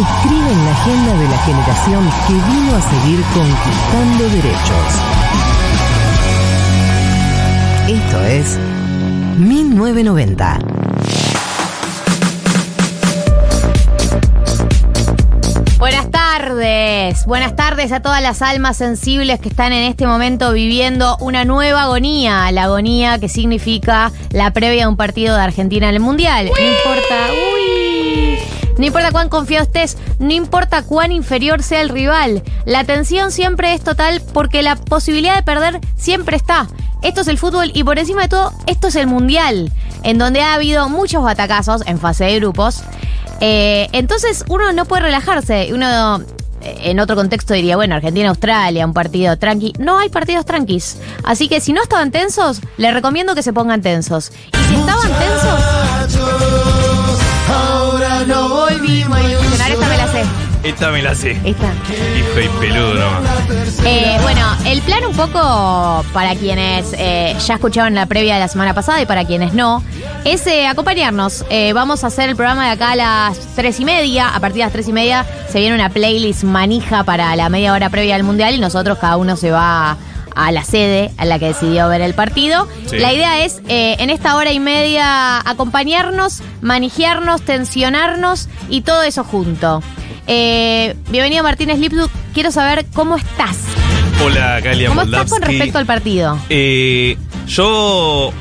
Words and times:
escriben 0.00 0.64
la 0.64 0.72
agenda 0.72 1.14
de 1.14 1.28
la 1.28 1.38
generación 1.38 2.10
que 2.26 2.34
vino 2.34 2.76
a 2.76 2.82
seguir 2.82 3.22
conquistando 3.32 4.24
derechos. 4.28 5.16
Esto 7.88 8.24
es 8.24 8.58
1990. 9.38 10.58
Buenas 15.78 16.10
tardes, 16.10 17.24
buenas 17.26 17.56
tardes 17.56 17.92
a 17.92 18.00
todas 18.00 18.20
las 18.20 18.42
almas 18.42 18.76
sensibles 18.76 19.40
que 19.40 19.48
están 19.48 19.72
en 19.72 19.84
este 19.84 20.06
momento 20.06 20.52
viviendo 20.52 21.16
una 21.20 21.44
nueva 21.44 21.84
agonía, 21.84 22.50
la 22.52 22.64
agonía 22.64 23.18
que 23.18 23.28
significa 23.28 24.12
la 24.30 24.52
previa 24.52 24.82
de 24.82 24.88
un 24.88 24.96
partido 24.96 25.36
de 25.36 25.42
Argentina 25.42 25.88
en 25.88 25.94
el 25.94 26.00
Mundial. 26.00 26.46
No 26.46 26.66
importa, 26.66 27.30
uy, 27.30 27.75
no 28.76 28.86
importa 28.86 29.10
cuán 29.12 29.28
confiado 29.28 29.64
estés, 29.64 29.96
no 30.18 30.32
importa 30.32 30.82
cuán 30.82 31.12
inferior 31.12 31.62
sea 31.62 31.80
el 31.80 31.88
rival, 31.88 32.42
la 32.64 32.84
tensión 32.84 33.30
siempre 33.30 33.74
es 33.74 33.82
total 33.82 34.22
porque 34.32 34.62
la 34.62 34.76
posibilidad 34.76 35.36
de 35.36 35.42
perder 35.42 35.80
siempre 35.96 36.36
está. 36.36 36.68
Esto 37.02 37.20
es 37.20 37.28
el 37.28 37.38
fútbol 37.38 37.70
y 37.72 37.84
por 37.84 37.98
encima 37.98 38.22
de 38.22 38.28
todo, 38.28 38.52
esto 38.66 38.88
es 38.88 38.96
el 38.96 39.06
Mundial, 39.06 39.70
en 40.02 40.18
donde 40.18 40.40
ha 40.40 40.54
habido 40.54 40.88
muchos 40.88 41.22
batacazos 41.22 41.86
en 41.86 41.98
fase 41.98 42.24
de 42.24 42.36
grupos. 42.36 42.82
Eh, 43.40 43.88
entonces 43.92 44.44
uno 44.48 44.72
no 44.72 44.86
puede 44.86 45.02
relajarse. 45.02 45.70
Uno 45.72 46.20
eh, 46.62 46.90
en 46.90 47.00
otro 47.00 47.16
contexto 47.16 47.54
diría, 47.54 47.76
bueno, 47.76 47.94
Argentina-Australia, 47.94 48.86
un 48.86 48.94
partido 48.94 49.36
tranqui. 49.36 49.72
No 49.78 49.98
hay 49.98 50.08
partidos 50.08 50.44
tranquis. 50.46 50.98
Así 51.22 51.48
que 51.48 51.60
si 51.60 51.72
no 51.72 51.82
estaban 51.82 52.10
tensos, 52.10 52.60
les 52.76 52.92
recomiendo 52.92 53.34
que 53.34 53.42
se 53.42 53.52
pongan 53.52 53.82
tensos. 53.82 54.32
Y 54.52 54.64
si 54.68 54.74
estaban 54.74 55.10
tensos... 55.12 56.75
No 58.24 58.48
volvimos 58.48 59.16
a 59.16 59.22
ilusionar, 59.22 59.70
esta 59.70 59.88
me 59.88 59.96
la 59.96 60.08
sé. 60.08 60.24
Esta 60.62 60.90
me 60.90 61.02
la 61.02 61.14
sé. 61.14 61.40
Esta. 61.44 61.70
Hijo 62.18 62.40
y 62.40 62.48
peludo 62.60 62.94
nomás. 62.94 63.22
Eh, 63.84 64.16
bueno, 64.22 64.40
el 64.64 64.82
plan 64.82 65.04
un 65.04 65.14
poco 65.14 66.04
para 66.12 66.34
quienes 66.34 66.92
eh, 66.94 67.36
ya 67.46 67.54
escucharon 67.54 67.94
la 67.94 68.06
previa 68.06 68.34
de 68.34 68.40
la 68.40 68.48
semana 68.48 68.74
pasada 68.74 69.00
y 69.00 69.06
para 69.06 69.24
quienes 69.24 69.52
no, 69.52 69.84
es 70.24 70.46
eh, 70.46 70.66
acompañarnos. 70.66 71.44
Eh, 71.50 71.72
vamos 71.72 72.02
a 72.02 72.08
hacer 72.08 72.30
el 72.30 72.36
programa 72.36 72.64
de 72.66 72.70
acá 72.72 72.92
a 72.92 72.96
las 72.96 73.38
tres 73.54 73.78
y 73.78 73.84
media. 73.84 74.34
A 74.34 74.40
partir 74.40 74.58
de 74.58 74.64
las 74.64 74.72
tres 74.72 74.88
y 74.88 74.92
media 74.92 75.24
se 75.48 75.60
viene 75.60 75.74
una 75.74 75.90
playlist 75.90 76.42
manija 76.42 77.04
para 77.04 77.36
la 77.36 77.48
media 77.48 77.72
hora 77.72 77.90
previa 77.90 78.16
al 78.16 78.24
Mundial 78.24 78.54
y 78.54 78.58
nosotros 78.58 78.98
cada 78.98 79.18
uno 79.18 79.36
se 79.36 79.50
va 79.50 79.96
a 80.36 80.52
la 80.52 80.62
sede 80.62 81.10
a 81.16 81.24
la 81.24 81.38
que 81.38 81.46
decidió 81.46 81.88
ver 81.88 82.02
el 82.02 82.14
partido. 82.14 82.68
Sí. 82.86 82.98
La 82.98 83.12
idea 83.12 83.44
es, 83.44 83.62
eh, 83.68 83.96
en 83.98 84.10
esta 84.10 84.36
hora 84.36 84.52
y 84.52 84.60
media, 84.60 85.38
acompañarnos, 85.40 86.42
manijearnos, 86.60 87.42
tensionarnos 87.42 88.48
y 88.68 88.82
todo 88.82 89.02
eso 89.02 89.24
junto. 89.24 89.82
Eh, 90.28 90.94
bienvenido 91.08 91.42
Martínez 91.42 91.78
Lipsuk, 91.78 92.10
quiero 92.34 92.50
saber 92.52 92.84
cómo 92.92 93.16
estás. 93.16 93.56
Hola, 94.24 94.60
Galia 94.60 94.88
¿Cómo 94.88 95.02
estás 95.02 95.30
con 95.30 95.42
respecto 95.42 95.78
al 95.78 95.86
partido? 95.86 96.38
Eh, 96.50 97.16
yo. 97.46 98.32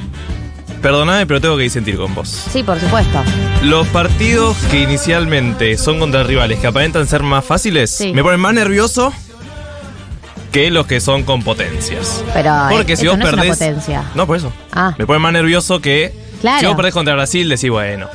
Perdoname, 0.82 1.26
pero 1.26 1.42
tengo 1.42 1.58
que 1.58 1.64
disentir 1.64 1.98
con 1.98 2.14
vos. 2.14 2.28
Sí, 2.52 2.62
por 2.62 2.80
supuesto. 2.80 3.20
Los 3.64 3.88
partidos 3.88 4.56
que 4.70 4.82
inicialmente 4.82 5.78
son 5.78 5.98
contra 6.00 6.24
rivales 6.24 6.60
que 6.60 6.68
aparentan 6.68 7.08
ser 7.08 7.24
más 7.24 7.44
fáciles 7.44 7.90
Sí. 7.90 8.14
me 8.14 8.22
ponen 8.22 8.40
más 8.40 8.54
nervioso 8.54 9.12
que 10.56 10.72
los 10.72 10.88
que 10.88 11.02
son 11.02 11.24
con 11.24 11.44
potencias. 11.44 12.24
Pero 12.34 12.54
Porque 12.70 12.94
eh, 12.94 12.96
si 12.96 13.06
esto 13.06 13.12
vos 13.18 13.20
no 13.20 13.26
es 13.28 13.34
una 13.34 13.42
perdés. 13.42 13.58
potencia. 13.58 14.04
No, 14.16 14.26
por 14.26 14.38
eso. 14.38 14.54
Ah, 14.72 14.96
Me 14.98 15.06
pone 15.06 15.20
más 15.20 15.34
nervioso 15.34 15.82
que. 15.82 16.14
Claro. 16.40 16.60
Si 16.62 16.66
vos 16.66 16.76
perdés 16.78 16.94
contra 16.94 17.14
Brasil, 17.14 17.50
decís, 17.50 17.70
bueno, 17.70 18.08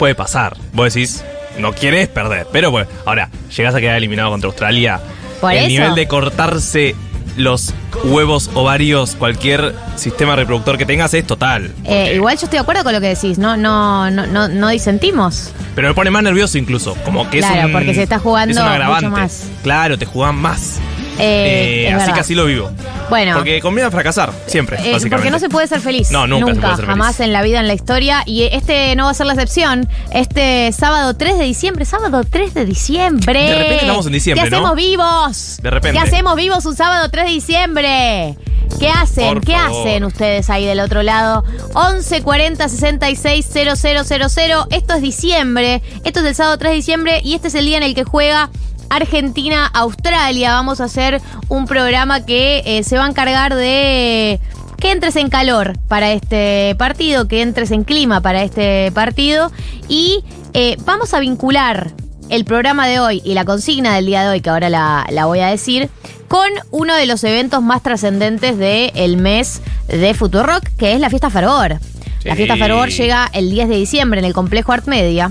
puede 0.00 0.16
pasar. 0.16 0.56
Vos 0.72 0.92
decís, 0.92 1.22
no 1.58 1.72
quieres 1.72 2.08
perder. 2.08 2.48
Pero 2.52 2.72
bueno, 2.72 2.88
ahora, 3.06 3.30
llegás 3.56 3.76
a 3.76 3.80
quedar 3.80 3.94
eliminado 3.96 4.30
contra 4.30 4.48
Australia. 4.48 4.98
Por 5.40 5.52
el 5.52 5.58
eso. 5.58 5.68
nivel 5.68 5.94
de 5.94 6.08
cortarse 6.08 6.96
los 7.36 7.72
huevos, 8.02 8.50
ovarios, 8.54 9.14
cualquier 9.16 9.72
sistema 9.94 10.34
reproductor 10.34 10.78
que 10.78 10.84
tengas 10.86 11.14
es 11.14 11.24
total. 11.24 11.66
eh, 11.66 11.70
Porque- 11.84 12.14
igual 12.16 12.36
yo 12.38 12.44
estoy 12.46 12.56
de 12.56 12.62
acuerdo 12.62 12.82
con 12.82 12.92
lo 12.92 13.00
que 13.00 13.06
decís, 13.14 13.38
no, 13.38 13.56
no, 13.56 14.10
no, 14.10 14.26
no, 14.26 14.48
no 14.48 14.68
disentimos. 14.68 15.52
Pero 15.76 15.86
me 15.86 15.94
pone 15.94 16.10
más 16.10 16.24
nervioso 16.24 16.58
incluso. 16.58 16.96
Como 17.04 17.30
que 17.30 17.38
Claro, 17.38 17.60
es 17.60 17.64
un. 17.66 17.72
porque 17.72 17.94
se 17.94 18.02
está 18.02 18.18
jugando 18.18 18.60
es 18.60 18.84
mucho 18.84 19.10
más. 19.10 19.44
Claro, 19.62 19.96
te 19.96 20.06
juegan 20.06 20.34
más. 20.34 20.80
Eh, 21.18 21.84
Eh, 21.84 21.86
así 21.88 21.98
verdad. 21.98 22.14
que 22.14 22.20
así 22.20 22.34
lo 22.34 22.44
vivo. 22.46 22.70
Bueno. 23.10 23.34
Porque 23.36 23.60
conviene 23.60 23.90
fracasar, 23.90 24.32
siempre, 24.46 24.76
Eh, 24.76 24.92
básicamente. 24.92 25.10
porque 25.16 25.30
no 25.30 25.38
se 25.38 25.48
puede 25.48 25.66
ser 25.66 25.80
feliz. 25.80 26.10
No, 26.10 26.26
nunca 26.26 26.54
se 26.54 26.60
puede 26.60 26.76
ser 26.76 26.86
jamás 26.86 27.16
feliz. 27.16 27.26
en 27.28 27.32
la 27.32 27.42
vida, 27.42 27.60
en 27.60 27.66
la 27.68 27.74
historia. 27.74 28.22
Y 28.26 28.42
este 28.44 28.94
no 28.96 29.04
va 29.04 29.10
a 29.10 29.14
ser 29.14 29.26
la 29.26 29.32
excepción. 29.32 29.88
Este 30.12 30.70
sábado 30.72 31.14
3 31.14 31.38
de 31.38 31.44
diciembre, 31.44 31.84
sábado 31.84 32.22
3 32.28 32.54
de 32.54 32.64
diciembre. 32.66 33.40
De 33.40 33.58
repente 33.58 33.76
estamos 33.84 34.06
en 34.06 34.12
diciembre, 34.12 34.44
¿Qué 34.44 34.50
¿no? 34.50 34.56
hacemos 34.58 34.76
vivos? 34.76 35.58
De 35.62 35.70
repente. 35.70 35.98
¿Qué 35.98 36.06
hacemos 36.06 36.36
vivos 36.36 36.66
un 36.66 36.76
sábado 36.76 37.08
3 37.10 37.24
de 37.24 37.30
diciembre? 37.30 38.36
¿Qué 38.78 38.90
hacen? 38.90 39.34
Por 39.34 39.44
¿Qué 39.44 39.52
favor. 39.56 39.86
hacen 39.86 40.04
ustedes 40.04 40.50
ahí 40.50 40.66
del 40.66 40.80
otro 40.80 41.02
lado? 41.02 41.42
11 41.72 42.22
40 42.22 42.68
66 42.68 43.46
000. 43.50 44.66
Esto 44.70 44.94
es 44.94 45.02
diciembre. 45.02 45.82
Esto 46.04 46.20
es 46.20 46.26
el 46.26 46.34
sábado 46.34 46.58
3 46.58 46.70
de 46.72 46.76
diciembre. 46.76 47.20
Y 47.24 47.34
este 47.34 47.48
es 47.48 47.54
el 47.54 47.64
día 47.64 47.78
en 47.78 47.82
el 47.82 47.94
que 47.94 48.04
juega 48.04 48.50
Argentina-Australia. 48.90 50.52
Vamos 50.52 50.80
a 50.80 50.84
hacer 50.84 51.20
un 51.48 51.66
programa 51.66 52.24
que 52.24 52.62
eh, 52.64 52.82
se 52.84 52.96
va 52.98 53.06
a 53.06 53.08
encargar 53.08 53.54
de 53.54 54.40
que 54.78 54.92
entres 54.92 55.16
en 55.16 55.28
calor 55.28 55.76
para 55.88 56.12
este 56.12 56.74
partido, 56.78 57.26
que 57.26 57.42
entres 57.42 57.70
en 57.70 57.84
clima 57.84 58.20
para 58.20 58.42
este 58.42 58.92
partido. 58.92 59.50
Y 59.88 60.24
eh, 60.54 60.76
vamos 60.84 61.14
a 61.14 61.20
vincular 61.20 61.92
el 62.28 62.44
programa 62.44 62.86
de 62.86 63.00
hoy 63.00 63.22
y 63.24 63.34
la 63.34 63.44
consigna 63.44 63.94
del 63.94 64.06
día 64.06 64.22
de 64.22 64.28
hoy, 64.28 64.40
que 64.40 64.50
ahora 64.50 64.68
la, 64.68 65.06
la 65.10 65.26
voy 65.26 65.40
a 65.40 65.48
decir, 65.48 65.88
con 66.28 66.48
uno 66.70 66.94
de 66.94 67.06
los 67.06 67.24
eventos 67.24 67.62
más 67.62 67.82
trascendentes 67.82 68.58
del 68.58 69.16
mes 69.16 69.62
de 69.88 70.14
Futurock, 70.14 70.62
que 70.76 70.92
es 70.92 71.00
la 71.00 71.10
Fiesta 71.10 71.30
Fervor. 71.30 71.78
La. 72.24 72.36
Fiesta 72.36 72.56
Fervor 72.56 72.90
llega 72.90 73.30
el 73.32 73.50
10 73.50 73.68
de 73.68 73.76
diciembre 73.76 74.20
en 74.20 74.26
el 74.26 74.34
complejo 74.34 74.72
Art 74.72 74.86
Media. 74.86 75.30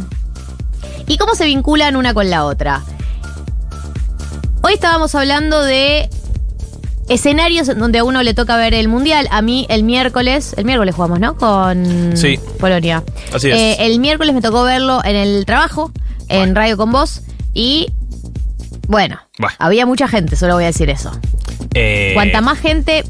¿Y 1.06 1.18
cómo 1.18 1.36
se 1.36 1.46
vinculan 1.46 1.96
una 1.96 2.14
con 2.14 2.30
la 2.30 2.46
otra? 2.46 2.84
Hoy 4.68 4.74
estábamos 4.74 5.16
hablando 5.16 5.62
de 5.64 6.10
escenarios 7.08 7.70
en 7.70 7.80
donde 7.80 8.00
a 8.00 8.04
uno 8.04 8.22
le 8.22 8.34
toca 8.34 8.58
ver 8.58 8.74
el 8.74 8.90
mundial. 8.90 9.26
A 9.32 9.42
mí 9.42 9.66
el 9.70 9.84
miércoles, 9.84 10.54
el 10.58 10.66
miércoles 10.66 10.94
jugamos, 10.94 11.22
¿no? 11.22 11.38
Con 11.38 12.18
Sí. 12.18 12.38
Polonia. 12.60 13.02
Así 13.34 13.50
es. 13.50 13.56
Eh, 13.58 13.78
el 13.86 14.00
miércoles 14.02 14.34
me 14.36 14.42
tocó 14.42 14.66
verlo 14.66 15.02
en 15.06 15.16
el 15.16 15.46
trabajo, 15.46 15.94
en 16.28 16.54
Radio 16.54 16.76
con 16.76 16.92
Vos, 16.92 17.22
y 17.54 17.88
bueno, 18.90 19.22
Bueno. 19.40 19.56
había 19.58 19.86
mucha 19.86 20.10
gente, 20.10 20.36
solo 20.36 20.56
voy 20.56 20.66
a 20.66 20.68
decir 20.68 20.90
eso. 20.90 21.18
Eh, 21.74 22.12
Cuanta 22.14 22.42
más 22.42 22.60
gente 22.60 23.06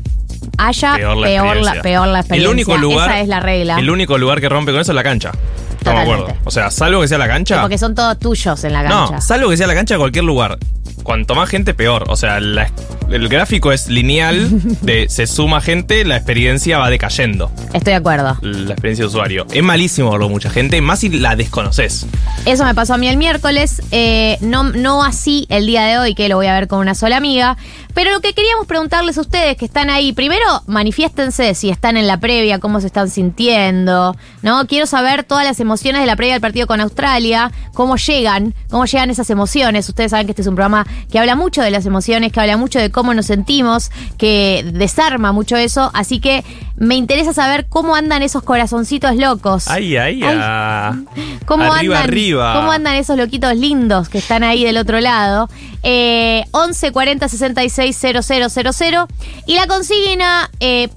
haya, 0.59 0.93
peor 0.93 1.17
la 1.17 1.23
peor 1.25 1.55
la, 1.57 1.71
experiencia. 1.71 1.81
peor 1.81 2.07
la 2.09 2.19
experiencia. 2.19 2.35
El 2.35 2.53
único 2.53 2.77
lugar, 2.77 3.09
Esa 3.09 3.19
es 3.21 3.27
la 3.29 3.39
regla. 3.39 3.79
El 3.79 3.89
único 3.89 4.19
lugar 4.19 4.41
que 4.41 4.47
rompe 4.47 4.71
con 4.73 4.81
eso 4.81 4.91
es 4.91 4.95
la 4.95 5.01
cancha. 5.03 5.31
Estamos 5.71 6.05
de 6.05 6.11
acuerdo. 6.13 6.37
O 6.43 6.51
sea, 6.51 6.69
salvo 6.69 7.01
que 7.01 7.07
sea 7.07 7.17
la 7.17 7.27
cancha. 7.27 7.61
Porque 7.61 7.79
son 7.79 7.95
todos 7.95 8.19
tuyos 8.19 8.63
en 8.63 8.73
la 8.73 8.83
No, 8.83 9.07
cancha. 9.07 9.21
salvo 9.21 9.49
que 9.49 9.57
sea 9.57 9.65
la 9.65 9.73
cancha, 9.73 9.97
cualquier 9.97 10.23
lugar. 10.23 10.59
Cuanto 11.07 11.33
más 11.35 11.47
gente, 11.49 11.73
peor. 11.73 12.03
O 12.09 12.17
sea, 12.17 12.39
la- 12.41 12.69
el 13.09 13.29
gráfico 13.29 13.71
es 13.71 13.87
lineal, 13.87 14.49
de 14.81 15.07
se 15.09 15.25
suma 15.25 15.61
gente, 15.61 16.03
la 16.03 16.17
experiencia 16.17 16.77
va 16.77 16.89
decayendo. 16.89 17.49
Estoy 17.73 17.93
de 17.93 17.95
acuerdo. 17.95 18.37
La 18.41 18.73
experiencia 18.73 19.03
de 19.03 19.07
usuario. 19.07 19.47
Es 19.53 19.63
malísimo 19.63 20.11
verlo 20.11 20.27
mucha 20.27 20.49
gente, 20.49 20.81
más 20.81 20.99
si 20.99 21.09
la 21.09 21.37
desconoces. 21.37 22.05
Eso 22.45 22.65
me 22.65 22.75
pasó 22.75 22.95
a 22.95 22.97
mí 22.97 23.07
el 23.07 23.15
miércoles, 23.17 23.81
eh, 23.91 24.37
no, 24.41 24.63
no 24.65 25.03
así 25.05 25.45
el 25.49 25.65
día 25.65 25.83
de 25.83 25.97
hoy, 25.97 26.13
que 26.13 26.27
lo 26.27 26.35
voy 26.35 26.47
a 26.47 26.53
ver 26.53 26.67
con 26.67 26.79
una 26.79 26.93
sola 26.93 27.15
amiga. 27.17 27.55
Pero 27.97 28.11
lo 28.11 28.19
que 28.19 28.33
queríamos 28.33 28.67
preguntarles 28.67 29.17
a 29.17 29.21
ustedes 29.21 29.57
que 29.57 29.65
están 29.65 29.89
ahí, 29.89 30.13
primero 30.13 30.45
manifiéstense 30.67 31.55
si 31.55 31.71
están 31.71 31.97
en 31.97 32.05
la 32.05 32.19
previa, 32.19 32.59
cómo 32.59 32.79
se 32.79 32.85
están 32.85 33.09
sintiendo, 33.09 34.15
¿no? 34.43 34.67
Quiero 34.67 34.85
saber 34.85 35.23
todas 35.23 35.43
las 35.43 35.59
emociones 35.59 36.01
de 36.01 36.05
la 36.05 36.15
previa 36.15 36.35
del 36.35 36.41
partido 36.41 36.67
con 36.67 36.79
Australia, 36.79 37.51
cómo 37.73 37.95
llegan, 37.97 38.53
cómo 38.69 38.85
llegan 38.85 39.09
esas 39.09 39.31
emociones. 39.31 39.89
Ustedes 39.89 40.11
saben 40.11 40.27
que 40.27 40.33
este 40.33 40.43
es 40.43 40.47
un 40.47 40.53
programa 40.53 40.85
que 41.11 41.17
habla 41.17 41.35
mucho 41.35 41.63
de 41.63 41.71
las 41.71 41.87
emociones, 41.87 42.31
que 42.31 42.39
habla 42.39 42.55
mucho 42.55 42.77
de 42.77 42.91
cómo 42.91 43.15
nos 43.15 43.25
sentimos, 43.25 43.89
que 44.19 44.63
desarma 44.73 45.31
mucho 45.31 45.57
eso, 45.57 45.89
así 45.95 46.19
que 46.19 46.45
me 46.75 46.93
interesa 46.93 47.33
saber 47.33 47.65
cómo 47.67 47.95
andan 47.95 48.21
esos 48.21 48.43
corazoncitos 48.43 49.15
locos. 49.15 49.67
Ay, 49.67 49.97
ay, 49.97 50.21
Ay. 50.23 51.03
¿Cómo 51.47 51.63
arriba, 51.63 51.95
andan, 51.95 52.09
arriba. 52.09 52.53
¿Cómo 52.53 52.71
andan 52.71 52.95
esos 52.95 53.17
loquitos 53.17 53.55
lindos 53.55 54.07
que 54.07 54.19
están 54.19 54.43
ahí 54.43 54.63
del 54.63 54.77
otro 54.77 54.99
lado? 54.99 55.49
Eh, 55.81 56.45
11 56.51 56.91
40 56.91 57.27
66 57.27 57.86
000. 57.93 59.07
Y 59.45 59.55
la 59.55 59.67
consigna, 59.67 60.49
eh, 60.59 60.89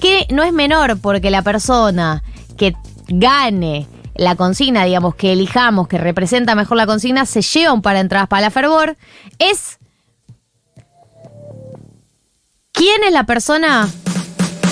que 0.00 0.26
no 0.30 0.42
es 0.42 0.52
menor 0.52 0.98
porque 1.00 1.30
la 1.30 1.42
persona 1.42 2.22
que 2.56 2.74
gane 3.08 3.86
la 4.14 4.36
consigna, 4.36 4.84
digamos, 4.84 5.14
que 5.14 5.32
elijamos, 5.32 5.88
que 5.88 5.98
representa 5.98 6.54
mejor 6.54 6.76
la 6.76 6.86
consigna, 6.86 7.26
se 7.26 7.42
lleva 7.42 7.72
un 7.72 7.82
par 7.82 7.94
de 7.94 8.00
entradas 8.00 8.28
para 8.28 8.42
la 8.42 8.50
fervor, 8.50 8.96
es... 9.38 9.78
¿Quién 12.72 13.02
es 13.04 13.12
la 13.12 13.24
persona? 13.24 13.88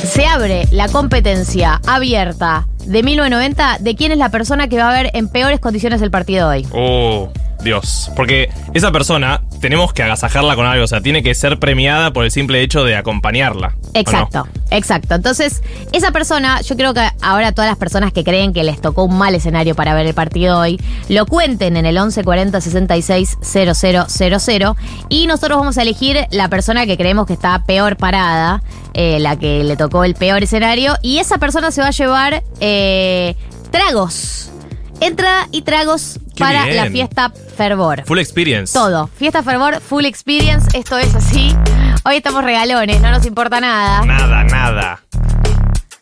Se 0.04 0.26
abre 0.26 0.66
la 0.70 0.88
competencia 0.88 1.80
abierta 1.86 2.66
de 2.86 3.02
1990 3.02 3.78
de 3.80 3.96
quién 3.96 4.12
es 4.12 4.18
la 4.18 4.30
persona 4.30 4.68
que 4.68 4.78
va 4.78 4.88
a 4.88 4.92
ver 4.92 5.10
en 5.12 5.28
peores 5.28 5.60
condiciones 5.60 6.00
el 6.00 6.10
partido 6.10 6.48
hoy. 6.48 6.66
Oh, 6.72 7.30
Dios. 7.62 8.10
Porque 8.16 8.50
esa 8.74 8.92
persona 8.92 9.42
tenemos 9.60 9.92
que 9.92 10.02
agasajarla 10.02 10.56
con 10.56 10.66
algo. 10.66 10.84
O 10.84 10.88
sea, 10.88 11.00
tiene 11.00 11.22
que 11.22 11.34
ser 11.34 11.58
premiada 11.58 12.12
por 12.12 12.24
el 12.24 12.30
simple 12.30 12.62
hecho 12.62 12.84
de 12.84 12.96
acompañarla. 12.96 13.74
Exacto, 13.94 14.46
exacto. 14.70 15.14
Entonces, 15.14 15.62
esa 15.92 16.12
persona, 16.12 16.60
yo 16.60 16.76
creo 16.76 16.94
que 16.94 17.06
ahora 17.22 17.52
todas 17.52 17.70
las 17.70 17.78
personas 17.78 18.12
que 18.12 18.24
creen 18.24 18.52
que 18.52 18.64
les 18.64 18.80
tocó 18.80 19.04
un 19.04 19.18
mal 19.18 19.34
escenario 19.34 19.74
para 19.74 19.94
ver 19.94 20.06
el 20.06 20.14
partido 20.14 20.58
hoy, 20.58 20.80
lo 21.08 21.26
cuenten 21.26 21.76
en 21.76 21.86
el 21.86 21.94
1140 21.94 22.60
66 22.60 23.38
000 23.40 24.76
y 25.08 25.26
nosotros 25.26 25.58
vamos 25.58 25.78
a 25.78 25.82
elegir 25.82 26.26
la 26.30 26.48
persona 26.48 26.86
que 26.86 26.96
creemos 26.96 27.26
que 27.26 27.32
está 27.32 27.64
peor 27.64 27.96
parada, 27.96 28.62
eh, 28.94 29.18
la 29.20 29.36
que 29.36 29.64
le 29.64 29.76
tocó 29.76 30.04
el 30.04 30.14
peor 30.14 30.42
escenario, 30.42 30.94
y 31.02 31.18
esa 31.18 31.38
persona 31.38 31.70
se 31.70 31.80
va 31.80 31.88
a 31.88 31.92
llevar 31.92 32.42
eh, 32.60 33.34
tragos. 33.70 34.50
Entrada 35.00 35.46
y 35.52 35.62
tragos 35.62 36.18
Qué 36.34 36.40
para 36.44 36.64
bien. 36.64 36.76
la 36.76 36.90
fiesta 36.90 37.32
Fervor. 37.56 38.04
Full 38.04 38.18
experience. 38.18 38.72
Todo. 38.72 39.08
Fiesta 39.08 39.42
Fervor, 39.42 39.80
full 39.80 40.04
experience. 40.04 40.66
Esto 40.76 40.98
es 40.98 41.14
así. 41.14 41.54
Hoy 42.04 42.16
estamos 42.16 42.42
regalones, 42.44 43.00
no 43.00 43.10
nos 43.10 43.26
importa 43.26 43.60
nada. 43.60 44.04
Nada, 44.04 44.44
nada. 44.44 45.00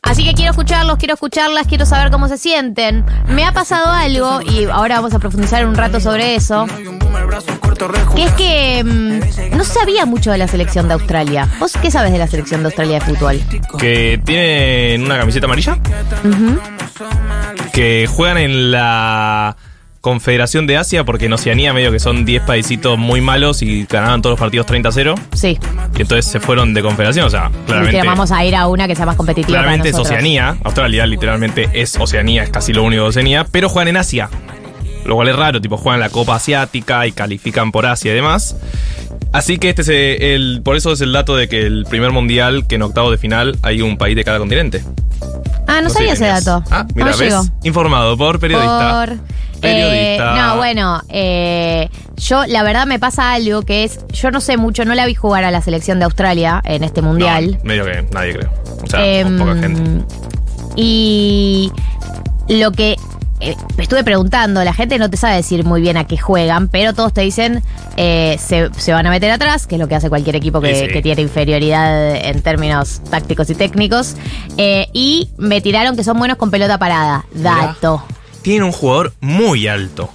Así 0.07 0.25
que 0.25 0.35
quiero 0.35 0.53
escucharlos, 0.53 0.99
quiero 0.99 1.15
escucharlas, 1.15 1.67
quiero 1.67 1.85
saber 1.85 2.11
cómo 2.13 2.29
se 2.29 2.39
sienten. 2.39 3.05
Me 3.29 3.45
ha 3.45 3.53
pasado 3.53 3.91
algo, 3.91 4.41
y 4.41 4.65
ahora 4.65 4.97
vamos 4.97 5.13
a 5.15 5.19
profundizar 5.19 5.67
un 5.67 5.75
rato 5.75 6.01
sobre 6.01 6.37
eso. 6.37 6.67
Que 8.15 8.25
es 8.25 8.33
que 8.33 8.85
mm, 8.85 9.57
no 9.57 9.65
sabía 9.65 10.07
mucho 10.07 10.31
de 10.31 10.39
la 10.39 10.49
selección 10.49 10.87
de 10.89 10.95
Australia. 10.95 11.49
¿Vos 11.59 11.73
qué 11.81 11.91
sabes 11.91 12.13
de 12.13 12.19
la 12.19 12.29
selección 12.29 12.63
de 12.63 12.67
Australia 12.67 13.01
de 13.01 13.05
fútbol? 13.05 13.41
Que 13.79 14.21
tienen 14.25 15.05
una 15.05 15.19
camiseta 15.19 15.47
amarilla. 15.47 15.77
Que 17.73 18.09
juegan 18.09 18.39
en 18.39 18.71
la 18.71 19.57
Confederación 20.07 20.69
de 20.69 20.77
Asia, 20.77 21.03
porque 21.03 21.25
en 21.25 21.33
Oceanía 21.33 21.73
medio 21.73 21.91
que 21.91 21.99
son 21.99 22.25
10 22.25 22.45
paisitos 22.45 22.97
muy 22.97 23.21
malos 23.21 23.61
y 23.61 23.87
ganaban 23.87 24.23
todos 24.23 24.35
los 24.35 24.39
partidos 24.39 24.65
30-0. 24.69 25.19
Sí. 25.33 25.59
Y 25.97 26.03
entonces 26.03 26.27
se 26.27 26.39
fueron 26.39 26.75
de 26.75 26.83
Confederación. 26.83 27.27
O 27.27 27.31
sea, 27.31 27.51
claramente. 27.67 28.03
Que 28.03 28.07
vamos 28.07 28.31
a 28.31 28.45
ir 28.45 28.55
a 28.55 28.69
una 28.69 28.87
que 28.87 28.95
sea 28.95 29.05
más 29.05 29.17
competitiva. 29.17 29.49
para 29.49 29.63
Claramente 29.63 29.89
es 29.89 29.95
nosotros. 29.95 30.13
Oceanía. 30.13 30.59
Australia 30.63 31.07
literalmente 31.07 31.71
es 31.73 31.97
Oceanía, 31.99 32.45
es 32.45 32.51
casi 32.51 32.73
lo 32.73 32.85
único 32.85 33.03
de 33.03 33.09
Oceanía, 33.09 33.47
pero 33.51 33.69
juegan 33.69 33.89
en 33.89 33.97
Asia. 33.97 34.31
Lo 35.05 35.17
cual 35.17 35.27
es 35.27 35.35
raro, 35.35 35.61
tipo 35.61 35.77
juegan 35.77 35.99
la 35.99 36.09
Copa 36.09 36.37
Asiática 36.37 37.05
y 37.09 37.11
califican 37.11 37.73
por 37.73 37.85
Asia 37.85 38.13
y 38.13 38.15
demás. 38.15 38.55
Así 39.33 39.59
que 39.59 39.71
este 39.71 39.83
es 39.83 39.89
eh, 39.89 40.35
el. 40.37 40.61
Por 40.63 40.77
eso 40.77 40.93
es 40.93 41.01
el 41.01 41.13
dato 41.13 41.35
de 41.35 41.49
que 41.49 41.67
el 41.67 41.85
primer 41.85 42.13
mundial, 42.13 42.69
que 42.69 42.77
en 42.77 42.83
octavo 42.83 43.11
de 43.11 43.19
final 43.19 43.59
hay 43.63 43.83
un 43.83 43.99
país 43.99 44.15
de 44.15 44.23
cada 44.23 44.39
continente. 44.39 44.85
Ah, 45.67 45.81
no, 45.83 45.89
sé 45.89 45.97
sabía 45.97 46.13
ese 46.13 46.27
dato. 46.27 46.63
Ah, 46.71 46.87
No 46.95 47.05
mira, 47.05 47.17
¿ves? 47.17 47.35
Informado 47.65 48.17
por 48.17 48.39
periodista. 48.39 49.05
Por, 49.05 49.37
Periodista. 49.61 50.35
eh, 50.35 50.39
no, 50.39 50.57
bueno, 50.57 51.03
eh, 51.09 51.89
yo 52.17 52.47
la 52.47 52.63
verdad 52.63 52.87
me 52.87 52.99
pasa 52.99 53.33
algo 53.33 53.63
que 53.63 53.85
es, 53.85 54.01
yo 54.13 54.31
no 54.31 54.41
sé 54.41 54.57
mucho, 54.57 54.85
no 54.85 54.95
la 54.95 55.07
vi 55.07 55.15
jugar 55.15 55.45
a 55.45 55.51
la 55.51 55.61
selección 55.61 55.99
de 55.99 56.05
Australia 56.07 56.61
en 56.65 56.85
este 56.85 57.03
mundial. 57.03 57.59
No, 57.59 57.65
medio 57.65 57.85
que 57.85 58.03
nadie 58.13 58.35
creo. 58.35 58.51
O 58.83 58.87
sea, 58.87 59.23
con 59.23 59.39
poca 59.39 59.55
gente. 59.57 60.05
Y 60.77 61.73
lo 62.49 62.71
que 62.73 62.97
eh, 63.41 63.55
me 63.77 63.83
estuve 63.83 64.03
preguntando, 64.05 64.63
la 64.65 64.73
gente 64.73 64.99
no 64.99 65.11
te 65.11 65.17
sabe 65.17 65.37
decir 65.37 65.65
muy 65.65 65.81
bien 65.81 65.97
a 65.97 66.07
qué 66.07 66.17
juegan, 66.17 66.69
pero 66.69 66.95
todos 66.95 67.13
te 67.13 67.21
dicen 67.23 67.63
eh, 67.97 68.37
se, 68.39 68.71
se 68.79 68.93
van 68.93 69.07
a 69.07 69.11
meter 69.11 69.31
atrás, 69.31 69.67
que 69.67 69.75
es 69.77 69.81
lo 69.81 69.89
que 69.89 69.95
hace 69.95 70.09
cualquier 70.09 70.37
equipo 70.37 70.61
que, 70.61 70.75
Sí, 70.75 70.87
sí. 70.87 70.93
que 70.93 71.03
tiene 71.03 71.23
inferioridad 71.23 72.15
en 72.17 72.41
términos 72.43 73.01
tácticos 73.11 73.49
y 73.51 73.55
técnicos. 73.55 74.17
Eh, 74.59 74.89
y 74.93 75.31
me 75.39 75.61
tiraron 75.61 75.97
que 75.97 76.05
son 76.05 76.19
buenos 76.19 76.37
con 76.37 76.51
pelota 76.51 76.79
parada. 76.79 77.25
Dato. 77.33 78.03
Tiene 78.47 78.65
un 78.65 78.71
jugador 78.71 79.13
muy 79.21 79.67
alto. 79.67 80.09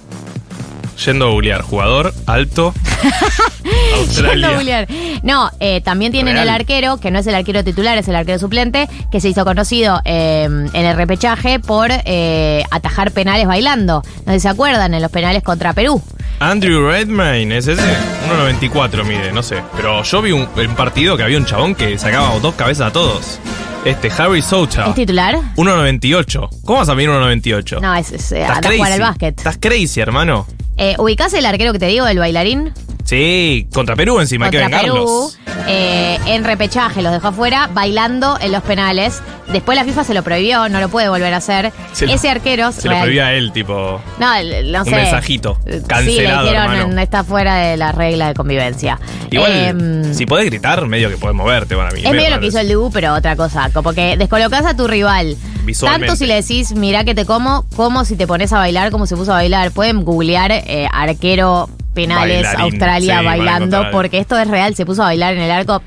Yendo 1.04 1.26
a 1.26 1.28
googlear, 1.32 1.60
jugador 1.60 2.14
alto. 2.24 2.72
Yendo 4.16 4.46
a 4.46 4.52
googlear. 4.54 4.88
No, 5.22 5.50
eh, 5.60 5.82
también 5.82 6.12
tienen 6.12 6.32
Real. 6.36 6.48
el 6.48 6.54
arquero, 6.54 6.96
que 6.96 7.10
no 7.10 7.18
es 7.18 7.26
el 7.26 7.34
arquero 7.34 7.62
titular, 7.62 7.98
es 7.98 8.08
el 8.08 8.16
arquero 8.16 8.38
suplente, 8.38 8.88
que 9.10 9.20
se 9.20 9.28
hizo 9.28 9.44
conocido 9.44 10.00
eh, 10.06 10.44
en 10.44 10.74
el 10.86 10.96
repechaje 10.96 11.60
por 11.60 11.90
eh, 11.90 12.64
atajar 12.70 13.10
penales 13.10 13.46
bailando. 13.46 14.02
No 14.24 14.32
sé 14.32 14.38
si 14.38 14.44
se 14.44 14.48
acuerdan, 14.48 14.94
en 14.94 15.02
los 15.02 15.10
penales 15.10 15.42
contra 15.42 15.74
Perú. 15.74 16.00
Andrew 16.40 16.88
Redmayne, 16.88 17.58
¿es 17.58 17.66
ese? 17.66 17.82
1.94 17.82 19.04
mide, 19.04 19.30
no 19.30 19.42
sé. 19.42 19.62
Pero 19.76 20.02
yo 20.04 20.22
vi 20.22 20.32
un, 20.32 20.48
un 20.56 20.74
partido 20.74 21.18
que 21.18 21.22
había 21.22 21.36
un 21.36 21.44
chabón 21.44 21.74
que 21.74 21.98
sacaba 21.98 22.38
dos 22.38 22.54
cabezas 22.54 22.86
a 22.88 22.92
todos. 22.94 23.38
Este, 23.84 24.12
Harry 24.16 24.42
Socha. 24.42 24.86
¿Es 24.86 24.94
titular? 24.94 25.36
1.98. 25.56 26.48
¿Cómo 26.64 26.78
vas 26.78 26.88
a 26.88 26.94
medir 26.94 27.10
1.98? 27.10 27.80
No, 27.80 27.94
es, 27.94 28.12
es 28.12 28.30
eh, 28.30 28.44
a 28.44 28.54
jugar 28.62 28.92
al 28.92 29.00
básquet. 29.00 29.36
Estás 29.36 29.58
crazy, 29.58 30.00
hermano. 30.00 30.46
Eh, 30.76 30.94
¿Ubicás 30.98 31.34
el 31.34 31.44
arquero 31.44 31.72
que 31.72 31.80
te 31.80 31.86
digo, 31.86 32.06
el 32.06 32.18
bailarín? 32.18 32.72
Sí, 33.12 33.66
contra 33.74 33.94
Perú 33.94 34.20
encima, 34.20 34.46
hay 34.46 34.50
que 34.52 34.60
contra 34.62 34.80
Perú, 34.80 34.94
vengarlos. 34.94 35.38
eh, 35.68 36.18
en 36.24 36.44
repechaje, 36.44 37.02
los 37.02 37.12
dejó 37.12 37.28
afuera, 37.28 37.68
bailando 37.74 38.38
en 38.40 38.52
los 38.52 38.62
penales. 38.62 39.20
Después 39.52 39.76
la 39.76 39.84
FIFA 39.84 40.04
se 40.04 40.14
lo 40.14 40.22
prohibió, 40.22 40.66
no 40.70 40.80
lo 40.80 40.88
puede 40.88 41.10
volver 41.10 41.34
a 41.34 41.36
hacer. 41.36 41.72
Se 41.92 42.06
lo- 42.06 42.14
Ese 42.14 42.30
arquero... 42.30 42.72
Se 42.72 42.88
lo 42.88 42.98
prohibía 42.98 43.26
a 43.26 43.34
él, 43.34 43.52
tipo. 43.52 44.00
No, 44.18 44.26
no 44.64 44.78
Un 44.78 44.84
sé. 44.86 44.90
mensajito. 44.92 45.58
Sí, 45.64 45.70
le 45.72 45.82
Cancelado, 45.82 46.44
dijeron, 46.48 46.72
hermano. 46.72 46.94
no 46.94 47.00
está 47.02 47.22
fuera 47.22 47.56
de 47.56 47.76
la 47.76 47.92
regla 47.92 48.28
de 48.28 48.34
convivencia. 48.34 48.98
Igual, 49.30 49.52
Em, 49.52 50.14
si 50.14 50.24
podés 50.24 50.46
gritar, 50.46 50.86
medio 50.86 51.10
que 51.10 51.18
podés 51.18 51.36
moverte, 51.36 51.76
para 51.76 51.90
mí. 51.90 52.00
es 52.02 52.10
medio 52.10 52.30
lo 52.30 52.40
que 52.40 52.46
hizo 52.46 52.60
el 52.60 52.68
Dibu, 52.68 52.90
pero 52.90 53.12
otra 53.12 53.36
cosa. 53.36 53.68
Como 53.74 53.92
que 53.92 54.16
descolocás 54.16 54.64
a 54.64 54.74
tu 54.74 54.86
rival. 54.86 55.36
Tanto 55.80 56.16
si 56.16 56.24
le 56.24 56.36
decís, 56.36 56.72
mirá 56.74 57.04
que 57.04 57.14
te 57.14 57.26
como, 57.26 57.66
como 57.76 58.06
si 58.06 58.16
te 58.16 58.26
pones 58.26 58.54
a 58.54 58.58
bailar 58.58 58.90
como 58.90 59.06
se 59.06 59.16
puso 59.16 59.32
a 59.32 59.36
bailar. 59.36 59.70
Pueden 59.72 60.02
googlear 60.02 60.50
eh, 60.50 60.88
arquero 60.90 61.68
penales 61.94 62.42
Bailarín, 62.44 62.60
Australia 62.60 63.18
sí, 63.20 63.24
bailando, 63.24 63.84
porque 63.92 64.18
esto 64.18 64.38
es 64.38 64.48
real. 64.48 64.74
Se 64.74 64.84
puso 64.86 65.02
a 65.02 65.06
bailar 65.06 65.34
en 65.34 65.42
el 65.42 65.50
arco. 65.50 65.82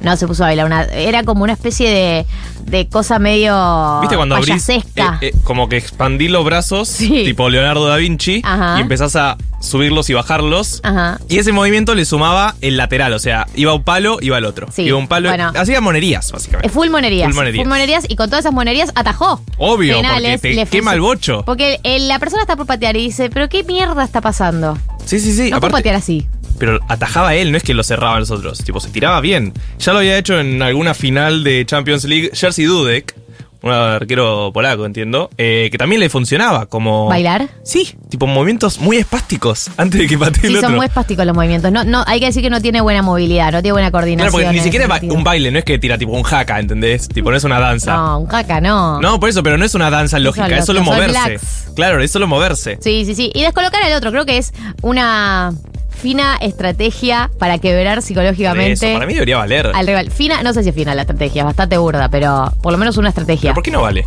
No 0.00 0.16
se 0.16 0.26
puso 0.26 0.44
a 0.44 0.46
bailar. 0.46 0.64
Una, 0.64 0.84
era 0.84 1.24
como 1.24 1.42
una 1.44 1.52
especie 1.52 1.90
de, 1.90 2.26
de 2.64 2.88
cosa 2.88 3.18
medio 3.18 4.00
¿Viste 4.00 4.16
cuando 4.16 4.34
abrís? 4.34 4.66
eh, 4.70 4.82
eh, 5.20 5.32
como 5.44 5.68
que 5.68 5.76
expandís 5.76 6.30
los 6.30 6.42
brazos, 6.42 6.88
Sí. 6.88 7.24
tipo 7.26 7.50
Leonardo 7.50 7.86
da 7.86 7.96
Vinci, 7.96 8.40
Ajá. 8.42 8.76
y 8.78 8.80
empezás 8.80 9.14
a 9.16 9.36
subirlos 9.60 10.08
y 10.08 10.14
bajarlos. 10.14 10.80
Ajá. 10.84 11.18
Y 11.28 11.38
ese 11.38 11.52
movimiento 11.52 11.94
le 11.94 12.06
sumaba 12.06 12.54
el 12.62 12.78
lateral, 12.78 13.12
o 13.12 13.18
sea, 13.18 13.46
iba 13.54 13.74
un 13.74 13.82
palo, 13.82 14.16
iba 14.22 14.38
el 14.38 14.46
otro. 14.46 14.68
Sí, 14.72 14.84
Iba 14.84 14.96
un 14.96 15.06
palo. 15.06 15.28
bueno. 15.28 15.52
Hacía 15.54 15.82
monerías, 15.82 16.32
básicamente. 16.32 16.68
Eh, 16.68 16.70
Full 16.70 16.88
monerías. 16.88 17.26
Full 17.28 17.36
monerías. 17.36 17.62
Full 17.62 17.68
monerías, 17.68 18.04
y 18.08 18.16
con 18.16 18.30
todas 18.30 18.44
esas 18.46 18.54
monerías 18.54 18.92
atajó. 18.94 19.42
Obvio, 19.58 19.96
Penales, 19.96 20.40
porque 20.40 20.56
te 20.64 20.66
quema 20.66 20.94
el 20.94 21.02
bocho. 21.02 21.42
Porque 21.44 21.78
el- 21.82 22.08
la 22.08 22.18
persona 22.18 22.40
está 22.40 22.56
por 22.56 22.64
patear 22.64 22.96
y 22.96 23.02
dice, 23.02 23.28
pero 23.28 23.50
qué 23.50 23.64
mierda 23.64 24.02
está 24.02 24.22
pasando. 24.22 24.78
Sí, 25.04 25.18
sí, 25.18 25.32
sí. 25.32 25.50
no 25.50 25.60
puedo 25.60 25.72
patear 25.72 25.96
así. 25.96 26.26
Pero 26.58 26.78
atajaba 26.88 27.34
él, 27.34 27.50
no 27.50 27.56
es 27.56 27.62
que 27.62 27.72
lo 27.72 27.82
cerraban 27.82 28.20
los 28.20 28.30
otros. 28.30 28.58
Tipo, 28.58 28.80
se 28.80 28.90
tiraba 28.90 29.20
bien. 29.20 29.52
Ya 29.78 29.92
lo 29.92 30.00
había 30.00 30.18
hecho 30.18 30.38
en 30.38 30.60
alguna 30.62 30.92
final 30.94 31.42
de 31.42 31.64
Champions 31.64 32.04
League 32.04 32.30
Jersey 32.34 32.66
Dudek. 32.66 33.14
Un 33.62 33.70
arquero 33.72 34.50
polaco, 34.52 34.86
entiendo, 34.86 35.30
eh, 35.36 35.68
que 35.70 35.78
también 35.78 36.00
le 36.00 36.08
funcionaba 36.08 36.66
como... 36.66 37.08
¿Bailar? 37.08 37.48
Sí, 37.62 37.94
tipo 38.08 38.26
movimientos 38.26 38.78
muy 38.78 38.96
espásticos 38.96 39.70
antes 39.76 40.00
de 40.00 40.06
que 40.06 40.16
patee 40.18 40.46
el 40.46 40.50
Sí, 40.52 40.56
otro. 40.56 40.68
son 40.68 40.76
muy 40.76 40.86
espásticos 40.86 41.26
los 41.26 41.34
movimientos. 41.34 41.70
No, 41.70 41.84
no, 41.84 42.02
hay 42.06 42.20
que 42.20 42.26
decir 42.26 42.42
que 42.42 42.50
no 42.50 42.60
tiene 42.60 42.80
buena 42.80 43.02
movilidad, 43.02 43.52
no 43.52 43.60
tiene 43.62 43.72
buena 43.72 43.90
coordinación. 43.90 44.30
Claro, 44.30 44.44
porque 44.46 44.58
ni 44.58 44.64
siquiera 44.64 44.96
es 44.96 45.02
un 45.02 45.24
baile, 45.24 45.50
no 45.50 45.58
es 45.58 45.64
que 45.64 45.78
tira 45.78 45.98
tipo 45.98 46.12
un 46.12 46.22
jaca, 46.22 46.58
¿entendés? 46.58 47.08
Tipo, 47.08 47.30
no 47.30 47.36
es 47.36 47.44
una 47.44 47.60
danza. 47.60 47.94
No, 47.94 48.18
un 48.20 48.26
caca, 48.26 48.60
no. 48.60 49.00
No, 49.00 49.20
por 49.20 49.28
eso, 49.28 49.42
pero 49.42 49.58
no 49.58 49.64
es 49.64 49.74
una 49.74 49.90
danza 49.90 50.18
lógica, 50.18 50.46
es 50.48 50.64
solo 50.66 50.82
moverse. 50.82 51.38
Claro, 51.74 52.02
es 52.02 52.10
solo 52.10 52.26
moverse. 52.26 52.78
Sí, 52.80 53.04
sí, 53.04 53.14
sí. 53.14 53.30
Y 53.34 53.42
descolocar 53.42 53.82
al 53.82 53.92
otro, 53.94 54.10
creo 54.10 54.24
que 54.26 54.38
es 54.38 54.52
una 54.82 55.52
fina 56.00 56.36
estrategia 56.40 57.30
para 57.38 57.58
quebrar 57.58 58.02
psicológicamente 58.02 58.72
Eso, 58.86 58.94
para 58.94 59.06
mí 59.06 59.14
debería 59.14 59.36
valer. 59.36 59.66
al 59.74 59.86
rival. 59.86 60.10
Fina, 60.10 60.42
no 60.42 60.52
sé 60.52 60.62
si 60.62 60.70
es 60.70 60.74
fina 60.74 60.94
la 60.94 61.02
estrategia, 61.02 61.42
es 61.42 61.46
bastante 61.46 61.76
burda, 61.78 62.08
pero 62.08 62.52
por 62.62 62.72
lo 62.72 62.78
menos 62.78 62.96
una 62.96 63.10
estrategia. 63.10 63.50
¿Pero 63.50 63.54
por 63.54 63.62
qué 63.62 63.70
no 63.70 63.82
vale? 63.82 64.06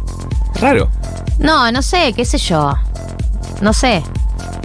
Raro. 0.59 0.89
No, 1.39 1.71
no 1.71 1.81
sé, 1.81 2.13
qué 2.15 2.25
sé 2.25 2.37
yo. 2.37 2.73
No 3.61 3.73
sé. 3.73 4.03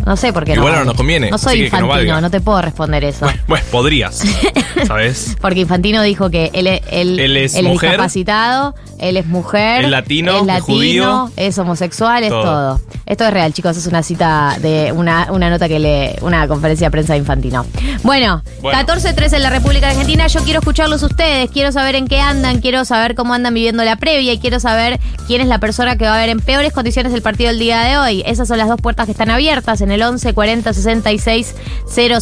No 0.07 0.17
sé 0.17 0.33
por 0.33 0.45
qué 0.45 0.55
Igual 0.55 0.73
no. 0.73 0.79
no 0.81 0.85
nos 0.87 0.95
conviene, 0.95 1.31
No 1.31 1.37
soy 1.37 1.59
no 1.59 1.65
infantino, 1.67 2.21
no, 2.21 2.31
te 2.31 2.41
puedo 2.41 2.63
responder 2.63 3.05
eso. 3.05 3.27
Bueno, 3.47 3.65
podrías. 3.71 4.23
¿Sabes? 4.87 5.37
Porque 5.41 5.61
Infantino 5.61 6.03
dijo 6.03 6.31
que 6.31 6.51
él, 6.55 6.67
es- 6.67 6.81
él, 6.91 7.19
Él 7.19 7.37
es 7.37 7.55
mujer. 7.63 7.91
discapacitado, 7.91 8.75
él 9.01 9.17
es 9.17 9.27
mujer, 9.27 9.85
Es 9.85 9.91
latino, 9.91 10.39
es, 10.41 10.47
latino, 10.47 10.63
judío. 10.77 11.31
es 11.37 11.59
homosexual, 11.59 12.23
es 12.23 12.31
Todo. 12.31 12.43
todo. 12.43 12.81
Esto 13.05 13.25
es 13.25 13.33
real, 13.33 13.53
chicos, 13.53 13.77
es 13.77 13.87
una 13.87 14.03
cita 14.03 14.57
de 14.61 14.93
una, 14.93 15.29
una 15.31 15.51
nota 15.51 15.69
que 15.69 15.79
le, 15.79 16.17
una 16.23 16.47
conferencia 16.49 16.87
de 16.87 16.91
prensa 16.91 17.13
de 17.15 17.19
Infantino. 17.19 17.67
Bueno, 18.03 18.43
Bueno. 18.63 18.79
14-13 18.87 19.35
en 19.37 19.43
la 19.43 19.51
República 19.51 19.89
Argentina, 19.91 20.27
yo 20.29 20.41
quiero 20.45 20.61
escucharlos 20.61 21.03
ustedes, 21.03 21.51
quiero 21.51 21.73
saber 21.73 21.97
en 21.97 22.07
qué 22.07 22.21
andan, 22.21 22.61
quiero 22.61 22.85
saber 22.85 23.15
cómo 23.15 23.35
andan 23.35 23.53
viviendo 23.55 23.83
la 23.85 23.97
previa 23.97 24.33
y 24.33 24.39
quiero 24.39 24.61
saber 24.61 25.01
quién 25.27 25.41
es 25.41 25.49
la 25.49 25.59
persona 25.59 25.97
que 25.97 26.05
va 26.05 26.15
a 26.15 26.19
ver 26.19 26.29
en 26.29 26.41
peores 26.41 26.73
condiciones 26.73 27.13
el 27.13 27.23
partido 27.23 27.49
del 27.51 27.59
día 27.59 27.81
de 27.83 27.99
hoy. 27.99 28.23
Esas 28.27 28.47
son 28.49 28.59
las 28.59 28.69
dos 28.69 28.81
puertas 28.81 29.07
que 29.07 29.13
están 29.13 29.31
abiertas 29.31 29.58
en 29.81 29.91
el 29.91 30.03
11 30.03 30.33
40 30.35 30.73
66 30.73 31.55
000. 31.87 32.21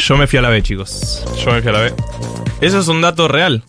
Yo 0.00 0.16
me 0.16 0.26
fui 0.26 0.38
a 0.38 0.42
la 0.42 0.48
B, 0.48 0.62
chicos. 0.62 1.24
Yo 1.44 1.52
me 1.52 1.62
fui 1.62 1.70
a 1.70 1.72
la 1.72 1.80
B. 1.80 1.94
Eso 2.60 2.78
es 2.78 2.88
un 2.88 3.00
dato 3.00 3.28
real. 3.28 3.64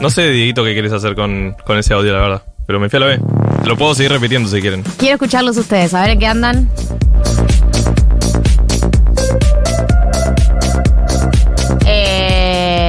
No 0.00 0.10
sé, 0.10 0.28
Dieguito, 0.30 0.64
qué 0.64 0.72
quieres 0.72 0.92
hacer 0.92 1.14
con, 1.14 1.54
con 1.64 1.78
ese 1.78 1.94
audio, 1.94 2.12
la 2.12 2.20
verdad. 2.20 2.42
Pero 2.66 2.80
me 2.80 2.88
fui 2.88 2.96
a 2.96 3.00
la 3.00 3.06
B. 3.06 3.20
Lo 3.64 3.76
puedo 3.76 3.94
seguir 3.94 4.12
repitiendo 4.12 4.48
si 4.48 4.60
quieren. 4.60 4.82
Quiero 4.98 5.14
escucharlos 5.14 5.56
ustedes, 5.56 5.94
a 5.94 6.02
ver 6.02 6.10
en 6.10 6.18
qué 6.18 6.26
andan. 6.26 6.70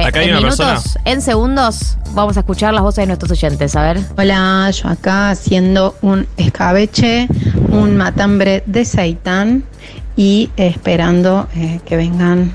Acá 0.08 0.20
hay 0.20 0.26
en 0.26 0.30
una 0.32 0.40
minutos, 0.40 0.58
persona. 0.66 1.00
en 1.04 1.22
segundos, 1.22 1.96
vamos 2.12 2.36
a 2.36 2.40
escuchar 2.40 2.72
las 2.74 2.82
voces 2.82 3.02
de 3.02 3.06
nuestros 3.06 3.30
oyentes, 3.32 3.76
a 3.76 3.82
ver. 3.82 4.00
Hola, 4.16 4.70
yo 4.70 4.88
acá 4.88 5.30
haciendo 5.30 5.96
un 6.02 6.26
escabeche, 6.36 7.28
un 7.70 7.96
matambre 7.96 8.62
de 8.66 8.84
seitán 8.84 9.64
y 10.16 10.50
esperando 10.56 11.46
eh, 11.54 11.80
que 11.84 11.96
vengan 11.96 12.50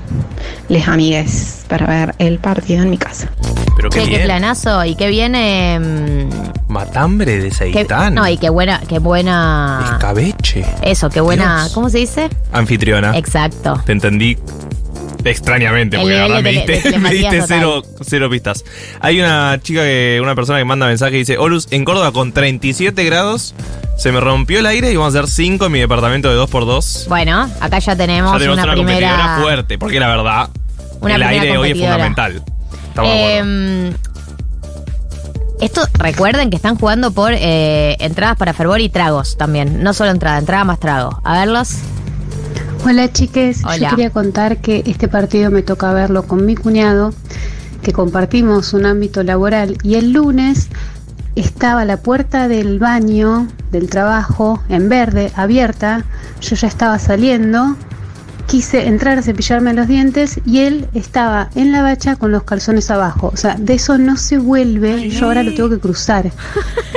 les 0.68 0.86
amigues 0.88 1.64
para 1.68 1.86
ver 1.86 2.14
el 2.18 2.38
partido 2.38 2.82
en 2.82 2.90
mi 2.90 2.98
casa. 2.98 3.28
Pero 3.76 3.88
qué 3.90 4.00
Che, 4.00 4.04
qué 4.04 4.10
bien. 4.16 4.22
planazo 4.26 4.84
y 4.84 4.94
qué 4.96 5.08
viene. 5.08 5.78
mm, 5.80 6.72
Matambre 6.72 7.38
de 7.40 7.50
seitán. 7.52 8.14
no, 8.14 8.26
y 8.28 8.36
qué 8.36 8.50
buena, 8.50 8.80
qué 8.88 8.98
buena. 8.98 9.80
Escabeche. 9.92 10.64
Eso, 10.82 11.08
qué 11.08 11.20
buena. 11.20 11.62
Dios. 11.62 11.72
¿Cómo 11.72 11.88
se 11.88 11.98
dice? 11.98 12.28
Anfitriona. 12.52 13.16
Exacto. 13.16 13.80
Te 13.86 13.92
entendí 13.92 14.36
extrañamente, 15.30 15.98
porque 15.98 16.14
la 16.14 16.22
verdad 16.22 16.42
me 16.42 16.52
de 16.52 16.60
diste, 16.66 16.98
me 16.98 17.46
cero, 17.46 17.82
cero 18.02 18.30
pistas. 18.30 18.64
Hay 19.00 19.20
una 19.20 19.58
chica 19.62 19.82
que, 19.82 20.20
una 20.22 20.34
persona 20.34 20.58
que 20.58 20.64
manda 20.64 20.86
mensaje 20.86 21.16
y 21.16 21.18
dice, 21.20 21.38
Olus, 21.38 21.68
en 21.70 21.84
Córdoba 21.84 22.12
con 22.12 22.32
37 22.32 23.04
grados, 23.04 23.54
se 23.96 24.12
me 24.12 24.20
rompió 24.20 24.58
el 24.60 24.66
aire 24.66 24.92
y 24.92 24.96
vamos 24.96 25.14
a 25.14 25.18
hacer 25.20 25.30
5 25.30 25.66
en 25.66 25.72
mi 25.72 25.80
departamento 25.80 26.28
de 26.30 26.40
2x2. 26.40 27.08
Bueno, 27.08 27.50
acá 27.60 27.78
ya 27.78 27.96
tenemos, 27.96 28.32
Ya 28.32 28.38
tenemos 28.38 28.58
una, 28.58 28.64
una, 28.64 28.76
competidora 28.76 29.14
primera. 29.14 29.38
fuerte, 29.40 29.78
porque 29.78 30.00
la 30.00 30.08
verdad, 30.08 30.50
Una 31.00 31.14
el 31.14 31.22
primera 31.22 31.42
aire 31.42 31.58
hoy 31.58 31.70
es 31.70 31.78
fundamental. 31.78 32.42
Eh, 33.02 33.92
esto, 35.60 35.82
recuerden 35.94 36.50
que 36.50 36.56
están 36.56 36.76
jugando 36.76 37.12
por 37.12 37.32
eh, 37.32 37.96
entradas 38.00 38.36
para 38.36 38.52
fervor 38.52 38.80
y 38.80 38.88
tragos 38.88 39.36
también. 39.36 39.82
No 39.82 39.94
solo 39.94 40.10
entrada, 40.10 40.38
entrada 40.38 40.64
más 40.64 40.80
trago. 40.80 41.20
A 41.24 41.38
verlos. 41.38 41.76
Hola 42.86 43.10
chiques, 43.10 43.64
Hola. 43.64 43.76
yo 43.78 43.88
quería 43.88 44.10
contar 44.10 44.58
que 44.58 44.82
este 44.84 45.08
partido 45.08 45.50
me 45.50 45.62
toca 45.62 45.90
verlo 45.94 46.24
con 46.24 46.44
mi 46.44 46.54
cuñado, 46.54 47.14
que 47.82 47.94
compartimos 47.94 48.74
un 48.74 48.84
ámbito 48.84 49.22
laboral 49.22 49.78
y 49.82 49.94
el 49.94 50.12
lunes 50.12 50.68
estaba 51.34 51.86
la 51.86 51.96
puerta 51.96 52.46
del 52.46 52.78
baño 52.78 53.48
del 53.72 53.88
trabajo 53.88 54.62
en 54.68 54.90
verde, 54.90 55.32
abierta, 55.34 56.04
yo 56.42 56.56
ya 56.56 56.68
estaba 56.68 56.98
saliendo, 56.98 57.74
quise 58.46 58.86
entrar 58.86 59.18
a 59.18 59.22
cepillarme 59.22 59.72
los 59.74 59.88
dientes 59.88 60.40
y 60.46 60.60
él 60.60 60.86
estaba 60.94 61.50
en 61.54 61.72
la 61.72 61.82
bacha 61.82 62.16
con 62.16 62.30
los 62.30 62.42
calzones 62.44 62.90
abajo, 62.90 63.30
o 63.32 63.36
sea, 63.36 63.56
de 63.58 63.74
eso 63.74 63.98
no 63.98 64.16
se 64.16 64.38
vuelve, 64.38 65.08
yo 65.10 65.26
ahora 65.26 65.42
lo 65.42 65.54
tengo 65.54 65.70
que 65.70 65.78
cruzar, 65.78 66.30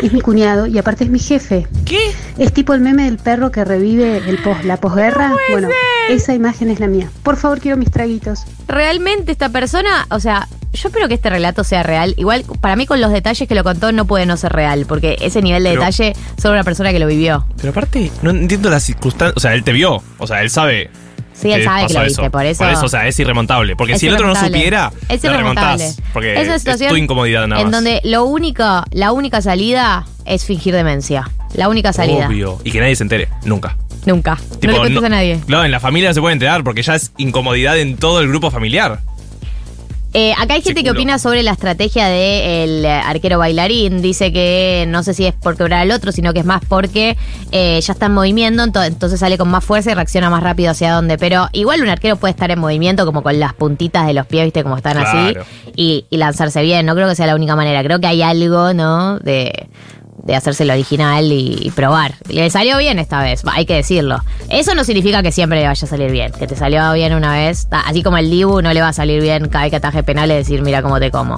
es 0.03 0.13
mi 0.13 0.21
cuñado 0.21 0.67
y 0.67 0.77
aparte 0.77 1.05
es 1.05 1.09
mi 1.09 1.19
jefe. 1.19 1.67
¿Qué? 1.85 1.99
Es 2.37 2.53
tipo 2.53 2.73
el 2.73 2.81
meme 2.81 3.05
del 3.05 3.17
perro 3.17 3.51
que 3.51 3.63
revive 3.65 4.17
el 4.27 4.37
pos, 4.43 4.63
la 4.65 4.77
posguerra. 4.77 5.33
bueno, 5.51 5.69
esa 6.09 6.33
imagen 6.33 6.69
es 6.69 6.79
la 6.79 6.87
mía. 6.87 7.09
Por 7.23 7.37
favor, 7.37 7.59
quiero 7.59 7.77
mis 7.77 7.91
traguitos. 7.91 8.43
Realmente 8.67 9.31
esta 9.31 9.49
persona, 9.49 10.05
o 10.09 10.19
sea, 10.19 10.47
yo 10.73 10.89
espero 10.89 11.07
que 11.07 11.15
este 11.15 11.29
relato 11.29 11.63
sea 11.63 11.81
real. 11.81 12.13
Igual, 12.17 12.45
para 12.61 12.75
mí 12.75 12.85
con 12.85 13.01
los 13.01 13.11
detalles 13.11 13.47
que 13.47 13.55
lo 13.55 13.63
contó 13.63 13.91
no 13.91 14.05
puede 14.05 14.25
no 14.25 14.37
ser 14.37 14.51
real, 14.53 14.85
porque 14.87 15.17
ese 15.21 15.41
nivel 15.41 15.63
de 15.63 15.69
Pero- 15.71 15.81
detalle 15.81 16.13
solo 16.39 16.53
una 16.53 16.63
persona 16.63 16.91
que 16.91 16.99
lo 16.99 17.07
vivió. 17.07 17.45
Pero 17.57 17.71
aparte, 17.71 18.11
no 18.21 18.29
entiendo 18.29 18.69
las 18.69 18.83
circunstancias. 18.83 19.33
O 19.35 19.39
sea, 19.39 19.53
él 19.55 19.63
te 19.63 19.71
vio. 19.71 20.03
O 20.19 20.27
sea, 20.27 20.41
él 20.43 20.49
sabe. 20.49 20.89
Sí, 21.39 21.51
él 21.51 21.63
sabe 21.63 21.87
que 21.87 21.93
lo 21.93 22.03
viste, 22.03 22.29
por 22.31 22.45
eso- 22.45 22.63
Por 22.63 22.73
eso, 22.73 22.85
o 22.85 22.89
sea, 22.89 23.07
es 23.07 23.19
irremontable. 23.19 23.75
Porque 23.75 23.93
Es 23.93 23.99
si 23.99 24.07
el 24.07 24.13
otro 24.15 24.27
no 24.27 24.35
supiera, 24.35 24.91
Es 25.07 25.23
lo 25.23 25.29
irremontable. 25.31 25.83
remontás. 25.83 26.11
Porque 26.13 26.33
Es 26.41 26.47
una 26.47 26.55
es 26.73 26.87
tu 26.89 26.95
incomodidad 26.95 27.47
nada 27.47 27.61
En 27.61 27.67
más. 27.67 27.71
donde 27.73 28.01
lo 28.03 28.25
único, 28.25 28.63
la 28.91 29.11
única 29.11 29.41
salida 29.41 30.05
es 30.25 30.45
fingir 30.45 30.73
demencia. 30.73 31.29
La 31.53 31.69
única 31.69 31.93
salida. 31.93 32.27
Obvio. 32.27 32.59
Y 32.63 32.71
que 32.71 32.79
nadie 32.79 32.95
se 32.95 33.03
entere. 33.03 33.27
Nunca. 33.45 33.77
Nunca. 34.05 34.35
Tipo, 34.59 34.67
no 34.67 34.71
le 34.73 34.77
cuentes 34.79 35.01
no- 35.01 35.05
a 35.07 35.09
nadie. 35.09 35.39
Claro, 35.45 35.65
en 35.65 35.71
la 35.71 35.79
familia 35.79 36.09
no 36.09 36.13
se 36.13 36.21
puede 36.21 36.33
enterar 36.33 36.63
porque 36.63 36.81
ya 36.81 36.95
es 36.95 37.11
incomodidad 37.17 37.77
en 37.77 37.97
todo 37.97 38.21
el 38.21 38.27
grupo 38.29 38.51
familiar. 38.51 39.01
Eh, 40.19 40.33
acá 40.39 40.55
hay 40.55 40.63
gente 40.63 40.83
que 40.83 40.89
opina 40.89 41.19
sobre 41.19 41.43
la 41.43 41.51
estrategia 41.51 42.07
del 42.07 42.83
arquero 42.87 43.37
bailarín. 43.37 44.01
Dice 44.01 44.33
que 44.33 44.85
no 44.87 45.03
sé 45.03 45.13
si 45.13 45.27
es 45.27 45.33
por 45.35 45.55
quebrar 45.55 45.81
al 45.81 45.91
otro, 45.91 46.11
sino 46.11 46.33
que 46.33 46.39
es 46.39 46.45
más 46.45 46.61
porque 46.67 47.15
eh, 47.51 47.79
ya 47.79 47.93
está 47.93 48.07
en 48.07 48.13
movimiento, 48.15 48.63
ento- 48.63 48.83
entonces 48.83 49.19
sale 49.19 49.37
con 49.37 49.47
más 49.49 49.63
fuerza 49.63 49.91
y 49.91 49.93
reacciona 49.93 50.31
más 50.31 50.41
rápido 50.41 50.71
hacia 50.71 50.91
dónde. 50.91 51.19
Pero 51.19 51.49
igual 51.51 51.83
un 51.83 51.89
arquero 51.89 52.15
puede 52.15 52.31
estar 52.31 52.49
en 52.49 52.57
movimiento 52.57 53.05
como 53.05 53.21
con 53.21 53.39
las 53.39 53.53
puntitas 53.53 54.07
de 54.07 54.13
los 54.13 54.25
pies, 54.25 54.45
viste, 54.45 54.63
como 54.63 54.75
están 54.77 54.93
Claro. 54.97 55.41
así, 55.41 55.71
y, 55.75 56.05
y 56.09 56.17
lanzarse 56.17 56.63
bien. 56.63 56.87
No 56.87 56.95
creo 56.95 57.07
que 57.07 57.13
sea 57.15 57.27
la 57.27 57.35
única 57.35 57.55
manera. 57.55 57.83
Creo 57.83 57.99
que 57.99 58.07
hay 58.07 58.23
algo, 58.23 58.73
¿no? 58.73 59.19
De, 59.19 59.69
de 60.23 60.35
hacerse 60.35 60.65
lo 60.65 60.73
original 60.73 61.31
y, 61.31 61.57
y 61.61 61.71
probar. 61.71 62.15
Le 62.29 62.49
salió 62.49 62.77
bien 62.77 62.99
esta 62.99 63.21
vez, 63.21 63.41
hay 63.51 63.65
que 63.65 63.75
decirlo. 63.75 64.19
Eso 64.49 64.75
no 64.75 64.83
significa 64.83 65.21
que 65.23 65.31
siempre 65.31 65.59
le 65.61 65.67
vaya 65.67 65.85
a 65.85 65.87
salir 65.89 66.11
bien. 66.11 66.31
Que 66.33 66.47
te 66.47 66.55
salió 66.55 66.91
bien 66.93 67.13
una 67.13 67.33
vez, 67.33 67.67
así 67.71 68.03
como 68.03 68.17
el 68.17 68.29
Dibu 68.29 68.61
no 68.61 68.73
le 68.73 68.81
va 68.81 68.89
a 68.89 68.93
salir 68.93 69.21
bien 69.21 69.47
cada 69.47 69.63
vez 69.65 69.71
que 69.71 69.77
ataje 69.77 70.03
penal 70.03 70.29
y 70.31 70.35
decir, 70.35 70.61
mira 70.61 70.81
cómo 70.81 70.99
te 70.99 71.11
como. 71.11 71.35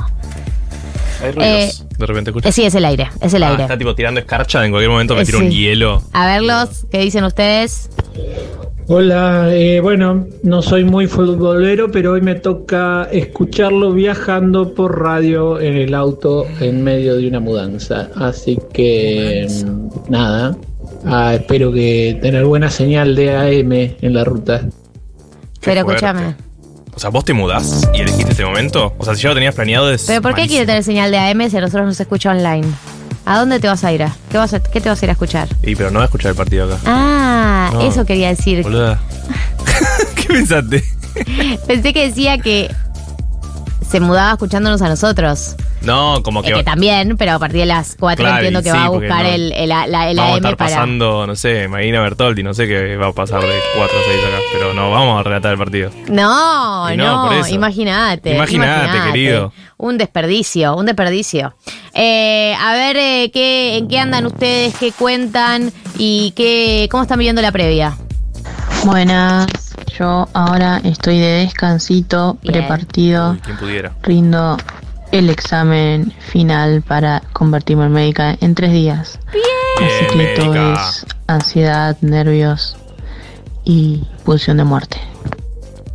Hay 1.22 1.32
ruidos. 1.34 1.86
de 1.98 2.06
repente 2.06 2.30
Eh, 2.30 2.32
escuchas. 2.32 2.56
sí, 2.56 2.64
es 2.66 2.74
el 2.76 2.86
aire, 2.86 3.10
es 3.22 3.34
el 3.34 3.44
Ah, 3.44 3.50
aire. 3.50 3.64
Está 3.64 3.78
tipo 3.78 3.94
tirando 3.94 4.22
escarcha, 4.22 4.64
en 4.66 4.72
cualquier 4.72 4.90
momento 4.90 5.16
me 5.16 5.22
Eh, 5.22 5.26
tira 5.26 5.38
un 5.40 5.50
sí. 5.52 5.58
hielo. 5.58 6.02
A 6.14 6.26
verlos, 6.26 6.86
¿qué 6.90 7.00
dicen 7.00 7.26
ustedes? 7.26 7.90
Hola, 8.92 9.54
eh, 9.54 9.80
bueno, 9.82 10.26
no 10.42 10.64
soy 10.64 10.84
muy 10.84 11.06
futbolero, 11.06 11.92
pero 11.92 12.14
hoy 12.14 12.22
me 12.22 12.34
toca 12.34 13.08
escucharlo 13.12 13.94
viajando 13.94 14.74
por 14.74 15.00
radio 15.00 15.62
en 15.62 15.76
el 15.76 15.94
auto 15.94 16.48
en 16.60 16.84
medio 16.84 17.16
de 17.16 17.28
una 17.28 17.40
mudanza. 17.40 18.10
Así 18.16 18.58
que 18.74 19.48
mm, 19.48 20.12
nada, 20.12 20.58
ah, 21.06 21.36
espero 21.36 21.72
que 21.72 22.18
tener 22.20 22.46
buena 22.46 22.72
señal 22.72 23.16
de 23.16 23.36
AM 23.38 23.72
en 23.72 24.12
la 24.12 24.24
ruta. 24.24 24.68
Pero 25.64 25.84
fuerte. 25.84 26.06
escúchame. 26.06 26.36
O 26.96 27.00
sea, 27.00 27.12
vos 27.12 27.24
te 27.24 27.34
mudás 27.34 27.88
y 27.94 28.02
elegiste 28.02 28.32
este 28.32 28.44
momento. 28.44 28.96
O 28.98 29.06
sea, 29.06 29.14
si 29.14 29.22
ya 29.22 29.30
lo 29.30 29.36
tenías 29.36 29.54
planeado 29.54 29.92
es. 29.92 30.06
¿Pero 30.08 30.24
por 30.24 30.34
qué 30.34 30.48
quiere 30.48 30.66
tener 30.66 30.84
señal 30.84 31.12
de 31.12 31.20
AM 31.20 31.48
si 31.48 31.58
a 31.58 31.62
nosotros 31.62 31.86
nos 31.86 32.00
escucha 32.00 32.32
online? 32.32 32.66
¿A 33.30 33.38
dónde 33.38 33.60
te 33.60 33.68
vas 33.68 33.84
a 33.84 33.92
ir? 33.92 34.02
a? 34.02 34.12
¿Qué, 34.32 34.40
vas 34.40 34.54
a- 34.56 34.60
qué 34.60 34.82
te 34.82 34.90
vas 34.90 35.00
a 35.02 35.06
ir 35.06 35.10
a 35.12 35.14
escuchar? 35.14 35.48
Y 35.62 35.76
pero 35.76 35.92
no 35.92 36.00
va 36.00 36.06
a 36.06 36.08
escuchar 36.08 36.32
el 36.32 36.36
partido 36.36 36.66
acá. 36.66 36.78
Ah, 36.88 37.70
No. 37.74 37.82
eso 37.82 38.04
quería 38.04 38.30
decir. 38.30 38.64
Boluda. 38.64 39.00
¿Qué 40.16 40.24
pensaste? 40.28 40.84
Pensé 41.68 41.94
que 41.94 42.08
decía 42.08 42.40
que 42.40 42.74
se 43.88 44.00
mudaba 44.00 44.32
escuchándonos 44.32 44.82
a 44.82 44.90
nosotros. 44.90 45.56
No, 45.82 46.22
como 46.24 46.42
que. 46.42 46.50
Eh, 46.52 46.54
que 46.56 46.64
también, 46.64 47.16
pero 47.18 47.34
a 47.34 47.40
partir 47.40 47.62
de 47.62 47.66
las 47.68 47.96
4 48.00 48.24
Claro, 48.24 48.38
entiendo 48.38 48.62
que 48.62 48.70
sí, 48.72 48.76
va 48.78 48.86
a 48.86 48.90
buscar 48.90 49.24
no- 49.24 49.30
el, 49.30 49.52
el, 49.54 49.70
la, 49.70 49.86
el 49.86 50.18
Vamos 50.18 50.20
a 50.20 50.24
AM 50.34 50.36
estar 50.38 50.58
para. 50.58 50.70
pasando, 50.76 51.26
no 51.28 51.36
sé, 51.36 51.68
Marina 51.68 52.02
Bertoldi, 52.02 52.44
no 52.44 52.54
sé 52.54 52.68
qué 52.68 52.98
va 52.98 53.08
a 53.08 53.14
pasar 53.14 53.42
de 53.42 53.48
4 53.78 53.98
a 53.98 54.04
6 54.12 54.26
acá. 54.26 54.38
Pero 54.54 54.74
no, 54.74 54.92
vamos 54.92 55.20
a 55.20 55.24
relatar 55.24 55.52
el 55.54 55.58
partido. 55.58 55.90
No, 56.10 56.92
Y 56.94 56.98
no, 56.98 57.24
por 57.28 57.34
no, 57.38 57.46
eso. 57.46 57.56
imagínate. 57.56 58.36
Imagínate, 58.36 59.00
querido. 59.12 59.54
Un 59.78 59.98
desperdicio, 59.98 60.76
un 60.76 60.86
desperdicio. 60.86 61.56
Eh, 61.94 62.54
a 62.60 62.74
ver, 62.74 62.98
eh, 62.98 63.32
¿qué, 63.34 63.78
¿en 63.78 63.88
qué 63.88 64.00
andan 64.00 64.26
ustedes? 64.26 64.76
¿Qué 64.78 64.92
cuentan? 64.92 65.72
¿Y 65.98 66.32
qué, 66.36 66.90
cómo 66.92 67.04
están 67.04 67.18
viviendo 67.20 67.42
la 67.42 67.52
previa? 67.54 67.96
Buenas, 68.86 69.48
yo 69.98 70.28
ahora 70.34 70.82
estoy 70.84 71.20
de 71.20 71.28
descansito, 71.46 72.38
prepartido, 72.46 73.38
Quien 73.44 73.58
pudiera. 73.58 73.92
rindo 74.04 74.58
el 75.12 75.30
examen 75.30 76.14
final 76.20 76.82
para 76.82 77.22
convertirme 77.34 77.86
en 77.86 77.92
médica 77.92 78.38
en 78.42 78.56
tres 78.56 78.72
días. 78.72 79.20
Así 79.78 80.06
que 80.12 80.16
Bien, 80.18 80.36
todo 80.36 80.54
médica. 80.54 80.88
es 80.90 81.06
ansiedad, 81.28 81.98
nervios 82.02 82.76
y 83.64 84.04
pulsión 84.26 84.58
de 84.58 84.64
muerte. 84.64 84.98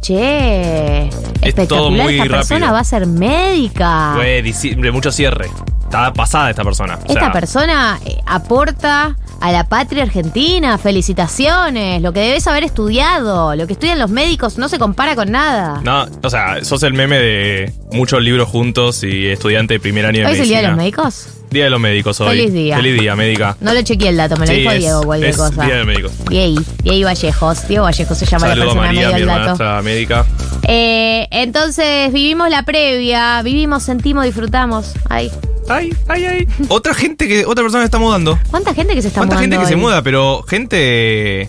Che, 0.01 1.09
espectacular. 1.41 1.67
todo 1.67 1.91
muy 1.91 2.19
Esta 2.19 2.29
persona 2.37 2.73
va 2.73 2.81
a 2.81 2.85
ser 2.85 3.07
médica. 3.07 4.13
Fue 4.17 4.43
diciembre, 4.43 4.91
mucho 4.93 5.11
cierre. 5.11 5.51
Está 5.95 6.13
pasada 6.13 6.51
esta 6.51 6.65
persona. 6.65 6.99
O 7.07 7.13
Esta 7.13 7.31
persona 7.31 8.01
eh, 8.05 8.17
aporta 8.27 9.17
a 9.41 9.53
la 9.53 9.69
patria 9.69 10.03
argentina. 10.03 10.77
Felicitaciones. 10.77 12.03
Lo 12.03 12.13
que 12.13 12.19
debes 12.19 12.49
haber 12.49 12.65
estudiado. 12.65 13.55
Lo 13.55 13.69
que 13.69 13.75
estudian 13.75 14.01
los 14.01 14.11
médicos 14.11 14.59
no 14.59 14.69
se 14.69 14.81
compara 14.81 15.15
con 15.15 15.31
nada. 15.31 15.81
No, 15.85 16.07
o 16.21 16.31
sea, 16.31 16.65
sos 16.65 16.83
el 16.83 16.95
meme 16.95 17.21
de 17.21 17.73
muchos 17.93 18.21
libros 18.23 18.49
juntos 18.49 19.05
y 19.05 19.29
estudiante 19.29 19.75
de 19.75 19.81
primer 19.81 20.05
año 20.05 20.23
de 20.23 20.27
¿Hoy 20.27 20.33
es 20.33 20.41
el 20.41 20.49
día 20.49 20.63
de 20.63 20.69
los 20.69 20.77
médicos? 20.77 21.29
Día 21.55 21.65
de 21.65 21.71
los 21.71 21.81
médicos 21.81 22.21
hoy. 22.21 22.37
Feliz 22.37 22.53
día. 22.53 22.77
Feliz 22.77 23.01
día, 23.01 23.15
médica. 23.17 23.57
No 23.61 23.73
lo 23.73 23.81
chequeé 23.83 24.09
el 24.09 24.17
dato, 24.17 24.37
me 24.37 24.47
lo 24.47 24.53
Sí, 24.53 24.59
dijo 24.59 24.71
es- 24.73 24.79
Diego 24.81 25.03
cualquier 25.05 25.31
es 25.31 25.37
cosa. 25.37 25.65
Día 25.65 25.77
de 25.77 25.85
médicos. 25.85 26.13
Diego, 26.29 26.61
Diego 26.83 27.05
Vallejos. 27.07 27.69
Diego 27.69 27.85
Vallejos 27.85 28.19
se 28.19 28.27
llama 28.27 28.49
la 28.49 28.53
Saludo 28.55 28.67
persona 28.67 28.87
María, 28.87 29.01
medio 29.03 29.15
mi 29.15 29.21
el 29.23 29.27
dato. 29.29 29.41
hermanastra 29.41 29.83
médica. 29.83 30.27
Eh, 30.67 31.29
entonces 31.31 32.13
vivimos 32.13 32.51
la 32.51 32.65
previa, 32.65 33.41
vivimos, 33.43 33.83
sentimos, 33.85 34.25
disfrutamos. 34.25 34.93
Ay. 35.09 35.31
Ay, 35.69 35.95
ay, 36.09 36.25
ay. 36.27 36.49
Otra 36.69 36.93
gente 36.93 37.29
que, 37.29 37.47
otra 37.47 37.63
persona 37.63 37.83
que 37.83 37.87
está 37.87 37.99
mudando. 37.99 38.39
¿Cuánta 38.51 38.75
gente 38.75 38.95
que 38.95 39.01
se 39.03 39.09
está 39.09 39.21
¿Cuánta 39.21 39.39
gente 39.39 39.57
mudando 39.57 39.69
que 39.69 39.75
se 39.75 39.81
muda? 39.81 40.03
Pero 40.03 40.43
gente. 40.43 41.49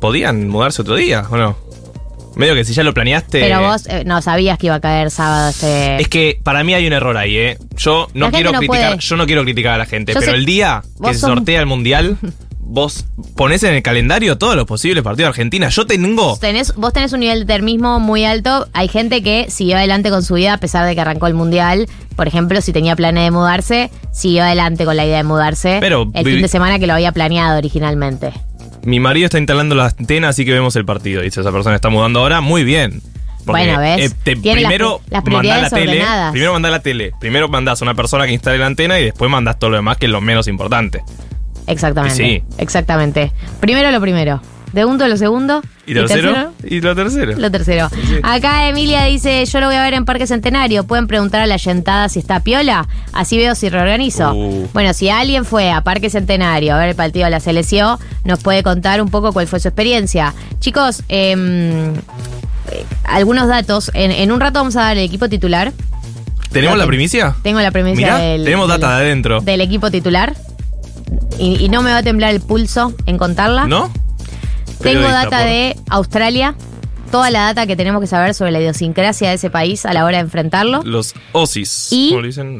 ¿Podían 0.00 0.48
mudarse 0.48 0.82
otro 0.82 0.94
día 0.96 1.24
o 1.30 1.36
no? 1.36 1.56
Medio 2.36 2.54
que 2.54 2.64
si 2.64 2.72
ya 2.72 2.82
lo 2.82 2.94
planeaste. 2.94 3.40
Pero 3.40 3.60
vos 3.60 3.86
eh, 3.86 4.04
no 4.06 4.22
sabías 4.22 4.58
que 4.58 4.66
iba 4.66 4.76
a 4.76 4.80
caer 4.80 5.10
sábado 5.10 5.50
este. 5.50 6.00
Es 6.00 6.08
que 6.08 6.40
para 6.42 6.64
mí 6.64 6.74
hay 6.74 6.86
un 6.86 6.92
error 6.92 7.16
ahí, 7.16 7.36
¿eh? 7.36 7.58
Yo 7.76 8.08
no 8.14 8.26
La 8.26 8.26
gente 8.26 8.36
quiero 8.38 8.52
no 8.52 8.58
criticar, 8.58 8.88
puede. 8.92 9.00
yo 9.00 9.16
no 9.16 9.26
quiero 9.26 9.42
criticar 9.44 9.72
a 9.74 9.78
la 9.78 9.86
gente, 9.86 10.12
Yo 10.14 10.20
pero 10.20 10.32
sé- 10.32 10.38
el 10.38 10.44
día 10.46 10.82
que 11.02 11.14
se 11.14 11.20
sos- 11.20 11.28
sortea 11.30 11.60
el 11.60 11.66
mundial, 11.66 12.16
vos 12.58 13.04
ponés 13.36 13.62
en 13.64 13.74
el 13.74 13.82
calendario 13.82 14.38
todos 14.38 14.56
los 14.56 14.64
posibles 14.64 15.02
partidos 15.04 15.26
de 15.26 15.28
Argentina. 15.30 15.68
Yo 15.68 15.86
tengo. 15.86 16.38
Tenés, 16.38 16.74
vos 16.74 16.92
tenés 16.92 17.12
un 17.12 17.20
nivel 17.20 17.40
de 17.40 17.44
termismo 17.46 18.00
muy 18.00 18.24
alto. 18.24 18.66
Hay 18.72 18.88
gente 18.88 19.22
que 19.22 19.50
siguió 19.50 19.76
adelante 19.76 20.08
con 20.08 20.22
su 20.22 20.34
vida 20.34 20.54
a 20.54 20.58
pesar 20.58 20.86
de 20.86 20.94
que 20.94 21.00
arrancó 21.02 21.26
el 21.26 21.34
mundial. 21.34 21.86
Por 22.16 22.28
ejemplo, 22.28 22.60
si 22.62 22.72
tenía 22.72 22.94
planes 22.96 23.24
de 23.24 23.30
mudarse, 23.30 23.90
siguió 24.12 24.42
adelante 24.44 24.84
con 24.84 24.96
la 24.96 25.04
idea 25.04 25.18
de 25.18 25.24
mudarse. 25.24 25.78
Pero 25.80 26.10
el 26.14 26.24
vivi- 26.24 26.32
fin 26.34 26.42
de 26.42 26.48
semana 26.48 26.78
que 26.78 26.86
lo 26.86 26.94
había 26.94 27.12
planeado 27.12 27.58
originalmente. 27.58 28.32
Mi 28.84 28.98
marido 29.00 29.26
está 29.26 29.38
instalando 29.38 29.74
la 29.74 29.86
antena, 29.86 30.28
así 30.28 30.44
que 30.44 30.52
vemos 30.52 30.74
el 30.76 30.84
partido. 30.84 31.22
Dice, 31.22 31.40
esa 31.40 31.52
persona 31.52 31.76
está 31.76 31.88
mudando 31.88 32.20
ahora, 32.20 32.40
muy 32.40 32.64
bien. 32.64 33.00
Porque, 33.44 33.64
Bueno, 33.66 33.80
¿ves? 33.80 34.12
eh, 34.12 34.14
te- 34.22 34.36
Tiene 34.36 34.60
las 34.62 34.70
primero 34.70 34.98
pri- 34.98 35.10
las 35.10 35.24
mandá 35.24 35.58
la 35.62 35.70
tele. 35.70 36.04
Primero 36.30 36.52
mandá 36.52 36.70
la 36.70 36.80
tele. 36.80 37.12
Primero 37.20 37.48
mandás 37.48 37.80
a 37.82 37.84
una 37.84 37.94
persona 37.94 38.26
que 38.26 38.32
instale 38.32 38.58
la 38.58 38.66
antena 38.66 38.98
y 39.00 39.04
después 39.04 39.30
mandás 39.30 39.58
todo 39.58 39.70
lo 39.70 39.76
demás, 39.76 39.96
que 39.98 40.06
es 40.06 40.12
lo 40.12 40.20
menos 40.20 40.46
importante. 40.48 41.02
Exactamente. 41.66 42.16
Sí. 42.16 42.42
Exactamente. 42.58 43.32
Primero 43.60 43.90
lo 43.90 44.00
primero. 44.00 44.40
Segundo 44.72 45.06
lo 45.06 45.16
segundo. 45.16 45.60
¿Y 45.86 45.94
tercero? 45.94 46.52
¿Y 46.64 46.80
lo 46.80 46.94
tercero? 46.94 47.32
Lo 47.36 47.50
tercero. 47.50 47.88
Acá 48.22 48.68
Emilia 48.68 49.04
dice, 49.04 49.44
yo 49.44 49.60
lo 49.60 49.66
voy 49.66 49.74
a 49.76 49.82
ver 49.82 49.94
en 49.94 50.04
Parque 50.04 50.26
Centenario. 50.26 50.84
¿Pueden 50.84 51.06
preguntar 51.08 51.42
a 51.42 51.46
la 51.46 51.56
yentada 51.56 52.08
si 52.08 52.18
está 52.20 52.40
piola? 52.40 52.88
Así 53.12 53.36
veo 53.36 53.54
si 53.54 53.68
reorganizo. 53.68 54.32
Uh. 54.32 54.68
Bueno, 54.72 54.94
si 54.94 55.10
alguien 55.10 55.44
fue 55.44 55.70
a 55.70 55.82
Parque 55.82 56.08
Centenario 56.08 56.74
a 56.74 56.78
ver 56.78 56.90
el 56.90 56.94
partido 56.94 57.26
de 57.26 57.30
la 57.32 57.40
selección, 57.40 57.98
nos 58.24 58.38
puede 58.42 58.62
contar 58.62 59.02
un 59.02 59.10
poco 59.10 59.32
cuál 59.32 59.46
fue 59.46 59.60
su 59.60 59.68
experiencia. 59.68 60.32
Chicos, 60.60 61.02
em, 61.08 61.92
eh, 61.94 62.84
algunos 63.04 63.48
datos. 63.48 63.90
En, 63.92 64.10
en 64.10 64.32
un 64.32 64.40
rato 64.40 64.60
vamos 64.60 64.76
a 64.76 64.82
dar 64.82 64.96
el 64.96 65.04
equipo 65.04 65.28
titular. 65.28 65.72
¿Tenemos 66.50 66.78
la 66.78 66.86
primicia? 66.86 67.34
Tengo 67.42 67.60
la 67.60 67.70
primicia 67.70 68.06
Mirá, 68.06 68.18
del, 68.18 68.44
tenemos 68.44 68.68
del- 68.68 68.80
data 68.80 68.96
de 68.98 69.04
adentro. 69.06 69.40
del 69.40 69.60
equipo 69.60 69.90
titular. 69.90 70.34
Y, 71.38 71.64
y 71.64 71.68
no 71.68 71.82
me 71.82 71.90
va 71.90 71.98
a 71.98 72.02
temblar 72.02 72.34
el 72.34 72.40
pulso 72.40 72.94
en 73.06 73.18
contarla. 73.18 73.66
¿No? 73.66 73.90
Tengo 74.82 75.08
data 75.08 75.38
por- 75.38 75.46
de 75.46 75.76
Australia, 75.90 76.54
toda 77.12 77.30
la 77.30 77.42
data 77.42 77.66
que 77.68 77.76
tenemos 77.76 78.00
que 78.00 78.08
saber 78.08 78.34
sobre 78.34 78.50
la 78.50 78.58
idiosincrasia 78.60 79.28
de 79.28 79.34
ese 79.36 79.50
país 79.50 79.86
a 79.86 79.92
la 79.92 80.04
hora 80.04 80.16
de 80.16 80.22
enfrentarlo. 80.24 80.80
Los 80.82 81.14
OSIS. 81.32 81.88
Y 81.92 82.16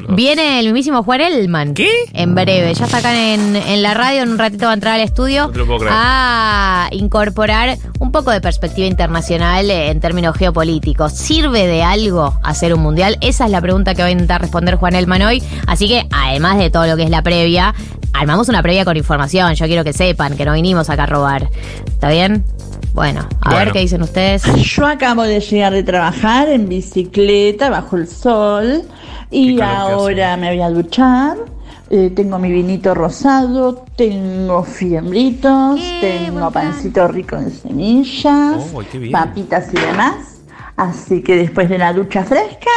viene 0.09 0.59
el 0.59 0.65
mismísimo 0.67 1.03
Juan 1.03 1.19
Elman. 1.21 1.73
¿Qué? 1.73 1.89
En 2.13 2.35
breve. 2.35 2.73
Ya 2.73 2.85
está 2.85 2.97
acá 2.99 3.33
en, 3.33 3.55
en 3.55 3.81
la 3.81 3.93
radio, 3.95 4.21
en 4.21 4.29
un 4.29 4.37
ratito 4.37 4.65
va 4.65 4.71
a 4.71 4.75
entrar 4.75 4.93
al 4.93 5.01
estudio 5.01 5.47
No 5.47 5.51
te 5.51 5.57
lo 5.57 5.65
puedo 5.65 5.79
creer. 5.79 5.93
a 5.97 6.87
incorporar 6.91 7.77
un 7.99 8.11
poco 8.11 8.29
de 8.31 8.39
perspectiva 8.41 8.87
internacional 8.87 9.69
eh, 9.69 9.89
en 9.89 9.99
términos 9.99 10.37
geopolíticos. 10.37 11.13
¿Sirve 11.13 11.65
de 11.65 11.81
algo 11.83 12.39
hacer 12.43 12.73
un 12.75 12.81
mundial? 12.81 13.17
Esa 13.21 13.45
es 13.45 13.51
la 13.51 13.59
pregunta 13.59 13.95
que 13.95 14.03
va 14.03 14.09
a 14.09 14.11
intentar 14.11 14.39
responder 14.39 14.75
Juan 14.75 14.93
Elman 14.93 15.23
hoy. 15.23 15.43
Así 15.65 15.87
que, 15.87 16.05
además 16.11 16.59
de 16.59 16.69
todo 16.69 16.85
lo 16.85 16.95
que 16.95 17.03
es 17.03 17.09
la 17.09 17.23
previa, 17.23 17.73
armamos 18.13 18.49
una 18.49 18.61
previa 18.61 18.85
con 18.85 18.95
información. 18.97 19.55
Yo 19.55 19.65
quiero 19.65 19.83
que 19.83 19.93
sepan 19.93 20.37
que 20.37 20.45
no 20.45 20.53
vinimos 20.53 20.91
acá 20.91 21.03
a 21.03 21.07
robar. 21.07 21.49
¿Está 21.87 22.09
bien? 22.09 22.45
Bueno, 22.93 23.27
a 23.41 23.55
ver 23.55 23.71
qué 23.71 23.79
dicen 23.79 24.01
ustedes. 24.01 24.43
Yo 24.55 24.85
acabo 24.85 25.23
de 25.23 25.39
llegar 25.39 25.73
de 25.73 25.83
trabajar 25.83 26.49
en 26.49 26.69
bicicleta 26.69 27.69
bajo 27.69 27.97
el 27.97 28.07
sol 28.07 28.83
y 29.31 29.59
ahora 29.61 30.37
me 30.37 30.49
voy 30.49 30.61
a 30.61 30.69
duchar. 30.69 31.37
Eh, 31.89 32.11
tengo 32.15 32.39
mi 32.39 32.51
vinito 32.51 32.93
rosado, 32.95 33.85
tengo 33.95 34.63
fiembritos, 34.63 35.79
tengo 36.01 36.49
pancito 36.49 37.07
rico 37.07 37.35
en 37.35 37.51
semillas, 37.51 38.71
Oh, 38.73 38.81
papitas 39.11 39.67
y 39.73 39.77
demás. 39.79 40.39
Así 40.75 41.21
que 41.21 41.35
después 41.35 41.69
de 41.69 41.77
la 41.77 41.93
ducha 41.93 42.23
fresca, 42.23 42.71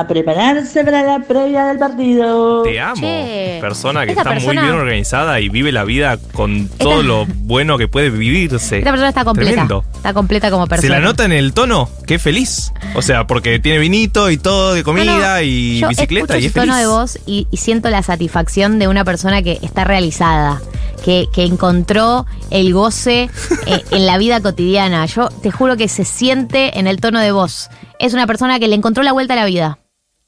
a 0.00 0.06
prepararse 0.06 0.84
para 0.84 1.02
la 1.02 1.18
previa 1.20 1.66
del 1.66 1.78
partido. 1.78 2.62
Te 2.62 2.80
amo. 2.80 3.00
Che, 3.00 3.58
persona 3.60 4.04
que 4.04 4.10
esta 4.12 4.22
está 4.22 4.30
persona- 4.32 4.60
muy 4.60 4.68
bien 4.70 4.80
organizada 4.80 5.40
y 5.40 5.48
vive 5.48 5.72
la 5.72 5.84
vida 5.84 6.18
con 6.32 6.68
todo 6.68 7.02
lo 7.04 7.26
bueno 7.26 7.78
que 7.78 7.88
puede 7.88 8.10
vivirse. 8.10 8.78
Esta 8.78 8.90
persona 8.90 9.08
está 9.08 9.24
completa. 9.24 9.50
Tremendo. 9.52 9.84
Está 9.94 10.12
completa 10.14 10.50
como 10.50 10.64
Se 10.64 10.70
persona. 10.70 10.94
la 10.98 11.00
nota 11.00 11.24
en 11.24 11.32
el 11.32 11.52
tono, 11.52 11.88
qué 12.06 12.18
feliz. 12.18 12.72
O 12.94 13.02
sea, 13.02 13.26
porque 13.26 13.58
tiene 13.58 13.78
vinito 13.78 14.30
y 14.30 14.36
todo 14.38 14.74
de 14.74 14.82
comida 14.84 15.42
y 15.42 15.80
Yo 15.80 15.88
bicicleta 15.88 16.36
escucho 16.36 16.38
y 16.42 16.46
es 16.46 16.52
su 16.52 16.60
tono 16.60 16.72
feliz. 16.74 16.86
de 16.86 16.86
voz 16.92 17.18
y, 17.26 17.46
y 17.50 17.56
siento 17.56 17.88
la 17.90 18.02
satisfacción 18.02 18.78
de 18.78 18.88
una 18.88 19.04
persona 19.04 19.42
que 19.42 19.58
está 19.62 19.84
realizada, 19.84 20.60
que, 21.04 21.26
que 21.32 21.44
encontró 21.44 22.26
el 22.50 22.72
goce 22.72 23.28
eh, 23.66 23.82
en 23.90 24.06
la 24.06 24.18
vida 24.18 24.40
cotidiana. 24.40 25.06
Yo 25.06 25.28
te 25.28 25.50
juro 25.50 25.76
que 25.76 25.88
se 25.88 26.04
siente 26.04 26.78
en 26.78 26.86
el 26.86 27.00
tono 27.00 27.20
de 27.20 27.32
voz. 27.32 27.68
Es 27.98 28.12
una 28.14 28.26
persona 28.26 28.58
que 28.58 28.68
le 28.68 28.74
encontró 28.76 29.02
la 29.02 29.12
vuelta 29.12 29.32
a 29.34 29.36
la 29.36 29.44
vida. 29.46 29.78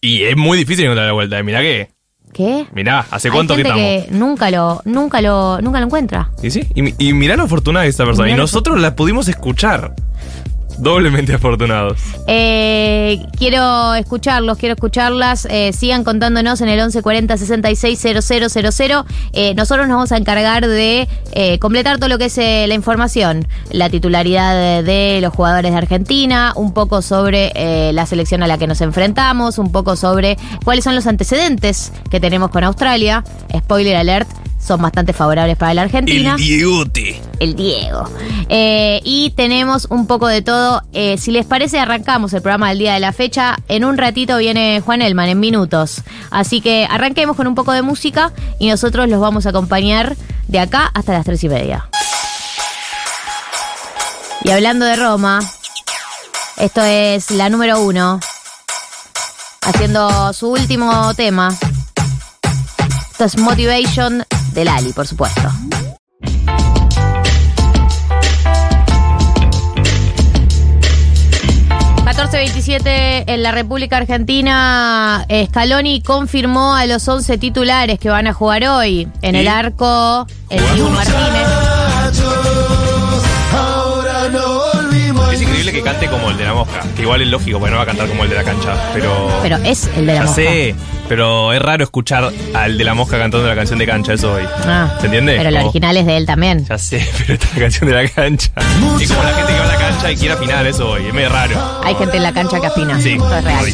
Y 0.01 0.23
es 0.25 0.37
muy 0.37 0.59
difícil 0.59 0.85
encontrar 0.85 1.07
la 1.07 1.13
vuelta. 1.13 1.43
Mirá 1.43 1.61
que. 1.61 1.91
¿Qué? 2.33 2.67
Mirá, 2.73 3.07
¿hace 3.11 3.29
Hay 3.29 3.33
cuánto 3.33 3.57
que 3.57 3.65
gente 3.65 3.97
estamos? 3.97 4.11
que 4.11 4.19
nunca 4.19 4.51
lo, 4.51 4.83
nunca 4.85 5.21
lo, 5.23 5.61
nunca 5.63 5.81
lo 5.81 5.87
encuentra. 5.87 6.31
Y 6.43 6.51
sí, 6.51 6.67
y, 6.75 7.09
y 7.09 7.13
mirá 7.15 7.37
lo 7.37 7.45
afortunada 7.45 7.85
de 7.85 7.91
esta 7.91 8.05
persona. 8.05 8.27
Mirá 8.27 8.35
Y 8.35 8.37
lo 8.37 8.43
nosotros 8.43 8.79
la 8.81 8.95
pudimos 8.95 9.29
escuchar. 9.29 9.95
Doblemente 10.83 11.35
afortunados. 11.35 11.99
Eh, 12.27 13.25
quiero 13.37 13.95
escucharlos, 13.95 14.59
quiero 14.59 14.75
escucharlas. 14.75 15.47
Eh, 15.51 15.73
sigan 15.73 16.05
contándonos 16.05 16.61
en 16.61 16.69
el 16.69 16.77
1140 16.77 17.37
66 17.37 17.99
000. 18.01 19.05
Eh, 19.33 19.55
nosotros 19.55 19.89
nos 19.89 19.97
vamos 19.97 20.13
a 20.13 20.17
encargar 20.17 20.67
de 20.67 21.09
eh, 21.33 21.59
completar 21.59 21.97
todo 21.99 22.09
lo 22.09 22.19
que 22.19 22.27
es 22.27 22.39
eh, 22.39 22.67
la 22.69 22.75
información. 22.75 23.47
La 23.71 23.91
titularidad 23.91 24.55
de, 24.55 24.83
de 24.83 25.21
los 25.21 25.35
jugadores 25.35 25.73
de 25.73 25.79
Argentina, 25.79 26.53
un 26.57 26.73
poco 26.73 27.03
sobre 27.03 27.53
eh, 27.55 27.93
la 27.93 28.07
selección 28.07 28.43
a 28.43 28.47
la 28.47 28.59
que 28.59 28.67
nos 28.67 28.81
enfrentamos, 28.81 29.59
un 29.59 29.73
poco 29.73 29.97
sobre 29.97 30.37
cuáles 30.65 30.85
son 30.85 30.95
los 30.95 31.07
antecedentes 31.07 31.93
que 32.11 32.21
tenemos 32.21 32.51
con 32.51 32.65
Australia. 32.65 33.25
Spoiler 33.57 33.97
alert. 33.97 34.29
Son 34.61 34.83
bastante 34.83 35.13
favorables 35.13 35.57
para 35.57 35.73
la 35.73 35.83
Argentina 35.83 36.33
El 36.33 36.37
Diegote. 36.43 37.23
el 37.39 37.55
Diego. 37.55 38.05
Eh, 38.49 39.01
y 39.05 39.31
tenemos 39.31 39.87
un 39.89 40.07
poco 40.09 40.27
de 40.27 40.43
todo. 40.43 40.68
Eh, 40.93 41.19
si 41.19 41.31
les 41.31 41.47
parece, 41.47 41.79
arrancamos 41.79 42.33
el 42.33 42.43
programa 42.43 42.69
del 42.71 42.79
día 42.79 42.95
de 42.95 43.01
la 43.01 43.13
fecha. 43.13 43.57
En 43.69 43.85
un 43.85 43.99
ratito 43.99 44.39
viene 44.39 44.81
Juan 44.85 45.03
Elman, 45.03 45.29
en 45.29 45.41
minutos. 45.41 46.03
Así 46.31 46.61
que 46.61 46.87
arranquemos 46.91 47.37
con 47.37 47.47
un 47.47 47.55
poco 47.55 47.73
de 47.73 47.83
música 47.83 48.33
y 48.59 48.69
nosotros 48.69 49.09
los 49.09 49.21
vamos 49.21 49.47
a 49.47 49.51
acompañar 49.51 50.17
de 50.47 50.59
acá 50.59 50.91
hasta 50.95 51.13
las 51.13 51.25
tres 51.25 51.43
y 51.45 51.49
media. 51.49 51.89
Y 54.45 54.51
hablando 54.51 54.85
de 54.85 54.97
Roma, 54.97 55.41
esto 56.57 56.83
es 56.83 57.31
la 57.31 57.49
número 57.49 57.81
uno. 57.81 58.21
haciendo 59.63 60.33
su 60.33 60.49
último 60.51 61.13
tema. 61.15 61.55
Esto 63.11 63.25
es 63.25 63.37
Motivation 63.39 64.25
de 64.53 64.65
Lali, 64.65 64.93
por 64.93 65.07
supuesto. 65.07 65.51
...14.27 72.31 73.25
en 73.27 73.43
la 73.43 73.53
República 73.53 73.97
Argentina... 73.97 75.27
...Scaloni 75.47 76.03
confirmó 76.03 76.75
a 76.75 76.85
los 76.85 77.09
11 77.09 77.39
titulares 77.39 77.99
que 77.99 78.11
van 78.11 78.27
a 78.27 78.35
jugar 78.35 78.65
hoy... 78.65 79.09
...en 79.23 79.35
el 79.35 79.49
arco... 79.49 80.27
...el 80.51 80.63
Dibu 80.75 80.91
Martínez... 80.91 81.78
cante 85.93 86.09
como 86.09 86.31
el 86.31 86.37
de 86.37 86.45
la 86.45 86.55
mosca. 86.55 86.85
Que 86.97 87.03
igual 87.03 87.23
es 87.23 87.29
lógico, 87.29 87.59
porque 87.59 87.71
no 87.71 87.77
va 87.79 87.83
a 87.85 87.87
cantar 87.87 88.09
como 88.09 88.25
el 88.25 88.31
de 88.31 88.37
la 88.37 88.45
cancha. 88.45 88.75
Pero. 88.95 89.39
Pero 89.43 89.57
es 89.65 89.87
el 89.97 90.07
de 90.07 90.13
la 90.13 90.15
ya 90.15 90.23
mosca. 90.23 90.35
sé, 90.35 90.75
pero 91.09 91.53
es 91.53 91.61
raro 91.63 91.85
escuchar 91.85 92.31
al 92.55 92.79
de 92.79 92.85
la 92.85 92.95
mosca 92.95 93.19
cantando 93.19 93.47
la 93.47 93.55
canción 93.55 93.79
de 93.79 93.87
cancha, 93.87 94.13
eso 94.13 94.33
hoy. 94.35 94.43
Ah, 94.67 94.95
¿Se 95.01 95.07
entiende? 95.07 95.37
Pero 95.37 95.49
el 95.49 95.55
Como- 95.57 95.67
original 95.69 95.97
es 95.97 96.07
de 96.07 96.17
él 96.17 96.27
también. 96.27 96.67
Ya 96.67 96.79
sé, 96.79 97.07
pero 97.19 97.35
esta 97.35 97.47
es 97.47 97.55
la 97.55 97.61
canción 97.61 97.91
de 97.91 98.03
la 98.03 98.09
cancha. 98.09 98.51
Es 99.01 99.09
como 99.11 99.23
la 99.23 99.33
gente 99.35 99.53
que 99.53 99.59
va 99.59 99.65
a 99.65 99.69
la 99.69 99.77
cancha 99.79 100.11
y 100.13 100.17
quiere 100.17 100.35
afinar 100.35 100.67
eso 100.67 100.91
hoy. 100.91 101.07
Es 101.07 101.15
medio 101.15 101.29
raro. 101.31 101.81
Hay 101.85 101.95
gente 101.95 102.17
en 102.17 102.23
la 102.23 102.33
cancha 102.33 102.61
que 102.61 102.67
afina. 102.67 103.01
Sí, 103.01 103.13
Esto 103.13 103.37
es 103.37 103.45
real. 103.45 103.67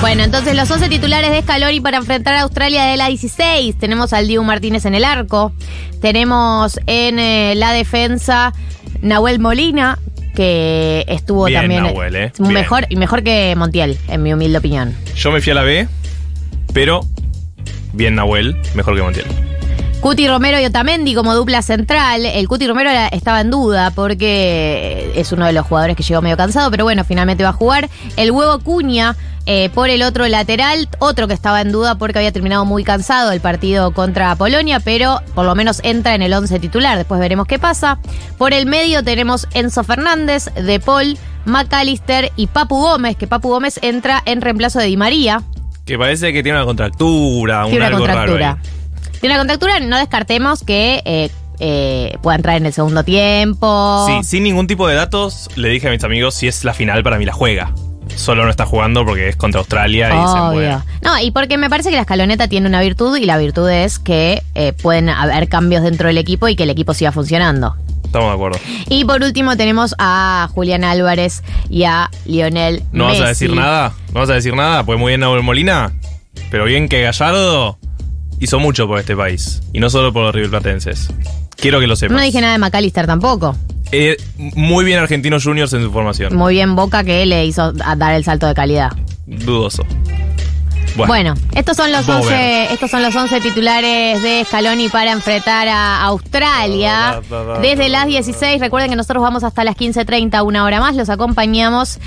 Bueno, 0.00 0.24
entonces 0.24 0.56
los 0.56 0.68
11 0.70 0.88
titulares 0.88 1.30
de 1.30 1.42
Scaloni 1.42 1.80
para 1.80 1.98
enfrentar 1.98 2.34
a 2.34 2.40
Australia 2.42 2.84
de 2.86 2.96
la 2.96 3.06
16. 3.08 3.78
Tenemos 3.78 4.12
al 4.12 4.26
Dibu 4.26 4.42
Martínez 4.42 4.84
en 4.84 4.94
el 4.94 5.04
arco. 5.04 5.52
Tenemos 6.00 6.80
en 6.86 7.18
eh, 7.20 7.54
la 7.56 7.72
defensa 7.72 8.52
Nahuel 9.00 9.38
Molina, 9.38 9.98
que 10.32 11.04
estuvo 11.08 11.46
Bien, 11.46 11.62
también 11.62 11.84
Nahuel, 11.84 12.16
eh. 12.16 12.32
mejor 12.38 12.86
y 12.88 12.96
mejor 12.96 13.22
que 13.22 13.54
Montiel, 13.56 13.98
en 14.08 14.22
mi 14.22 14.32
humilde 14.32 14.58
opinión. 14.58 14.94
Yo 15.14 15.30
me 15.30 15.40
fui 15.40 15.52
a 15.52 15.54
la 15.54 15.62
B, 15.62 15.88
pero 16.72 17.00
bien 17.92 18.14
Nahuel, 18.14 18.56
mejor 18.74 18.96
que 18.96 19.02
Montiel. 19.02 19.51
Cuti 20.02 20.26
Romero 20.26 20.60
y 20.60 20.64
Otamendi 20.64 21.14
como 21.14 21.32
dupla 21.32 21.62
central. 21.62 22.26
El 22.26 22.48
Cuti 22.48 22.66
Romero 22.66 22.90
estaba 23.12 23.40
en 23.40 23.50
duda 23.50 23.92
porque 23.92 25.12
es 25.14 25.30
uno 25.30 25.46
de 25.46 25.52
los 25.52 25.64
jugadores 25.64 25.96
que 25.96 26.02
llegó 26.02 26.20
medio 26.20 26.36
cansado, 26.36 26.72
pero 26.72 26.82
bueno, 26.82 27.04
finalmente 27.04 27.44
va 27.44 27.50
a 27.50 27.52
jugar. 27.52 27.88
El 28.16 28.32
huevo 28.32 28.58
Cuña 28.58 29.14
eh, 29.46 29.70
por 29.72 29.90
el 29.90 30.02
otro 30.02 30.26
lateral, 30.26 30.88
otro 30.98 31.28
que 31.28 31.34
estaba 31.34 31.60
en 31.60 31.70
duda 31.70 31.94
porque 31.94 32.18
había 32.18 32.32
terminado 32.32 32.64
muy 32.64 32.82
cansado 32.82 33.30
el 33.30 33.40
partido 33.40 33.92
contra 33.92 34.34
Polonia, 34.34 34.80
pero 34.80 35.20
por 35.36 35.46
lo 35.46 35.54
menos 35.54 35.78
entra 35.84 36.16
en 36.16 36.22
el 36.22 36.32
11 36.34 36.58
titular. 36.58 36.98
Después 36.98 37.20
veremos 37.20 37.46
qué 37.46 37.60
pasa. 37.60 38.00
Por 38.38 38.52
el 38.52 38.66
medio 38.66 39.04
tenemos 39.04 39.46
Enzo 39.54 39.84
Fernández, 39.84 40.46
De 40.54 40.80
Paul, 40.80 41.16
McAllister 41.44 42.32
y 42.34 42.48
Papu 42.48 42.74
Gómez, 42.80 43.16
que 43.16 43.28
Papu 43.28 43.50
Gómez 43.50 43.78
entra 43.82 44.20
en 44.26 44.40
reemplazo 44.40 44.80
de 44.80 44.86
Di 44.86 44.96
María. 44.96 45.42
Que 45.86 45.96
parece 45.96 46.32
que 46.32 46.42
tiene 46.42 46.58
una 46.58 46.66
contractura, 46.66 47.66
un 47.66 47.70
Tiene 47.70 47.86
una 47.86 47.94
algo 47.94 48.04
raro 48.04 48.18
contractura. 48.32 48.58
ahí. 48.60 48.81
Tiene 49.22 49.36
una 49.36 49.42
contractura, 49.42 49.78
no 49.78 49.98
descartemos 49.98 50.64
que 50.64 51.00
eh, 51.04 51.30
eh, 51.60 52.18
pueda 52.22 52.34
entrar 52.34 52.56
en 52.56 52.66
el 52.66 52.72
segundo 52.72 53.04
tiempo. 53.04 54.04
Sí, 54.08 54.24
sin 54.24 54.42
ningún 54.42 54.66
tipo 54.66 54.88
de 54.88 54.96
datos, 54.96 55.48
le 55.54 55.68
dije 55.68 55.86
a 55.86 55.92
mis 55.92 56.02
amigos 56.02 56.34
si 56.34 56.48
es 56.48 56.64
la 56.64 56.74
final 56.74 57.04
para 57.04 57.18
mí 57.18 57.24
la 57.24 57.32
juega. 57.32 57.72
Solo 58.16 58.42
no 58.42 58.50
está 58.50 58.66
jugando 58.66 59.06
porque 59.06 59.28
es 59.28 59.36
contra 59.36 59.60
Australia 59.60 60.08
y 60.08 60.10
se. 60.10 60.38
Obvio. 60.40 60.84
No, 61.02 61.20
y 61.20 61.30
porque 61.30 61.56
me 61.56 61.70
parece 61.70 61.90
que 61.90 61.94
la 61.94 62.02
escaloneta 62.02 62.48
tiene 62.48 62.66
una 62.66 62.80
virtud 62.80 63.16
y 63.16 63.24
la 63.24 63.38
virtud 63.38 63.70
es 63.70 64.00
que 64.00 64.42
eh, 64.56 64.72
pueden 64.72 65.08
haber 65.08 65.48
cambios 65.48 65.84
dentro 65.84 66.08
del 66.08 66.18
equipo 66.18 66.48
y 66.48 66.56
que 66.56 66.64
el 66.64 66.70
equipo 66.70 66.92
siga 66.92 67.12
funcionando. 67.12 67.76
Estamos 68.04 68.26
de 68.26 68.34
acuerdo. 68.34 68.58
Y 68.88 69.04
por 69.04 69.22
último 69.22 69.56
tenemos 69.56 69.94
a 69.98 70.48
Julián 70.52 70.82
Álvarez 70.82 71.44
y 71.70 71.84
a 71.84 72.10
Lionel 72.24 72.82
¿No 72.90 73.06
Messi. 73.06 73.20
vas 73.20 73.26
a 73.26 73.28
decir 73.28 73.54
nada? 73.54 73.92
¿No 74.12 74.18
vas 74.18 74.30
a 74.30 74.34
decir 74.34 74.56
nada? 74.56 74.82
Pues 74.82 74.98
muy 74.98 75.10
bien 75.10 75.20
Nahuel 75.20 75.44
Molina, 75.44 75.92
pero 76.50 76.64
bien 76.64 76.88
que 76.88 77.02
Gallardo 77.02 77.78
hizo 78.42 78.58
mucho 78.58 78.86
por 78.86 78.98
este 78.98 79.16
país. 79.16 79.62
Y 79.72 79.80
no 79.80 79.88
solo 79.88 80.12
por 80.12 80.24
los 80.24 80.34
riverplatenses. 80.34 81.08
Quiero 81.56 81.78
que 81.80 81.86
lo 81.86 81.96
sepas. 81.96 82.16
No 82.16 82.22
dije 82.22 82.40
nada 82.40 82.54
de 82.54 82.58
McAllister 82.58 83.06
tampoco. 83.06 83.56
Eh, 83.92 84.16
muy 84.36 84.84
bien 84.84 84.98
Argentinos 84.98 85.44
Juniors 85.44 85.72
en 85.74 85.82
su 85.82 85.92
formación. 85.92 86.34
Muy 86.34 86.54
bien 86.54 86.74
Boca 86.74 87.04
que 87.04 87.24
le 87.26 87.44
hizo 87.46 87.72
a- 87.84 87.96
dar 87.96 88.14
el 88.14 88.24
salto 88.24 88.46
de 88.46 88.54
calidad. 88.54 88.90
Dudoso. 89.26 89.84
Bueno, 90.94 91.32
estos 91.54 91.76
son 91.76 91.90
los 91.90 92.06
vamos 92.06 92.26
a 92.26 92.28
11, 92.34 92.72
estos 92.74 92.90
son 92.90 93.02
los 93.02 93.14
11 93.16 93.40
titulares 93.40 94.22
de 94.22 94.44
Scaloni 94.46 94.88
para 94.90 95.12
enfrentar 95.12 95.66
a 95.68 96.02
Australia. 96.04 97.20
Desde 97.62 97.88
las 97.88 98.06
16, 98.06 98.60
recuerden 98.60 98.90
que 98.90 98.96
nosotros 98.96 99.22
vamos 99.22 99.42
hasta 99.42 99.64
las 99.64 99.74
15:30, 99.76 100.42
una 100.42 100.64
hora 100.64 100.80
más, 100.80 100.94
los 100.94 101.08
acompañamos 101.08 101.98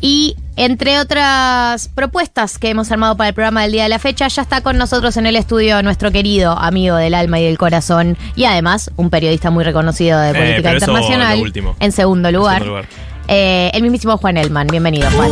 y 0.00 0.36
entre 0.56 1.00
otras 1.00 1.88
propuestas 1.88 2.58
que 2.58 2.70
hemos 2.70 2.90
armado 2.92 3.16
para 3.16 3.28
el 3.28 3.34
programa 3.34 3.62
del 3.62 3.72
día 3.72 3.82
de 3.84 3.88
la 3.88 3.98
fecha, 3.98 4.28
ya 4.28 4.42
está 4.42 4.60
con 4.60 4.78
nosotros 4.78 5.16
en 5.16 5.26
el 5.26 5.34
estudio 5.36 5.82
nuestro 5.82 6.12
querido 6.12 6.56
amigo 6.58 6.94
del 6.96 7.14
alma 7.14 7.40
y 7.40 7.44
del 7.44 7.58
corazón 7.58 8.16
y 8.36 8.44
además 8.44 8.90
un 8.96 9.10
periodista 9.10 9.50
muy 9.50 9.64
reconocido 9.64 10.20
de 10.20 10.30
Eh, 10.30 10.34
política 10.34 10.72
internacional. 10.74 11.52
En 11.80 11.92
segundo 11.92 12.30
lugar, 12.30 12.58
segundo 12.62 12.82
lugar. 12.82 12.88
eh, 13.28 13.70
el 13.74 13.82
mismísimo 13.82 14.16
Juan 14.18 14.36
Elman. 14.36 14.66
Bienvenido, 14.68 15.10
Juan. 15.10 15.30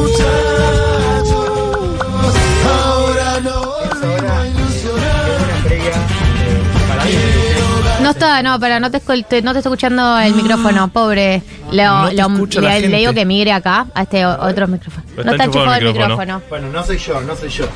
No 8.22 8.28
está, 8.28 8.42
no, 8.44 8.60
pero 8.60 8.78
no 8.78 8.88
te, 8.90 9.00
te- 9.00 9.42
no 9.42 9.52
te 9.52 9.58
está 9.58 9.68
escuchando 9.68 10.16
el 10.20 10.34
micrófono, 10.34 10.86
pobre. 10.88 11.42
Lo- 11.72 12.02
No 12.04 12.08
te 12.08 12.14
lo- 12.14 12.28
le, 12.28 12.60
la 12.60 12.78
le 12.78 12.96
digo 12.98 13.12
que 13.12 13.24
migre 13.24 13.50
acá, 13.50 13.86
a 13.94 14.02
este 14.02 14.24
o- 14.24 14.40
otro 14.46 14.68
micrófono. 14.68 15.04
Pero 15.16 15.24
No 15.24 15.32
está 15.32 15.44
está 15.44 15.58
enchufado 15.58 15.74
el 15.74 15.86
micrófono. 15.88 16.16
micrófono. 16.16 16.42
Bueno, 16.48 16.68
no 16.68 16.84
soy 16.86 16.98
yo, 16.98 17.20
no 17.22 17.34
soy 17.34 17.48
yo. 17.48 17.66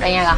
Ven 0.00 0.18
acá. 0.18 0.36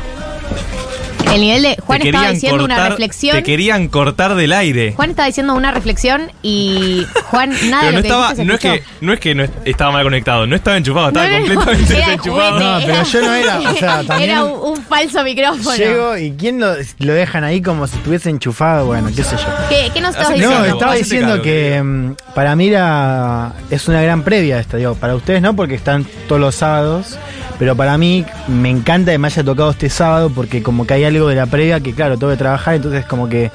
El 1.35 1.41
nivel 1.41 1.63
de. 1.63 1.77
Juan 1.85 2.03
estaba 2.03 2.31
diciendo 2.31 2.65
una 2.65 2.89
reflexión. 2.89 3.37
Te 3.37 3.43
querían 3.43 3.89
cortar 3.89 4.35
del 4.35 4.53
aire. 4.53 4.93
Juan 4.97 5.11
estaba 5.11 5.27
diciendo 5.27 5.55
una 5.55 5.71
reflexión 5.71 6.31
y 6.43 7.07
Juan, 7.27 7.51
nada 7.71 7.83
Pero 7.83 7.87
de 7.87 7.93
no 7.93 7.97
lo 7.97 8.03
que 8.03 8.09
estaba, 8.09 8.35
se 8.35 8.45
no 8.45 8.55
es 8.55 8.61
que, 8.61 8.83
no 9.01 9.13
es 9.13 9.21
que 9.21 9.35
no 9.35 9.45
est- 9.45 9.55
estaba 9.65 9.93
mal 9.93 10.03
conectado, 10.05 10.47
no 10.47 10.57
estaba 10.57 10.77
enchufado, 10.77 11.09
estaba 11.09 11.27
No, 11.29 11.37
completamente 11.39 11.95
desenchufado. 11.95 12.53
juguete, 12.53 12.65
No, 12.65 12.79
pero 12.81 12.93
era- 12.95 13.03
yo 13.05 13.21
no 13.23 13.35
era, 13.35 13.59
o 13.61 13.75
sea, 13.75 14.03
también- 14.07 14.31
Era 14.31 14.45
un, 14.45 14.71
un 14.71 14.83
falso 14.83 15.23
micrófono. 15.25 15.77
Llego 15.77 16.17
y 16.17 16.33
¿quién 16.33 16.61
lo, 16.61 16.75
lo 16.99 17.13
dejan 17.15 17.45
ahí 17.45 17.63
como 17.63 17.87
si 17.87 17.97
estuviese 17.97 18.31
enchufado? 18.31 18.87
Bueno, 18.87 19.09
qué 19.15 19.23
sé 19.23 19.37
yo. 19.37 19.45
¿Qué, 19.69 19.91
qué 19.95 20.01
nos 20.01 20.11
estabas 20.11 20.35
diciendo? 20.35 20.59
No, 20.59 20.65
estaba 20.65 20.93
Hacete 20.93 21.05
diciendo 21.05 21.29
cargo, 21.31 21.43
que 21.45 21.83
mm, 21.83 22.15
para 22.35 22.57
mí 22.57 22.69
era, 22.69 23.53
es 23.71 23.89
una 23.89 24.03
gran 24.03 24.23
previa 24.23 24.59
esta, 24.59 24.77
digo, 24.77 24.95
para 24.95 25.15
ustedes 25.15 25.41
no, 25.43 25.55
porque 25.55 25.75
están 25.75 26.05
todos 26.29 26.41
los 26.41 26.55
sábados, 26.55 27.19
pero 27.61 27.77
para 27.77 27.99
mí 27.99 28.25
me 28.49 28.71
encanta 28.71 29.13
que 29.13 29.19
me 29.19 29.27
haya 29.29 29.45
tocado 29.45 29.71
este 29.71 29.91
sábado 29.91 30.31
porque 30.35 30.63
como 30.63 30.87
que 30.87 30.95
hay 30.95 31.05
algo 31.05 31.29
de 31.29 31.35
la 31.35 31.45
previa 31.45 31.79
que 31.79 31.93
claro, 31.93 32.17
tengo 32.17 32.33
que 32.33 32.39
trabajar, 32.39 32.77
entonces 32.77 33.05
como 33.05 33.29
que 33.29 33.51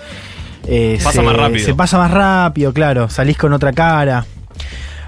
eh, 0.67 0.99
Pasa 1.03 1.19
se, 1.19 1.21
más 1.23 1.35
rápido. 1.35 1.65
se 1.65 1.73
pasa 1.73 1.97
más 1.97 2.11
rápido, 2.11 2.71
claro, 2.71 3.09
salís 3.09 3.35
con 3.35 3.51
otra 3.51 3.73
cara. 3.73 4.23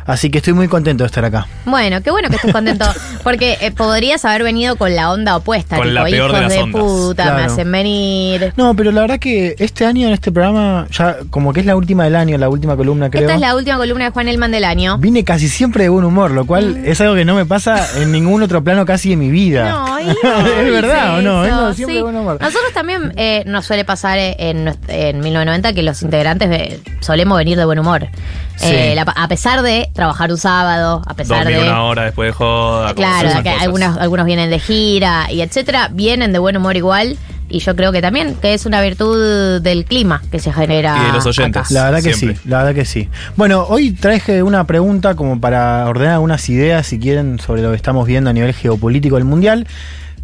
Así 0.07 0.29
que 0.31 0.37
estoy 0.39 0.53
muy 0.53 0.67
contento 0.67 1.03
de 1.03 1.07
estar 1.07 1.23
acá. 1.25 1.47
Bueno, 1.65 2.01
qué 2.01 2.09
bueno 2.11 2.29
que 2.29 2.37
estés 2.37 2.53
contento. 2.53 2.85
Porque 3.23 3.57
eh, 3.61 3.71
podrías 3.71 4.23
haber 4.23 4.41
venido 4.43 4.77
con 4.77 4.95
la 4.95 5.11
onda 5.11 5.35
opuesta. 5.35 5.75
Con 5.75 5.85
tipo, 5.85 5.93
la 5.95 6.05
peor 6.05 6.31
de 6.31 6.37
hijos 6.37 6.41
las 6.41 6.53
de 6.53 6.59
ondas. 6.63 6.81
puta, 6.81 7.33
me 7.35 7.41
hacen 7.43 7.71
venir. 7.71 8.53
No, 8.55 8.73
pero 8.75 8.91
la 8.93 9.01
verdad 9.01 9.19
que 9.19 9.55
este 9.59 9.85
año 9.85 10.07
en 10.07 10.13
este 10.13 10.31
programa, 10.31 10.87
ya 10.91 11.17
como 11.29 11.51
que 11.51 11.59
es 11.59 11.65
la 11.65 11.75
última 11.75 12.05
del 12.05 12.15
año, 12.15 12.37
la 12.37 12.47
última 12.49 12.77
columna 12.77 13.09
creo. 13.09 13.23
Esta 13.23 13.35
es 13.35 13.41
la 13.41 13.53
última 13.55 13.75
columna 13.77 14.05
de 14.05 14.11
Juan 14.11 14.27
Elman 14.29 14.51
del 14.51 14.63
año. 14.63 14.97
Vine 14.97 15.25
casi 15.25 15.49
siempre 15.49 15.83
de 15.83 15.89
buen 15.89 16.05
humor, 16.05 16.31
lo 16.31 16.45
cual 16.47 16.77
es 16.85 17.01
algo 17.01 17.13
que 17.15 17.25
no 17.25 17.35
me 17.35 17.45
pasa 17.45 17.85
en 18.01 18.11
ningún 18.13 18.41
otro 18.43 18.63
plano 18.63 18.85
casi 18.85 19.09
de 19.09 19.17
mi 19.17 19.29
vida. 19.29 19.69
No, 19.69 19.99
y 19.99 20.09
¿Es 20.09 20.71
verdad 20.71 21.19
o 21.19 21.21
no? 21.21 21.43
eso, 21.45 21.55
Vengo 21.57 21.73
siempre 21.73 21.93
sí. 21.93 21.97
de 21.97 22.03
buen 22.03 22.15
humor. 22.15 22.37
Nosotros 22.39 22.71
también 22.73 23.11
eh, 23.17 23.43
nos 23.45 23.65
suele 23.65 23.83
pasar 23.83 24.17
eh, 24.17 24.35
en, 24.39 24.65
nuest- 24.67 24.87
en 24.87 25.19
1990 25.19 25.73
que 25.73 25.83
los 25.83 26.01
integrantes 26.01 26.49
eh, 26.49 26.79
solemos 27.01 27.37
venir 27.37 27.57
de 27.57 27.65
buen 27.65 27.79
humor. 27.79 28.07
Sí. 28.55 28.67
Eh, 28.71 28.93
la- 28.95 29.01
a 29.03 29.27
pesar 29.27 29.61
de 29.61 29.89
trabajar 29.97 30.31
un 30.31 30.37
sábado, 30.37 31.01
a 31.07 31.13
pesar 31.15 31.39
Dormir 31.39 31.57
de. 31.57 31.63
una 31.63 31.83
hora 31.83 32.03
después 32.03 32.29
de 32.29 32.33
joda. 32.33 32.93
Claro, 32.93 33.29
que 33.29 33.49
cosas. 33.49 33.63
algunos, 33.63 33.97
algunos 33.97 34.25
vienen 34.27 34.51
de 34.51 34.59
gira 34.59 35.29
y 35.31 35.41
etcétera, 35.41 35.89
vienen 35.91 36.31
de 36.31 36.39
buen 36.39 36.55
humor 36.55 36.77
igual. 36.77 37.17
Y 37.49 37.59
yo 37.59 37.75
creo 37.75 37.91
que 37.93 38.01
también, 38.01 38.35
que 38.35 38.53
es 38.53 38.65
una 38.65 38.81
virtud 38.81 39.61
del 39.61 39.85
clima 39.85 40.21
que 40.29 40.39
se 40.39 40.53
genera. 40.53 41.15
acá. 41.15 41.63
La 41.69 41.85
verdad 41.85 42.03
que 42.03 42.13
sí, 42.13 42.33
la 42.45 42.57
verdad 42.57 42.75
que 42.75 42.85
sí. 42.85 43.09
Bueno, 43.37 43.65
hoy 43.69 43.91
traje 43.91 44.43
una 44.43 44.65
pregunta 44.65 45.15
como 45.15 45.39
para 45.39 45.87
ordenar 45.87 46.15
algunas 46.15 46.47
ideas, 46.49 46.85
si 46.85 46.99
quieren, 46.99 47.39
sobre 47.39 47.61
lo 47.61 47.71
que 47.71 47.77
estamos 47.77 48.05
viendo 48.05 48.29
a 48.29 48.33
nivel 48.33 48.53
geopolítico 48.53 49.15
del 49.15 49.25
mundial, 49.25 49.65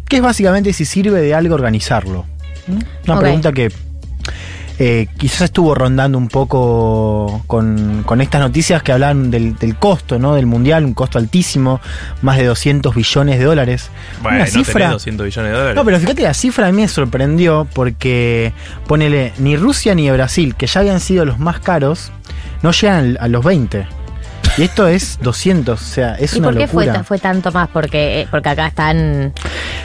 que 0.06 0.16
es 0.16 0.22
básicamente 0.22 0.72
si 0.72 0.84
sirve 0.84 1.20
de 1.20 1.34
algo 1.34 1.54
organizarlo. 1.54 2.26
¿Mm? 2.66 3.10
Una 3.10 3.18
pregunta 3.18 3.52
que 3.52 3.72
eh, 4.78 5.06
quizás 5.16 5.42
estuvo 5.42 5.74
rondando 5.74 6.18
un 6.18 6.28
poco 6.28 7.42
con, 7.46 8.02
con 8.04 8.20
estas 8.20 8.40
noticias 8.40 8.82
que 8.82 8.92
hablan 8.92 9.30
del, 9.30 9.56
del 9.56 9.76
costo 9.76 10.18
¿no? 10.18 10.34
del 10.34 10.46
mundial, 10.46 10.84
un 10.84 10.94
costo 10.94 11.18
altísimo, 11.18 11.80
más 12.22 12.38
de 12.38 12.46
200 12.46 12.94
billones 12.94 13.38
de 13.38 13.44
dólares. 13.44 13.90
Bueno, 14.22 14.38
Una 14.38 14.46
no 14.46 14.50
cifra. 14.50 14.72
tenés 14.74 14.90
200 14.90 15.24
billones 15.26 15.52
de 15.52 15.56
dólares. 15.56 15.76
No, 15.76 15.84
pero 15.84 16.00
fíjate, 16.00 16.22
la 16.22 16.34
cifra 16.34 16.66
a 16.66 16.72
mí 16.72 16.82
me 16.82 16.88
sorprendió 16.88 17.68
porque, 17.72 18.52
ponele, 18.86 19.32
ni 19.38 19.56
Rusia 19.56 19.94
ni 19.94 20.10
Brasil, 20.10 20.54
que 20.54 20.66
ya 20.66 20.80
habían 20.80 21.00
sido 21.00 21.24
los 21.24 21.38
más 21.38 21.60
caros, 21.60 22.10
no 22.62 22.72
llegan 22.72 23.16
a 23.20 23.28
los 23.28 23.44
20. 23.44 23.86
Y 24.56 24.62
esto 24.62 24.86
es 24.86 25.18
200, 25.20 25.80
o 25.80 25.84
sea, 25.84 26.14
es 26.14 26.34
¿Y 26.34 26.38
una 26.38 26.48
por 26.48 26.58
qué 26.58 26.68
fue, 26.68 26.86
locura. 26.86 27.04
fue 27.04 27.18
tanto 27.18 27.50
más? 27.50 27.68
Porque, 27.68 28.20
eh, 28.20 28.28
porque 28.30 28.48
acá 28.50 28.68
están. 28.68 29.32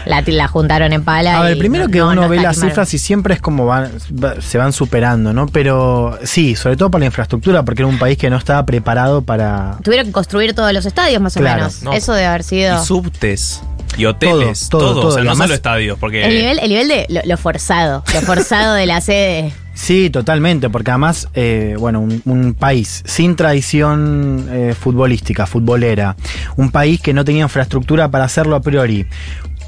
La, 0.06 0.22
la 0.26 0.48
juntaron 0.48 0.94
en 0.94 1.04
pala. 1.04 1.40
A 1.40 1.44
ver, 1.44 1.58
y 1.58 1.60
primero 1.60 1.88
que 1.88 1.98
no- 2.00 2.10
uno 2.10 2.22
no 2.24 2.30
ve 2.30 2.40
las 2.40 2.60
cifras 2.60 2.94
y 2.94 3.00
siempre 3.00 3.34
es 3.34 3.42
como 3.42 3.66
van, 3.66 3.92
va- 4.24 4.40
se 4.42 4.58
van 4.60 4.72
superando, 4.72 5.34
¿no? 5.34 5.48
Pero 5.48 6.20
sí, 6.24 6.56
sobre 6.56 6.78
todo 6.78 6.92
para 6.92 7.00
la 7.00 7.06
infraestructura, 7.08 7.64
porque 7.64 7.82
era 7.82 7.88
un 7.88 7.98
país 7.98 8.18
que 8.18 8.30
no 8.30 8.38
estaba 8.38 8.64
preparado 8.66 9.24
para. 9.24 9.78
Tuvieron 9.84 10.06
que 10.08 10.12
construir 10.12 10.54
todos 10.54 10.72
los 10.72 10.86
estadios, 10.86 11.20
más 11.22 11.36
o 11.36 11.40
menos. 11.42 11.82
No. 11.82 11.94
Eso 11.94 12.14
debe 12.14 12.28
haber 12.28 12.44
sido. 12.44 12.80
Y 12.82 12.86
subtes. 12.86 13.62
Y 13.98 14.06
hoteles. 14.06 14.70
Todo, 14.70 14.82
Todo. 14.82 14.94
todo, 15.02 15.08
o 15.08 15.12
sea, 15.14 15.24
no 15.24 15.32
Además- 15.32 15.48
solo 15.48 15.56
estadios. 15.56 15.98
Porque. 16.00 16.24
El 16.26 16.30
nivel, 16.36 16.60
el 16.60 16.70
nivel 16.70 16.88
de 16.88 17.06
lo, 17.10 17.22
lo 17.26 17.38
forzado. 17.38 18.04
Lo 18.14 18.22
forzado 18.22 18.76
de 18.76 18.86
la 18.86 19.02
sede. 19.02 19.52
Sí, 19.82 20.10
totalmente, 20.10 20.70
porque 20.70 20.92
además, 20.92 21.30
eh, 21.34 21.76
bueno, 21.80 22.02
un, 22.02 22.22
un 22.26 22.54
país 22.54 23.02
sin 23.06 23.38
tradición 23.38 24.46
eh, 24.52 24.76
futbolística, 24.78 25.48
futbolera, 25.48 26.18
un 26.58 26.70
país 26.70 27.00
que 27.00 27.14
no 27.14 27.24
tenía 27.24 27.44
infraestructura 27.44 28.12
para 28.12 28.26
hacerlo 28.26 28.58
a 28.58 28.60
priori. 28.60 29.08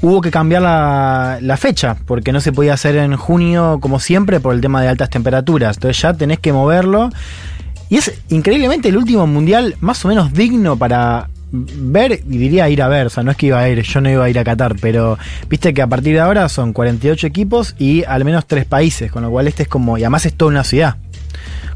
Hubo 0.02 0.20
que 0.20 0.30
cambiar 0.30 0.62
la, 0.62 1.38
la 1.40 1.56
fecha, 1.56 1.96
porque 2.06 2.30
no 2.30 2.42
se 2.42 2.52
podía 2.52 2.74
hacer 2.74 2.96
en 2.96 3.16
junio 3.16 3.78
como 3.80 3.98
siempre 4.00 4.38
por 4.38 4.54
el 4.54 4.60
tema 4.60 4.82
de 4.82 4.88
altas 4.88 5.08
temperaturas. 5.08 5.78
Entonces 5.78 6.02
ya 6.02 6.12
tenés 6.12 6.38
que 6.40 6.52
moverlo. 6.52 7.08
Y 7.88 7.96
es 7.96 8.12
increíblemente 8.28 8.90
el 8.90 8.98
último 8.98 9.26
mundial 9.26 9.76
más 9.80 10.04
o 10.04 10.08
menos 10.08 10.34
digno 10.34 10.76
para 10.76 11.30
ver 11.52 12.12
y 12.26 12.38
diría 12.38 12.68
ir 12.70 12.80
a 12.82 12.88
ver, 12.88 13.06
o 13.06 13.10
sea, 13.10 13.22
no 13.22 13.30
es 13.30 13.36
que 13.36 13.46
iba 13.46 13.60
a 13.60 13.68
ir, 13.68 13.82
yo 13.82 14.00
no 14.00 14.10
iba 14.10 14.24
a 14.24 14.30
ir 14.30 14.38
a 14.38 14.44
Qatar, 14.44 14.74
pero 14.80 15.18
viste 15.48 15.74
que 15.74 15.82
a 15.82 15.86
partir 15.86 16.14
de 16.14 16.20
ahora 16.20 16.48
son 16.48 16.72
48 16.72 17.26
equipos 17.26 17.74
y 17.78 18.04
al 18.04 18.24
menos 18.24 18.46
tres 18.46 18.64
países, 18.64 19.12
con 19.12 19.22
lo 19.22 19.30
cual 19.30 19.48
este 19.48 19.64
es 19.64 19.68
como, 19.68 19.98
y 19.98 20.02
además 20.02 20.24
es 20.26 20.34
toda 20.34 20.50
una 20.50 20.64
ciudad. 20.64 20.96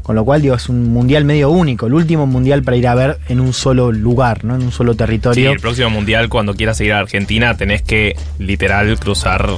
Con 0.01 0.15
lo 0.15 0.23
cual, 0.23 0.41
digo, 0.41 0.55
es 0.55 0.69
un 0.69 0.93
mundial 0.93 1.25
medio 1.25 1.49
único, 1.49 1.85
el 1.87 1.93
último 1.93 2.25
mundial 2.25 2.63
para 2.63 2.77
ir 2.77 2.87
a 2.87 2.95
ver 2.95 3.17
en 3.27 3.41
un 3.41 3.51
solo 3.51 3.91
lugar, 3.91 4.45
¿no? 4.45 4.55
En 4.55 4.61
un 4.63 4.71
solo 4.71 4.93
Sí, 4.93 4.97
territorio. 4.99 5.51
el 5.51 5.59
próximo 5.59 5.89
mundial, 5.89 6.29
cuando 6.29 6.53
quieras 6.55 6.79
ir 6.79 6.93
a 6.93 6.99
Argentina, 6.99 7.57
tenés 7.57 7.81
que 7.81 8.15
literal 8.39 8.97
cruzar 8.99 9.49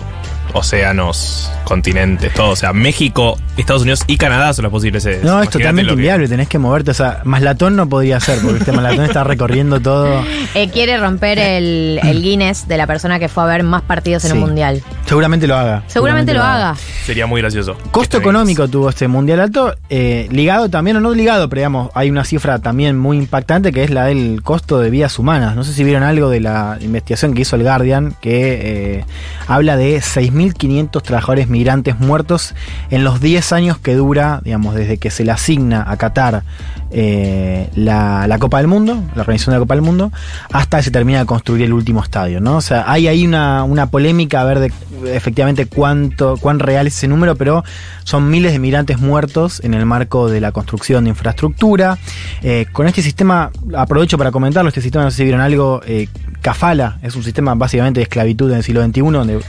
océanos, 0.54 1.52
continentes, 1.64 2.34
todo. 2.34 2.52
O 2.52 2.56
sea, 2.56 2.74
México, 2.74 3.38
Estados 3.58 3.82
Unidos 3.82 4.04
y 4.08 4.18
Canadá 4.18 4.54
son 4.54 4.64
las 4.64 4.72
posibles 4.72 5.04
sedes. 5.04 5.24
No, 5.24 5.42
es 5.42 5.50
totalmente 5.50 5.90
que- 5.90 5.94
inviable, 5.96 6.28
tenés 6.28 6.48
que 6.48 6.58
moverte. 6.60 6.92
O 6.92 6.94
sea, 6.94 7.22
Maslatón 7.26 7.76
no 7.76 7.88
podría 7.90 8.20
ser, 8.20 8.40
porque 8.42 8.60
este 8.60 8.72
Maslatón 8.72 9.06
está 9.06 9.24
recorriendo 9.24 9.80
todo. 9.80 10.24
Eh, 10.56 10.70
quiere 10.72 10.98
romper 10.98 11.40
el, 11.40 12.00
el 12.04 12.22
Guinness 12.22 12.68
de 12.68 12.78
la 12.78 12.88
persona 12.88 13.20
que 13.20 13.28
fue 13.30 13.44
a 13.44 13.48
ver 13.48 13.64
más 13.64 13.82
partidos 13.84 14.24
en 14.26 14.32
Sí. 14.32 14.38
un 14.38 14.42
mundial. 14.44 14.82
Seguramente 15.06 15.48
lo 15.48 15.56
haga. 15.56 15.84
Seguramente 15.88 16.34
lo 16.34 16.44
haga. 16.44 16.76
Sería 17.06 17.26
muy 17.26 17.42
gracioso. 17.42 17.76
Costo 17.92 18.18
económico 18.18 18.68
tuvo 18.68 18.90
este 18.90 19.08
mundial 19.08 19.40
alto, 19.40 19.74
eh, 19.90 20.28
ligado 20.32 20.70
también, 20.70 20.98
o 20.98 21.00
no 21.02 21.14
ligado, 21.14 21.50
pero 21.50 21.60
digamos, 21.62 21.92
hay 21.96 22.10
una 22.10 22.24
cifra 22.24 22.60
también 22.60 22.98
muy 22.98 23.18
impactante 23.18 23.72
que 23.72 23.84
es 23.84 23.90
la 23.90 24.06
del 24.06 24.42
costo 24.44 24.80
de 24.80 24.90
vidas 24.90 25.18
humanas. 25.20 25.56
No 25.56 25.64
sé 25.64 25.74
si 25.74 25.84
vieron 25.84 26.04
algo 26.04 26.30
de 26.30 26.40
la 26.40 26.78
investigación 26.82 27.34
que 27.34 27.42
hizo 27.42 27.56
el 27.56 27.64
Guardian, 27.64 28.16
que 28.22 29.00
eh, 29.00 29.06
habla 29.48 29.78
de 29.78 30.02
6.500 30.40 31.02
trabajadores 31.02 31.50
migrantes 31.50 32.00
muertos 32.00 32.56
en 32.90 33.04
los 33.04 33.20
10 33.20 33.52
años 33.54 33.78
que 33.78 33.96
dura, 33.96 34.42
digamos, 34.44 34.76
desde 34.76 34.98
que 34.98 35.12
se 35.12 35.24
le 35.24 35.32
asigna 35.32 35.86
a 35.88 35.98
Qatar 35.98 36.44
eh, 36.92 37.70
la, 37.76 38.28
la 38.28 38.40
Copa 38.40 38.58
del 38.58 38.68
Mundo, 38.68 39.04
la 39.16 39.22
organización 39.22 39.54
de 39.54 39.58
la 39.58 39.64
Copa 39.64 39.76
del 39.76 39.84
Mundo, 39.84 40.12
hasta 40.52 40.78
que 40.78 40.84
se 40.84 40.92
termina 40.92 41.20
de 41.20 41.26
construir 41.26 41.64
el 41.64 41.74
último 41.74 42.02
estadio, 42.02 42.42
¿no? 42.42 42.58
O 42.58 42.62
sea, 42.62 42.86
hay 42.88 43.08
ahí 43.08 43.26
una, 43.26 43.64
una 43.64 43.88
polémica 43.88 44.42
a 44.42 44.44
ver 44.46 44.60
de 44.60 44.72
efectivamente 45.06 45.66
cuánto, 45.66 46.38
cuán 46.38 46.60
real 46.60 46.88
es 46.88 46.98
ese 46.98 47.08
número, 47.08 47.36
pero 47.36 47.64
son 48.04 48.30
miles 48.30 48.52
de 48.52 48.60
migrantes 48.60 49.00
muertos 49.00 49.62
en 49.64 49.74
el 49.74 49.86
marco 49.86 50.30
de 50.30 50.42
la 50.42 50.52
construcción 50.52 51.04
de 51.04 51.12
infraestructura. 51.12 51.98
Eh, 52.42 52.66
con 52.72 52.88
este 52.88 53.02
sistema, 53.02 53.52
aprovecho 53.76 54.18
para 54.18 54.32
comentarlo, 54.32 54.70
este 54.70 54.82
sistema, 54.82 55.04
no 55.04 55.12
sé 55.12 55.18
si 55.18 55.24
vieron 55.24 55.42
algo, 55.42 55.82
eh, 55.86 56.08
Cafala, 56.54 56.98
es 57.04 57.16
un 57.16 57.24
sistema 57.24 57.54
básicamente 57.56 58.00
de 58.00 58.04
esclavitud 58.04 58.50
en 58.52 58.58
el 58.58 58.64
siglo 58.64 58.84
XXI, 58.84 59.02
donde 59.02 59.34
Lo 59.36 59.42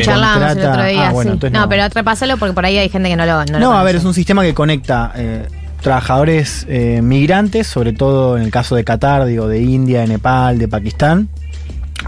charlamos 0.00 0.56
el 0.56 0.64
otro 0.66 0.84
día, 0.84 1.08
Ah, 1.08 1.12
bueno, 1.12 1.30
sí. 1.30 1.34
entonces 1.34 1.58
no, 1.58 1.68
pero 1.68 1.88
repásalo 1.92 2.36
porque 2.36 2.54
por 2.54 2.64
ahí 2.64 2.78
hay 2.78 2.88
gente 2.88 3.08
que 3.08 3.16
no 3.16 3.26
lo. 3.26 3.44
No, 3.46 3.52
no, 3.52 3.58
lo 3.58 3.72
a 3.72 3.82
ver, 3.82 3.96
es 3.96 4.04
un 4.04 4.14
sistema 4.14 4.42
que 4.42 4.54
conecta 4.54 5.12
eh, 5.16 5.46
trabajadores 5.82 6.64
eh, 6.68 7.00
migrantes, 7.02 7.66
sobre 7.66 7.92
todo 7.92 8.36
en 8.36 8.44
el 8.44 8.50
caso 8.52 8.76
de 8.76 8.84
Qatar, 8.84 9.24
digo, 9.26 9.48
de 9.48 9.60
India, 9.62 10.00
de 10.02 10.06
Nepal, 10.08 10.58
de 10.58 10.68
Pakistán, 10.68 11.28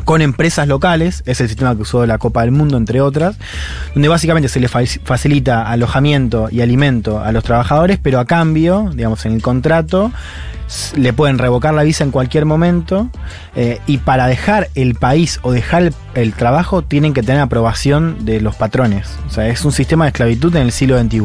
con 0.05 0.23
empresas 0.23 0.69
locales, 0.69 1.23
es 1.27 1.40
el 1.40 1.49
sistema 1.49 1.75
que 1.75 1.83
usó 1.83 2.07
la 2.07 2.19
Copa 2.19 2.43
del 2.43 2.53
Mundo, 2.53 2.77
entre 2.77 3.01
otras, 3.01 3.37
donde 3.95 4.09
básicamente 4.09 4.49
se 4.49 4.61
les 4.61 4.71
fa- 4.71 4.81
facilita 5.05 5.69
alojamiento 5.69 6.49
y 6.53 6.61
alimento 6.61 7.19
a 7.19 7.33
los 7.33 7.43
trabajadores, 7.43 7.99
pero 8.01 8.21
a 8.21 8.25
cambio, 8.27 8.90
digamos, 8.95 9.27
en 9.27 9.33
el 9.33 9.43
contrato, 9.43 10.12
le 10.96 11.12
pueden 11.12 11.38
revocar 11.38 11.74
la 11.74 11.83
visa 11.83 12.04
en 12.04 12.11
cualquier 12.11 12.44
momento 12.46 13.09
eh, 13.56 13.80
y 13.87 13.98
para 13.98 14.26
dejar 14.26 14.68
el 14.74 14.94
país 14.94 15.38
o 15.42 15.52
dejar 15.52 15.83
el, 15.83 15.94
el 16.14 16.33
trabajo 16.35 16.83
tienen 16.83 17.12
que 17.12 17.22
tener 17.22 17.40
aprobación 17.40 18.24
de 18.24 18.40
los 18.40 18.54
patrones. 18.56 19.09
O 19.26 19.30
sea, 19.30 19.48
es 19.48 19.64
un 19.64 19.72
sistema 19.72 20.04
de 20.04 20.09
esclavitud 20.11 20.54
en 20.56 20.62
el 20.62 20.72
siglo 20.72 20.98
XXI. 21.00 21.20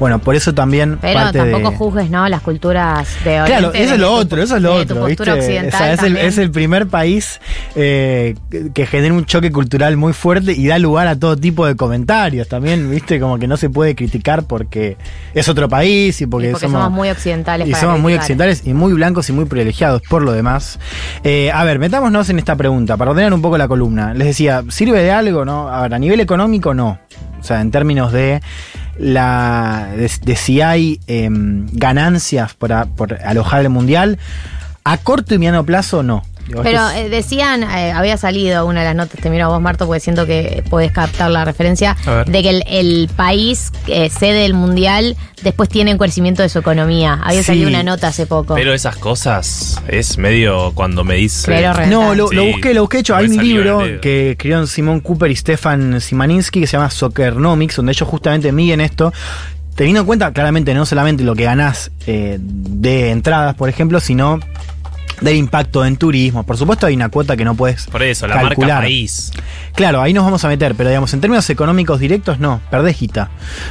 Bueno, 0.00 0.18
por 0.18 0.34
eso 0.34 0.54
también 0.54 0.98
Pero 1.00 1.14
parte 1.20 1.38
tampoco 1.38 1.70
de... 1.70 1.76
juzgues, 1.76 2.10
¿no? 2.10 2.28
Las 2.28 2.40
culturas 2.42 3.08
de 3.24 3.40
Oriente. 3.42 3.50
Claro, 3.68 3.74
eso 3.74 3.94
es 3.94 4.00
lo 4.00 4.08
tu- 4.08 4.14
otro, 4.14 4.42
eso 4.42 4.56
es 4.56 4.62
lo 4.62 4.74
otro, 4.74 5.04
¿viste? 5.04 5.22
O 5.30 5.42
sea, 5.42 5.92
es 5.92 5.98
el, 6.00 6.06
también. 6.06 6.26
es 6.26 6.38
el 6.38 6.50
primer 6.50 6.86
país 6.86 7.40
eh, 7.74 8.34
que- 8.74 8.86
genera 8.86 9.12
un 9.14 9.24
choque 9.26 9.50
cultural 9.52 9.96
muy 9.96 10.12
fuerte 10.12 10.52
y 10.52 10.66
da 10.66 10.78
lugar 10.78 11.06
a 11.08 11.18
todo 11.18 11.36
tipo 11.36 11.66
de 11.66 11.76
comentarios 11.76 12.48
también, 12.48 12.90
¿viste? 12.90 13.20
Como 13.20 13.38
que 13.38 13.46
no 13.46 13.56
se 13.56 13.68
puede 13.70 13.94
criticar 13.94 14.44
porque 14.44 14.96
es 15.34 15.48
otro 15.48 15.68
país 15.68 16.20
y 16.20 16.26
porque, 16.26 16.48
Y 16.48 16.52
porque 16.52 16.66
somos, 16.66 16.90
muy 16.90 17.10
occidentales. 17.10 17.68
y 17.68 17.72
para 17.72 17.82
somos 17.82 18.00
muy 18.00 18.14
occidentales 18.14 18.62
y 18.64 18.72
muy 18.74 18.85
blancos 18.92 19.28
y 19.28 19.32
muy 19.32 19.44
privilegiados 19.44 20.02
por 20.02 20.22
lo 20.22 20.32
demás. 20.32 20.78
Eh, 21.24 21.50
a 21.52 21.64
ver, 21.64 21.78
metámonos 21.78 22.28
en 22.30 22.38
esta 22.38 22.56
pregunta 22.56 22.96
para 22.96 23.10
ordenar 23.12 23.32
un 23.34 23.42
poco 23.42 23.56
la 23.58 23.68
columna. 23.68 24.14
Les 24.14 24.26
decía, 24.28 24.62
¿sirve 24.68 25.02
de 25.02 25.10
algo? 25.12 25.44
No? 25.44 25.68
A 25.68 25.88
nivel 25.98 26.20
económico 26.20 26.74
no. 26.74 26.98
O 27.40 27.42
sea, 27.44 27.60
en 27.60 27.70
términos 27.70 28.12
de 28.12 28.40
la 28.98 29.88
de, 29.96 30.10
de 30.22 30.36
si 30.36 30.60
hay 30.60 31.00
em, 31.06 31.66
ganancias 31.72 32.54
por, 32.54 32.72
a- 32.72 32.86
por 32.86 33.14
alojar 33.24 33.60
el 33.62 33.68
mundial, 33.70 34.18
a 34.84 34.96
corto 34.98 35.34
y 35.34 35.38
mediano 35.38 35.64
plazo 35.64 36.02
no. 36.02 36.22
Pero 36.62 36.88
eh, 36.90 37.08
decían, 37.08 37.62
eh, 37.64 37.92
había 37.92 38.16
salido 38.16 38.66
una 38.66 38.80
de 38.80 38.86
las 38.86 38.94
notas, 38.96 39.20
te 39.20 39.30
miro 39.30 39.46
a 39.46 39.48
vos, 39.48 39.60
Marto, 39.60 39.86
porque 39.86 40.00
siento 40.00 40.26
que 40.26 40.62
podés 40.70 40.92
captar 40.92 41.30
la 41.30 41.44
referencia, 41.44 41.96
de 42.26 42.42
que 42.42 42.50
el, 42.50 42.64
el 42.68 43.10
país 43.16 43.72
eh, 43.88 44.10
sede 44.10 44.40
del 44.42 44.54
mundial 44.54 45.16
después 45.42 45.68
tiene 45.68 45.92
un 45.92 45.98
crecimiento 45.98 46.42
de 46.42 46.48
su 46.48 46.58
economía. 46.58 47.18
Había 47.22 47.40
Sí. 47.40 47.46
salido 47.46 47.68
una 47.68 47.82
nota 47.82 48.08
hace 48.08 48.26
poco. 48.26 48.54
Pero 48.54 48.72
esas 48.74 48.96
cosas 48.96 49.80
es 49.88 50.18
medio 50.18 50.72
cuando 50.74 51.04
me 51.04 51.16
dice. 51.16 51.46
Pero 51.46 51.86
No, 51.86 52.14
lo, 52.14 52.24
busqué, 52.24 52.74
lo 52.74 52.82
busqué. 52.82 52.98
Hecho, 53.00 53.14
hay 53.16 53.26
un 53.26 53.36
libro 53.36 53.82
que 54.00 54.32
escribieron 54.32 54.66
Simón 54.66 55.00
Cooper 55.00 55.30
y 55.30 55.36
Stefan 55.36 56.00
Simaninsky 56.00 56.60
que 56.60 56.66
se 56.66 56.76
llama 56.76 56.90
Soccernomics, 56.90 57.76
donde 57.76 57.92
ellos 57.92 58.08
justamente 58.08 58.52
miden 58.52 58.80
esto. 58.80 59.12
Teniendo 59.74 60.00
en 60.00 60.06
cuenta 60.06 60.32
claramente 60.32 60.72
no 60.72 60.86
solamente 60.86 61.22
lo 61.22 61.34
que 61.34 61.44
ganás 61.44 61.90
eh, 62.06 62.38
de 62.40 63.10
entradas, 63.10 63.54
por 63.56 63.68
ejemplo, 63.68 64.00
sino 64.00 64.40
del 65.20 65.36
impacto 65.36 65.84
en 65.84 65.96
turismo. 65.96 66.44
Por 66.44 66.56
supuesto 66.56 66.86
hay 66.86 66.94
una 66.94 67.08
cuota 67.08 67.36
que 67.36 67.44
no 67.44 67.54
puedes 67.54 67.86
Por 67.86 68.02
eso, 68.02 68.26
la 68.26 68.34
calcular. 68.40 68.68
marca 68.76 68.82
país. 68.86 69.32
Claro, 69.74 70.00
ahí 70.02 70.12
nos 70.12 70.24
vamos 70.24 70.44
a 70.44 70.48
meter, 70.48 70.74
pero 70.74 70.88
digamos, 70.88 71.12
en 71.14 71.20
términos 71.20 71.48
económicos 71.50 72.00
directos, 72.00 72.38
no, 72.38 72.60
perdés 72.70 72.98
guita. 72.98 73.30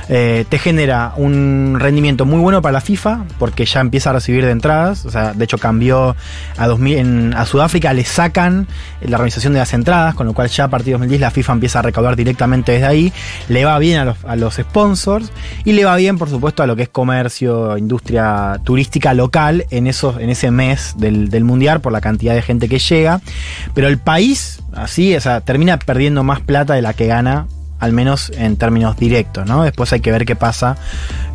Eh, 0.10 0.46
te 0.50 0.60
genera 0.60 1.14
un 1.18 1.78
rendimiento 1.80 2.26
muy 2.26 2.40
bueno 2.40 2.62
para 2.62 2.74
la 2.74 2.82
FIFA, 2.82 3.26
porque 3.40 3.66
ya 3.66 3.82
empieza 3.82 4.12
a 4.12 4.14
recibir 4.14 4.46
de 4.46 4.52
entradas. 4.52 5.06
O 5.06 5.12
sea, 5.12 5.34
de 5.34 5.44
hecho 5.46 5.58
cambió 5.58 6.16
a 6.58 6.68
2000, 6.68 6.98
en- 6.98 7.34
a 7.36 7.46
Sudáfrica, 7.46 7.92
le 7.94 8.06
sacan 8.06 8.68
la 9.02 9.18
organización 9.18 9.54
de 9.54 9.60
las 9.60 9.74
entradas, 9.74 10.14
con 10.16 10.28
lo 10.28 10.34
cual 10.34 10.48
ya 10.50 10.66
a 10.66 10.70
partir 10.70 10.88
de 10.88 10.92
2010 10.94 11.22
la 11.22 11.32
FIFA 11.32 11.54
empieza 11.54 11.80
a 11.80 11.82
recaudar 11.82 12.16
directamente 12.16 12.72
desde 12.74 12.86
ahí. 12.86 13.14
Le 13.50 13.66
va 13.66 13.78
bien 13.80 14.00
a 14.00 14.06
los, 14.06 14.18
a 14.26 14.36
los 14.36 14.56
sponsors 14.56 15.32
y 15.64 15.74
le 15.74 15.86
va 15.86 15.96
bien, 15.96 16.18
por 16.18 16.30
supuesto, 16.30 16.62
a 16.64 16.68
lo 16.68 16.76
que 16.76 16.84
es 16.84 16.90
comercio, 16.90 17.78
industria 17.78 18.60
turística 18.64 19.14
local 19.14 19.66
en, 19.72 19.88
esos, 19.88 20.20
en 20.20 20.30
ese 20.30 20.52
mes 20.52 20.94
del, 20.98 21.30
del 21.36 21.44
mundial 21.44 21.82
por 21.82 21.92
la 21.92 22.02
cantidad 22.02 22.34
de 22.34 22.42
gente 22.42 22.68
que 22.68 22.80
llega. 22.80 23.22
Pero 23.74 23.88
el 23.88 23.98
país, 23.98 24.62
así, 24.74 25.16
o 25.16 25.22
sea, 25.22 25.42
termina 25.42 25.78
perdiendo 25.78 26.24
más 26.24 26.42
plata 26.42 26.74
de 26.74 26.82
la 26.82 26.94
que 26.94 27.08
gana, 27.08 27.48
al 27.80 27.92
menos 27.92 28.32
en 28.36 28.58
términos 28.58 28.98
directos, 28.98 29.46
¿no? 29.46 29.64
Después 29.64 29.94
hay 29.94 30.00
que 30.00 30.12
ver 30.12 30.26
qué 30.26 30.36
pasa 30.36 30.78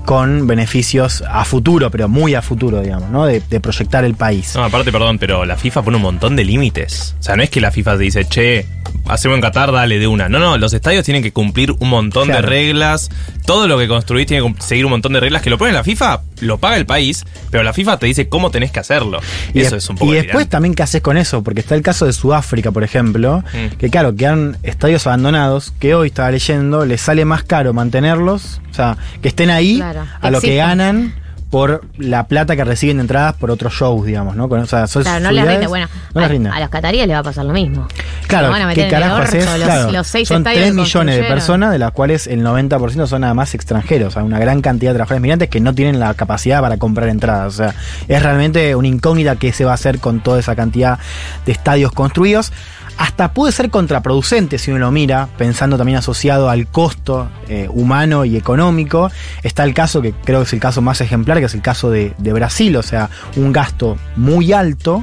con 0.04 0.46
beneficios 0.46 1.22
a 1.28 1.44
futuro, 1.44 1.90
pero 1.90 2.08
muy 2.08 2.34
a 2.34 2.42
futuro, 2.42 2.80
digamos, 2.82 3.10
¿no? 3.10 3.26
De, 3.26 3.40
de 3.40 3.60
proyectar 3.60 4.04
el 4.04 4.14
país. 4.14 4.52
No, 4.56 4.64
aparte, 4.64 4.90
perdón, 4.92 5.18
pero 5.18 5.44
la 5.44 5.56
FIFA 5.56 5.82
pone 5.82 5.96
un 5.96 6.02
montón 6.02 6.36
de 6.36 6.44
límites. 6.44 7.14
O 7.20 7.22
sea, 7.22 7.36
no 7.36 7.42
es 7.42 7.50
que 7.50 7.60
la 7.60 7.70
FIFA 7.70 7.96
te 7.96 8.02
dice, 8.04 8.24
che, 8.24 8.66
hacemos 9.06 9.36
en 9.36 9.42
Qatar, 9.42 9.72
dale 9.72 9.98
de 9.98 10.06
una. 10.06 10.28
No, 10.28 10.38
no, 10.38 10.58
los 10.58 10.72
estadios 10.72 11.04
tienen 11.04 11.22
que 11.22 11.32
cumplir 11.32 11.72
un 11.78 11.88
montón 11.88 12.26
Claro. 12.26 12.42
de 12.42 12.48
reglas. 12.48 13.10
Todo 13.46 13.66
lo 13.68 13.78
que 13.78 13.88
construís 13.88 14.26
tiene 14.26 14.46
que 14.54 14.62
seguir 14.62 14.84
un 14.84 14.90
montón 14.92 15.12
de 15.12 15.20
reglas 15.20 15.42
que 15.42 15.50
lo 15.50 15.58
pone 15.58 15.72
la 15.72 15.82
FIFA, 15.82 16.20
lo 16.40 16.58
paga 16.58 16.76
el 16.76 16.86
país, 16.86 17.24
pero 17.50 17.62
la 17.64 17.72
FIFA 17.72 17.98
te 17.98 18.06
dice 18.06 18.28
cómo 18.28 18.50
tenés 18.50 18.70
que 18.70 18.78
hacerlo. 18.80 19.20
Y, 19.54 19.60
Eso 19.60 19.76
es 19.76 19.88
un 19.88 19.96
poco 19.96 20.12
y 20.12 20.16
después 20.16 20.48
también 20.48 20.74
qué 20.74 20.82
haces 20.84 21.02
con 21.02 21.16
eso, 21.16 21.42
porque 21.42 21.60
está 21.60 21.74
el 21.74 21.82
caso 21.82 22.06
de 22.06 22.12
Sudáfrica, 22.12 22.70
por 22.70 22.84
ejemplo, 22.84 23.42
Mm. 23.52 23.76
que 23.76 23.90
claro, 23.90 24.14
quedan 24.14 24.56
estadios 24.62 25.06
abandonados, 25.06 25.72
que 25.80 25.94
hoy 25.94 26.08
estaba 26.08 26.30
leyendo, 26.30 26.84
les 26.86 27.00
sale 27.00 27.24
más 27.24 27.42
caro 27.42 27.72
mantenerlos, 27.72 28.60
o 28.70 28.74
sea, 28.74 28.96
que 29.20 29.28
estén 29.28 29.50
ahí 29.50 29.76
Claro, 29.78 29.89
a 30.20 30.30
lo 30.30 30.40
que 30.40 30.56
ganan 30.56 31.14
por 31.50 31.82
la 31.98 32.28
plata 32.28 32.54
que 32.54 32.62
reciben 32.62 32.98
de 32.98 33.00
entradas 33.00 33.34
por 33.34 33.50
otros 33.50 33.72
shows, 33.72 34.06
digamos, 34.06 34.36
¿no? 34.36 34.48
Con, 34.48 34.60
o 34.60 34.66
sea, 34.66 34.86
Claro, 34.86 35.18
no 35.18 35.32
les 35.32 35.44
rinde. 35.44 35.66
Bueno, 35.66 35.88
no 36.14 36.20
les 36.20 36.30
a, 36.30 36.32
rinde. 36.32 36.48
a 36.48 36.60
los 36.60 36.68
cataríes 36.68 37.08
les 37.08 37.16
va 37.16 37.18
a 37.18 37.22
pasar 37.24 37.44
lo 37.44 37.52
mismo. 37.52 37.88
Claro, 38.28 38.46
Lo 38.46 38.52
van 38.52 38.62
a 38.62 38.66
meter 38.68 38.84
¿qué 38.84 38.90
carajo 38.92 39.14
orto, 39.16 39.24
haces? 39.30 39.44
los- 39.46 39.64
Claro, 39.64 39.90
los 39.90 40.06
seis 40.06 40.28
son 40.28 40.36
estadios 40.42 40.60
3 40.62 40.74
que 40.76 40.80
millones 40.80 41.16
de 41.16 41.24
personas, 41.24 41.72
de 41.72 41.78
las 41.80 41.90
cuales 41.90 42.28
el 42.28 42.44
90% 42.44 43.04
son 43.08 43.22
nada 43.22 43.34
más 43.34 43.56
extranjeros, 43.56 44.08
o 44.08 44.10
sea, 44.12 44.22
una 44.22 44.38
gran 44.38 44.60
cantidad 44.62 44.92
de 44.92 44.94
trabajadores 44.98 45.22
migrantes 45.22 45.48
que 45.48 45.58
no 45.58 45.74
tienen 45.74 45.98
la 45.98 46.14
capacidad 46.14 46.60
para 46.60 46.76
comprar 46.76 47.08
entradas. 47.08 47.54
O 47.54 47.56
sea, 47.56 47.74
es 48.06 48.22
realmente 48.22 48.76
una 48.76 48.86
incógnita 48.86 49.34
qué 49.34 49.52
se 49.52 49.64
va 49.64 49.72
a 49.72 49.74
hacer 49.74 49.98
con 49.98 50.20
toda 50.20 50.38
esa 50.38 50.54
cantidad 50.54 51.00
de 51.46 51.50
estadios 51.50 51.90
construidos. 51.90 52.52
Hasta 53.00 53.32
puede 53.32 53.50
ser 53.50 53.70
contraproducente 53.70 54.58
si 54.58 54.70
uno 54.70 54.80
lo 54.80 54.90
mira, 54.90 55.30
pensando 55.38 55.78
también 55.78 55.96
asociado 55.96 56.50
al 56.50 56.66
costo 56.66 57.30
eh, 57.48 57.66
humano 57.72 58.26
y 58.26 58.36
económico. 58.36 59.10
Está 59.42 59.64
el 59.64 59.72
caso, 59.72 60.02
que 60.02 60.12
creo 60.12 60.40
que 60.40 60.44
es 60.44 60.52
el 60.52 60.60
caso 60.60 60.82
más 60.82 61.00
ejemplar, 61.00 61.38
que 61.38 61.46
es 61.46 61.54
el 61.54 61.62
caso 61.62 61.90
de, 61.90 62.12
Brasil, 62.18 62.76
o 62.76 62.82
sea, 62.82 63.08
un 63.36 63.52
gasto 63.54 63.96
muy 64.16 64.52
alto 64.52 65.02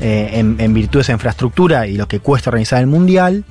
eh, 0.00 0.32
en, 0.34 0.56
en 0.58 0.74
virtud 0.74 0.98
de 0.98 1.02
esa 1.02 1.12
infraestructura 1.12 1.86
y 1.86 1.96
lo 1.96 2.08
que 2.08 2.20
cuesta 2.20 2.50
organizar 2.50 2.78
el 2.78 2.86
Mundial, 2.88 3.44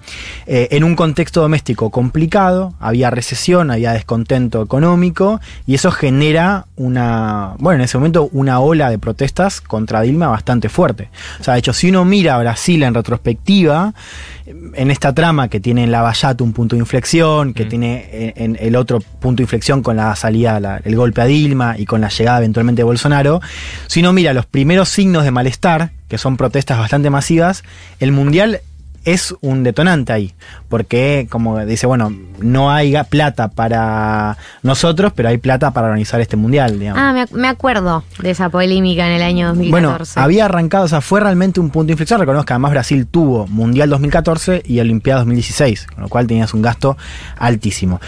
eh, 0.46 0.68
en 0.70 0.84
un 0.84 0.96
contexto 0.96 1.42
doméstico 1.42 1.90
complicado, 1.90 2.76
había 2.80 3.10
recesión, 3.10 3.72
había 3.72 3.94
descontento 3.94 4.62
económico, 4.62 5.42
y 5.66 5.74
eso 5.74 5.90
genera 5.90 6.68
una, 6.76 7.56
bueno, 7.58 7.80
en 7.80 7.86
ese 7.86 7.98
momento 7.98 8.30
una 8.34 8.60
ola 8.60 8.92
de 8.92 9.00
protestas 9.00 9.62
contra 9.62 10.02
Dilma 10.02 10.28
bastante 10.28 10.70
fuerte. 10.70 11.10
O 11.40 11.44
sea, 11.44 11.56
de 11.56 11.62
hecho, 11.62 11.74
si 11.74 11.90
uno 11.90 12.06
mira 12.06 12.36
a 12.36 12.40
Brasil 12.40 12.84
en 12.84 12.94
retrospectiva, 12.94 13.79
en 14.46 14.92
esta 14.92 15.14
trama 15.14 15.48
que 15.48 15.60
tiene 15.60 15.84
en 15.84 15.92
Lavallato 15.92 16.44
un 16.44 16.54
punto 16.54 16.76
de 16.76 16.80
inflexión, 16.82 17.54
que 17.54 17.66
tiene 17.66 18.34
en, 18.36 18.56
en 18.56 18.58
el 18.68 18.76
otro 18.76 19.00
punto 19.00 19.38
de 19.38 19.44
inflexión 19.44 19.82
con 19.84 19.96
la 19.98 20.16
salida, 20.16 20.60
la- 20.60 20.78
el 20.84 20.96
golpe 20.96 21.22
a 21.22 21.26
Dilma 21.26 21.76
y 21.78 21.86
con 21.86 22.02
la 22.02 22.10
llegada 22.10 22.40
eventualmente 22.40 22.80
de 22.82 22.84
Bolsonaro, 22.84 23.42
si 23.88 24.00
uno 24.02 24.14
mira 24.14 24.34
los 24.34 24.46
primeros 24.46 24.90
signos 24.90 25.24
de 25.24 25.32
malestar, 25.32 25.92
que 26.08 26.18
son 26.18 26.38
protestas 26.38 26.78
bastante 26.80 27.10
masivas, 27.10 27.64
el 28.00 28.12
Mundial 28.12 28.62
es 29.14 29.36
un 29.42 29.64
detonante 29.64 30.14
ahí, 30.14 30.34
porque 30.68 31.28
como 31.30 31.60
dice, 31.66 31.88
bueno, 31.88 32.14
no 32.40 32.72
hay 32.72 32.96
plata 33.10 33.48
para 33.50 34.38
nosotros, 34.64 35.12
pero 35.16 35.30
hay 35.30 35.38
plata 35.38 35.72
para 35.72 35.88
organizar 35.88 36.20
este 36.22 36.36
Mundial, 36.38 36.80
digamos. 36.80 37.02
Ah, 37.02 37.14
me, 37.14 37.24
ac- 37.24 37.32
me 37.32 37.48
acuerdo 37.48 38.04
de 38.22 38.32
esa 38.32 38.50
polémica 38.50 39.06
en 39.08 39.14
el 39.14 39.22
año 39.22 39.48
2014. 39.50 39.72
Bueno, 40.14 40.24
había 40.26 40.46
arrancado, 40.46 40.86
o 40.86 40.88
sea, 40.88 41.02
fue 41.02 41.20
realmente 41.20 41.60
un 41.60 41.70
punto 41.70 41.88
de 41.88 41.94
inflexión. 41.94 42.20
Reconozco 42.20 42.46
que 42.46 42.54
además 42.54 42.72
Brasil 42.72 43.08
tuvo 43.08 43.48
Mundial 43.48 43.90
2014 43.90 44.64
y 44.66 44.80
Olimpiada 44.80 45.20
2016, 45.22 45.88
con 45.94 46.04
lo 46.04 46.10
cual 46.10 46.28
tenías 46.28 46.54
un 46.54 46.62
gasto 46.62 46.98
altísimo. 47.38 48.00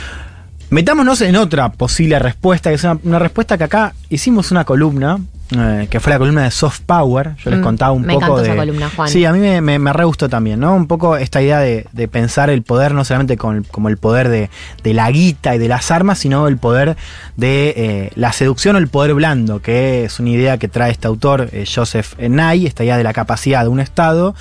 Metámonos 0.70 1.20
en 1.22 1.36
otra 1.36 1.70
posible 1.74 2.18
respuesta, 2.20 2.70
que 2.70 2.76
es 2.76 2.84
una, 2.86 2.98
una 3.04 3.20
respuesta 3.20 3.58
que 3.58 3.66
acá 3.66 3.94
hicimos 4.10 4.52
una 4.52 4.64
columna, 4.64 5.20
eh, 5.58 5.88
que 5.90 6.00
fue 6.00 6.14
la 6.14 6.20
columna 6.20 6.44
de 6.44 6.52
Soft 6.52 6.82
Power. 6.86 7.36
Yo 7.44 7.52
les 7.52 7.60
Mm, 7.60 7.64
contaba 7.64 7.92
un 7.92 8.04
me 8.04 8.14
poco 8.14 8.26
encantó 8.26 8.42
de. 8.42 8.48
esa 8.50 8.56
columna, 8.58 8.90
Juan. 8.96 9.10
Sí, 9.10 9.26
a 9.26 9.34
mí 9.34 9.40
me, 9.40 9.62
me, 9.62 9.80
me 9.80 9.94
re 9.94 10.06
gustó 10.06 10.30
también, 10.30 10.60
¿no? 10.60 10.74
Un 10.76 10.88
poco 10.88 11.18
esta 11.18 11.42
idea 11.42 11.60
de, 11.60 11.88
de 11.92 12.08
pensar 12.08 12.50
el 12.50 12.64
poder 12.64 12.94
no 12.94 13.04
solamente 13.04 13.38
con 13.38 13.64
como 13.64 13.90
el 13.90 13.98
poder 13.98 14.30
de, 14.30 14.50
de 14.84 14.94
la 14.94 15.10
guita 15.12 15.56
y 15.56 15.60
de 15.60 15.68
las 15.68 15.92
armas, 15.92 16.20
sino 16.20 16.48
el 16.48 16.58
poder 16.58 16.96
de 17.38 17.74
eh, 17.76 18.12
la 18.16 18.32
seducción 18.34 18.76
o 18.76 18.80
el 18.80 18.88
poder 18.88 19.14
blando, 19.14 19.62
que 19.62 20.06
es 20.06 20.20
una 20.20 20.30
idea 20.30 20.58
que 20.58 20.68
trae 20.68 20.92
este 20.92 21.08
autor, 21.08 21.50
eh, 21.52 21.66
Joseph 21.74 22.18
Nye, 22.20 22.68
esta 22.68 22.84
idea 22.84 22.98
de 22.98 23.04
la 23.04 23.14
capacidad 23.14 23.64
de 23.64 23.70
un 23.70 23.80
Estado 23.80 24.36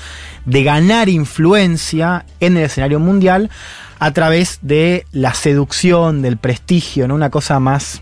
de 0.46 0.62
ganar 0.62 1.08
influencia 1.08 2.24
en 2.40 2.56
el 2.56 2.64
escenario 2.64 3.00
mundial 3.00 3.50
a 3.98 4.12
través 4.12 4.58
de 4.62 5.04
la 5.12 5.34
seducción, 5.34 6.22
del 6.22 6.36
prestigio, 6.38 7.06
¿no? 7.08 7.14
Una 7.14 7.30
cosa 7.30 7.60
más 7.60 8.00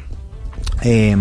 eh, 0.82 1.16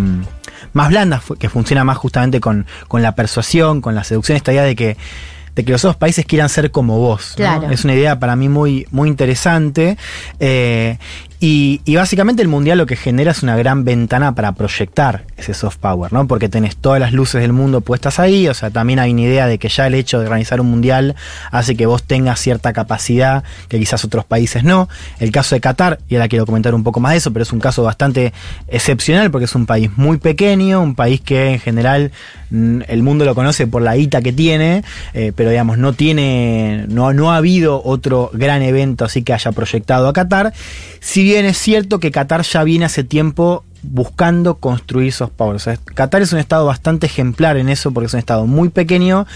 más 0.72 0.88
blanda, 0.88 1.20
fu- 1.20 1.36
que 1.36 1.48
funciona 1.48 1.84
más 1.84 1.96
justamente 1.98 2.40
con, 2.40 2.66
con 2.88 3.02
la 3.02 3.14
persuasión, 3.14 3.80
con 3.80 3.94
la 3.94 4.04
seducción, 4.04 4.36
esta 4.36 4.52
idea 4.52 4.62
de 4.64 4.76
que, 4.76 4.96
de 5.54 5.64
que 5.64 5.72
los 5.72 5.84
otros 5.84 5.96
países 5.96 6.24
quieran 6.24 6.48
ser 6.48 6.70
como 6.70 6.98
vos. 6.98 7.30
¿no? 7.32 7.36
Claro. 7.36 7.70
Es 7.70 7.84
una 7.84 7.94
idea 7.94 8.18
para 8.18 8.36
mí 8.36 8.48
muy, 8.48 8.86
muy 8.90 9.08
interesante. 9.08 9.96
eh, 10.40 10.98
y, 11.40 11.80
básicamente 11.94 12.42
el 12.42 12.48
mundial 12.48 12.78
lo 12.78 12.86
que 12.86 12.96
genera 12.96 13.30
es 13.30 13.44
una 13.44 13.56
gran 13.56 13.84
ventana 13.84 14.34
para 14.34 14.52
proyectar 14.52 15.24
ese 15.36 15.54
soft 15.54 15.76
power, 15.76 16.12
¿no? 16.12 16.26
Porque 16.26 16.48
tenés 16.48 16.76
todas 16.76 16.98
las 16.98 17.12
luces 17.12 17.40
del 17.40 17.52
mundo 17.52 17.80
puestas 17.80 18.18
ahí, 18.18 18.48
o 18.48 18.54
sea, 18.54 18.70
también 18.70 18.98
hay 18.98 19.12
una 19.12 19.20
idea 19.22 19.46
de 19.46 19.58
que 19.58 19.68
ya 19.68 19.86
el 19.86 19.94
hecho 19.94 20.18
de 20.18 20.24
organizar 20.24 20.60
un 20.60 20.68
mundial 20.68 21.14
hace 21.52 21.76
que 21.76 21.86
vos 21.86 22.02
tengas 22.02 22.40
cierta 22.40 22.72
capacidad 22.72 23.44
que 23.68 23.78
quizás 23.78 24.04
otros 24.04 24.24
países 24.24 24.64
no. 24.64 24.88
El 25.20 25.30
caso 25.30 25.54
de 25.54 25.60
Qatar, 25.60 26.00
y 26.08 26.16
ahora 26.16 26.26
quiero 26.26 26.44
comentar 26.44 26.74
un 26.74 26.82
poco 26.82 26.98
más 26.98 27.12
de 27.12 27.18
eso, 27.18 27.32
pero 27.32 27.44
es 27.44 27.52
un 27.52 27.60
caso 27.60 27.84
bastante 27.84 28.32
excepcional 28.66 29.30
porque 29.30 29.44
es 29.44 29.54
un 29.54 29.66
país 29.66 29.90
muy 29.96 30.16
pequeño, 30.16 30.82
un 30.82 30.96
país 30.96 31.20
que 31.20 31.52
en 31.52 31.60
general 31.60 32.10
mm, 32.50 32.80
el 32.88 33.02
mundo 33.04 33.24
lo 33.24 33.36
conoce 33.36 33.68
por 33.68 33.82
la 33.82 33.94
guita 33.94 34.22
que 34.22 34.32
tiene, 34.32 34.82
eh, 35.14 35.32
pero 35.36 35.50
digamos, 35.50 35.78
no 35.78 35.92
tiene, 35.92 36.86
no, 36.88 37.12
no 37.12 37.32
ha 37.32 37.36
habido 37.36 37.80
otro 37.84 38.30
gran 38.32 38.62
evento 38.62 39.04
así 39.04 39.22
que 39.22 39.32
haya 39.32 39.52
proyectado 39.52 40.08
a 40.08 40.12
Qatar. 40.12 40.52
Bien 41.28 41.44
es 41.44 41.58
cierto 41.58 42.00
que 42.00 42.10
Qatar 42.10 42.42
ya 42.42 42.64
viene 42.64 42.86
hace 42.86 43.04
tiempo 43.04 43.62
buscando 43.82 44.56
construir 44.56 45.12
soft 45.12 45.32
power. 45.32 45.56
O 45.56 45.94
Qatar 45.94 46.22
es 46.22 46.32
un 46.32 46.38
estado 46.38 46.64
bastante 46.64 47.06
ejemplar 47.06 47.58
en 47.58 47.68
eso 47.68 47.92
porque 47.92 48.06
es 48.06 48.14
un 48.14 48.18
estado 48.18 48.46
muy 48.46 48.70
pequeño, 48.70 49.26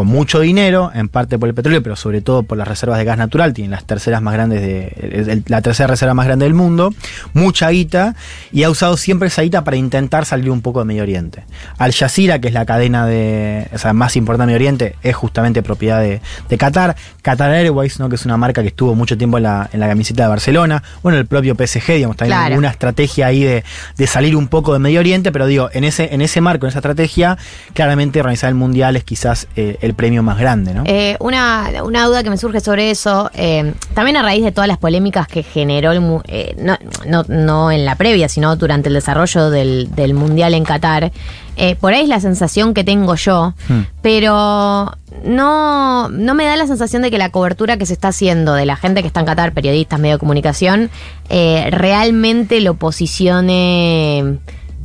con 0.00 0.06
mucho 0.06 0.40
dinero, 0.40 0.90
en 0.94 1.10
parte 1.10 1.38
por 1.38 1.46
el 1.50 1.54
petróleo, 1.54 1.82
pero 1.82 1.94
sobre 1.94 2.22
todo 2.22 2.42
por 2.42 2.56
las 2.56 2.66
reservas 2.66 2.96
de 2.96 3.04
gas 3.04 3.18
natural, 3.18 3.52
tienen 3.52 3.70
las 3.70 3.84
terceras 3.84 4.22
más 4.22 4.32
grandes 4.32 4.62
de, 4.62 5.42
la 5.46 5.60
tercera 5.60 5.88
reserva 5.88 6.14
más 6.14 6.24
grande 6.24 6.46
del 6.46 6.54
mundo, 6.54 6.94
mucha 7.34 7.68
guita, 7.68 8.16
y 8.50 8.62
ha 8.62 8.70
usado 8.70 8.96
siempre 8.96 9.28
esa 9.28 9.42
guita 9.42 9.62
para 9.62 9.76
intentar 9.76 10.24
salir 10.24 10.50
un 10.50 10.62
poco 10.62 10.78
de 10.78 10.86
Medio 10.86 11.02
Oriente. 11.02 11.44
Al 11.76 11.92
Jazeera, 11.92 12.38
que 12.38 12.48
es 12.48 12.54
la 12.54 12.64
cadena 12.64 13.04
de, 13.04 13.68
o 13.74 13.76
sea, 13.76 13.92
más 13.92 14.16
importante 14.16 14.44
de 14.44 14.46
Medio 14.46 14.56
Oriente, 14.56 14.96
es 15.02 15.14
justamente 15.14 15.62
propiedad 15.62 16.00
de, 16.00 16.22
de 16.48 16.56
Qatar. 16.56 16.96
Qatar 17.20 17.50
Airways, 17.50 18.00
¿no? 18.00 18.08
que 18.08 18.14
es 18.14 18.24
una 18.24 18.38
marca 18.38 18.62
que 18.62 18.68
estuvo 18.68 18.94
mucho 18.94 19.18
tiempo 19.18 19.36
en 19.36 19.42
la, 19.42 19.68
en 19.70 19.80
la 19.80 19.88
camiseta 19.88 20.22
de 20.22 20.28
Barcelona. 20.30 20.82
Bueno, 21.02 21.18
el 21.18 21.26
propio 21.26 21.54
PSG, 21.54 21.92
digamos, 21.92 22.16
también 22.16 22.38
Claro. 22.38 22.56
una 22.56 22.70
estrategia 22.70 23.26
ahí 23.26 23.44
de, 23.44 23.64
de 23.98 24.06
salir 24.06 24.34
un 24.34 24.48
poco 24.48 24.72
de 24.72 24.78
Medio 24.78 25.00
Oriente, 25.00 25.30
pero 25.30 25.46
digo, 25.46 25.68
en 25.74 25.84
ese, 25.84 26.14
en 26.14 26.22
ese 26.22 26.40
marco, 26.40 26.64
en 26.64 26.70
esa 26.70 26.78
estrategia, 26.78 27.36
claramente 27.74 28.18
organizar 28.18 28.48
el 28.48 28.54
Mundial 28.54 28.96
es 28.96 29.04
quizás 29.04 29.48
eh, 29.56 29.76
el 29.80 29.89
premio 29.94 30.22
más 30.22 30.38
grande, 30.38 30.74
¿no? 30.74 30.82
Eh, 30.86 31.16
una, 31.20 31.70
una 31.84 32.04
duda 32.06 32.22
que 32.22 32.30
me 32.30 32.36
surge 32.36 32.60
sobre 32.60 32.90
eso, 32.90 33.30
eh, 33.34 33.74
también 33.94 34.16
a 34.16 34.22
raíz 34.22 34.44
de 34.44 34.52
todas 34.52 34.68
las 34.68 34.78
polémicas 34.78 35.26
que 35.28 35.42
generó, 35.42 35.92
el, 35.92 36.02
eh, 36.28 36.54
no, 36.58 36.78
no, 37.06 37.24
no 37.28 37.70
en 37.70 37.84
la 37.84 37.94
previa, 37.96 38.28
sino 38.28 38.56
durante 38.56 38.88
el 38.88 38.94
desarrollo 38.94 39.50
del, 39.50 39.88
del 39.94 40.14
Mundial 40.14 40.54
en 40.54 40.64
Qatar, 40.64 41.12
eh, 41.56 41.76
por 41.76 41.92
ahí 41.92 42.02
es 42.02 42.08
la 42.08 42.20
sensación 42.20 42.74
que 42.74 42.84
tengo 42.84 43.14
yo, 43.16 43.54
Hmm. 43.68 43.82
pero 44.00 44.92
no, 45.24 46.08
no 46.08 46.34
me 46.34 46.44
da 46.44 46.56
la 46.56 46.66
sensación 46.66 47.02
de 47.02 47.10
que 47.10 47.18
la 47.18 47.30
cobertura 47.30 47.76
que 47.76 47.86
se 47.86 47.92
está 47.92 48.08
haciendo 48.08 48.54
de 48.54 48.64
la 48.64 48.76
gente 48.76 49.02
que 49.02 49.06
está 49.08 49.20
en 49.20 49.26
Qatar, 49.26 49.52
periodistas, 49.52 49.98
medio 50.00 50.14
de 50.14 50.18
comunicación, 50.20 50.90
realmente 51.28 52.60
lo 52.60 52.74
posicione 52.74 54.38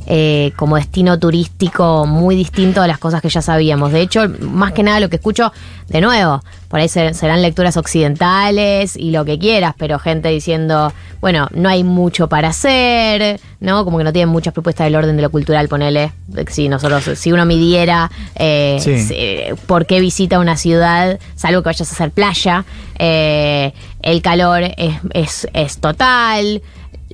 eh, 0.06 0.52
como 0.56 0.76
destino 0.76 1.18
turístico 1.18 2.06
muy 2.06 2.36
distinto 2.36 2.80
a 2.80 2.86
las 2.86 2.98
cosas 2.98 3.20
que 3.20 3.28
ya 3.28 3.42
sabíamos. 3.42 3.92
De 3.92 4.00
hecho, 4.00 4.22
más 4.40 4.72
que 4.72 4.82
nada 4.82 5.00
lo 5.00 5.08
que 5.10 5.16
escucho, 5.16 5.52
de 5.88 6.00
nuevo, 6.00 6.42
por 6.68 6.80
ahí 6.80 6.88
ser- 6.88 7.14
serán 7.14 7.42
lecturas 7.42 7.76
occidentales 7.76 8.96
y 8.96 9.10
lo 9.10 9.24
que 9.24 9.38
quieras, 9.38 9.74
pero 9.78 9.98
gente 9.98 10.28
diciendo, 10.28 10.92
bueno, 11.20 11.48
no 11.54 11.68
hay 11.68 11.84
mucho 11.84 12.28
para 12.28 12.48
hacer, 12.48 13.40
¿no? 13.60 13.84
Como 13.84 13.98
que 13.98 14.04
no 14.04 14.12
tienen 14.12 14.28
muchas 14.28 14.52
propuestas 14.52 14.84
del 14.86 14.96
orden 14.96 15.16
de 15.16 15.22
lo 15.22 15.30
cultural, 15.30 15.68
ponele. 15.68 16.12
Si 16.48 16.68
nosotros, 16.68 17.04
si 17.18 17.32
uno 17.32 17.44
midiera 17.46 18.10
eh, 18.36 18.78
Sí. 18.80 19.56
por 19.66 19.86
qué 19.86 20.00
visita 20.00 20.38
una 20.38 20.56
ciudad, 20.56 21.18
salvo 21.34 21.62
que 21.62 21.66
vayas 21.68 21.88
a 21.90 21.94
hacer 21.94 22.10
playa, 22.10 22.64
eh, 22.98 23.72
el 24.02 24.22
calor 24.22 24.62
es, 24.76 24.94
es, 25.12 25.48
es 25.52 25.78
total, 25.78 26.62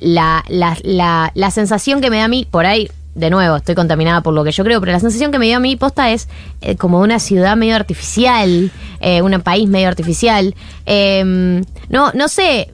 la, 0.03 0.45
la, 0.49 0.77
la, 0.83 1.31
la 1.35 1.51
sensación 1.51 2.01
que 2.01 2.11
me 2.11 2.19
da 2.19 2.25
a 2.25 2.29
mí, 2.29 2.47
por 2.51 2.67
ahí, 2.67 2.91
de 3.15 3.31
nuevo, 3.31 3.57
estoy 3.57 3.75
contaminada 3.75 4.23
por 4.23 4.35
lo 4.35 4.43
que 4.45 4.53
yo 4.53 4.65
creo, 4.65 4.81
pero 4.81 4.93
la 4.93 5.01
sensación 5.01 5.33
que 5.33 5.39
me 5.39 5.47
dio 5.47 5.59
a 5.59 5.61
mí 5.61 5.77
posta 5.77 6.11
es 6.11 6.29
eh, 6.61 6.77
como 6.77 7.01
una 7.01 7.19
ciudad 7.19 7.57
medio 7.57 7.77
artificial, 7.77 8.71
eh, 9.01 9.23
un 9.23 9.41
país 9.43 9.69
medio 9.69 9.89
artificial. 9.89 10.55
Eh, 10.87 11.63
no, 11.89 12.13
no 12.13 12.29
sé 12.29 12.73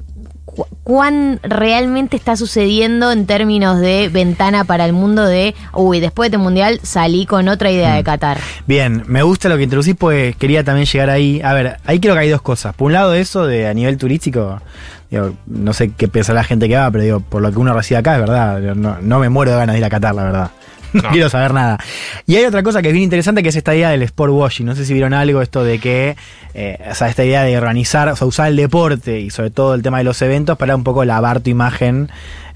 cu- 0.58 0.66
cuán 0.82 1.38
realmente 1.42 2.16
está 2.16 2.36
sucediendo 2.36 3.12
en 3.12 3.26
términos 3.26 3.78
de 3.80 4.08
ventana 4.08 4.64
para 4.64 4.84
el 4.84 4.92
mundo 4.92 5.24
de, 5.24 5.54
uy, 5.72 6.00
después 6.00 6.30
de 6.30 6.36
este 6.36 6.42
mundial 6.42 6.80
salí 6.82 7.26
con 7.26 7.48
otra 7.48 7.70
idea 7.70 7.94
de 7.94 8.02
Qatar. 8.04 8.38
Bien, 8.66 9.04
me 9.06 9.22
gusta 9.22 9.48
lo 9.48 9.56
que 9.56 9.62
introducís, 9.62 9.94
pues 9.98 10.34
quería 10.36 10.64
también 10.64 10.86
llegar 10.86 11.10
ahí. 11.10 11.40
A 11.42 11.52
ver, 11.54 11.76
ahí 11.84 12.00
creo 12.00 12.14
que 12.14 12.20
hay 12.20 12.28
dos 12.28 12.42
cosas. 12.42 12.74
Por 12.74 12.86
un 12.86 12.92
lado, 12.94 13.14
eso 13.14 13.46
de 13.46 13.68
a 13.68 13.74
nivel 13.74 13.96
turístico, 13.98 14.60
digo, 15.10 15.32
no 15.46 15.72
sé 15.72 15.92
qué 15.96 16.08
piensa 16.08 16.32
la 16.34 16.44
gente 16.44 16.68
que 16.68 16.76
va, 16.76 16.90
pero 16.90 17.04
digo, 17.04 17.20
por 17.20 17.40
lo 17.42 17.50
que 17.52 17.58
uno 17.58 17.72
recibe 17.74 17.98
acá, 17.98 18.14
es 18.14 18.20
verdad. 18.20 18.60
No, 18.74 18.98
no 19.00 19.18
me 19.20 19.28
muero 19.28 19.52
de 19.52 19.58
ganas 19.58 19.74
de 19.74 19.78
ir 19.78 19.84
a 19.84 19.90
Qatar, 19.90 20.14
la 20.14 20.24
verdad. 20.24 20.50
No, 20.92 21.02
quiero 21.12 21.28
saber 21.28 21.52
nada. 21.52 21.78
Y 22.26 22.36
hay 22.36 22.44
otra 22.44 22.62
cosa 22.62 22.82
que 22.82 22.88
es 22.88 22.92
bien 22.92 23.04
interesante, 23.04 23.42
que 23.42 23.48
es 23.50 23.56
esta 23.56 23.74
idea 23.74 23.90
del 23.90 24.02
sport 24.02 24.32
washing. 24.32 24.66
No 24.66 24.74
sé 24.74 24.84
si 24.84 24.92
vieron 24.92 25.14
algo, 25.14 25.42
esto 25.42 25.64
de 25.64 25.78
que, 25.78 26.16
eh, 26.54 26.78
o 26.90 26.94
sea, 26.94 27.08
esta 27.08 27.24
idea 27.24 27.42
de 27.42 27.56
organizar, 27.56 28.08
o 28.08 28.16
sea, 28.16 28.26
usar 28.26 28.48
el 28.48 28.56
deporte 28.56 29.20
y 29.20 29.30
sobre 29.30 29.50
todo 29.50 29.74
el 29.74 29.82
tema 29.82 29.98
de 29.98 30.04
los 30.04 30.20
eventos 30.22 30.56
para 30.58 30.76
un 30.76 30.84
poco 30.84 31.04
lavar 31.04 31.40
tu 31.40 31.50
imagen 31.50 32.10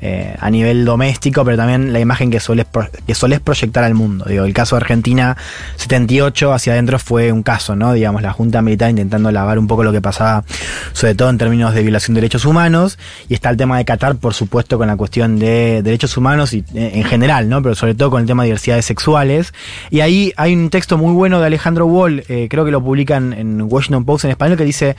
eh, 0.05 0.35
a 0.39 0.51
nivel 0.51 0.85
doméstico, 0.85 1.45
pero 1.45 1.57
también 1.57 1.93
la 1.93 2.01
imagen 2.01 2.31
que 2.31 2.41
pro- 2.71 2.89
que 3.07 3.15
solés 3.15 3.39
proyectar 3.41 3.85
al 3.85 3.95
mundo. 3.95 4.25
Digo, 4.29 4.45
el 4.45 4.53
caso 4.53 4.75
de 4.77 4.81
Argentina 4.81 5.37
78 5.77 6.53
hacia 6.53 6.73
adentro 6.73 6.99
fue 6.99 7.31
un 7.31 7.43
caso, 7.43 7.77
¿no? 7.77 7.93
Digamos, 7.93 8.21
la 8.21 8.33
Junta 8.33 8.63
Militar 8.63 8.91
intentando 8.91 9.31
lavar 9.31 9.59
un 9.59 9.67
poco 9.69 9.85
lo 9.85 9.93
que 9.93 10.01
pasaba, 10.01 10.45
sobre 10.93 11.15
todo 11.15 11.31
en 11.31 11.39
términos 11.39 11.73
de 11.75 11.83
violación 11.83 12.15
de 12.15 12.21
derechos 12.21 12.45
humanos, 12.45 12.99
y 13.29 13.35
está 13.35 13.51
el 13.51 13.57
tema 13.57 13.79
de 13.79 13.85
Qatar, 13.85 14.17
por 14.17 14.35
supuesto, 14.35 14.77
con 14.77 14.89
la 14.89 14.97
cuestión 14.97 15.39
de 15.39 15.83
derechos 15.83 16.17
humanos 16.17 16.53
y 16.53 16.65
eh, 16.75 16.91
en 16.95 17.05
general, 17.05 17.49
¿no? 17.49 17.63
Pero 17.63 17.75
sobre 17.75 17.95
todo 17.95 18.11
con 18.11 18.21
el 18.23 18.27
tema 18.27 18.43
de 18.43 18.49
diversidades 18.49 18.85
sexuales. 18.85 19.55
Y 19.91 20.01
ahí 20.01 20.33
hay 20.37 20.55
un 20.55 20.69
texto 20.71 20.99
muy 20.99 21.13
bueno 21.15 21.41
de 21.41 21.47
Alejandro 21.47 21.87
Wall, 21.87 22.25
eh, 22.29 22.49
creo 22.51 22.65
que 22.65 22.71
lo 22.73 22.83
publican 22.83 23.33
en 23.33 23.63
Washington 23.63 24.05
Post 24.05 24.25
en 24.25 24.33
español, 24.33 24.57
que 24.59 24.65
dice 24.65 24.97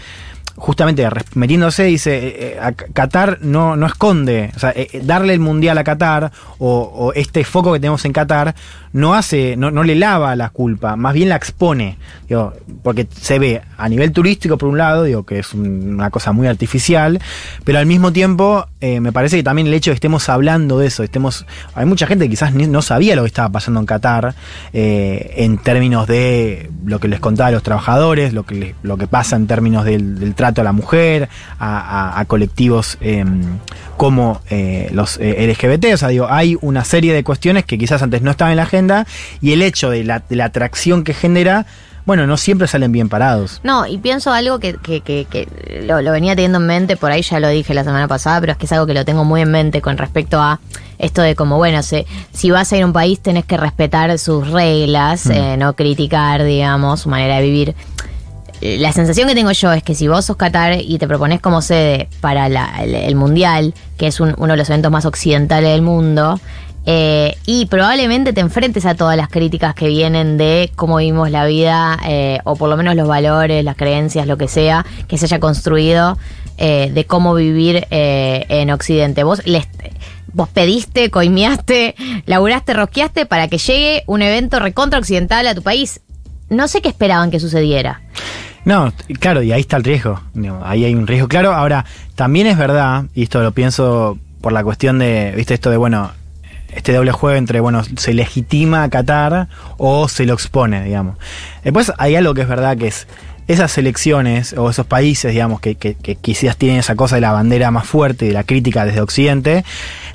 justamente 0.55 1.07
metiéndose, 1.35 1.83
dice, 1.85 2.15
eh, 2.27 2.35
eh, 2.55 2.59
a 2.61 2.71
Qatar 2.73 3.39
no, 3.41 3.75
no 3.75 3.85
esconde, 3.87 4.51
o 4.55 4.59
sea, 4.59 4.69
eh, 4.71 4.87
eh, 4.93 5.01
darle 5.03 5.33
el 5.33 5.39
mundial 5.39 5.77
a 5.77 5.83
Qatar 5.83 6.31
o, 6.59 7.11
este 7.15 7.43
foco 7.43 7.73
que 7.73 7.79
tenemos 7.79 8.05
en 8.05 8.13
Qatar 8.13 8.53
no 8.93 9.15
hace, 9.15 9.55
no, 9.57 9.71
no 9.71 9.83
le 9.83 9.95
lava 9.95 10.35
la 10.35 10.49
culpa, 10.49 10.95
más 10.95 11.13
bien 11.15 11.29
la 11.29 11.35
expone, 11.35 11.97
digo, 12.29 12.53
porque 12.83 13.07
se 13.19 13.39
ve 13.39 13.61
a 13.77 13.89
nivel 13.89 14.11
turístico 14.11 14.57
por 14.59 14.69
un 14.69 14.77
lado, 14.77 15.03
digo, 15.03 15.23
que 15.23 15.39
es 15.39 15.53
un- 15.55 15.95
una 15.95 16.11
cosa 16.11 16.31
muy 16.31 16.45
artificial, 16.47 17.19
pero 17.63 17.79
al 17.79 17.87
mismo 17.87 18.13
tiempo 18.13 18.67
me 18.81 19.13
parece 19.13 19.37
que 19.37 19.43
también 19.43 19.67
el 19.67 19.73
hecho 19.73 19.91
de 19.91 19.93
que 19.93 19.97
estemos 19.97 20.27
hablando 20.27 20.77
de 20.77 20.87
eso, 20.87 21.03
estemos, 21.03 21.45
hay 21.73 21.85
mucha 21.85 22.05
gente 22.05 22.25
que 22.25 22.29
quizás 22.31 22.53
no 22.53 22.81
sabía 22.81 23.15
lo 23.15 23.23
que 23.23 23.27
estaba 23.27 23.47
pasando 23.49 23.79
en 23.79 23.85
Qatar 23.85 24.35
en 24.73 25.57
términos 25.57 26.05
de 26.07 26.69
lo 26.85 26.99
que 26.99 27.07
les 27.07 27.19
contaba 27.21 27.47
a 27.47 27.51
los 27.51 27.63
trabajadores, 27.63 28.33
lo 28.33 28.43
que, 28.43 28.55
le- 28.55 28.75
lo 28.83 28.97
que 28.97 29.07
pasa 29.07 29.35
en 29.37 29.47
términos 29.47 29.85
del, 29.85 30.19
del 30.19 30.35
trato 30.43 30.59
a 30.59 30.63
la 30.65 30.73
mujer, 30.73 31.29
a, 31.57 31.77
a- 32.17 32.19
a 32.19 32.25
colectivos 32.25 32.97
eh, 32.99 33.23
como 33.95 34.41
eh, 34.49 34.89
los 34.91 35.17
eh, 35.21 35.47
LGBT, 35.47 35.93
o 35.93 35.97
sea, 35.97 36.09
digo, 36.09 36.27
hay 36.29 36.57
una 36.59 36.83
serie 36.83 37.13
de 37.13 37.23
cuestiones 37.23 37.63
que 37.63 37.77
quizás 37.77 38.01
antes 38.01 38.21
no 38.21 38.31
estaban 38.31 38.51
en 38.51 38.57
la 38.57 38.63
agenda 38.63 39.07
y 39.41 39.53
el 39.53 39.61
hecho 39.61 39.89
de 39.89 40.03
la, 40.03 40.19
de 40.19 40.35
la 40.35 40.45
atracción 40.45 41.05
que 41.05 41.13
genera, 41.13 41.65
bueno, 42.05 42.27
no 42.27 42.35
siempre 42.35 42.67
salen 42.67 42.91
bien 42.91 43.07
parados. 43.07 43.61
No, 43.63 43.87
y 43.87 43.97
pienso 43.99 44.33
algo 44.33 44.59
que, 44.59 44.73
que, 44.73 44.99
que, 44.99 45.25
que 45.29 45.47
lo, 45.87 46.01
lo 46.01 46.11
venía 46.11 46.35
teniendo 46.35 46.57
en 46.57 46.67
mente, 46.67 46.97
por 46.97 47.09
ahí 47.11 47.21
ya 47.21 47.39
lo 47.39 47.47
dije 47.47 47.73
la 47.73 47.85
semana 47.85 48.09
pasada, 48.09 48.41
pero 48.41 48.51
es 48.51 48.57
que 48.57 48.65
es 48.65 48.71
algo 48.73 48.85
que 48.85 48.93
lo 48.93 49.05
tengo 49.05 49.23
muy 49.23 49.39
en 49.39 49.51
mente 49.51 49.79
con 49.81 49.97
respecto 49.97 50.41
a 50.41 50.59
esto 50.99 51.21
de 51.21 51.35
como, 51.35 51.55
bueno, 51.55 51.81
se- 51.83 52.05
si 52.33 52.51
vas 52.51 52.73
a 52.73 52.75
ir 52.77 52.83
a 52.83 52.85
un 52.85 52.91
país 52.93 53.21
tenés 53.21 53.45
que 53.45 53.55
respetar 53.55 54.19
sus 54.19 54.49
reglas, 54.49 55.27
Mm. 55.27 55.31
eh, 55.31 55.55
no 55.57 55.73
criticar, 55.77 56.43
digamos, 56.43 56.99
su 57.01 57.09
manera 57.09 57.37
de 57.37 57.43
vivir. 57.43 57.75
Eh, 58.63 58.77
La 58.79 58.93
sensación 58.93 59.27
que 59.27 59.35
tengo 59.35 59.51
yo 59.51 59.73
es 59.73 59.83
que 59.83 59.93
si 59.93 60.07
vos 60.07 60.23
sos 60.23 60.37
Qatar 60.37 60.79
y 60.79 60.97
te 60.97 61.05
propones 61.05 61.41
como 61.41 61.61
sede 61.61 62.07
para 62.21 62.47
el, 62.81 63.15
Mundial, 63.15 63.73
que 63.97 64.07
es 64.07 64.21
un- 64.21 64.33
uno 64.37 64.53
de 64.53 64.57
los 64.57 64.69
eventos 64.69 64.89
más 64.89 65.03
occidentales 65.05 65.71
del 65.71 65.81
mundo, 65.81 66.39
eh, 66.85 67.35
y 67.45 67.65
probablemente 67.65 68.31
te 68.31 68.39
enfrentes 68.39 68.85
a 68.85 68.95
todas 68.95 69.17
las 69.17 69.27
críticas 69.27 69.75
que 69.75 69.87
vienen 69.87 70.37
de 70.37 70.71
cómo 70.77 70.97
vivimos 70.97 71.29
la 71.29 71.45
vida, 71.45 71.99
eh, 72.07 72.39
o 72.45 72.55
por 72.55 72.69
lo 72.69 72.77
menos 72.77 72.95
los 72.95 73.05
valores, 73.07 73.65
las 73.65 73.75
creencias, 73.75 74.27
lo 74.27 74.37
que 74.37 74.47
sea, 74.47 74.85
que 75.09 75.17
se 75.17 75.25
haya 75.25 75.39
construido 75.39 76.17
de 76.57 77.05
cómo 77.05 77.33
vivir 77.33 77.87
en 77.89 78.69
Occidente. 78.71 79.23
Vos 79.23 79.41
les, 79.45 79.67
vos 80.31 80.47
pediste, 80.47 81.09
coimeaste, 81.09 81.95
laburaste, 82.25 82.73
rosqueaste 82.73 83.25
para 83.25 83.49
que 83.49 83.57
llegue 83.57 84.03
un 84.07 84.21
evento 84.21 84.59
recontra 84.59 84.99
occidental 84.99 85.45
a 85.47 85.55
tu 85.55 85.61
país. 85.63 85.99
No 86.49 86.69
sé 86.69 86.81
qué 86.81 86.87
esperaban 86.89 87.31
que 87.31 87.39
sucediera. 87.41 88.01
No, 88.65 88.93
claro, 89.19 89.43
y 89.43 89.51
ahí 89.51 89.61
está 89.61 89.77
el 89.77 89.83
riesgo. 89.83 90.21
Ahí 90.63 90.85
hay 90.85 90.95
un 90.95 91.07
riesgo. 91.07 91.27
Claro, 91.27 91.53
ahora, 91.53 91.85
también 92.15 92.47
es 92.47 92.57
verdad, 92.57 93.05
y 93.13 93.23
esto 93.23 93.41
lo 93.41 93.51
pienso 93.51 94.17
por 94.41 94.53
la 94.53 94.63
cuestión 94.63 94.99
de, 94.99 95.33
viste, 95.35 95.53
esto 95.53 95.69
de, 95.69 95.77
bueno, 95.77 96.11
este 96.73 96.93
doble 96.93 97.11
juego 97.11 97.37
entre, 97.37 97.59
bueno, 97.59 97.83
se 97.83 98.13
legitima 98.13 98.83
a 98.83 98.89
Qatar 98.89 99.47
o 99.77 100.07
se 100.07 100.25
lo 100.25 100.33
expone, 100.33 100.83
digamos. 100.83 101.17
Después 101.63 101.91
hay 101.97 102.15
algo 102.15 102.33
que 102.33 102.41
es 102.41 102.47
verdad 102.47 102.77
que 102.77 102.87
es 102.87 103.07
esas 103.47 103.77
elecciones 103.77 104.53
o 104.53 104.69
esos 104.69 104.85
países, 104.85 105.33
digamos, 105.33 105.59
que, 105.59 105.75
que, 105.75 105.95
que 105.95 106.15
quizás 106.15 106.55
tienen 106.55 106.79
esa 106.79 106.95
cosa 106.95 107.15
de 107.15 107.21
la 107.21 107.33
bandera 107.33 107.71
más 107.71 107.85
fuerte 107.85 108.25
y 108.25 108.27
de 108.29 108.33
la 108.33 108.45
crítica 108.45 108.85
desde 108.85 109.01
Occidente, 109.01 109.65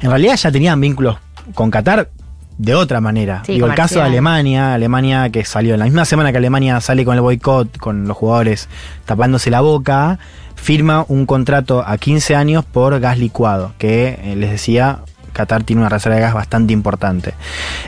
en 0.01 0.11
realidad 0.11 0.37
ya 0.37 0.51
tenían 0.51 0.81
vínculos 0.81 1.19
con 1.55 1.71
Qatar 1.71 2.09
de 2.59 2.75
otra 2.75 3.01
manera. 3.01 3.43
Sí, 3.47 3.55
Digo, 3.55 3.67
el 3.67 3.75
caso 3.75 4.01
de. 4.01 4.03
Alemania, 4.03 4.75
Alemania 4.75 5.31
que 5.31 5.45
salió 5.45 5.75
en 5.75 5.81
la 5.81 5.87
misma 5.87 6.05
semana 6.05 6.33
que 6.33 6.39
Alemania 6.39 6.81
sale 6.81 7.05
con 7.05 7.15
el 7.15 7.21
boicot, 7.21 7.79
con 7.79 8.07
los 8.07 8.17
jugadores 8.17 8.69
tapándose 9.07 9.51
la 9.51 9.61
boca, 9.61 10.19
firma 10.57 11.05
un 11.09 11.25
contrato 11.25 11.85
a 11.87 11.97
15 11.97 12.35
años 12.35 12.65
por 12.65 12.99
gas 13.01 13.19
licuado, 13.19 13.73
que 13.79 14.19
eh, 14.23 14.37
les 14.37 14.51
decía, 14.51 15.01
Qatar 15.33 15.65
tiene 15.65 15.81
una 15.83 15.89
reserva 15.89 16.17
de 16.17 16.23
gas 16.23 16.35
bastante 16.35 16.73
importante. 16.73 17.35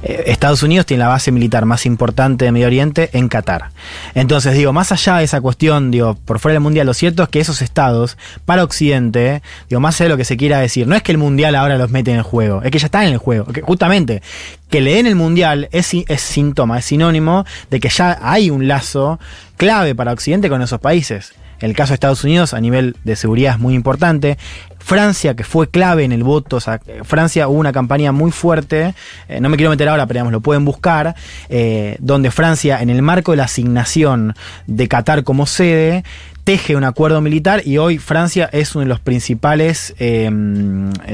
Eh, 0.02 0.24
Estados 0.26 0.62
Unidos 0.62 0.86
tiene 0.86 1.02
la 1.02 1.08
base 1.08 1.32
militar 1.32 1.64
más 1.66 1.86
importante 1.86 2.44
de 2.44 2.52
Medio 2.52 2.66
Oriente 2.66 3.10
en 3.12 3.28
Qatar. 3.28 3.70
Entonces, 4.14 4.54
digo, 4.54 4.72
más 4.72 4.92
allá 4.92 5.16
de 5.16 5.24
esa 5.24 5.40
cuestión, 5.40 5.90
digo, 5.90 6.14
por 6.24 6.38
fuera 6.38 6.54
del 6.54 6.62
Mundial, 6.62 6.86
lo 6.86 6.94
cierto 6.94 7.22
es 7.22 7.28
que 7.28 7.40
esos 7.40 7.62
estados, 7.62 8.16
para 8.44 8.64
Occidente, 8.64 9.42
digo, 9.68 9.80
más 9.80 10.00
allá 10.00 10.06
de 10.06 10.10
lo 10.10 10.16
que 10.16 10.24
se 10.24 10.36
quiera 10.36 10.58
decir, 10.58 10.86
no 10.86 10.94
es 10.94 11.02
que 11.02 11.12
el 11.12 11.18
Mundial 11.18 11.54
ahora 11.54 11.76
los 11.78 11.90
mete 11.90 12.10
en 12.10 12.18
el 12.18 12.22
juego, 12.22 12.62
es 12.62 12.70
que 12.70 12.78
ya 12.78 12.86
están 12.86 13.04
en 13.04 13.12
el 13.12 13.18
juego. 13.18 13.46
Que 13.46 13.62
justamente, 13.62 14.22
que 14.68 14.80
le 14.80 14.94
den 14.94 15.06
el 15.06 15.16
Mundial 15.16 15.68
es, 15.72 15.92
es 15.92 16.20
síntoma, 16.20 16.78
es 16.78 16.84
sinónimo 16.84 17.44
de 17.70 17.80
que 17.80 17.88
ya 17.88 18.18
hay 18.22 18.50
un 18.50 18.68
lazo 18.68 19.18
clave 19.56 19.94
para 19.94 20.12
Occidente 20.12 20.48
con 20.48 20.62
esos 20.62 20.80
países. 20.80 21.32
El 21.60 21.74
caso 21.74 21.90
de 21.90 21.94
Estados 21.94 22.24
Unidos 22.24 22.54
a 22.54 22.60
nivel 22.60 22.96
de 23.04 23.16
seguridad 23.16 23.54
es 23.54 23.58
muy 23.58 23.74
importante. 23.74 24.38
Francia, 24.78 25.34
que 25.36 25.44
fue 25.44 25.68
clave 25.68 26.04
en 26.04 26.12
el 26.12 26.24
voto, 26.24 26.56
o 26.56 26.60
sea, 26.60 26.80
Francia 27.04 27.48
hubo 27.48 27.58
una 27.58 27.72
campaña 27.72 28.12
muy 28.12 28.30
fuerte, 28.30 28.94
eh, 29.28 29.40
no 29.40 29.48
me 29.50 29.56
quiero 29.56 29.70
meter 29.70 29.88
ahora, 29.88 30.06
pero 30.06 30.18
digamos, 30.18 30.32
lo 30.32 30.40
pueden 30.40 30.64
buscar, 30.64 31.14
eh, 31.48 31.96
donde 32.00 32.30
Francia, 32.30 32.80
en 32.80 32.88
el 32.88 33.02
marco 33.02 33.32
de 33.32 33.36
la 33.36 33.44
asignación 33.44 34.34
de 34.66 34.88
Qatar 34.88 35.22
como 35.22 35.46
sede, 35.46 36.02
teje 36.50 36.74
un 36.74 36.82
acuerdo 36.82 37.20
militar 37.20 37.62
y 37.64 37.78
hoy 37.78 37.98
Francia 37.98 38.50
es 38.52 38.74
uno 38.74 38.82
de 38.82 38.88
los 38.88 38.98
principales, 38.98 39.94
eh, 40.00 40.28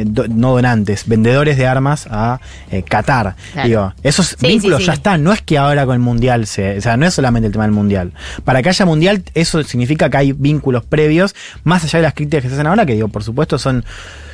do- 0.06 0.28
no 0.28 0.52
donantes, 0.52 1.06
vendedores 1.06 1.58
de 1.58 1.66
armas 1.66 2.06
a 2.10 2.40
eh, 2.70 2.82
Qatar. 2.82 3.36
Claro. 3.52 3.68
Digo, 3.68 3.92
esos 4.02 4.28
Sí, 4.40 4.46
vínculos 4.46 4.78
sí, 4.78 4.84
sí. 4.84 4.86
ya 4.86 4.94
están, 4.94 5.22
no 5.22 5.34
es 5.34 5.42
que 5.42 5.58
ahora 5.58 5.84
con 5.84 5.92
el 5.92 6.00
Mundial 6.00 6.46
se, 6.46 6.78
o 6.78 6.80
sea, 6.80 6.96
no 6.96 7.04
es 7.04 7.12
solamente 7.12 7.48
el 7.48 7.52
tema 7.52 7.64
del 7.64 7.72
Mundial. 7.72 8.12
Para 8.44 8.62
que 8.62 8.70
haya 8.70 8.86
Mundial, 8.86 9.22
eso 9.34 9.62
significa 9.62 10.08
que 10.08 10.16
hay 10.16 10.32
vínculos 10.32 10.84
previos, 10.86 11.34
más 11.64 11.84
allá 11.84 11.98
de 11.98 12.02
las 12.04 12.14
críticas 12.14 12.42
que 12.44 12.48
se 12.48 12.54
hacen 12.54 12.66
ahora, 12.66 12.86
que 12.86 12.94
digo, 12.94 13.08
por 13.08 13.22
supuesto, 13.22 13.58
son, 13.58 13.84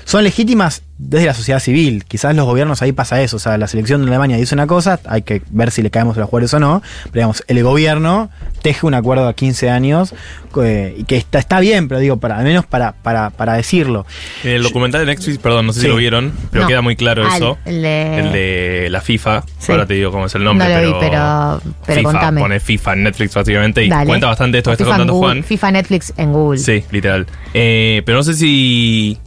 son 0.05 0.25
legítimas 0.25 0.83
desde 0.99 1.27
la 1.27 1.35
sociedad 1.35 1.59
civil. 1.59 2.05
Quizás 2.07 2.35
los 2.37 2.45
gobiernos 2.47 2.81
ahí 2.83 2.93
pasa 2.93 3.21
eso, 3.23 3.37
o 3.37 3.41
sea, 3.41 3.59
la 3.59 3.67
selección 3.67 4.03
de 4.03 4.09
Alemania 4.09 4.37
dice 4.37 4.55
una 4.55 4.67
cosa, 4.69 5.01
hay 5.07 5.23
que 5.23 5.43
ver 5.51 5.71
si 5.73 5.83
le 5.83 5.91
caemos 5.91 6.17
a 6.17 6.21
los 6.21 6.29
jugadores 6.29 6.55
o 6.55 6.61
no, 6.61 6.81
pero 7.05 7.15
digamos, 7.15 7.43
el 7.49 7.63
gobierno 7.65 8.31
teje 8.63 8.87
un 8.87 8.95
acuerdo 8.95 9.27
a 9.27 9.35
15 9.35 9.69
años, 9.71 10.15
eh, 10.63 10.95
y 10.99 11.05
que 11.05 11.17
está, 11.17 11.41
está 11.41 11.59
bien, 11.59 11.89
pero 11.89 11.99
digo, 12.01 12.19
para, 12.19 12.39
al 12.39 12.45
menos 12.45 12.67
para, 12.67 12.93
para, 12.93 13.31
para 13.31 13.55
decirlo. 13.55 14.07
En 14.45 14.51
el 14.53 14.63
documental 14.63 15.01
de 15.05 15.07
Netflix, 15.13 15.39
perdón, 15.39 15.67
no 15.67 15.73
sé 15.73 15.81
Sí. 15.81 15.87
si 15.87 15.89
lo 15.91 15.97
vieron, 15.97 16.33
pero 16.53 16.63
No. 16.65 16.69
queda 16.69 16.83
muy 16.83 16.95
claro 16.95 17.25
Ah, 17.29 17.37
eso. 17.37 17.59
el 17.65 17.83
de- 17.83 18.19
El 18.21 18.33
de 18.33 18.89
la 18.91 19.01
FIFA. 19.01 19.43
Sí. 19.59 19.73
Ahora 19.73 19.87
te 19.87 19.95
digo 19.95 20.13
cómo 20.13 20.27
es 20.27 20.35
el 20.37 20.45
nombre, 20.45 20.69
No 20.69 20.75
lo 20.75 20.87
vi, 20.87 20.93
pero. 21.01 21.61
pero- 21.63 21.75
pero 21.87 21.99
FIFA, 21.99 22.13
contame. 22.13 22.41
Pone 22.43 22.61
FIFA 22.61 22.93
en 22.93 23.03
Netflix 23.03 23.35
básicamente 23.35 23.85
y 23.85 23.89
Dale. 23.89 24.07
cuenta 24.07 24.27
bastante 24.29 24.59
esto 24.59 24.71
que 24.71 24.75
está 24.75 24.85
contando 24.85 25.15
Google- 25.15 25.29
Juan. 25.35 25.45
FIFA 25.45 25.71
Netflix 25.73 26.13
en 26.17 26.33
Google. 26.33 26.59
Sí, 26.61 26.85
literal. 26.93 27.27
Eh, 27.55 28.03
pero 28.07 28.19
no 28.19 28.23
sé 28.25 28.35
si. 28.35 29.19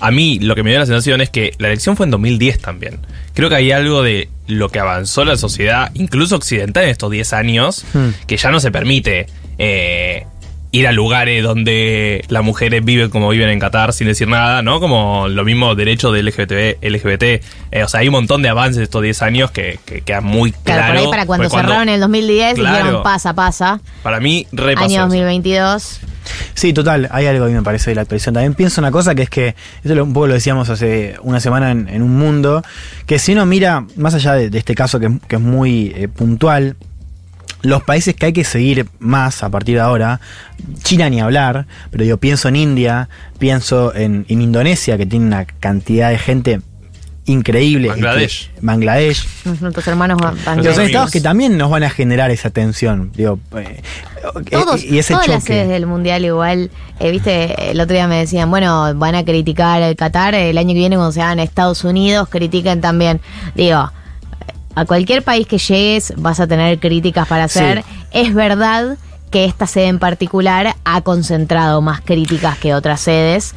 A 0.00 0.10
mí 0.10 0.38
lo 0.40 0.54
que 0.54 0.62
me 0.62 0.70
dio 0.70 0.78
la 0.78 0.86
sensación 0.86 1.20
es 1.20 1.30
que 1.30 1.52
la 1.58 1.68
elección 1.68 1.96
fue 1.96 2.04
en 2.06 2.10
2010 2.10 2.60
también. 2.60 2.98
Creo 3.34 3.48
que 3.48 3.54
hay 3.56 3.72
algo 3.72 4.02
de 4.02 4.28
lo 4.46 4.68
que 4.68 4.78
avanzó 4.78 5.24
la 5.24 5.36
sociedad, 5.36 5.90
incluso 5.94 6.36
occidental, 6.36 6.84
en 6.84 6.90
estos 6.90 7.10
10 7.10 7.32
años, 7.32 7.84
Hmm. 7.92 8.10
que 8.26 8.36
ya 8.36 8.50
no 8.50 8.60
se 8.60 8.70
permite 8.70 9.26
eh, 9.58 10.26
ir 10.72 10.86
a 10.88 10.92
lugares 10.92 11.42
donde 11.42 12.24
las 12.28 12.42
mujeres 12.44 12.84
viven 12.84 13.08
como 13.08 13.30
viven 13.30 13.48
en 13.48 13.58
Qatar 13.58 13.92
sin 13.92 14.08
decir 14.08 14.28
nada, 14.28 14.62
¿no? 14.62 14.80
Como 14.80 15.28
lo 15.28 15.44
mismo 15.44 15.74
derecho 15.74 16.12
de 16.12 16.22
LGBT. 16.22 16.82
LGBT 16.84 17.22
eh, 17.70 17.82
o 17.84 17.88
sea, 17.88 18.00
hay 18.00 18.08
un 18.08 18.12
montón 18.12 18.42
de 18.42 18.48
avances 18.48 18.82
estos 18.82 19.02
10 19.02 19.22
años 19.22 19.50
que, 19.50 19.78
que 19.86 20.02
quedan 20.02 20.24
muy 20.24 20.52
Claro, 20.52 20.64
claro. 20.64 20.92
por 20.94 20.98
ahí 20.98 21.10
para 21.10 21.26
cuando 21.26 21.48
cerraron 21.50 21.82
en 21.88 21.94
el 21.94 22.00
2010 22.00 22.54
Claro. 22.56 22.76
dijeron 22.78 23.02
pasa, 23.02 23.32
pasa. 23.34 23.80
Para 24.02 24.20
mí, 24.20 24.46
repasó. 24.52 24.84
Año 24.86 24.94
eso. 24.94 25.02
2022. 25.08 26.00
Sí, 26.54 26.72
total, 26.72 27.08
hay 27.12 27.26
algo 27.26 27.44
a 27.44 27.48
mí 27.48 27.54
me 27.54 27.62
parece 27.62 27.90
de 27.90 27.94
la 27.94 28.02
actualización. 28.02 28.34
También 28.34 28.54
pienso 28.54 28.80
una 28.80 28.90
cosa 28.90 29.14
que 29.14 29.22
es 29.22 29.30
que, 29.30 29.54
esto 29.82 29.94
lo- 29.94 30.04
un 30.04 30.12
poco 30.12 30.26
lo 30.26 30.34
decíamos 30.34 30.68
hace 30.68 31.14
una 31.22 31.38
semana 31.38 31.70
en, 31.70 31.88
en 31.88 32.02
un 32.02 32.16
mundo, 32.18 32.62
que 33.06 33.18
si 33.20 33.32
uno 33.32 33.46
mira, 33.46 33.84
más 33.96 34.14
allá 34.14 34.32
de, 34.34 34.50
de 34.50 34.58
este 34.58 34.74
caso 34.74 34.98
que, 34.98 35.08
que 35.28 35.36
es 35.36 35.42
muy 35.42 35.92
eh, 35.94 36.08
puntual, 36.08 36.74
los 37.66 37.82
países 37.82 38.14
que 38.14 38.26
hay 38.26 38.32
que 38.32 38.44
seguir 38.44 38.86
más 38.98 39.42
a 39.42 39.50
partir 39.50 39.74
de 39.76 39.80
ahora, 39.82 40.20
China 40.82 41.08
ni 41.10 41.20
hablar, 41.20 41.66
pero 41.90 42.04
yo 42.04 42.16
pienso 42.18 42.48
en 42.48 42.56
India, 42.56 43.08
pienso 43.38 43.94
en, 43.94 44.24
en 44.28 44.40
Indonesia, 44.42 44.96
que 44.96 45.06
tiene 45.06 45.26
una 45.26 45.44
cantidad 45.44 46.10
de 46.10 46.18
gente 46.18 46.60
increíble. 47.28 47.88
Bangladesh. 47.88 48.50
Que- 48.54 48.60
Bangladesh. 48.60 49.26
Nuestros 49.60 49.86
hermanos 49.88 50.18
van- 50.20 50.36
van- 50.44 50.62
Los 50.64 50.78
estados 50.78 51.10
que 51.10 51.20
también 51.20 51.58
nos 51.58 51.70
van 51.70 51.82
a 51.82 51.90
generar 51.90 52.30
esa 52.30 52.50
tensión. 52.50 53.10
Digo, 53.16 53.40
eh, 53.56 53.82
Todos, 54.50 54.84
y 54.84 54.98
ese 54.98 55.14
todas 55.14 55.26
las 55.28 55.40
choque. 55.40 55.52
sedes 55.54 55.68
del 55.68 55.86
mundial 55.86 56.24
igual, 56.24 56.70
eh, 57.00 57.10
viste, 57.10 57.70
el 57.72 57.80
otro 57.80 57.94
día 57.94 58.06
me 58.06 58.18
decían, 58.18 58.48
bueno, 58.50 58.94
van 58.94 59.14
a 59.16 59.24
criticar 59.24 59.82
el 59.82 59.96
Qatar, 59.96 60.34
el 60.36 60.56
año 60.56 60.68
que 60.68 60.74
viene 60.78 60.96
cuando 60.96 61.12
se 61.12 61.20
hagan 61.22 61.40
a 61.40 61.42
Estados 61.42 61.82
Unidos, 61.84 62.28
critiquen 62.28 62.80
también. 62.80 63.20
Digo, 63.56 63.90
a 64.76 64.84
cualquier 64.84 65.22
país 65.24 65.46
que 65.48 65.58
llegues 65.58 66.12
vas 66.16 66.38
a 66.38 66.46
tener 66.46 66.78
críticas 66.78 67.26
para 67.26 67.44
hacer. 67.44 67.82
Es 68.12 68.32
verdad 68.32 68.96
que 69.30 69.44
esta 69.44 69.66
sede 69.66 69.88
en 69.88 69.98
particular 69.98 70.76
ha 70.84 71.00
concentrado 71.00 71.82
más 71.82 72.00
críticas 72.00 72.56
que 72.58 72.74
otras 72.74 73.00
sedes 73.00 73.54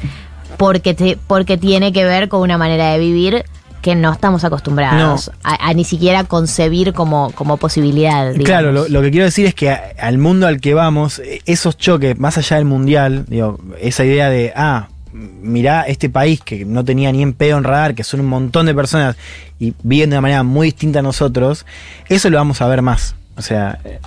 porque, 0.56 0.94
te- 0.94 1.16
porque 1.28 1.56
tiene 1.56 1.92
que 1.92 2.04
ver 2.04 2.28
con 2.28 2.40
una 2.40 2.58
manera 2.58 2.90
de 2.92 2.98
vivir 2.98 3.44
que 3.80 3.94
no 3.94 4.12
estamos 4.12 4.44
acostumbrados 4.44 5.30
a, 5.42 5.68
a 5.70 5.72
ni 5.72 5.84
siquiera 5.84 6.24
concebir 6.24 6.92
como, 6.92 7.30
como 7.32 7.56
posibilidad. 7.56 8.26
digamos. 8.32 8.44
Claro, 8.44 8.72
lo, 8.72 8.88
lo 8.88 9.00
que 9.00 9.10
quiero 9.10 9.24
decir 9.24 9.46
es 9.46 9.54
que 9.54 9.70
a- 9.70 9.92
al 9.98 10.18
mundo 10.18 10.46
al 10.46 10.60
que 10.60 10.74
vamos, 10.74 11.18
eh, 11.20 11.40
esos 11.46 11.78
choques, 11.78 12.18
más 12.18 12.36
allá 12.36 12.56
del 12.56 12.66
mundial, 12.66 13.24
digo, 13.28 13.58
esa 13.80 14.04
idea 14.04 14.28
de, 14.28 14.52
ah, 14.54 14.88
mirá 15.12 15.82
este 15.82 16.08
país 16.08 16.40
que 16.40 16.64
no 16.64 16.84
tenía 16.84 17.10
ni 17.12 17.22
en 17.22 17.32
pedo 17.32 17.58
en 17.58 17.64
radar, 17.64 17.94
que 17.94 18.04
son 18.04 18.20
un 18.20 18.26
montón 18.26 18.66
de 18.66 18.74
personas 18.74 19.16
y 19.58 19.74
viven 19.82 20.10
de 20.10 20.16
una 20.16 20.20
manera 20.22 20.42
muy 20.42 20.68
distinta 20.68 21.00
a 21.00 21.02
nosotros, 21.02 21.66
eso 22.08 22.30
lo 22.30 22.38
vamos 22.38 22.60
a 22.60 22.68
ver 22.68 22.82
más. 22.82 23.14
O 23.36 23.42
sea, 23.42 23.78
eh, 23.84 23.98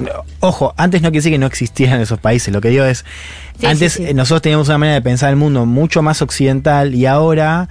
ojo, 0.42 0.74
antes 0.78 1.02
no 1.02 1.08
quiere 1.10 1.20
decir 1.20 1.32
que 1.32 1.38
no 1.40 1.48
existieran 1.48 2.00
esos 2.02 2.20
países, 2.20 2.54
lo 2.54 2.62
que 2.62 2.70
digo 2.70 2.86
es, 2.86 3.04
Sí, 3.60 3.66
antes 3.66 3.94
sí, 3.94 4.04
sí. 4.04 4.10
eh, 4.10 4.14
nosotros 4.14 4.42
teníamos 4.42 4.68
una 4.68 4.78
manera 4.78 4.96
de 4.96 5.02
pensar 5.02 5.30
el 5.30 5.36
mundo 5.36 5.66
mucho 5.66 6.02
más 6.02 6.22
occidental 6.22 6.94
y 6.96 7.06
ahora 7.06 7.70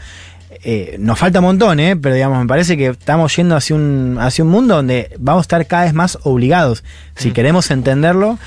eh, 0.65 0.97
nos 1.01 1.19
falta 1.19 1.41
un 1.41 1.47
montón, 1.47 1.81
¿eh? 1.81 1.97
pero 1.97 2.15
digamos, 2.15 2.39
me 2.39 2.47
parece 2.47 2.77
que 2.77 2.87
estamos 2.89 3.35
yendo 3.35 3.57
hacia 3.57 3.75
un, 3.75 4.17
hacia 4.21 4.45
un 4.45 4.51
mundo 4.51 4.77
donde 4.77 5.11
vamos 5.19 5.41
a 5.41 5.43
estar 5.43 5.67
cada 5.67 5.85
vez 5.85 5.93
más 5.93 6.19
obligados, 6.23 6.85
si 7.17 7.33
queremos 7.33 7.71
entenderlo, 7.71 8.39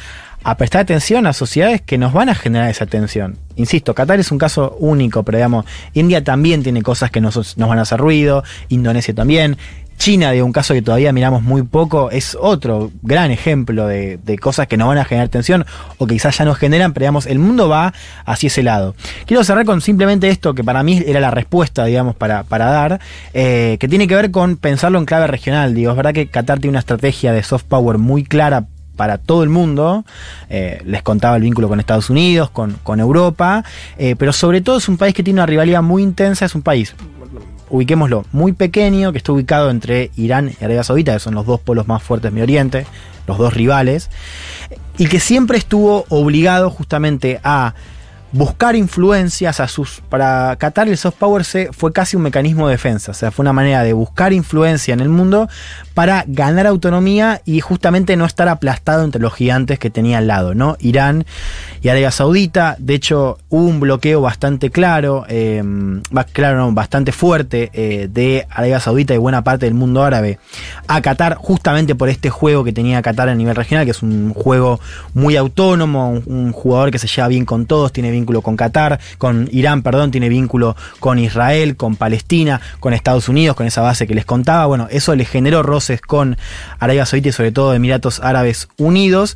a 0.45 0.57
prestar 0.57 0.81
atención 0.81 1.25
a 1.25 1.33
sociedades 1.33 1.81
que 1.81 1.97
nos 1.97 2.13
van 2.13 2.29
a 2.29 2.35
generar 2.35 2.69
esa 2.69 2.83
atención. 2.83 3.35
Insisto, 3.55 3.95
Qatar 3.95 4.19
es 4.19 4.31
un 4.31 4.37
caso 4.37 4.77
único, 4.79 5.23
pero 5.23 5.39
digamos, 5.39 5.65
India 5.93 6.23
también 6.23 6.61
tiene 6.61 6.83
cosas 6.83 7.09
que 7.09 7.19
nos, 7.19 7.57
nos 7.57 7.67
van 7.67 7.79
a 7.79 7.81
hacer 7.81 7.99
ruido, 7.99 8.43
Indonesia 8.69 9.13
también. 9.15 9.57
China, 9.97 10.31
de 10.31 10.43
un 10.43 10.51
caso 10.51 10.75
que 10.75 10.83
todavía 10.83 11.11
miramos 11.13 11.41
muy 11.41 11.63
poco, 11.63 12.11
es 12.11 12.37
otro 12.39 12.91
gran 13.01 13.31
ejemplo 13.31 13.87
de, 13.87 14.17
de 14.17 14.37
cosas 14.37 14.67
que 14.67 14.77
nos 14.77 14.87
van 14.87 14.99
a 14.99 15.05
generar 15.05 15.29
tensión 15.29 15.65
o 15.97 16.05
que 16.05 16.13
quizás 16.13 16.37
ya 16.37 16.45
nos 16.45 16.57
generan, 16.59 16.93
pero 16.93 17.05
digamos, 17.05 17.25
el 17.25 17.39
mundo 17.39 17.67
va 17.67 17.93
hacia 18.25 18.47
ese 18.47 18.61
lado. 18.61 18.93
Quiero 19.25 19.43
cerrar 19.43 19.65
con 19.65 19.81
simplemente 19.81 20.29
esto, 20.29 20.53
que 20.53 20.63
para 20.63 20.83
mí 20.83 21.01
era 21.07 21.19
la 21.19 21.31
respuesta, 21.31 21.85
digamos, 21.85 22.15
para, 22.15 22.43
para 22.43 22.65
dar, 22.65 22.99
eh, 23.33 23.77
que 23.79 23.87
tiene 23.87 24.07
que 24.07 24.13
ver 24.13 24.29
con 24.29 24.57
pensarlo 24.57 24.99
en 24.99 25.05
clave 25.05 25.25
regional. 25.25 25.73
Digo, 25.73 25.89
es 25.89 25.97
verdad 25.97 26.13
que 26.13 26.27
Qatar 26.27 26.59
tiene 26.59 26.73
una 26.73 26.79
estrategia 26.79 27.31
de 27.31 27.41
soft 27.41 27.63
power 27.63 27.97
muy 27.97 28.23
clara 28.25 28.65
para 28.95 29.17
todo 29.17 29.43
el 29.43 29.49
mundo. 29.49 30.05
Eh, 30.49 30.81
les 30.85 31.03
contaba 31.03 31.35
el 31.35 31.43
vínculo 31.43 31.67
con 31.67 31.79
Estados 31.79 32.09
Unidos, 32.09 32.49
con, 32.49 32.99
Europa, 32.99 33.63
eh, 33.97 34.15
pero 34.17 34.31
sobre 34.33 34.61
todo 34.61 34.77
es 34.77 34.87
un 34.87 34.97
país 34.97 35.13
que 35.13 35.23
tiene 35.23 35.39
una 35.39 35.45
rivalidad 35.45 35.81
muy 35.81 36.01
intensa, 36.03 36.45
es 36.45 36.55
un 36.55 36.61
país 36.61 36.95
ubiquémoslo, 37.69 38.25
muy 38.31 38.53
pequeño, 38.53 39.11
que 39.11 39.17
está 39.17 39.31
ubicado 39.31 39.69
entre 39.69 40.11
Irán 40.15 40.51
y 40.59 40.63
Arabia 40.63 40.83
Saudita, 40.83 41.13
que 41.13 41.19
son 41.19 41.35
los 41.35 41.45
dos 41.45 41.59
polos 41.59 41.87
más 41.87 42.03
fuertes 42.03 42.33
de 42.33 42.41
Oriente, 42.41 42.85
los 43.27 43.37
dos 43.37 43.53
rivales, 43.53 44.09
y 44.97 45.07
que 45.07 45.19
siempre 45.19 45.57
estuvo 45.57 46.05
obligado 46.09 46.69
justamente 46.69 47.39
a 47.43 47.73
buscar 48.35 48.75
influencias 48.75 49.59
a 49.61 49.67
sus. 49.67 50.01
Para 50.09 50.55
Qatar 50.57 50.89
el 50.89 50.97
soft 50.97 51.15
power 51.15 51.45
se, 51.45 51.71
fue 51.71 51.93
casi 51.93 52.17
un 52.17 52.23
mecanismo 52.23 52.67
de 52.67 52.73
defensa, 52.73 53.11
o 53.11 53.13
sea, 53.13 53.31
fue 53.31 53.43
una 53.43 53.53
manera 53.53 53.81
de 53.83 53.93
buscar 53.93 54.33
influencia 54.33 54.93
en 54.93 54.99
el 54.99 55.07
mundo 55.09 55.47
para 55.93 56.25
ganar 56.27 56.67
autonomía 56.67 57.41
y 57.45 57.61
justamente 57.61 58.17
no 58.17 58.25
estar 58.25 58.49
aplastado 58.49 59.05
entre 59.05 59.21
los 59.21 59.33
gigantes 59.33 59.79
que 59.79 59.89
tenía 59.89 60.17
al 60.17 60.27
lado, 60.27 60.53
¿no? 60.53 60.75
Irán 60.81 61.25
y 61.81 61.87
Arabia 61.87 62.11
Saudita, 62.11 62.75
de 62.77 62.95
hecho, 62.95 63.37
hubo 63.49 63.63
un 63.63 63.79
bloqueo 63.79 64.19
bastante 64.19 64.69
claro, 64.69 65.25
va- 65.29 66.23
claro, 66.25 66.69
bastante 66.73 67.13
fuerte 67.13 67.69
eh, 67.73 68.09
de 68.11 68.45
Arabia 68.49 68.81
Saudita 68.81 69.13
y 69.13 69.17
buena 69.17 69.43
parte 69.43 69.65
del 69.65 69.75
mundo 69.75 70.03
árabe 70.03 70.39
a 70.87 71.01
Qatar, 71.01 71.35
justamente 71.35 71.95
por 71.95 72.09
este 72.09 72.29
juego 72.29 72.65
que 72.65 72.73
tenía 72.73 73.01
Qatar 73.01 73.29
a 73.29 73.35
nivel 73.35 73.55
regional, 73.55 73.85
que 73.85 73.91
es 73.91 74.03
un 74.03 74.33
juego 74.33 74.81
muy 75.13 75.37
autónomo, 75.37 76.09
un, 76.09 76.23
un 76.25 76.51
jugador 76.51 76.91
que 76.91 76.99
se 76.99 77.07
lleva 77.07 77.29
bien 77.29 77.45
con 77.45 77.65
todos, 77.65 77.93
tiene 77.93 78.11
vínculo 78.25 78.41
con 78.41 78.57
Qatar, 78.57 78.99
con 79.19 79.47
Irán, 79.51 79.83
perdón, 79.83 80.09
tiene 80.09 80.29
vínculo 80.29 80.75
con 80.99 81.19
Israel, 81.19 81.77
con 81.77 81.95
Palestina, 81.95 82.59
con 82.79 82.93
Estados 82.93 83.29
Unidos, 83.29 83.55
con 83.55 83.67
esa 83.67 83.81
base 83.81 84.07
que 84.07 84.15
les 84.15 84.25
contaba. 84.25 84.65
Bueno, 84.65 84.87
eso 84.89 85.15
le 85.15 85.25
generó 85.25 85.61
roces 85.61 86.01
con 86.01 86.37
Arabia 86.79 87.05
Saudita 87.05 87.29
y 87.29 87.33
sobre 87.33 87.51
todo 87.51 87.73
Emiratos 87.75 88.19
Árabes 88.21 88.67
Unidos. 88.77 89.35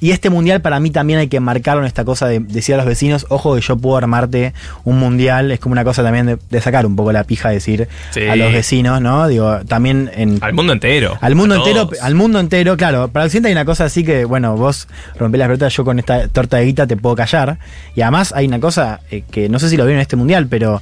Y 0.00 0.12
este 0.12 0.30
mundial 0.30 0.60
para 0.60 0.78
mí 0.80 0.90
también 0.90 1.18
hay 1.18 1.28
que 1.28 1.40
marcarlo 1.40 1.82
en 1.82 1.86
esta 1.86 2.04
cosa 2.04 2.26
de 2.28 2.38
decir 2.40 2.74
a 2.74 2.78
los 2.78 2.86
vecinos, 2.86 3.26
ojo 3.30 3.54
que 3.56 3.60
yo 3.60 3.76
puedo 3.76 3.96
armarte 3.96 4.54
un 4.84 4.98
mundial, 4.98 5.50
es 5.50 5.58
como 5.60 5.72
una 5.72 5.82
cosa 5.84 6.02
también 6.02 6.26
de, 6.26 6.38
de 6.50 6.60
sacar 6.60 6.86
un 6.86 6.94
poco 6.96 7.10
la 7.12 7.24
pija, 7.24 7.48
decir 7.50 7.88
Sí. 8.10 8.26
a 8.26 8.36
los 8.36 8.52
vecinos, 8.52 9.00
¿no? 9.00 9.26
Digo, 9.26 9.58
también 9.66 10.10
en... 10.14 10.38
Al 10.40 10.52
mundo 10.54 10.72
entero. 10.72 11.18
Al 11.20 11.34
mundo 11.34 11.56
entero, 11.56 11.90
al 12.00 12.14
mundo 12.14 12.38
entero, 12.40 12.76
claro. 12.76 13.08
Para 13.08 13.24
Occidente 13.26 13.48
hay 13.48 13.52
una 13.54 13.64
cosa 13.64 13.86
así 13.86 14.04
que, 14.04 14.24
bueno, 14.24 14.56
vos 14.56 14.86
rompés 15.18 15.38
las 15.40 15.48
pelotas, 15.48 15.74
yo 15.74 15.84
con 15.84 15.98
esta 15.98 16.28
torta 16.28 16.58
de 16.58 16.64
guita 16.66 16.86
te 16.86 16.96
puedo 16.96 17.16
callar. 17.16 17.58
Y 17.96 18.02
además 18.02 18.32
hay 18.36 18.46
una 18.46 18.60
cosa 18.60 19.00
eh, 19.10 19.24
que 19.30 19.48
no 19.48 19.58
sé 19.58 19.68
si 19.68 19.76
lo 19.76 19.84
vieron 19.84 19.98
en 19.98 20.02
este 20.02 20.16
mundial, 20.16 20.46
pero 20.48 20.80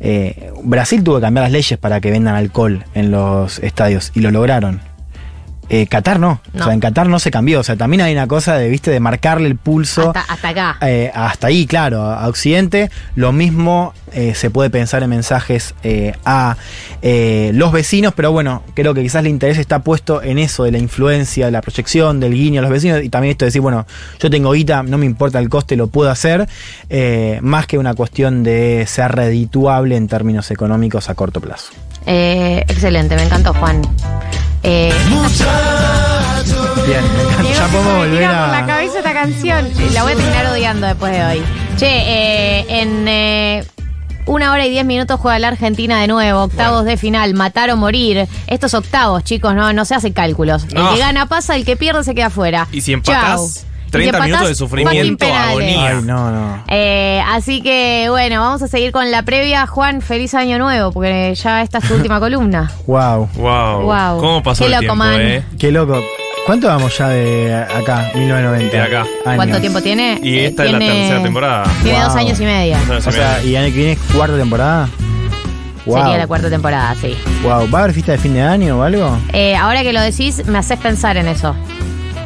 eh, 0.00 0.50
Brasil 0.64 1.04
tuvo 1.04 1.16
que 1.16 1.22
cambiar 1.22 1.44
las 1.44 1.52
leyes 1.52 1.78
para 1.78 2.00
que 2.00 2.10
vendan 2.10 2.34
alcohol 2.34 2.84
en 2.94 3.10
los 3.10 3.58
estadios 3.60 4.10
y 4.14 4.20
lo 4.20 4.30
lograron. 4.30 4.80
Eh, 5.72 5.86
Qatar 5.86 6.18
no. 6.18 6.40
No. 6.52 6.60
O 6.60 6.64
sea, 6.64 6.74
en 6.74 6.80
Qatar 6.80 7.08
no 7.08 7.20
se 7.20 7.30
cambió. 7.30 7.60
O 7.60 7.62
sea, 7.62 7.76
también 7.76 8.00
hay 8.00 8.12
una 8.12 8.26
cosa 8.26 8.56
de, 8.56 8.68
viste, 8.68 8.90
de 8.90 8.98
marcarle 8.98 9.46
el 9.46 9.56
pulso. 9.56 10.08
Hasta, 10.08 10.32
hasta 10.32 10.48
acá. 10.48 10.76
Eh, 10.80 11.12
hasta 11.14 11.46
ahí, 11.46 11.64
claro, 11.66 12.02
a 12.02 12.26
Occidente. 12.26 12.90
Lo 13.14 13.32
mismo 13.32 13.94
eh, 14.12 14.34
se 14.34 14.50
puede 14.50 14.68
pensar 14.68 15.04
en 15.04 15.10
mensajes 15.10 15.76
eh, 15.84 16.12
a 16.24 16.56
los 17.02 17.72
vecinos, 17.72 18.12
pero 18.16 18.32
bueno, 18.32 18.64
creo 18.74 18.94
que 18.94 19.02
quizás 19.02 19.20
el 19.20 19.28
interés 19.28 19.58
está 19.58 19.78
puesto 19.78 20.22
en 20.22 20.38
eso 20.38 20.64
de 20.64 20.72
la 20.72 20.78
influencia, 20.78 21.46
de 21.46 21.52
la 21.52 21.60
proyección, 21.60 22.18
del 22.18 22.34
guiño 22.34 22.58
a 22.58 22.62
los 22.62 22.70
vecinos 22.70 23.02
y 23.02 23.08
también 23.08 23.30
esto 23.32 23.44
de 23.44 23.48
decir, 23.48 23.60
bueno, 23.60 23.86
yo 24.18 24.28
tengo 24.28 24.52
guita, 24.52 24.82
no 24.82 24.98
me 24.98 25.06
importa 25.06 25.38
el 25.38 25.48
coste, 25.48 25.76
lo 25.76 25.86
puedo 25.86 26.10
hacer, 26.10 26.48
más 27.40 27.66
que 27.66 27.78
una 27.78 27.94
cuestión 27.94 28.42
de 28.42 28.84
ser 28.86 29.12
redituable 29.12 29.96
en 29.96 30.08
términos 30.08 30.50
económicos 30.50 31.08
a 31.08 31.14
corto 31.14 31.40
plazo. 31.40 31.72
Excelente, 32.06 33.16
me 33.16 33.22
encantó, 33.22 33.54
Juan. 33.54 33.82
Eh, 34.62 34.92
Bien, 36.86 37.04
ya 37.54 37.68
me 37.68 37.78
volver 37.98 38.18
tira 38.18 38.40
por 38.40 38.48
la 38.50 38.58
a. 38.58 38.66
cabeza 38.66 38.98
esta 38.98 39.12
canción. 39.12 39.68
La 39.92 40.02
voy 40.02 40.12
a 40.12 40.16
terminar 40.16 40.46
odiando 40.46 40.86
después 40.86 41.12
de 41.12 41.24
hoy. 41.24 41.42
Che, 41.76 41.86
eh, 41.86 42.66
en 42.80 43.08
eh, 43.08 43.64
una 44.26 44.52
hora 44.52 44.66
y 44.66 44.70
diez 44.70 44.84
minutos 44.84 45.20
juega 45.20 45.38
la 45.38 45.48
Argentina 45.48 46.00
de 46.00 46.08
nuevo. 46.08 46.42
Octavos 46.42 46.84
de 46.84 46.96
final, 46.96 47.34
matar 47.34 47.70
o 47.70 47.76
morir. 47.76 48.26
Estos 48.46 48.74
octavos, 48.74 49.24
chicos, 49.24 49.54
no, 49.54 49.72
no 49.72 49.84
se 49.84 49.94
hacen 49.94 50.12
cálculos. 50.12 50.64
El 50.64 50.88
que 50.88 50.98
gana 50.98 51.26
pasa, 51.26 51.54
el 51.56 51.64
que 51.64 51.76
pierde 51.76 52.02
se 52.04 52.14
queda 52.14 52.26
afuera. 52.26 52.66
Y 52.72 52.80
si 52.80 52.92
empatás, 52.92 53.66
30 53.90 54.18
si 54.18 54.24
minutos 54.24 54.48
de 54.48 54.54
sufrimiento, 54.54 55.26
agonía. 55.26 55.88
Ay, 55.88 56.02
no, 56.04 56.30
no. 56.30 56.64
Eh, 56.68 57.22
así 57.28 57.60
que 57.62 58.06
bueno, 58.10 58.40
vamos 58.40 58.62
a 58.62 58.68
seguir 58.68 58.92
con 58.92 59.10
la 59.10 59.22
previa. 59.22 59.66
Juan, 59.66 60.00
feliz 60.02 60.34
año 60.34 60.58
nuevo, 60.58 60.92
porque 60.92 61.34
ya 61.34 61.62
esta 61.62 61.78
es 61.78 61.84
tu 61.88 61.94
última 61.94 62.18
columna. 62.20 62.70
Wow. 62.86 63.28
Wow. 63.36 63.82
Wow. 63.82 64.20
¿Cómo 64.20 64.42
pasó 64.42 64.60
Qué 64.60 64.66
el 64.66 64.72
loco, 64.72 64.80
tiempo, 64.80 64.96
man. 64.96 65.20
eh? 65.20 65.44
Qué 65.58 65.70
loco. 65.72 66.00
¿Cuánto 66.46 66.68
vamos 66.68 66.96
ya 66.96 67.08
de 67.08 67.54
acá? 67.54 68.10
1990. 68.14 68.76
De 68.76 68.82
acá. 68.82 69.06
¿Cuánto 69.36 69.60
tiempo 69.60 69.80
tiene? 69.82 70.18
Y 70.22 70.38
esta 70.38 70.64
es 70.64 70.72
la 70.72 70.78
tercera 70.78 71.22
temporada. 71.22 71.64
Tiene 71.82 71.98
Wow. 71.98 72.08
dos 72.08 72.16
años 72.16 72.40
y 72.40 72.44
medio. 72.44 72.76
O 72.88 72.96
y 72.98 73.02
sea, 73.12 73.36
medio. 73.38 73.50
¿y 73.50 73.56
año 73.56 73.66
que 73.66 73.72
viene 73.76 73.92
es 73.92 73.98
cuarta 74.14 74.36
temporada? 74.36 74.88
Wow. 75.86 75.96
Sería 75.98 76.18
la 76.18 76.26
cuarta 76.26 76.50
temporada, 76.50 76.94
sí. 77.00 77.16
Wow. 77.42 77.70
¿Va 77.70 77.78
a 77.80 77.82
haber 77.82 77.94
fiesta 77.94 78.12
de 78.12 78.18
fin 78.18 78.34
de 78.34 78.42
año 78.42 78.78
o 78.78 78.82
algo? 78.82 79.18
Eh, 79.32 79.54
ahora 79.56 79.82
que 79.82 79.92
lo 79.92 80.00
decís, 80.00 80.44
me 80.46 80.58
haces 80.58 80.78
pensar 80.78 81.16
en 81.16 81.28
eso. 81.28 81.54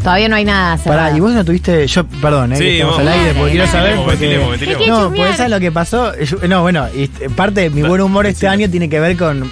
Todavía 0.05 0.29
no 0.29 0.37
hay 0.37 0.45
nada 0.45 0.77
cerrado. 0.79 1.01
Pará, 1.07 1.17
y 1.17 1.21
vos 1.21 1.33
no 1.33 1.45
tuviste. 1.45 1.87
Yo, 1.89 2.07
perdón, 2.07 2.53
eh, 2.53 2.57
Sí, 2.57 2.63
que 2.65 2.75
estamos 2.77 2.95
vos- 2.99 3.01
al 3.07 3.09
aire, 3.09 3.35
porque 3.35 3.51
quiero 3.53 3.67
saber. 3.67 3.83
Ventilemos, 3.97 4.05
Porque, 4.05 4.27
ventilemos, 4.27 4.51
ventilemos. 4.61 4.89
no, 5.11 5.17
pues 5.17 5.37
¿sabes 5.37 5.51
lo 5.51 5.61
que 5.61 5.73
pasó? 5.73 6.13
Yo- 6.21 6.39
no, 6.49 6.63
bueno, 6.63 6.87
y 6.95 7.09
parte 7.31 7.63
de 7.63 7.71
mi 7.71 7.83
buen 7.83 8.01
humor 8.03 8.27
este 8.27 8.47
año 8.47 8.69
tiene 8.71 8.89
que 8.89 9.01
ver 9.01 9.17
con 9.17 9.51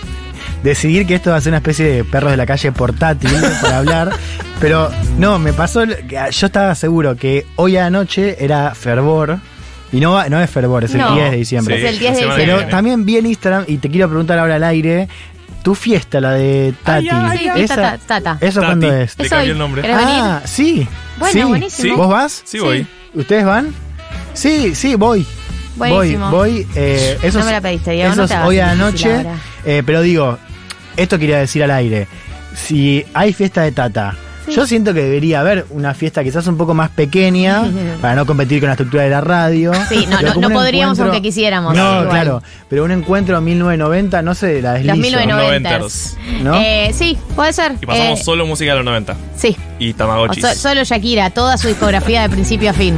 decidir 0.62 1.06
que 1.06 1.14
esto 1.16 1.30
va 1.30 1.36
a 1.36 1.40
ser 1.40 1.50
una 1.50 1.56
especie 1.58 1.86
de 1.86 2.04
perros 2.04 2.30
de 2.30 2.36
la 2.36 2.46
calle 2.46 2.70
portátil 2.70 3.30
para 3.60 3.78
hablar. 3.78 4.10
Pero 4.60 4.90
no, 5.18 5.38
me 5.40 5.52
pasó. 5.52 5.84
que 5.86 6.16
Yo 6.30 6.46
estaba 6.46 6.74
seguro 6.76 7.16
que 7.16 7.46
hoy 7.56 7.76
anoche 7.78 8.36
era 8.38 8.74
fervor. 8.74 9.38
Y 9.94 10.00
no, 10.00 10.26
no 10.30 10.40
es 10.40 10.48
fervor, 10.48 10.84
es 10.84 10.92
el 10.94 11.00
No, 11.02 11.14
10 11.14 11.30
de 11.32 11.36
diciembre. 11.36 11.76
es 11.76 11.84
el 11.92 11.98
10 11.98 12.12
de 12.14 12.18
diciembre. 12.20 12.44
Pero 12.46 12.66
también 12.68 13.04
vi 13.04 13.18
en 13.18 13.26
Instagram, 13.26 13.64
y 13.66 13.76
te 13.76 13.90
quiero 13.90 14.08
preguntar 14.08 14.38
ahora 14.38 14.54
al 14.54 14.64
aire, 14.64 15.06
tu 15.62 15.74
fiesta, 15.74 16.20
la 16.20 16.32
de 16.32 16.74
Tati. 16.82 17.08
Sí, 17.08 17.38
fiesta 17.54 17.58
esa- 17.74 17.76
ta- 17.76 17.98
tata. 17.98 18.38
¿Eso 18.40 18.60
Tati. 18.60 18.66
cuándo 18.66 18.92
es? 18.94 19.18
Le 19.18 19.24
Es 19.24 19.30
cambié 19.30 19.50
el 19.52 19.58
nombre. 19.58 19.82
¿Querés 19.82 19.96
venir? 19.96 20.14
Ah, 20.20 20.42
sí. 20.44 20.88
Bueno, 21.18 21.32
sí. 21.32 21.42
buenísimo. 21.44 21.96
¿Vos 21.96 22.08
vas? 22.10 22.42
Sí, 22.44 22.58
voy. 22.58 22.86
¿Ustedes 23.14 23.44
van? 23.44 23.74
Sí, 24.34 24.74
sí, 24.74 24.94
voy. 24.94 25.26
Voy, 25.76 25.90
Buenísimo. 25.90 26.30
voy. 26.30 26.66
eh, 26.74 27.18
eso 27.22 27.38
No 27.38 27.44
me 27.46 27.50
es- 27.50 27.56
la 27.56 27.60
pediste, 27.60 27.90
Diego, 27.92 28.12
Eso 28.12 28.26
no 28.26 28.46
hoy 28.46 28.58
a 28.58 28.66
la 28.66 28.74
noche. 28.74 29.24
eh, 29.64 29.82
pero 29.86 30.02
digo, 30.02 30.38
esto 30.96 31.18
quería 31.18 31.38
decir 31.38 31.62
al 31.64 31.70
aire. 31.70 32.06
Si 32.54 33.04
hay 33.14 33.32
fiesta 33.32 33.62
de 33.62 33.72
Tata, 33.72 34.14
yo 34.48 34.66
siento 34.66 34.92
que 34.94 35.02
debería 35.02 35.40
haber 35.40 35.66
una 35.70 35.94
fiesta 35.94 36.22
quizás 36.24 36.46
un 36.46 36.56
poco 36.56 36.74
más 36.74 36.90
pequeña 36.90 37.62
para 38.00 38.14
no 38.16 38.26
competir 38.26 38.60
con 38.60 38.68
la 38.68 38.72
estructura 38.74 39.02
de 39.04 39.10
la 39.10 39.20
radio. 39.20 39.72
Sí, 39.88 40.06
no, 40.08 40.20
no, 40.20 40.34
no 40.34 40.50
podríamos 40.50 40.98
encuentro- 40.98 41.04
aunque 41.14 41.22
quisiéramos. 41.22 41.74
No, 41.74 41.92
igual. 42.02 42.08
claro. 42.08 42.42
Pero 42.68 42.84
un 42.84 42.90
encuentro 42.90 43.38
en 43.38 43.44
1990, 43.44 44.22
no 44.22 44.34
sé, 44.34 44.62
la 44.62 44.72
deslizo. 44.74 44.94
Los 44.94 45.02
1990. 45.06 45.70
Noventers. 45.70 46.16
¿No? 46.42 46.60
Eh, 46.60 46.90
sí, 46.94 47.18
puede 47.36 47.52
ser. 47.52 47.72
Y 47.80 47.86
pasamos 47.86 48.20
Eh, 48.20 48.24
solo 48.24 48.46
música 48.46 48.70
de 48.72 48.76
los 48.76 48.84
90. 48.84 49.16
Sí. 49.36 49.56
Y 49.78 49.92
o 49.92 49.94
Tamagotchis. 49.96 50.42
so- 50.44 50.54
solo 50.54 50.84
Shakira, 50.84 51.30
toda 51.30 51.56
su 51.58 51.68
discografía 51.68 52.22
de 52.22 52.28
principio 52.30 52.70
a 52.70 52.72
fin. 52.72 52.94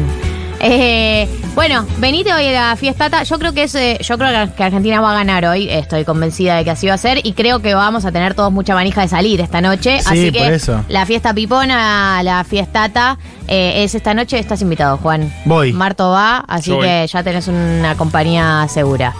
Eh, 0.60 1.28
bueno, 1.54 1.86
venite 1.98 2.32
hoy 2.32 2.46
a 2.48 2.70
la 2.70 2.76
fiestata. 2.76 3.22
Yo 3.22 3.38
creo 3.38 3.52
que 3.52 3.64
es, 3.64 3.74
eh, 3.74 3.98
yo 4.00 4.16
creo 4.16 4.54
que 4.54 4.62
Argentina 4.62 5.00
va 5.00 5.12
a 5.12 5.14
ganar 5.14 5.44
hoy. 5.44 5.68
Estoy 5.68 6.04
convencida 6.04 6.56
de 6.56 6.64
que 6.64 6.70
así 6.70 6.86
va 6.86 6.94
a 6.94 6.98
ser. 6.98 7.20
Y 7.24 7.32
creo 7.34 7.60
que 7.60 7.74
vamos 7.74 8.04
a 8.04 8.12
tener 8.12 8.34
todos 8.34 8.50
mucha 8.52 8.74
manija 8.74 9.02
de 9.02 9.08
salir 9.08 9.40
esta 9.40 9.60
noche. 9.60 10.00
Sí, 10.00 10.06
así 10.08 10.30
por 10.30 10.52
eso. 10.52 10.84
la 10.88 11.06
fiesta 11.06 11.34
pipona, 11.34 12.22
la 12.22 12.44
fiestata, 12.44 13.18
eh, 13.48 13.84
es 13.84 13.94
esta 13.94 14.14
noche. 14.14 14.38
Estás 14.38 14.62
invitado, 14.62 14.96
Juan. 14.98 15.32
Voy. 15.44 15.72
Marto 15.72 16.10
va, 16.10 16.38
así 16.48 16.70
Yo 16.70 16.76
voy. 16.76 16.86
que 16.86 17.06
ya 17.06 17.22
tenés 17.22 17.48
una 17.48 17.94
compañía 17.96 18.66
segura. 18.68 19.14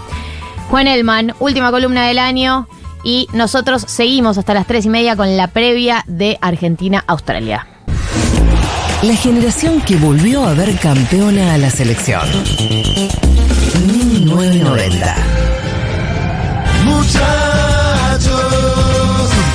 Juan 0.69 0.87
Elman, 0.87 1.35
última 1.39 1.71
columna 1.71 2.07
del 2.07 2.19
año. 2.19 2.67
Y 3.03 3.27
nosotros 3.33 3.83
seguimos 3.87 4.39
hasta 4.39 4.55
las 4.55 4.65
tres 4.65 4.85
y 4.85 4.89
media 4.89 5.15
con 5.15 5.37
la 5.37 5.47
previa 5.47 6.03
de 6.07 6.39
Argentina-Australia. 6.41 7.67
La 9.05 9.15
generación 9.15 9.81
que 9.81 9.97
volvió 9.97 10.43
a 10.45 10.55
ver 10.55 10.79
campeona 10.79 11.53
a 11.53 11.59
la 11.59 11.69
selección. 11.69 12.23
1990. 13.85 15.15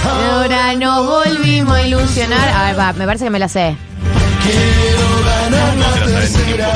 Ahora 0.06 0.74
nos 0.76 1.04
volvimos 1.04 1.74
a 1.74 1.82
ilusionar. 1.82 2.48
A 2.48 2.66
ver, 2.66 2.78
va, 2.78 2.92
me 2.92 3.06
parece 3.06 3.24
que 3.24 3.30
me 3.30 3.40
la 3.40 3.48
sé. 3.48 3.74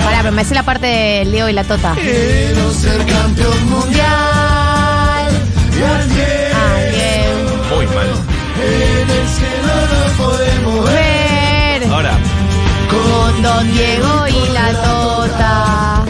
Pará, 0.05 0.19
pero 0.23 0.33
me 0.33 0.45
sé 0.45 0.55
la 0.57 0.65
parte 0.65 0.87
del 0.87 1.31
Leo 1.31 1.49
y 1.49 1.53
la 1.53 1.63
Tota. 1.63 1.95
Quiero 1.95 2.73
ser 2.73 3.07
campeón 3.07 3.71
mundial. 3.71 5.29
Alguien 6.03 7.47
Muy 7.71 7.87
mal. 7.87 8.09
En 8.57 8.67
el 8.67 8.97
cielo 8.97 9.04
con 12.89 13.43
Don 13.43 13.73
Diego 13.73 14.25
y 14.29 14.53
la 14.53 14.73
Tota. 14.73 16.05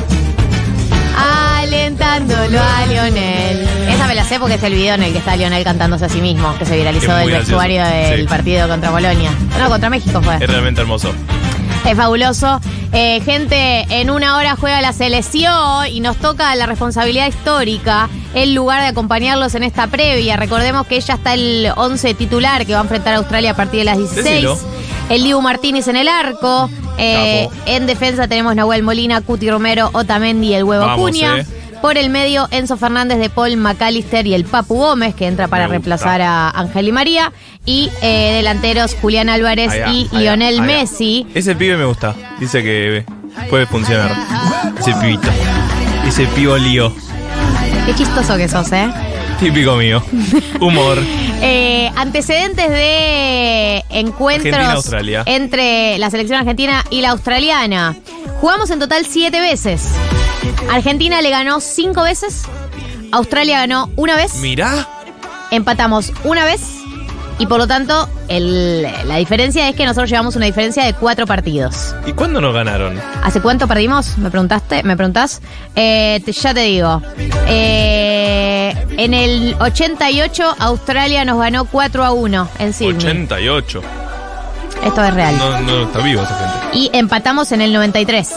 Alentándolo 1.62 2.60
a 2.60 2.86
Lionel. 2.86 3.68
Esa 3.88 4.06
me 4.06 4.14
la 4.14 4.24
sé 4.24 4.38
porque 4.38 4.54
es 4.54 4.62
el 4.62 4.74
video 4.74 4.94
en 4.94 5.02
el 5.02 5.12
que 5.12 5.18
está 5.18 5.36
Lionel 5.36 5.64
cantándose 5.64 6.04
a 6.04 6.08
sí 6.08 6.20
mismo, 6.20 6.56
que 6.58 6.64
se 6.66 6.76
viralizó 6.76 7.14
del 7.14 7.28
gracioso. 7.30 7.56
vestuario 7.58 7.84
del 7.84 8.20
Sí. 8.22 8.26
partido 8.26 8.68
contra 8.68 8.90
Bolonia. 8.90 9.30
No, 9.58 9.68
contra 9.68 9.90
México 9.90 10.20
fue. 10.22 10.34
Es 10.36 10.46
realmente 10.48 10.80
hermoso. 10.80 11.12
Es 11.84 11.96
fabuloso. 11.96 12.60
Eh, 12.92 13.20
gente, 13.24 13.84
en 13.90 14.08
una 14.10 14.36
hora 14.36 14.56
juega 14.56 14.80
la 14.80 14.92
selección 14.92 15.86
y 15.90 16.00
nos 16.00 16.16
toca 16.16 16.54
la 16.54 16.66
responsabilidad 16.66 17.26
histórica, 17.26 18.08
el 18.34 18.54
lugar 18.54 18.80
de 18.82 18.88
acompañarlos 18.88 19.54
en 19.54 19.64
esta 19.64 19.86
previa. 19.88 20.36
Recordemos 20.36 20.86
que 20.86 20.98
ya 21.00 21.14
está 21.14 21.34
el 21.34 21.70
11 21.76 22.14
titular 22.14 22.64
que 22.64 22.72
va 22.72 22.78
a 22.78 22.82
enfrentar 22.82 23.14
a 23.14 23.18
Australia 23.18 23.50
a 23.50 23.54
partir 23.56 23.80
de 23.80 23.84
las 23.84 23.98
16. 23.98 24.24
Decilo. 24.24 24.58
El 25.08 25.22
Dibu 25.22 25.40
Martínez 25.40 25.88
en 25.88 25.96
el 25.96 26.08
arco. 26.08 26.70
Eh, 26.98 27.48
en 27.66 27.86
defensa 27.86 28.28
tenemos 28.28 28.54
Nahuel 28.54 28.82
Molina, 28.82 29.20
Cuti 29.20 29.50
Romero, 29.50 29.90
Otamendi 29.92 30.48
y 30.48 30.54
el 30.54 30.64
Huevo 30.64 30.86
Vamos, 30.86 31.10
Cuña. 31.10 31.38
eh. 31.40 31.46
Por 31.82 31.98
el 31.98 32.08
medio, 32.08 32.48
Enzo 32.50 32.78
Fernández 32.78 33.18
de 33.18 33.28
Paul 33.28 33.58
McAllister 33.58 34.26
y 34.26 34.32
el 34.32 34.44
Papu 34.46 34.76
Gómez, 34.76 35.14
que 35.14 35.26
entra 35.26 35.48
para 35.48 35.66
reemplazar 35.66 36.22
a 36.22 36.48
Ángel 36.48 36.88
y 36.88 36.92
María. 36.92 37.30
Y 37.66 37.90
eh, 38.00 38.32
delanteros, 38.36 38.96
Julián 39.02 39.28
Álvarez 39.28 39.70
y 39.92 40.08
Lionel. 40.16 40.62
Messi. 40.62 41.26
Ese 41.34 41.54
pibe 41.54 41.76
me 41.76 41.84
gusta. 41.84 42.14
Dice 42.40 42.62
que 42.62 43.04
puede 43.50 43.66
funcionar. 43.66 44.12
Ese 44.78 44.94
pibito. 44.94 45.28
Ese 46.06 46.24
pibo 46.28 46.56
lío. 46.56 46.90
Qué 47.84 47.94
chistoso 47.94 48.38
que 48.38 48.48
sos, 48.48 48.72
¿eh? 48.72 48.88
Típico 49.38 49.76
mío. 49.76 50.02
Humor. 50.60 50.98
Eh, 51.46 51.90
antecedentes 51.96 52.70
de 52.70 53.84
encuentros 53.90 54.90
entre 55.26 55.98
la 55.98 56.08
selección 56.08 56.38
argentina 56.38 56.82
y 56.88 57.02
la 57.02 57.10
australiana. 57.10 57.94
Jugamos 58.40 58.70
en 58.70 58.78
total 58.78 59.04
siete 59.04 59.40
veces. 59.42 59.82
Argentina 60.70 61.20
le 61.20 61.28
ganó 61.28 61.60
cinco 61.60 62.02
veces. 62.02 62.44
Australia 63.12 63.58
ganó 63.58 63.90
una 63.96 64.16
vez. 64.16 64.36
Mirá. 64.36 64.88
Empatamos 65.50 66.14
una 66.24 66.46
vez. 66.46 66.62
Y 67.38 67.46
por 67.46 67.58
lo 67.58 67.66
tanto, 67.66 68.08
el- 68.28 68.82
la 68.82 69.16
diferencia 69.16 69.68
es 69.68 69.74
que 69.74 69.84
nosotros 69.84 70.08
llevamos 70.08 70.36
una 70.36 70.46
diferencia 70.46 70.84
de 70.84 70.92
cuatro 70.94 71.26
partidos. 71.26 71.94
¿Y 72.06 72.12
cuándo 72.12 72.40
nos 72.40 72.54
ganaron? 72.54 72.98
¿Hace 73.24 73.40
cuánto 73.40 73.66
perdimos? 73.66 74.16
¿Me 74.18 74.30
preguntaste? 74.30 74.82
¿Me 74.84 74.96
preguntás? 74.96 75.40
Eh, 75.74 76.20
te- 76.24 76.32
ya 76.32 76.54
te 76.54 76.60
digo. 76.60 77.02
Eh, 77.48 78.72
en 78.96 79.14
el 79.14 79.56
88, 79.60 80.54
Australia 80.60 81.24
nos 81.24 81.38
ganó 81.38 81.64
4 81.64 82.04
a 82.04 82.12
1 82.12 82.48
en 82.60 82.72
Sydney. 82.72 82.96
88. 82.96 83.82
Esto 84.84 85.04
es 85.04 85.14
real. 85.14 85.36
No, 85.38 85.60
no 85.60 85.82
está 85.84 85.98
vivo 86.00 86.22
esa 86.22 86.38
gente. 86.38 86.78
Y 86.78 86.90
empatamos 86.92 87.50
en 87.52 87.62
el 87.62 87.72
93. 87.72 88.30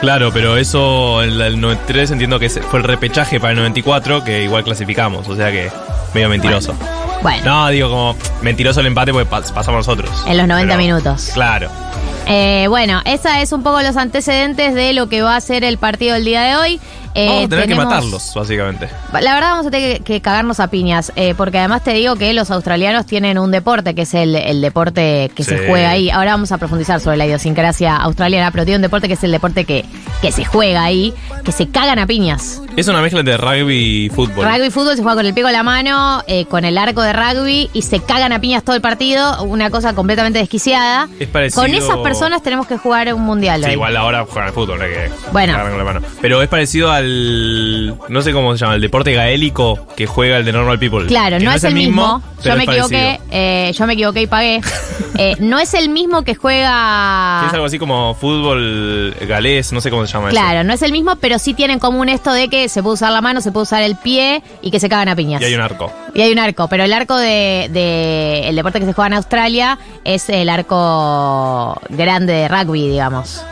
Claro, 0.00 0.30
pero 0.32 0.56
eso, 0.56 1.22
el, 1.22 1.40
el 1.40 1.60
93 1.60 2.10
entiendo 2.12 2.38
que 2.38 2.48
fue 2.48 2.78
el 2.80 2.84
repechaje 2.84 3.40
para 3.40 3.52
el 3.52 3.58
94, 3.58 4.22
que 4.24 4.44
igual 4.44 4.62
clasificamos, 4.62 5.26
o 5.28 5.34
sea 5.36 5.50
que 5.50 5.70
medio 6.14 6.28
mentiroso. 6.28 6.74
Bueno, 6.74 7.05
No, 7.44 7.68
digo 7.68 7.88
como 7.88 8.16
mentiroso 8.42 8.80
el 8.80 8.86
empate 8.86 9.12
porque 9.12 9.28
pas- 9.28 9.52
pasamos 9.52 9.86
nosotros. 9.86 10.10
en 10.26 10.36
los 10.36 10.46
90 10.46 10.74
Pero, 10.76 10.78
minutos. 10.78 11.30
Claro. 11.34 11.70
Eh, 12.28 12.66
bueno, 12.68 13.02
esa 13.04 13.40
es 13.40 13.52
un 13.52 13.62
poco 13.62 13.80
los 13.82 13.96
antecedentes 13.96 14.74
de 14.74 14.92
lo 14.92 15.08
que 15.08 15.22
va 15.22 15.36
a 15.36 15.40
ser 15.40 15.62
el 15.64 15.78
partido 15.78 16.14
del 16.14 16.24
día 16.24 16.42
de 16.42 16.56
hoy. 16.56 16.80
Eh, 17.18 17.28
Vamos 17.28 17.44
a 17.44 17.48
tener 17.48 17.64
tenemos- 17.64 17.84
que 17.84 17.88
matarlos, 17.94 18.32
básicamente. 18.34 18.88
La 19.12 19.32
verdad 19.34 19.50
vamos 19.52 19.66
a 19.66 19.70
tener 19.70 19.98
que, 19.98 20.04
que 20.04 20.20
cagarnos 20.20 20.60
a 20.60 20.68
piñas, 20.68 21.12
eh, 21.16 21.34
porque 21.34 21.58
además 21.58 21.82
te 21.82 21.92
digo 21.94 22.16
que 22.16 22.34
los 22.34 22.50
australianos 22.50 23.06
tienen 23.06 23.38
un 23.38 23.50
deporte, 23.50 23.94
que 23.94 24.02
es 24.02 24.12
el, 24.12 24.34
el 24.36 24.60
deporte 24.60 25.30
que 25.34 25.42
se 25.42 25.66
juega 25.66 25.90
ahí. 25.90 26.10
Ahora 26.10 26.32
vamos 26.32 26.52
a 26.52 26.58
profundizar 26.58 27.00
sobre 27.00 27.16
la 27.16 27.24
idiosincrasia 27.24 27.96
australiana, 27.96 28.50
pero 28.50 28.64
tiene 28.66 28.76
un 28.76 28.82
deporte 28.82 29.08
que 29.08 29.14
es 29.14 29.24
el 29.24 29.30
deporte 29.30 29.64
que, 29.64 29.86
que 30.20 30.30
se 30.30 30.44
juega 30.44 30.84
ahí, 30.84 31.14
que 31.42 31.52
se 31.52 31.68
cagan 31.68 31.98
a 31.98 32.06
piñas. 32.06 32.60
Es 32.76 32.86
una 32.88 33.00
mezcla 33.00 33.20
entre 33.20 33.38
rugby 33.38 34.04
y 34.04 34.08
fútbol. 34.10 34.44
Rugby 34.44 34.66
y 34.66 34.70
fútbol 34.70 34.94
se 34.96 35.02
juega 35.02 35.16
con 35.16 35.24
el 35.24 35.32
pico 35.32 35.46
a 35.48 35.52
la 35.52 35.62
mano, 35.62 36.22
eh, 36.26 36.44
con 36.44 36.66
el 36.66 36.76
arco 36.76 37.00
de 37.00 37.14
rugby, 37.14 37.70
y 37.72 37.80
se 37.80 38.00
cagan 38.00 38.32
a 38.34 38.40
piñas 38.42 38.62
todo 38.62 38.76
el 38.76 38.82
partido, 38.82 39.42
una 39.44 39.70
cosa 39.70 39.94
completamente 39.94 40.38
desquiciada. 40.38 41.08
Es 41.18 41.28
parecido- 41.28 41.62
Con 41.62 41.72
esas 41.74 41.96
personas 41.98 42.15
tenemos 42.42 42.66
que 42.66 42.76
jugar 42.76 43.12
un 43.14 43.22
mundial 43.22 43.60
Sí, 43.62 43.66
hoy. 43.68 43.72
igual 43.74 43.96
ahora 43.96 44.24
juegan 44.24 44.48
al 44.48 44.52
fútbol, 44.52 44.78
no 44.78 44.84
hay 44.84 44.90
que 44.90 45.10
Bueno. 45.32 45.58
con 45.58 45.78
la 45.78 45.84
mano. 45.84 46.00
Pero 46.20 46.42
es 46.42 46.48
parecido 46.48 46.90
al. 46.92 47.96
No 48.08 48.22
sé 48.22 48.32
cómo 48.32 48.52
se 48.56 48.64
llama, 48.64 48.74
el 48.74 48.80
deporte 48.80 49.12
gaélico 49.12 49.86
que 49.96 50.06
juega 50.06 50.36
el 50.38 50.44
de 50.44 50.52
Normal 50.52 50.78
People. 50.78 51.06
Claro, 51.06 51.38
Que 51.38 51.44
no, 51.44 51.52
es 51.52 51.64
el 51.64 51.74
mismo. 51.74 52.22
pero 52.42 52.54
Yo 52.54 52.56
me 52.58 52.64
es 52.64 52.68
equivoqué, 52.70 52.96
parecido. 53.18 53.26
eh, 53.30 53.72
yo 53.76 53.86
me 53.86 53.92
equivoqué 53.94 54.22
y 54.22 54.26
pagué. 54.26 54.60
Eh, 55.18 55.34
no 55.38 55.58
es 55.58 55.72
el 55.72 55.88
mismo 55.88 56.24
que 56.24 56.34
juega. 56.34 57.44
Es 57.46 57.52
algo 57.54 57.64
así 57.64 57.78
como 57.78 58.14
fútbol 58.14 59.14
galés, 59.26 59.72
no 59.72 59.80
sé 59.80 59.88
cómo 59.90 60.06
se 60.06 60.12
llama 60.12 60.28
Claro, 60.28 60.62
no 60.62 60.74
es 60.74 60.82
el 60.82 60.92
mismo, 60.92 61.16
pero 61.16 61.38
sí 61.38 61.54
tienen 61.54 61.76
en 61.76 61.80
común 61.80 62.10
esto 62.10 62.34
de 62.34 62.48
que 62.48 62.68
se 62.68 62.82
puede 62.82 62.94
usar 62.94 63.12
la 63.12 63.22
mano, 63.22 63.40
se 63.40 63.50
puede 63.50 63.62
usar 63.62 63.82
el 63.82 63.96
pie 63.96 64.42
y 64.60 64.70
que 64.70 64.78
se 64.78 64.90
cagan 64.90 65.08
a 65.08 65.16
piñas. 65.16 65.40
eso. 65.40 65.48
Y 65.48 65.52
hay 65.52 65.58
un 65.58 65.62
arco. 65.64 65.90
Y 66.14 66.20
hay 66.20 66.32
un 66.32 66.38
arco, 66.38 66.68
pero 66.68 66.84
el 66.84 66.92
arco 66.92 67.16
de, 67.16 67.70
de- 67.72 68.46
el 68.46 68.56
deporte 68.56 68.78
que 68.78 68.84
se 68.84 68.92
juega 68.92 69.06
en 69.06 69.14
Australia 69.14 69.78
es 70.04 70.28
el 70.28 70.50
arco 70.50 71.80
grande 72.06 72.32
de 72.32 72.48
rugby, 72.48 72.88
digamos. 72.88 73.44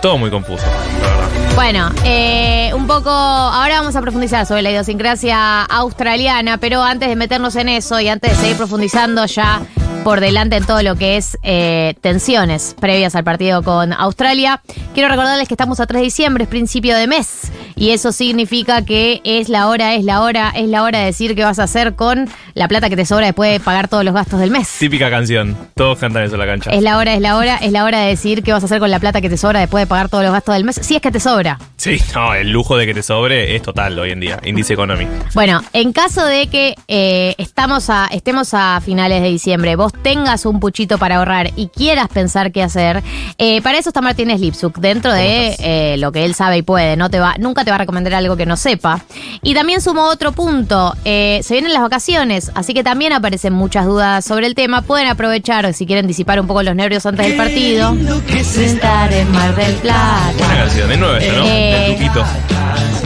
Todo 0.00 0.16
muy 0.16 0.30
confuso, 0.30 0.64
la 0.66 0.78
verdad. 0.78 1.28
Bueno, 1.54 1.90
eh, 2.04 2.72
un 2.74 2.86
poco. 2.86 3.10
Ahora 3.10 3.78
vamos 3.80 3.94
a 3.94 4.00
profundizar 4.00 4.46
sobre 4.46 4.62
la 4.62 4.70
idiosincrasia 4.70 5.62
australiana, 5.64 6.56
pero 6.56 6.82
antes 6.82 7.10
de 7.10 7.16
meternos 7.16 7.54
en 7.56 7.68
eso 7.68 8.00
y 8.00 8.08
antes 8.08 8.30
de 8.30 8.36
seguir 8.36 8.56
profundizando 8.56 9.26
ya 9.26 9.60
por 10.04 10.20
delante 10.20 10.56
en 10.56 10.64
todo 10.64 10.82
lo 10.82 10.96
que 10.96 11.16
es 11.16 11.38
eh, 11.42 11.94
tensiones 12.00 12.74
previas 12.80 13.14
al 13.14 13.22
partido 13.22 13.62
con 13.62 13.92
Australia, 13.92 14.60
quiero 14.94 15.08
recordarles 15.08 15.46
que 15.46 15.54
estamos 15.54 15.78
a 15.80 15.86
3 15.86 16.00
de 16.00 16.04
diciembre, 16.04 16.44
es 16.44 16.50
principio 16.50 16.96
de 16.96 17.06
mes, 17.06 17.52
y 17.76 17.90
eso 17.90 18.10
significa 18.10 18.84
que 18.84 19.20
es 19.24 19.48
la 19.48 19.68
hora, 19.68 19.94
es 19.94 20.04
la 20.04 20.22
hora, 20.22 20.52
es 20.54 20.68
la 20.68 20.82
hora 20.82 21.00
de 21.00 21.06
decir 21.06 21.34
qué 21.36 21.44
vas 21.44 21.58
a 21.58 21.64
hacer 21.64 21.94
con 21.94 22.28
la 22.54 22.68
plata 22.68 22.90
que 22.90 22.96
te 22.96 23.06
sobra 23.06 23.26
después 23.26 23.52
de 23.52 23.60
pagar 23.60 23.88
todos 23.88 24.04
los 24.04 24.12
gastos 24.12 24.40
del 24.40 24.50
mes. 24.50 24.68
Típica 24.78 25.08
canción. 25.08 25.56
Todos 25.74 25.98
cantan 25.98 26.24
eso 26.24 26.34
en 26.34 26.40
la 26.40 26.46
cancha. 26.46 26.70
Es 26.70 26.82
la 26.82 26.98
hora, 26.98 27.14
es 27.14 27.20
la 27.20 27.36
hora, 27.36 27.56
es 27.56 27.72
la 27.72 27.84
hora 27.84 28.00
de 28.00 28.08
decir 28.08 28.42
qué 28.42 28.52
vas 28.52 28.62
a 28.62 28.66
hacer 28.66 28.80
con 28.80 28.90
la 28.90 28.98
plata 28.98 29.20
que 29.20 29.30
te 29.30 29.36
sobra 29.36 29.60
después 29.60 29.82
de 29.82 29.86
pagar 29.86 30.08
todos 30.08 30.24
los 30.24 30.32
gastos 30.32 30.54
del 30.54 30.64
mes, 30.64 30.76
si 30.82 30.96
es 30.96 31.02
que 31.02 31.10
te 31.12 31.20
sobra. 31.20 31.58
Sí, 31.76 32.00
no, 32.14 32.34
el 32.34 32.50
lujo 32.50 32.76
de 32.76 32.86
que 32.86 32.94
te 32.94 33.02
sobre 33.02 33.54
es 33.54 33.62
total 33.62 33.98
hoy 33.98 34.10
en 34.10 34.20
día. 34.20 34.40
Índice 34.44 34.74
Economy. 34.74 35.06
Bueno, 35.34 35.62
en 35.72 35.92
caso 35.92 36.24
de 36.24 36.48
que 36.48 36.74
eh, 36.88 37.34
estamos 37.38 37.88
a, 37.88 38.08
estemos 38.10 38.52
a 38.52 38.80
finales 38.80 39.22
de 39.22 39.28
diciembre, 39.28 39.76
vos 39.76 39.91
vos 39.92 40.02
tengas 40.02 40.46
un 40.46 40.60
puchito 40.60 40.98
para 40.98 41.16
ahorrar 41.16 41.50
y 41.56 41.68
quieras 41.68 42.08
pensar 42.08 42.52
qué 42.52 42.62
hacer, 42.62 43.02
eh, 43.38 43.60
para 43.62 43.78
eso 43.78 43.90
está 43.90 44.00
Martínez 44.00 44.40
Lipsuk, 44.40 44.78
dentro 44.78 45.12
de 45.12 45.56
eh, 45.58 45.96
lo 45.98 46.12
que 46.12 46.24
él 46.24 46.34
sabe 46.34 46.58
y 46.58 46.62
puede. 46.62 46.96
No 46.96 47.10
te 47.10 47.20
va, 47.20 47.34
nunca 47.38 47.64
te 47.64 47.70
va 47.70 47.76
a 47.76 47.78
recomendar 47.78 48.14
algo 48.14 48.36
que 48.36 48.46
no 48.46 48.56
sepa. 48.56 49.04
Y 49.42 49.54
también 49.54 49.80
sumo 49.80 50.04
otro 50.04 50.32
punto. 50.32 50.94
eh, 51.04 51.40
se 51.42 51.54
vienen 51.54 51.72
las 51.72 51.82
vacaciones, 51.82 52.50
así 52.54 52.74
que 52.74 52.84
también 52.84 53.12
aparecen 53.12 53.52
muchas 53.52 53.86
dudas 53.86 54.24
sobre 54.24 54.46
el 54.46 54.54
tema. 54.54 54.82
Pueden 54.82 55.08
aprovechar 55.08 55.72
si 55.74 55.86
quieren 55.86 56.06
disipar 56.06 56.40
un 56.40 56.46
poco 56.46 56.62
los 56.62 56.74
nervios 56.74 57.04
antes 57.06 57.26
del 57.26 57.36
partido. 57.36 57.96
Estar 58.32 59.12
en 59.12 59.30
Mar 59.32 59.54
del 59.54 59.74
Plata. 59.76 60.32
Una 60.38 60.56
canción 60.56 60.88
de 60.88 60.96
nueve, 60.96 61.32
¿no? 61.36 61.44
Eh, 61.46 61.96
Tuquito. 61.98 62.24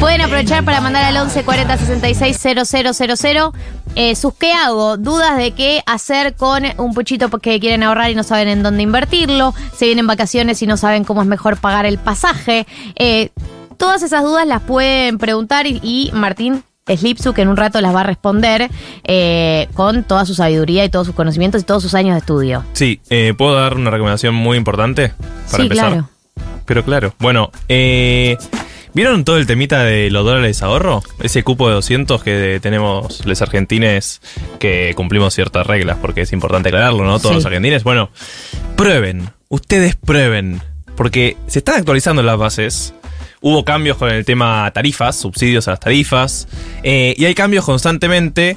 Pueden 0.01 0.21
aprovechar 0.21 0.65
para 0.65 0.81
mandar 0.81 1.05
al 1.05 1.17
11 1.17 1.43
40 1.45 1.79
66 1.79 2.39
000 2.39 3.53
eh, 3.95 4.15
sus 4.15 4.35
qué 4.35 4.53
hago, 4.53 4.99
dudas 4.99 5.39
de 5.39 5.53
qué 5.53 5.83
hacer 5.87 6.35
con 6.35 6.65
un 6.77 6.93
puchito 6.93 7.31
porque 7.31 7.59
quieren 7.59 7.83
ahorrar 7.83 8.11
y 8.11 8.15
no 8.15 8.23
saben 8.23 8.49
en 8.49 8.63
dónde 8.63 8.83
invertirlo, 8.83 9.55
se 9.75 9.87
vienen 9.87 10.07
vacaciones 10.07 10.61
y 10.61 10.67
no 10.67 10.77
saben 10.77 11.05
cómo 11.05 11.23
es 11.23 11.29
mejor 11.29 11.57
pagar 11.57 11.87
el 11.87 11.97
pasaje. 11.99 12.67
Eh, 12.97 13.31
todas 13.79 14.03
esas 14.03 14.23
dudas 14.23 14.47
las 14.47 14.61
pueden 14.63 15.17
preguntar 15.17 15.67
y, 15.67 15.81
y 15.83 16.11
Martín 16.13 16.63
Slipsu, 16.87 17.33
que 17.33 17.43
en 17.43 17.49
un 17.49 17.57
rato 17.57 17.81
las 17.81 17.95
va 17.95 18.03
a 18.03 18.05
responder 18.05 18.71
eh, 19.05 19.67
con 19.75 20.05
toda 20.05 20.27
su 20.27 20.35
sabiduría 20.35 20.85
y 20.85 20.91
todos 20.91 21.07
sus 21.07 21.17
conocimientos 21.17 21.63
y 21.63 21.65
todos 21.65 21.83
sus 21.83 21.95
años 21.95 22.15
de 22.15 22.19
estudio. 22.19 22.65
Sí, 22.75 23.01
eh, 23.09 23.33
¿puedo 23.37 23.55
dar 23.55 23.75
una 23.75 23.91
recomendación 23.91 24.35
muy 24.35 24.59
importante 24.59 25.15
para 25.51 25.57
Sí, 25.57 25.63
empezar? 25.63 25.89
claro. 25.93 26.09
Pero 26.67 26.85
claro, 26.85 27.15
bueno, 27.19 27.51
eh, 27.69 28.37
¿vieron 28.97 29.25
todo 29.27 29.37
el 29.37 29.47
temita 29.47 29.85
de 29.85 30.11
los 30.11 30.25
dólares 30.25 30.63
ahorro? 30.63 31.03
Ese 31.23 31.43
cupo 31.43 31.69
de 31.69 31.75
200 31.75 32.23
que 32.25 32.59
tenemos 32.63 33.27
los 33.27 33.43
argentines 33.43 34.23
que 34.59 34.95
cumplimos 34.97 35.35
ciertas 35.35 35.67
reglas, 35.67 35.99
porque 36.01 36.23
es 36.23 36.33
importante 36.33 36.71
aclararlo, 36.71 37.05
¿no? 37.05 37.19
Todos 37.19 37.33
Sí. 37.33 37.35
los 37.37 37.45
argentines. 37.47 37.85
Bueno, 37.85 38.09
prueben, 38.75 39.29
ustedes 39.51 39.97
prueben, 39.97 40.63
porque 40.97 41.37
se 41.47 41.59
están 41.59 41.77
actualizando 41.77 42.23
las 42.23 42.39
bases. 42.39 42.95
Hubo 43.43 43.67
cambios 43.67 43.99
con 43.99 44.11
el 44.11 44.25
tema 44.25 44.71
tarifas, 44.73 45.15
subsidios 45.17 45.69
a 45.69 45.73
las 45.73 45.81
tarifas, 45.81 46.49
eh, 46.83 47.15
y 47.19 47.27
hay 47.27 47.35
cambios 47.35 47.67
constantemente. 47.67 48.57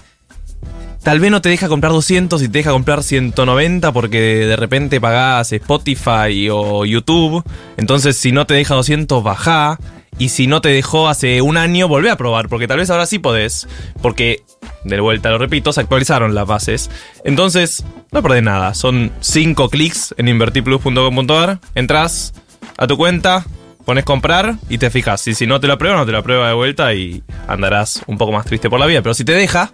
Tal 1.04 1.20
vez 1.20 1.32
no 1.32 1.42
te 1.42 1.50
deja 1.50 1.68
comprar 1.68 1.92
200 1.92 2.42
y 2.42 2.48
te 2.48 2.60
deja 2.60 2.72
comprar 2.72 3.04
190 3.04 3.92
porque 3.92 4.20
de 4.20 4.56
repente 4.56 5.00
pagás 5.02 5.52
Spotify 5.52 6.50
o 6.50 6.86
YouTube. 6.86 7.44
Entonces, 7.78 8.16
si 8.18 8.32
no 8.32 8.46
te 8.46 8.54
deja 8.54 8.76
200, 8.76 9.22
bajá. 9.22 9.78
Y 10.20 10.30
si 10.30 10.46
no 10.48 10.62
te 10.62 10.70
dejó 10.70 11.08
hace 11.08 11.42
un 11.42 11.58
año, 11.58 11.88
volvé 11.88 12.12
a 12.12 12.18
probar, 12.18 12.50
porque 12.50 12.68
tal 12.68 12.78
vez 12.78 12.90
ahora 12.90 13.06
sí 13.06 13.18
podés. 13.18 13.68
Porque, 14.02 14.44
de 14.84 15.00
vuelta 15.00 15.32
lo 15.32 15.38
repito, 15.38 15.74
se 15.74 15.80
actualizaron 15.80 16.36
las 16.36 16.46
bases. 16.46 16.92
Entonces, 17.24 17.84
no 18.12 18.22
perdés 18.22 18.44
nada. 18.44 18.74
Son 18.74 19.12
5 19.22 19.70
clics 19.70 20.14
en 20.18 20.28
invertiplus.com.ar. 20.28 21.60
Entrás 21.74 22.34
a 22.78 22.86
tu 22.86 22.98
cuenta, 22.98 23.46
pones 23.86 24.04
comprar 24.04 24.56
y 24.70 24.78
te 24.78 24.90
fijas. 24.90 25.26
Y 25.28 25.36
si 25.36 25.48
no 25.48 25.62
te 25.62 25.68
lo 25.68 25.74
aprueba, 25.74 25.96
no 25.96 26.06
te 26.06 26.12
lo 26.12 26.18
aprueba 26.18 26.50
de 26.50 26.54
vuelta 26.54 26.94
y 26.94 27.24
andarás 27.48 28.04
un 28.06 28.18
poco 28.18 28.34
más 28.34 28.46
triste 28.46 28.70
por 28.70 28.80
la 28.80 28.86
vida. 28.88 29.02
Pero 29.02 29.14
si 29.14 29.24
te 29.24 29.32
deja, 29.32 29.72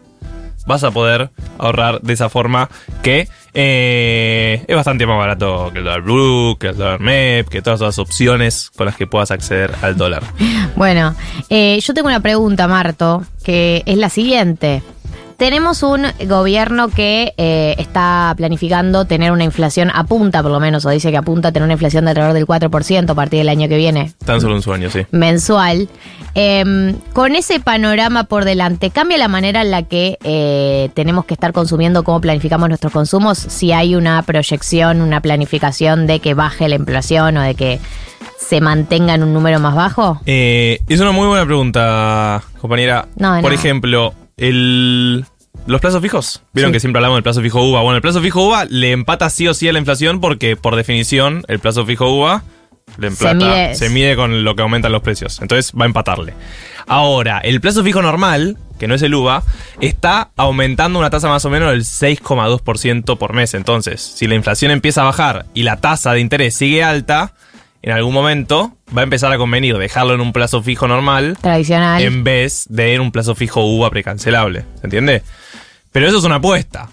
vas 0.65 0.83
a 0.83 0.91
poder 0.91 1.31
ahorrar 1.57 2.01
de 2.01 2.13
esa 2.13 2.29
forma 2.29 2.69
que 3.01 3.27
eh, 3.53 4.63
es 4.67 4.75
bastante 4.75 5.05
más 5.05 5.17
barato 5.17 5.71
que 5.71 5.79
el 5.79 5.85
dólar 5.85 6.01
blue, 6.01 6.57
que 6.59 6.67
el 6.67 6.77
dólar 6.77 6.99
MEP, 6.99 7.47
que 7.47 7.61
todas 7.61 7.81
las 7.81 7.99
opciones 7.99 8.69
con 8.75 8.85
las 8.85 8.95
que 8.95 9.07
puedas 9.07 9.31
acceder 9.31 9.71
al 9.81 9.95
dólar. 9.97 10.23
Bueno, 10.75 11.15
eh, 11.49 11.79
yo 11.79 11.93
tengo 11.93 12.09
una 12.09 12.19
pregunta, 12.19 12.67
Marto, 12.67 13.23
que 13.43 13.83
es 13.85 13.97
la 13.97 14.09
siguiente. 14.09 14.83
Tenemos 15.37 15.83
un 15.83 16.05
gobierno 16.27 16.87
que 16.87 17.33
eh, 17.37 17.75
está 17.77 18.33
planificando 18.37 19.05
tener 19.05 19.33
una 19.33 19.43
inflación, 19.43 19.91
apunta 19.93 20.41
por 20.41 20.51
lo 20.51 20.61
menos, 20.61 20.85
o 20.85 20.89
dice 20.89 21.11
que 21.11 21.17
apunta 21.17 21.49
a 21.49 21.51
tener 21.51 21.65
una 21.65 21.73
inflación 21.73 22.05
de 22.05 22.11
alrededor 22.11 22.33
del 22.33 22.45
4% 22.47 23.09
a 23.09 23.15
partir 23.15 23.39
del 23.39 23.49
año 23.49 23.67
que 23.67 23.75
viene, 23.75 24.13
Tan 24.23 24.39
solo 24.39 24.55
un 24.55 24.61
sueño, 24.61 24.89
sí. 24.89 25.05
mensual. 25.11 25.89
Em, 26.35 26.95
con 27.13 27.35
ese 27.35 27.59
panorama 27.59 28.25
por 28.25 28.45
delante, 28.45 28.91
¿cambia 28.91 29.17
la 29.17 29.27
manera 29.27 29.61
en 29.61 29.71
la 29.71 29.83
que 29.83 30.17
eh, 30.23 30.89
tenemos 30.93 31.25
que 31.25 31.33
estar 31.33 31.51
consumiendo, 31.51 32.03
cómo 32.03 32.21
planificamos 32.21 32.69
nuestros 32.69 32.93
consumos? 32.93 33.37
Si 33.37 33.73
hay 33.73 33.95
una 33.95 34.21
proyección, 34.23 35.01
una 35.01 35.21
planificación 35.21 36.07
de 36.07 36.19
que 36.19 36.33
baje 36.33 36.69
la 36.69 36.75
inflación 36.75 37.37
o 37.37 37.41
de 37.41 37.55
que 37.55 37.79
se 38.37 38.61
mantenga 38.61 39.15
en 39.15 39.23
un 39.23 39.33
número 39.33 39.59
más 39.59 39.75
bajo? 39.75 40.21
Eh, 40.25 40.79
es 40.87 40.99
una 40.99 41.11
muy 41.11 41.27
buena 41.27 41.45
pregunta, 41.45 42.43
compañera. 42.59 43.07
No, 43.17 43.41
Por 43.41 43.53
ejemplo, 43.53 44.13
el, 44.37 45.25
los 45.67 45.81
plazos 45.81 46.01
fijos. 46.01 46.41
Vieron 46.53 46.71
Sí. 46.71 46.73
que 46.73 46.79
siempre 46.79 46.99
hablamos 46.99 47.17
del 47.17 47.23
plazo 47.23 47.41
fijo 47.41 47.61
UVA. 47.63 47.81
Bueno, 47.81 47.95
el 47.95 48.01
plazo 48.01 48.21
fijo 48.21 48.47
UVA 48.47 48.65
le 48.65 48.91
empata 48.91 49.29
sí 49.29 49.47
o 49.47 49.53
sí 49.53 49.67
a 49.67 49.73
la 49.73 49.79
inflación 49.79 50.19
porque, 50.19 50.55
por 50.55 50.75
definición, 50.75 51.43
el 51.47 51.59
plazo 51.59 51.85
fijo 51.85 52.09
UVA 52.09 52.43
le 52.97 53.09
Se 53.09 53.13
emplata- 53.13 53.45
mide- 53.45 53.75
se 53.75 53.89
mide 53.89 54.15
con 54.15 54.43
lo 54.43 54.55
que 54.55 54.61
aumentan 54.61 54.91
los 54.91 55.01
precios. 55.01 55.41
Entonces 55.41 55.71
va 55.79 55.85
a 55.85 55.87
empatarle. 55.87 56.33
Ahora, 56.87 57.39
el 57.39 57.59
plazo 57.61 57.83
fijo 57.83 58.01
normal, 58.01 58.57
que 58.77 58.87
no 58.87 58.93
es 58.95 59.01
el 59.01 59.15
UVA, 59.15 59.41
está 59.81 60.29
aumentando 60.35 60.99
una 60.99 61.09
tasa 61.09 61.27
más 61.29 61.43
o 61.45 61.49
menos 61.49 61.71
del 61.71 61.83
6,2% 61.83 63.17
por 63.17 63.33
mes. 63.33 63.53
Entonces, 63.53 64.01
si 64.01 64.27
la 64.27 64.35
inflación 64.35 64.71
empieza 64.71 65.01
a 65.01 65.05
bajar 65.05 65.45
y 65.53 65.63
la 65.63 65.77
tasa 65.77 66.13
de 66.13 66.19
interés 66.19 66.55
sigue 66.55 66.83
alta, 66.83 67.33
en 67.85 67.91
algún 67.91 68.15
momento 68.15 68.75
va 68.97 69.01
a 69.01 69.03
empezar 69.03 69.31
a 69.31 69.37
convenir 69.37 69.77
dejarlo 69.77 70.15
en 70.15 70.19
un 70.21 70.33
plazo 70.33 70.63
fijo 70.63 70.87
normal 70.87 71.37
Tradicional. 71.39 72.01
en 72.01 72.23
vez 72.23 72.65
de 72.67 72.95
en 72.95 73.01
un 73.01 73.11
plazo 73.11 73.35
fijo 73.35 73.63
UVA 73.63 73.91
precancelable. 73.91 74.65
¿Se 74.81 74.87
entiende? 74.87 75.21
Pero 75.91 76.07
eso 76.07 76.17
es 76.17 76.23
una 76.23 76.35
apuesta. 76.35 76.89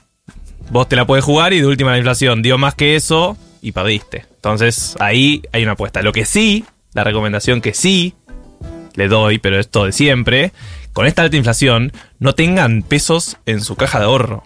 Vos 0.70 0.90
te 0.90 0.96
la 0.96 1.06
puedes 1.06 1.24
jugar 1.24 1.54
y 1.54 1.60
de 1.60 1.66
última 1.66 1.92
la 1.92 1.96
inflación 1.96 2.42
dio 2.42 2.58
más 2.58 2.74
que 2.74 2.94
eso 2.94 3.38
y 3.62 3.72
perdiste. 3.72 4.26
Entonces 4.34 4.94
ahí 5.00 5.40
hay 5.52 5.62
una 5.62 5.72
apuesta. 5.72 6.02
Lo 6.02 6.12
que 6.12 6.26
sí, 6.26 6.66
la 6.92 7.04
recomendación 7.04 7.62
que 7.62 7.72
sí 7.72 8.14
le 8.94 9.08
doy, 9.08 9.38
pero 9.38 9.58
esto 9.58 9.86
de 9.86 9.92
siempre, 9.92 10.52
con 10.92 11.06
esta 11.06 11.22
alta 11.22 11.38
inflación, 11.38 11.92
no 12.18 12.34
tengan 12.34 12.82
pesos 12.82 13.38
en 13.46 13.62
su 13.62 13.76
caja 13.76 13.98
de 13.98 14.04
ahorro. 14.04 14.44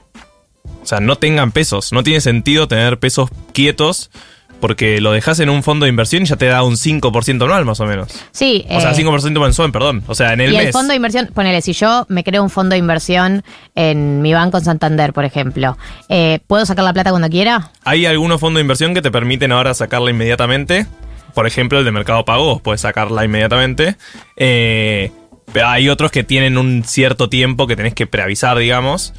O 0.81 0.87
sea, 0.87 1.01
no 1.01 1.17
tengan 1.17 1.51
pesos. 1.51 1.93
No 1.93 2.05
tiene 2.05 2.21
sentido 2.21 2.69
tener 2.69 3.01
pesos 3.01 3.31
quietos 3.53 4.13
porque 4.61 5.01
lo 5.01 5.13
dejas 5.13 5.41
en 5.41 5.51
un 5.51 5.63
fondo 5.63 5.85
de 5.85 5.91
inversión 5.91 6.23
y 6.23 6.27
ya 6.27 6.37
te 6.37 6.47
da 6.47 6.63
un 6.63 6.75
5% 6.75 7.45
anual 7.45 7.65
más 7.65 7.81
o 7.81 7.87
menos. 7.87 8.09
Sí. 8.33 8.65
O 8.71 8.81
sea, 8.81 8.93
eh, 8.93 8.95
5% 8.95 9.41
mensual, 9.41 9.73
perdón. 9.73 10.03
O 10.07 10.15
sea, 10.15 10.33
en 10.33 10.41
el 10.41 10.53
y 10.53 10.57
mes. 10.57 10.67
el 10.67 10.73
fondo 10.73 10.91
de 10.91 10.97
inversión, 10.97 11.31
ponele, 11.35 11.61
si 11.63 11.73
yo 11.73 12.07
me 12.09 12.25
creo 12.25 12.43
un 12.43 12.51
fondo 12.51 12.75
de 12.75 12.79
inversión 12.79 13.45
en 13.75 14.23
mi 14.23 14.33
banco 14.33 14.59
en 14.59 14.65
Santander, 14.65 15.13
por 15.13 15.25
ejemplo, 15.25 15.77
eh, 16.09 16.41
¿puedo 16.47 16.65
sacar 16.67 16.85
la 16.85 16.93
plata 16.93 17.11
cuando 17.11 17.29
quiera? 17.29 17.71
Hay 17.85 18.07
algunos 18.07 18.41
fondos 18.41 18.59
de 18.59 18.63
inversión 18.63 18.95
que 18.95 19.03
te 19.03 19.11
permiten 19.11 19.53
ahora 19.53 19.75
sacarla 19.75 20.11
inmediatamente. 20.11 20.87
Por 21.35 21.47
ejemplo, 21.47 21.79
el 21.79 21.85
de 21.85 21.93
Mercado 21.93 22.25
Pago, 22.25 22.45
vos 22.47 22.63
puedes 22.63 22.81
sacarla 22.81 23.25
inmediatamente. 23.25 23.97
Eh, 24.37 25.11
pero 25.53 25.69
hay 25.69 25.89
otros 25.89 26.11
que 26.11 26.25
tienen 26.25 26.59
un 26.59 26.83
cierto 26.85 27.29
tiempo 27.29 27.67
que 27.67 27.77
tenés 27.77 27.95
que 27.95 28.07
preavisar, 28.07 28.59
digamos. 28.59 29.13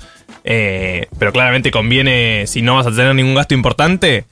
Eh, 0.44 1.08
pero 1.20 1.32
claramente 1.32 1.72
conviene, 1.72 2.46
si 2.48 2.62
no 2.62 2.76
vas 2.76 2.88
a 2.88 2.92
tener 2.92 3.14
ningún 3.16 3.36
gasto 3.36 3.54
importante, 3.54 4.26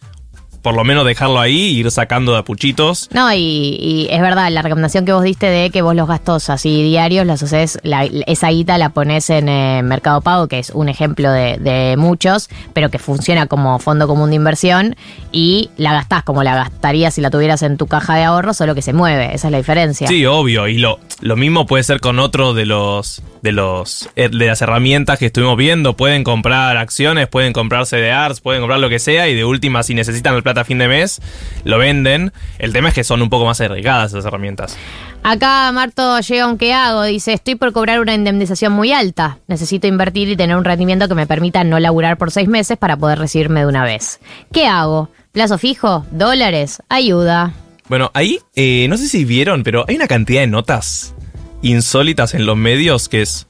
por 0.66 0.74
lo 0.76 0.84
menos 0.84 1.05
dejarlo 1.05 1.39
ahí 1.39 1.55
e 1.68 1.70
ir 1.74 1.91
sacando 1.91 2.32
de 2.32 2.39
apuchitos. 2.39 3.07
No, 3.13 3.32
y, 3.32 3.38
y 3.38 4.07
es 4.09 4.20
verdad, 4.20 4.49
la 4.49 4.63
recomendación 4.63 5.05
que 5.05 5.13
vos 5.13 5.22
diste 5.22 5.45
de 5.45 5.70
que 5.70 5.84
vos 5.84 5.93
los 5.95 6.07
gastos 6.07 6.49
así 6.49 6.82
diarios 6.82 7.28
los 7.28 7.43
haces, 7.43 7.78
la- 7.84 8.05
esa 8.26 8.49
guita 8.49 8.80
la 8.80 8.89
pones 8.89 9.30
en 9.30 9.47
eh, 9.47 9.82
Mercado 9.84 10.22
Pago, 10.22 10.47
que 10.47 10.57
es 10.57 10.72
un 10.72 10.89
ejemplo 10.89 11.32
de, 11.32 11.57
de 11.59 11.97
muchos, 11.97 12.49
pero 12.74 12.89
que 12.89 12.97
funciona 12.97 13.45
como 13.45 13.78
fondo 13.78 14.07
común 14.07 14.32
de 14.32 14.38
inversión 14.38 14.95
y 15.32 15.70
la 15.78 15.93
gastás 15.93 16.24
como 16.24 16.41
la 16.41 16.55
gastarías 16.55 17.13
si 17.13 17.22
la 17.22 17.30
tuvieras 17.30 17.61
en 17.61 17.78
tu 17.78 17.86
caja 17.86 18.16
de 18.16 18.24
ahorro, 18.24 18.55
solo 18.55 18.74
que 18.74 18.82
se 18.82 18.91
mueve, 18.93 19.36
esa 19.36 19.49
es 19.49 19.51
la 19.51 19.57
diferencia. 19.59 20.07
Sí, 20.07 20.26
obvio. 20.26 20.68
Y 20.68 20.80
lo, 20.80 20.99
lo 21.22 21.36
mismo 21.36 21.68
puede 21.68 21.84
ser 21.84 21.99
con 21.99 22.18
otro 22.18 22.55
de 22.55 22.66
los 22.66 23.22
de 23.43 23.51
los 23.51 24.09
eh, 24.16 24.28
de 24.30 24.47
las 24.47 24.59
herramientas 24.63 25.20
que 25.20 25.28
estuvimos 25.28 25.55
viendo. 25.55 25.95
Pueden 25.95 26.24
comprar 26.24 26.78
acciones, 26.78 27.28
pueden 27.28 27.53
comprar 27.53 27.86
CDRs, 27.86 28.41
pueden 28.41 28.61
comprar 28.61 28.80
lo 28.80 28.89
que 28.89 28.97
sea. 28.97 29.28
Y 29.28 29.36
de 29.36 29.45
última, 29.45 29.84
si 29.84 29.93
necesitan 29.93 30.34
el 30.34 30.41
plata 30.41 30.55
a 30.62 30.64
fin 30.66 30.78
de 30.78 30.88
mes, 30.88 31.22
lo 31.64 31.78
venden. 31.78 32.32
El 32.60 32.74
tema 32.74 32.89
es 32.89 32.95
que 32.95 33.03
son 33.03 33.22
un 33.22 33.30
poco 33.30 33.45
más 33.45 33.60
arriesgadas 33.62 34.12
esas 34.12 34.26
herramientas. 34.26 34.78
Acá 35.24 35.72
Marto 35.72 36.20
llega 36.20 36.47
un 36.47 36.58
que 36.58 36.74
hago, 36.74 37.03
dice, 37.03 37.34
estoy 37.34 37.56
por 37.56 37.74
cobrar 37.74 37.99
una 37.99 38.14
indemnización 38.14 38.74
muy 38.74 38.91
alta. 38.91 39.39
Necesito 39.47 39.88
invertir 39.88 40.30
y 40.30 40.36
tener 40.36 40.56
un 40.56 40.64
rendimiento 40.64 41.08
que 41.08 41.16
me 41.16 41.26
permita 41.26 41.64
no 41.64 41.80
laburar 41.80 42.18
por 42.18 42.30
seis 42.30 42.47
meses 42.47 42.78
para 42.78 42.95
poder 42.95 43.18
recibirme 43.18 43.62
de 43.62 43.66
una 43.66 43.84
vez. 43.84 44.20
¿Qué 44.51 44.68
hago? 44.68 45.10
¿Plazo 45.32 45.58
fijo? 45.58 46.06
¿Dólares? 46.12 46.84
Ayuda. 46.89 47.53
Bueno, 47.89 48.12
ahí, 48.14 48.39
eh, 48.56 48.88
no 48.88 48.97
sé 48.97 49.08
si 49.08 49.26
vieron, 49.26 49.64
pero 49.64 49.86
hay 49.88 49.95
una 49.95 50.08
cantidad 50.08 50.41
de 50.41 50.47
notas 50.47 51.14
insólitas 51.62 52.34
en 52.34 52.45
los 52.45 52.58
medios 52.58 53.10
que 53.10 53.22
es 53.22 53.47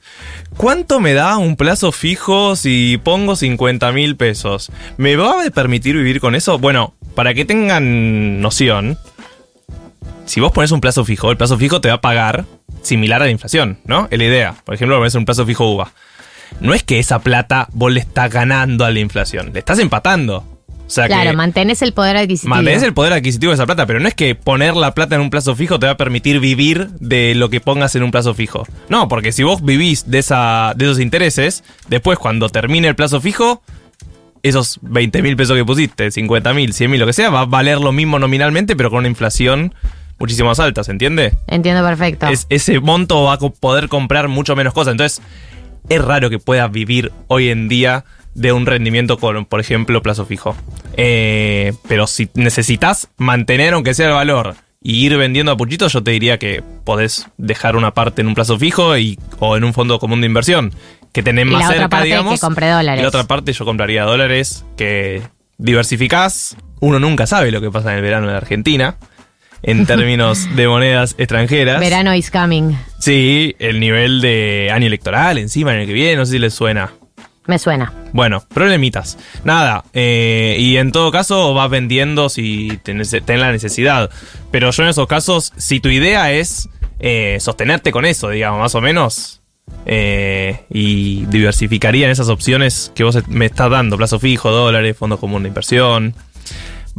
¿Cuánto 0.56 1.00
me 1.00 1.12
da 1.12 1.36
un 1.36 1.56
plazo 1.56 1.92
fijo 1.92 2.56
si 2.56 2.98
pongo 3.02 3.36
50 3.36 3.92
mil 3.92 4.16
pesos? 4.16 4.72
¿Me 4.96 5.16
va 5.16 5.44
a 5.44 5.50
permitir 5.50 5.96
vivir 5.96 6.18
con 6.18 6.34
eso? 6.34 6.58
Bueno, 6.58 6.94
para 7.14 7.34
que 7.34 7.44
tengan 7.44 8.40
noción, 8.40 8.98
si 10.24 10.40
vos 10.40 10.52
pones 10.52 10.70
un 10.70 10.80
plazo 10.80 11.04
fijo, 11.04 11.30
el 11.30 11.36
plazo 11.36 11.58
fijo 11.58 11.82
te 11.82 11.88
va 11.88 11.96
a 11.96 12.00
pagar 12.00 12.46
similar 12.80 13.20
a 13.20 13.26
la 13.26 13.30
inflación, 13.30 13.78
¿no? 13.84 14.08
Es 14.10 14.18
la 14.18 14.24
idea. 14.24 14.54
Por 14.64 14.74
ejemplo, 14.74 14.96
pones 14.96 15.14
un 15.14 15.26
plazo 15.26 15.44
fijo 15.44 15.70
UVA. 15.70 15.92
no 16.60 16.72
es 16.72 16.82
que 16.82 16.98
esa 16.98 17.18
plata 17.18 17.68
vos 17.72 17.92
le 17.92 18.00
estás 18.00 18.30
ganando 18.30 18.86
a 18.86 18.90
la 18.90 19.00
inflación, 19.00 19.50
le 19.52 19.58
estás 19.58 19.78
empatando. 19.78 20.55
O 20.86 20.90
sea 20.90 21.06
Claro, 21.08 21.30
que 21.30 21.36
mantenés 21.36 21.82
el 21.82 21.92
poder 21.92 22.16
adquisitivo. 22.16 22.54
mantenés 22.54 22.82
el 22.84 22.94
poder 22.94 23.12
adquisitivo 23.12 23.50
de 23.50 23.54
esa 23.54 23.66
plata, 23.66 23.86
pero 23.86 23.98
no 23.98 24.06
es 24.06 24.14
que 24.14 24.34
poner 24.36 24.76
la 24.76 24.94
plata 24.94 25.16
en 25.16 25.20
un 25.20 25.30
plazo 25.30 25.56
fijo 25.56 25.78
te 25.80 25.86
va 25.86 25.92
a 25.92 25.96
permitir 25.96 26.38
vivir 26.38 26.88
de 27.00 27.34
lo 27.34 27.50
que 27.50 27.60
pongas 27.60 27.94
en 27.96 28.04
un 28.04 28.12
plazo 28.12 28.34
fijo. 28.34 28.64
No, 28.88 29.08
porque 29.08 29.32
si 29.32 29.42
vos 29.42 29.64
vivís 29.64 30.08
de, 30.10 30.18
esa, 30.18 30.74
de 30.76 30.84
esos 30.84 31.00
intereses, 31.00 31.64
después 31.88 32.18
cuando 32.18 32.48
termine 32.48 32.86
el 32.86 32.94
plazo 32.94 33.20
fijo, 33.20 33.62
esos 34.42 34.78
20 34.82 35.22
mil 35.22 35.36
pesos 35.36 35.56
que 35.56 35.64
pusiste, 35.64 36.10
50 36.10 36.54
mil, 36.54 36.72
100 36.72 36.90
mil, 36.90 37.00
lo 37.00 37.06
que 37.06 37.12
sea, 37.12 37.30
va 37.30 37.40
a 37.40 37.46
valer 37.46 37.78
lo 37.80 37.90
mismo 37.90 38.18
nominalmente, 38.20 38.76
pero 38.76 38.90
con 38.90 39.00
una 39.00 39.08
inflación 39.08 39.74
muchísimo 40.20 40.50
más 40.50 40.60
alta, 40.60 40.84
¿se 40.84 40.92
entiende? 40.92 41.32
Entiendo 41.48 41.82
perfecto. 41.84 42.28
Es- 42.28 42.46
ese 42.48 42.78
monto 42.78 43.24
va 43.24 43.32
a 43.34 43.38
poder 43.38 43.88
comprar 43.88 44.28
mucho 44.28 44.54
menos 44.54 44.72
cosas. 44.72 44.92
Entonces, 44.92 45.20
es 45.88 46.00
raro 46.04 46.30
que 46.30 46.38
puedas 46.38 46.70
vivir 46.70 47.10
hoy 47.26 47.48
en 47.48 47.68
día 47.68 48.04
de 48.36 48.52
un 48.52 48.66
rendimiento 48.66 49.18
con, 49.18 49.46
por 49.46 49.60
ejemplo, 49.60 50.02
plazo 50.02 50.26
fijo. 50.26 50.54
Eh, 50.96 51.72
pero 51.88 52.06
si 52.06 52.28
necesitas 52.34 53.08
mantener, 53.16 53.72
aunque 53.74 53.94
sea 53.94 54.08
el 54.08 54.12
valor, 54.12 54.54
y 54.82 55.04
ir 55.06 55.16
vendiendo 55.16 55.50
a 55.50 55.56
puchitos, 55.56 55.92
yo 55.92 56.02
te 56.02 56.10
diría 56.12 56.38
que 56.38 56.62
podés 56.84 57.28
dejar 57.38 57.76
una 57.76 57.92
parte 57.94 58.20
en 58.20 58.28
un 58.28 58.34
plazo 58.34 58.58
fijo 58.58 58.96
y, 58.96 59.18
o 59.38 59.56
en 59.56 59.64
un 59.64 59.72
fondo 59.72 59.98
común 59.98 60.20
de 60.20 60.26
inversión, 60.26 60.72
que 61.12 61.22
tenés 61.22 61.46
Y 61.46 61.50
más 61.50 61.60
la 61.60 61.66
otra 61.66 61.76
cerca, 61.76 61.88
parte 61.88 62.04
digamos. 62.06 62.40
que 62.40 62.46
dólares. 62.46 63.00
Y 63.00 63.02
la 63.02 63.08
otra 63.08 63.24
parte 63.24 63.52
yo 63.52 63.64
compraría 63.64 64.04
dólares, 64.04 64.64
que 64.76 65.22
diversificás. 65.56 66.56
Uno 66.80 66.98
nunca 66.98 67.26
sabe 67.26 67.50
lo 67.50 67.62
que 67.62 67.70
pasa 67.70 67.92
en 67.92 67.96
el 67.96 68.02
verano 68.02 68.28
de 68.28 68.36
Argentina. 68.36 68.96
En 69.62 69.86
términos 69.86 70.46
de 70.54 70.68
monedas 70.68 71.14
extranjeras. 71.16 71.80
Verano 71.80 72.14
is 72.14 72.30
coming. 72.30 72.74
Sí, 73.00 73.56
el 73.58 73.80
nivel 73.80 74.20
de 74.20 74.70
año 74.70 74.86
electoral 74.86 75.38
encima 75.38 75.72
en 75.72 75.80
el 75.80 75.86
que 75.86 75.94
viene, 75.94 76.16
no 76.16 76.26
sé 76.26 76.32
si 76.32 76.38
les 76.38 76.52
suena. 76.52 76.92
Me 77.46 77.58
suena. 77.58 77.92
Bueno, 78.12 78.42
problemitas. 78.52 79.18
Nada, 79.44 79.84
eh, 79.92 80.56
y 80.58 80.76
en 80.78 80.92
todo 80.92 81.12
caso 81.12 81.54
vas 81.54 81.70
vendiendo 81.70 82.28
si 82.28 82.78
tenés, 82.82 83.10
tenés 83.10 83.40
la 83.40 83.52
necesidad. 83.52 84.10
Pero 84.50 84.70
yo 84.70 84.82
en 84.82 84.88
esos 84.88 85.06
casos, 85.06 85.52
si 85.56 85.80
tu 85.80 85.88
idea 85.88 86.32
es 86.32 86.68
eh, 86.98 87.38
sostenerte 87.40 87.92
con 87.92 88.04
eso, 88.04 88.30
digamos, 88.30 88.60
más 88.60 88.74
o 88.74 88.80
menos, 88.80 89.42
eh, 89.84 90.64
y 90.70 91.26
diversificaría 91.26 92.06
en 92.06 92.12
esas 92.12 92.28
opciones 92.28 92.92
que 92.94 93.04
vos 93.04 93.16
me 93.28 93.46
estás 93.46 93.70
dando, 93.70 93.96
plazo 93.96 94.18
fijo, 94.18 94.50
dólares, 94.50 94.96
fondos 94.96 95.20
comunes 95.20 95.44
de 95.44 95.48
inversión. 95.48 96.14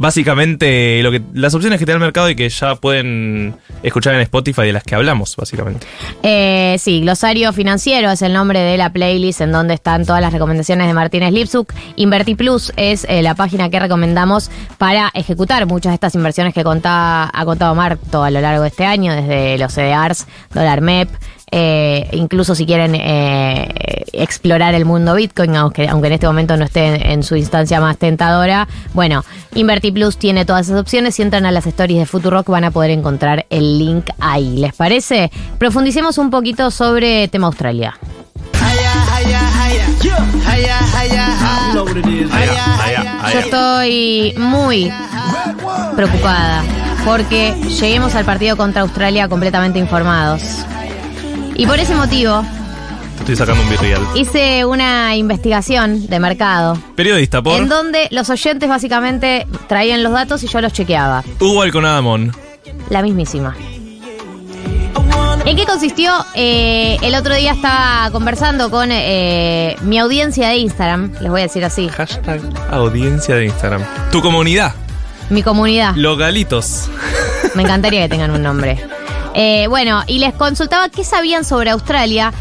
Básicamente, 0.00 1.02
lo 1.02 1.10
que, 1.10 1.20
las 1.34 1.52
opciones 1.54 1.80
que 1.80 1.84
da 1.84 1.92
el 1.92 1.98
mercado 1.98 2.30
y 2.30 2.36
que 2.36 2.48
ya 2.48 2.76
pueden 2.76 3.56
escuchar 3.82 4.14
en 4.14 4.20
Spotify 4.20 4.62
de 4.62 4.72
las 4.72 4.84
que 4.84 4.94
hablamos, 4.94 5.34
básicamente. 5.34 5.88
Eh, 6.22 6.76
sí, 6.78 7.00
Glosario 7.00 7.52
Financiero 7.52 8.08
es 8.12 8.22
el 8.22 8.32
nombre 8.32 8.60
de 8.60 8.76
la 8.76 8.92
playlist 8.92 9.40
en 9.40 9.50
donde 9.50 9.74
están 9.74 10.06
todas 10.06 10.20
las 10.20 10.32
recomendaciones 10.32 10.86
de 10.86 10.94
Martínez 10.94 11.32
Lipsuk. 11.32 11.72
Inverti 11.96 12.36
Plus 12.36 12.72
es 12.76 13.06
eh, 13.08 13.22
la 13.22 13.34
página 13.34 13.70
que 13.70 13.80
recomendamos 13.80 14.52
para 14.78 15.10
ejecutar 15.14 15.66
muchas 15.66 15.90
de 15.90 15.94
estas 15.94 16.14
inversiones 16.14 16.54
que 16.54 16.60
ha 16.60 17.44
contado 17.44 17.74
Marto 17.74 18.22
a 18.22 18.30
lo 18.30 18.40
largo 18.40 18.62
de 18.62 18.68
este 18.68 18.84
año, 18.84 19.12
desde 19.12 19.58
los 19.58 19.74
CDRs, 19.74 20.28
Dólar 20.54 20.80
MEP. 20.80 21.08
Eh, 21.50 22.08
incluso 22.12 22.54
si 22.54 22.66
quieren 22.66 22.94
eh, 22.94 24.04
explorar 24.12 24.74
el 24.74 24.84
mundo 24.84 25.14
Bitcoin, 25.14 25.56
aunque, 25.56 25.84
en 25.84 26.12
este 26.12 26.26
momento 26.26 26.56
no 26.56 26.64
esté 26.64 26.86
en, 26.86 27.06
en 27.06 27.22
su 27.22 27.36
instancia 27.36 27.80
más 27.80 27.98
tentadora. 27.98 28.68
Bueno, 28.94 29.24
Inverti 29.54 29.92
Plus 29.92 30.16
tiene 30.16 30.44
todas 30.44 30.66
esas 30.66 30.80
opciones. 30.80 31.14
Si 31.14 31.22
entran 31.22 31.46
a 31.46 31.50
las 31.50 31.66
stories 31.66 31.98
de 31.98 32.06
Futurock 32.06 32.48
van 32.48 32.64
a 32.64 32.70
poder 32.70 32.90
encontrar 32.90 33.46
el 33.50 33.78
link 33.78 34.10
ahí. 34.20 34.56
¿Les 34.56 34.74
parece? 34.74 35.30
Profundicemos 35.58 36.18
un 36.18 36.30
poquito 36.30 36.70
sobre 36.70 37.28
tema 37.28 37.46
Australia. 37.46 37.98
Yo 43.32 43.38
estoy 43.40 44.34
muy 44.36 44.92
preocupada 45.96 46.62
porque 47.04 47.54
lleguemos 47.80 48.14
al 48.14 48.24
partido 48.24 48.56
contra 48.56 48.82
Australia 48.82 49.28
completamente 49.28 49.78
informados. 49.78 50.64
Y 51.58 51.66
por 51.66 51.78
ese 51.80 51.94
motivo 51.96 52.44
estoy 53.18 53.34
sacando 53.34 53.60
un 53.64 53.68
virreal. 53.68 54.00
hice 54.14 54.64
una 54.64 55.16
investigación 55.16 56.06
de 56.06 56.20
mercado 56.20 56.78
Periodista 56.94 57.42
por 57.42 57.60
en 57.60 57.68
donde 57.68 58.06
los 58.12 58.30
oyentes 58.30 58.68
básicamente 58.68 59.44
traían 59.66 60.04
los 60.04 60.12
datos 60.12 60.42
y 60.44 60.46
yo 60.46 60.60
los 60.60 60.72
chequeaba. 60.72 61.24
Hugo 61.40 61.62
Alconadamón. 61.62 62.32
La 62.90 63.02
mismísima. 63.02 63.56
¿En 65.44 65.56
qué 65.56 65.64
consistió? 65.64 66.12
Eh, 66.34 66.96
el 67.02 67.16
otro 67.16 67.34
día 67.34 67.52
estaba 67.52 68.08
conversando 68.12 68.70
con 68.70 68.90
eh, 68.92 69.76
mi 69.82 69.98
audiencia 69.98 70.48
de 70.50 70.58
Instagram, 70.58 71.12
les 71.20 71.28
voy 71.28 71.40
a 71.40 71.44
decir 71.44 71.64
así. 71.64 71.88
Hashtag 71.88 72.40
audiencia 72.70 73.34
de 73.34 73.46
Instagram. 73.46 73.82
Tu 74.12 74.22
comunidad. 74.22 74.74
Mi 75.28 75.42
comunidad. 75.42 75.94
Los 75.96 76.18
galitos. 76.18 76.88
Me 77.56 77.64
encantaría 77.64 78.02
que 78.02 78.08
tengan 78.08 78.30
un 78.30 78.42
nombre. 78.42 78.78
Eh, 79.34 79.66
bueno, 79.68 80.02
y 80.06 80.18
les 80.18 80.34
consultaba 80.34 80.88
qué 80.88 81.04
sabían 81.04 81.44
sobre 81.44 81.70
Australia. 81.70 82.32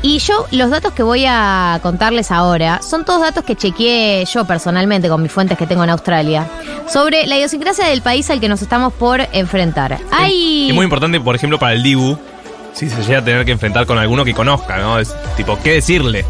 Y 0.00 0.18
yo, 0.20 0.46
los 0.52 0.70
datos 0.70 0.92
que 0.92 1.02
voy 1.02 1.24
a 1.26 1.80
contarles 1.82 2.30
ahora 2.30 2.80
son 2.82 3.04
todos 3.04 3.20
datos 3.20 3.44
que 3.44 3.56
chequeé 3.56 4.24
yo 4.26 4.44
personalmente 4.44 5.08
con 5.08 5.20
mis 5.20 5.32
fuentes 5.32 5.58
que 5.58 5.66
tengo 5.66 5.82
en 5.82 5.90
Australia 5.90 6.46
sobre 6.88 7.26
la 7.26 7.36
idiosincrasia 7.36 7.86
del 7.86 8.00
país 8.00 8.30
al 8.30 8.38
que 8.40 8.48
nos 8.48 8.62
estamos 8.62 8.92
por 8.92 9.20
enfrentar. 9.32 9.98
Hay. 10.12 10.68
Es 10.68 10.74
muy 10.74 10.84
importante, 10.84 11.20
por 11.20 11.34
ejemplo, 11.34 11.58
para 11.58 11.72
el 11.72 11.82
Dibu, 11.82 12.16
si 12.74 12.88
se 12.88 13.02
llega 13.02 13.18
a 13.18 13.24
tener 13.24 13.44
que 13.44 13.50
enfrentar 13.50 13.86
con 13.86 13.98
alguno 13.98 14.24
que 14.24 14.34
conozca, 14.34 14.78
¿no? 14.78 15.00
Es 15.00 15.12
tipo, 15.36 15.58
¿qué 15.64 15.72
decirle? 15.72 16.24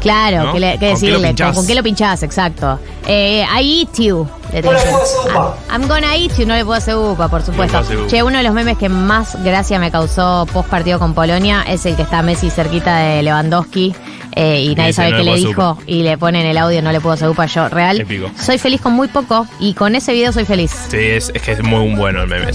Claro, 0.00 0.44
¿no? 0.44 0.52
que, 0.52 0.60
le, 0.60 0.78
que 0.78 0.90
¿Con 0.90 1.00
qué 1.00 1.10
lo 1.10 1.18
decirle? 1.20 1.44
¿con, 1.44 1.54
con 1.54 1.66
qué 1.66 1.74
lo 1.74 1.82
pinchás? 1.82 2.22
Exacto. 2.22 2.78
Eh, 3.06 3.44
I 3.60 3.80
eat 3.82 3.98
you. 3.98 4.26
le 4.52 4.62
No 4.62 4.72
le 4.72 4.78
dicen. 4.78 4.90
puedo 4.92 5.02
hacer 5.02 5.30
upa. 5.32 5.56
I'm, 5.70 5.82
I'm 5.82 5.88
gonna 5.88 6.16
eat 6.16 6.32
you, 6.38 6.46
no 6.46 6.54
le 6.54 6.64
puedo 6.64 6.78
hacer 6.78 6.94
upa, 6.96 7.28
por 7.28 7.42
supuesto. 7.42 7.80
No 7.82 8.06
che, 8.06 8.22
uno 8.22 8.38
de 8.38 8.44
los 8.44 8.52
memes 8.54 8.78
que 8.78 8.88
más 8.88 9.36
gracia 9.42 9.78
me 9.78 9.90
causó 9.90 10.46
post 10.52 10.68
partido 10.68 10.98
con 10.98 11.14
Polonia 11.14 11.64
es 11.68 11.84
el 11.86 11.96
que 11.96 12.02
está 12.02 12.22
Messi 12.22 12.50
cerquita 12.50 12.96
de 12.98 13.22
Lewandowski. 13.22 13.94
eh, 14.38 14.60
y 14.62 14.74
nadie 14.74 14.92
sabe 14.92 15.12
"No 15.12 15.16
qué 15.18 15.22
le 15.24 15.34
dijo 15.36 15.78
y 15.86 16.02
le 16.02 16.18
ponen 16.18 16.44
el 16.44 16.58
audio 16.58 16.82
no 16.82 16.92
le 16.92 17.00
puedo 17.00 17.14
hacer 17.14 17.28
upa 17.30 17.46
yo 17.46 17.70
real 17.70 18.02
Épico. 18.02 18.30
soy 18.38 18.58
feliz 18.58 18.82
con 18.82 18.92
muy 18.92 19.08
poco 19.08 19.46
y 19.60 19.72
con 19.72 19.94
ese 19.94 20.12
video 20.12 20.30
soy 20.30 20.44
feliz 20.44 20.72
Sí, 20.90 20.98
es, 20.98 21.32
es 21.34 21.40
que 21.40 21.52
es 21.52 21.62
muy 21.62 21.94
bueno 21.94 22.20
el 22.22 22.28
meme. 22.28 22.52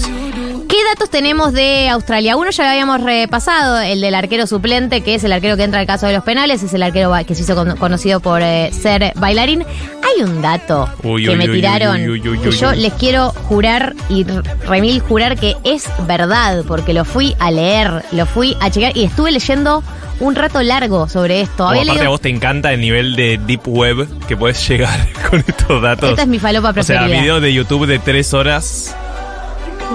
¿Qué 0.72 0.78
datos 0.84 1.10
tenemos 1.10 1.52
de 1.52 1.90
Australia? 1.90 2.34
Uno 2.36 2.50
ya 2.50 2.64
lo 2.64 2.70
habíamos 2.70 3.02
repasado, 3.02 3.78
el 3.80 4.00
del 4.00 4.14
arquero 4.14 4.46
suplente, 4.46 5.02
que 5.02 5.14
es 5.16 5.22
el 5.24 5.32
arquero 5.34 5.54
que 5.58 5.64
entra 5.64 5.80
al 5.80 5.86
caso 5.86 6.06
de 6.06 6.14
los 6.14 6.24
penales, 6.24 6.62
es 6.62 6.72
el 6.72 6.82
arquero 6.82 7.12
que 7.26 7.34
se 7.34 7.42
hizo 7.42 7.54
con- 7.54 7.76
conocido 7.76 8.20
por 8.20 8.40
eh, 8.40 8.70
ser 8.72 9.12
bailarín. 9.16 9.66
Hay 10.02 10.22
un 10.22 10.40
dato 10.40 10.88
Uy, 11.02 11.24
que 11.24 11.30
uy, 11.30 11.36
me 11.36 11.44
uy, 11.50 11.56
tiraron 11.56 11.98
que 12.42 12.50
yo 12.52 12.72
les 12.72 12.94
quiero 12.94 13.32
jurar 13.48 13.94
y 14.08 14.24
remil 14.66 15.00
jurar 15.00 15.38
que 15.38 15.56
es 15.62 15.84
verdad, 16.08 16.64
porque 16.66 16.94
lo 16.94 17.04
fui 17.04 17.36
a 17.38 17.50
leer, 17.50 18.02
lo 18.12 18.24
fui 18.24 18.56
a 18.60 18.70
checar 18.70 18.96
y 18.96 19.04
estuve 19.04 19.30
leyendo 19.30 19.84
un 20.20 20.34
rato 20.34 20.62
largo 20.62 21.06
sobre 21.06 21.42
esto. 21.42 21.66
Como 21.66 21.82
aparte 21.82 22.06
a 22.06 22.08
vos 22.08 22.20
te 22.22 22.30
encanta 22.30 22.72
el 22.72 22.80
nivel 22.80 23.14
de 23.14 23.36
deep 23.46 23.68
web 23.68 24.08
que 24.26 24.38
puedes 24.38 24.66
llegar 24.68 25.06
con 25.30 25.40
estos 25.46 25.82
datos. 25.82 26.08
Esta 26.10 26.22
es 26.22 26.28
mi 26.28 26.38
falopa 26.38 26.70
O 26.70 26.72
sea, 26.82 27.00
preferida. 27.00 27.20
video 27.20 27.40
de 27.42 27.52
YouTube 27.52 27.86
de 27.86 27.98
tres 27.98 28.32
horas. 28.32 28.96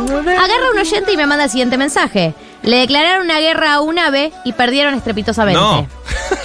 Agarra 0.05 0.71
un 0.73 0.79
oyente 0.79 1.11
y 1.13 1.17
me 1.17 1.25
manda 1.25 1.45
el 1.45 1.49
siguiente 1.49 1.77
mensaje. 1.77 2.33
Le 2.63 2.77
declararon 2.77 3.25
una 3.25 3.39
guerra 3.39 3.73
a 3.75 3.81
un 3.81 3.97
ave 3.97 4.31
y 4.45 4.53
perdieron 4.53 4.93
estrepitosamente. 4.93 5.59
No. 5.59 5.87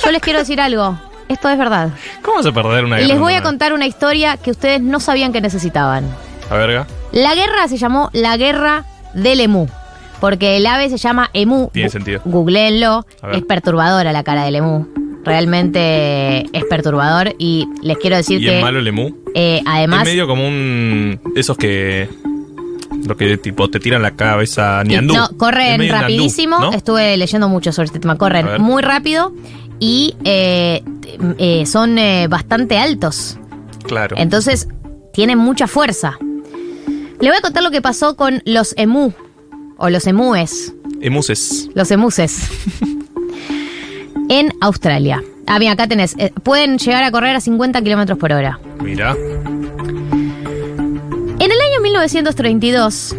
Yo 0.05 0.11
les 0.11 0.20
quiero 0.20 0.38
decir 0.38 0.61
algo. 0.61 0.98
Esto 1.28 1.48
es 1.48 1.59
verdad. 1.59 1.90
¿Cómo 2.22 2.40
a 2.40 2.53
perder 2.53 2.84
una 2.84 2.96
Y 2.98 3.03
les 3.03 3.09
guerra 3.09 3.20
voy 3.20 3.32
a 3.34 3.42
con 3.42 3.53
contar 3.53 3.72
una 3.72 3.86
historia 3.86 4.36
que 4.36 4.50
ustedes 4.50 4.80
no 4.80 5.00
sabían 5.00 5.32
que 5.32 5.40
necesitaban. 5.40 6.05
A 6.50 6.57
verga. 6.57 6.86
La 7.12 7.34
guerra 7.34 7.68
se 7.68 7.76
llamó 7.78 8.11
la 8.12 8.36
guerra 8.36 8.84
del 9.14 9.40
emú. 9.40 9.68
Porque 10.20 10.57
el 10.57 10.66
ave 10.66 10.88
se 10.88 10.98
llama 10.98 11.30
emú. 11.32 11.70
Tiene 11.72 11.88
sentido. 11.90 12.20
Googleenlo. 12.24 13.07
Es 13.32 13.42
perturbadora 13.42 14.12
la 14.12 14.22
cara 14.22 14.44
del 14.44 14.57
emú. 14.57 14.86
Realmente 15.24 16.46
es 16.57 16.64
perturbador. 16.68 17.34
Y 17.38 17.66
les 17.82 17.98
quiero 17.98 18.16
decir 18.16 18.40
¿Y 18.40 18.44
que. 18.46 18.59
es 18.59 18.62
malo 18.62 18.78
el 18.78 18.86
emu? 18.88 19.11
eh, 19.34 19.62
además. 19.66 20.03
es 20.03 20.09
medio 20.09 20.26
como 20.26 20.46
un... 20.46 21.20
Esos 21.34 21.57
que... 21.57 22.09
Lo 23.07 23.16
que 23.16 23.36
tipo 23.36 23.68
te 23.68 23.80
tiran 23.80 24.03
la 24.03 24.12
cabeza 24.12 24.82
ñandú. 24.84 25.14
No, 25.14 25.28
corren 25.36 25.88
rapidísimo. 25.88 26.59
¿no? 26.59 26.72
Estuve 26.72 27.16
leyendo 27.16 27.48
mucho 27.48 27.72
sobre 27.72 27.86
este 27.86 27.98
tema. 27.98 28.16
Corren 28.16 28.61
muy 28.62 28.82
rápido 28.82 29.32
y 29.80 30.14
eh, 30.24 30.82
eh, 31.38 31.66
son 31.66 31.98
eh, 31.98 32.28
bastante 32.28 32.78
altos. 32.78 33.38
Claro. 33.84 34.16
Entonces, 34.16 34.68
tienen 35.12 35.38
mucha 35.38 35.66
fuerza. 35.66 36.18
Le 37.20 37.28
voy 37.28 37.36
a 37.36 37.40
contar 37.40 37.62
lo 37.62 37.70
que 37.70 37.82
pasó 37.82 38.16
con 38.16 38.42
los 38.44 38.74
emú. 38.76 39.12
O 39.78 39.90
los 39.90 40.07
emúes. 40.07 40.72
Emuses. 41.00 41.68
Los 41.74 41.90
emuses. 41.90 42.48
en 44.28 44.55
Australia. 44.61 45.20
Ah, 45.48 45.59
bien, 45.59 45.72
acá 45.72 45.88
tenés. 45.88 46.14
pueden 46.44 46.78
llegar 46.78 47.03
a 47.03 47.11
correr 47.11 47.34
a 47.34 47.40
50 47.40 47.82
kilómetros 47.82 48.18
por 48.18 48.32
hora. 48.32 48.61
Mira. 48.80 49.16
En 51.93 51.97
el 51.97 52.05
año 52.05 52.20
1932. 52.22 53.16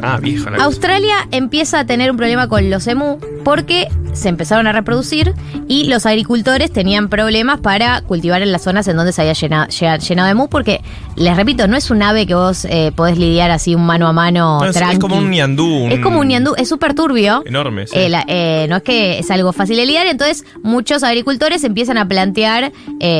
Ah, 0.00 0.18
vieja 0.22 0.50
la 0.50 0.56
cosa. 0.58 0.64
Australia 0.64 1.16
empieza 1.32 1.80
a 1.80 1.86
tener 1.86 2.10
un 2.10 2.16
problema 2.16 2.48
con 2.48 2.70
los 2.70 2.86
emú 2.86 3.18
porque 3.46 3.86
se 4.12 4.28
empezaron 4.28 4.66
a 4.66 4.72
reproducir 4.72 5.32
y 5.68 5.84
los 5.84 6.04
agricultores 6.04 6.72
tenían 6.72 7.08
problemas 7.08 7.60
para 7.60 8.00
cultivar 8.00 8.42
en 8.42 8.50
las 8.50 8.62
zonas 8.62 8.88
en 8.88 8.96
donde 8.96 9.12
se 9.12 9.20
había 9.22 9.34
llenado, 9.34 10.26
de 10.26 10.34
mu, 10.34 10.48
porque, 10.48 10.80
les 11.14 11.36
repito, 11.36 11.68
no 11.68 11.76
es 11.76 11.92
un 11.92 12.02
ave 12.02 12.26
que 12.26 12.34
vos 12.34 12.64
eh, 12.64 12.90
podés 12.96 13.18
lidiar 13.18 13.52
así 13.52 13.76
un 13.76 13.86
mano 13.86 14.08
a 14.08 14.12
mano 14.12 14.58
No, 14.58 14.66
es, 14.68 14.98
como 14.98 15.18
un 15.18 15.30
ñandú. 15.30 15.86
Es 15.92 16.00
como 16.00 16.18
un 16.18 16.26
ñandú, 16.26 16.54
es 16.56 16.68
súper 16.68 16.94
turbio. 16.94 17.44
Enorme, 17.46 17.86
sí. 17.86 17.96
Eh, 17.96 18.08
la- 18.08 18.24
eh, 18.26 18.66
no 18.68 18.78
es 18.78 18.82
que 18.82 19.20
es 19.20 19.30
algo 19.30 19.52
fácil 19.52 19.76
de 19.76 19.86
lidiar, 19.86 20.08
entonces 20.08 20.44
muchos 20.64 21.04
agricultores 21.04 21.62
empiezan 21.62 21.98
a 21.98 22.08
plantear, 22.08 22.72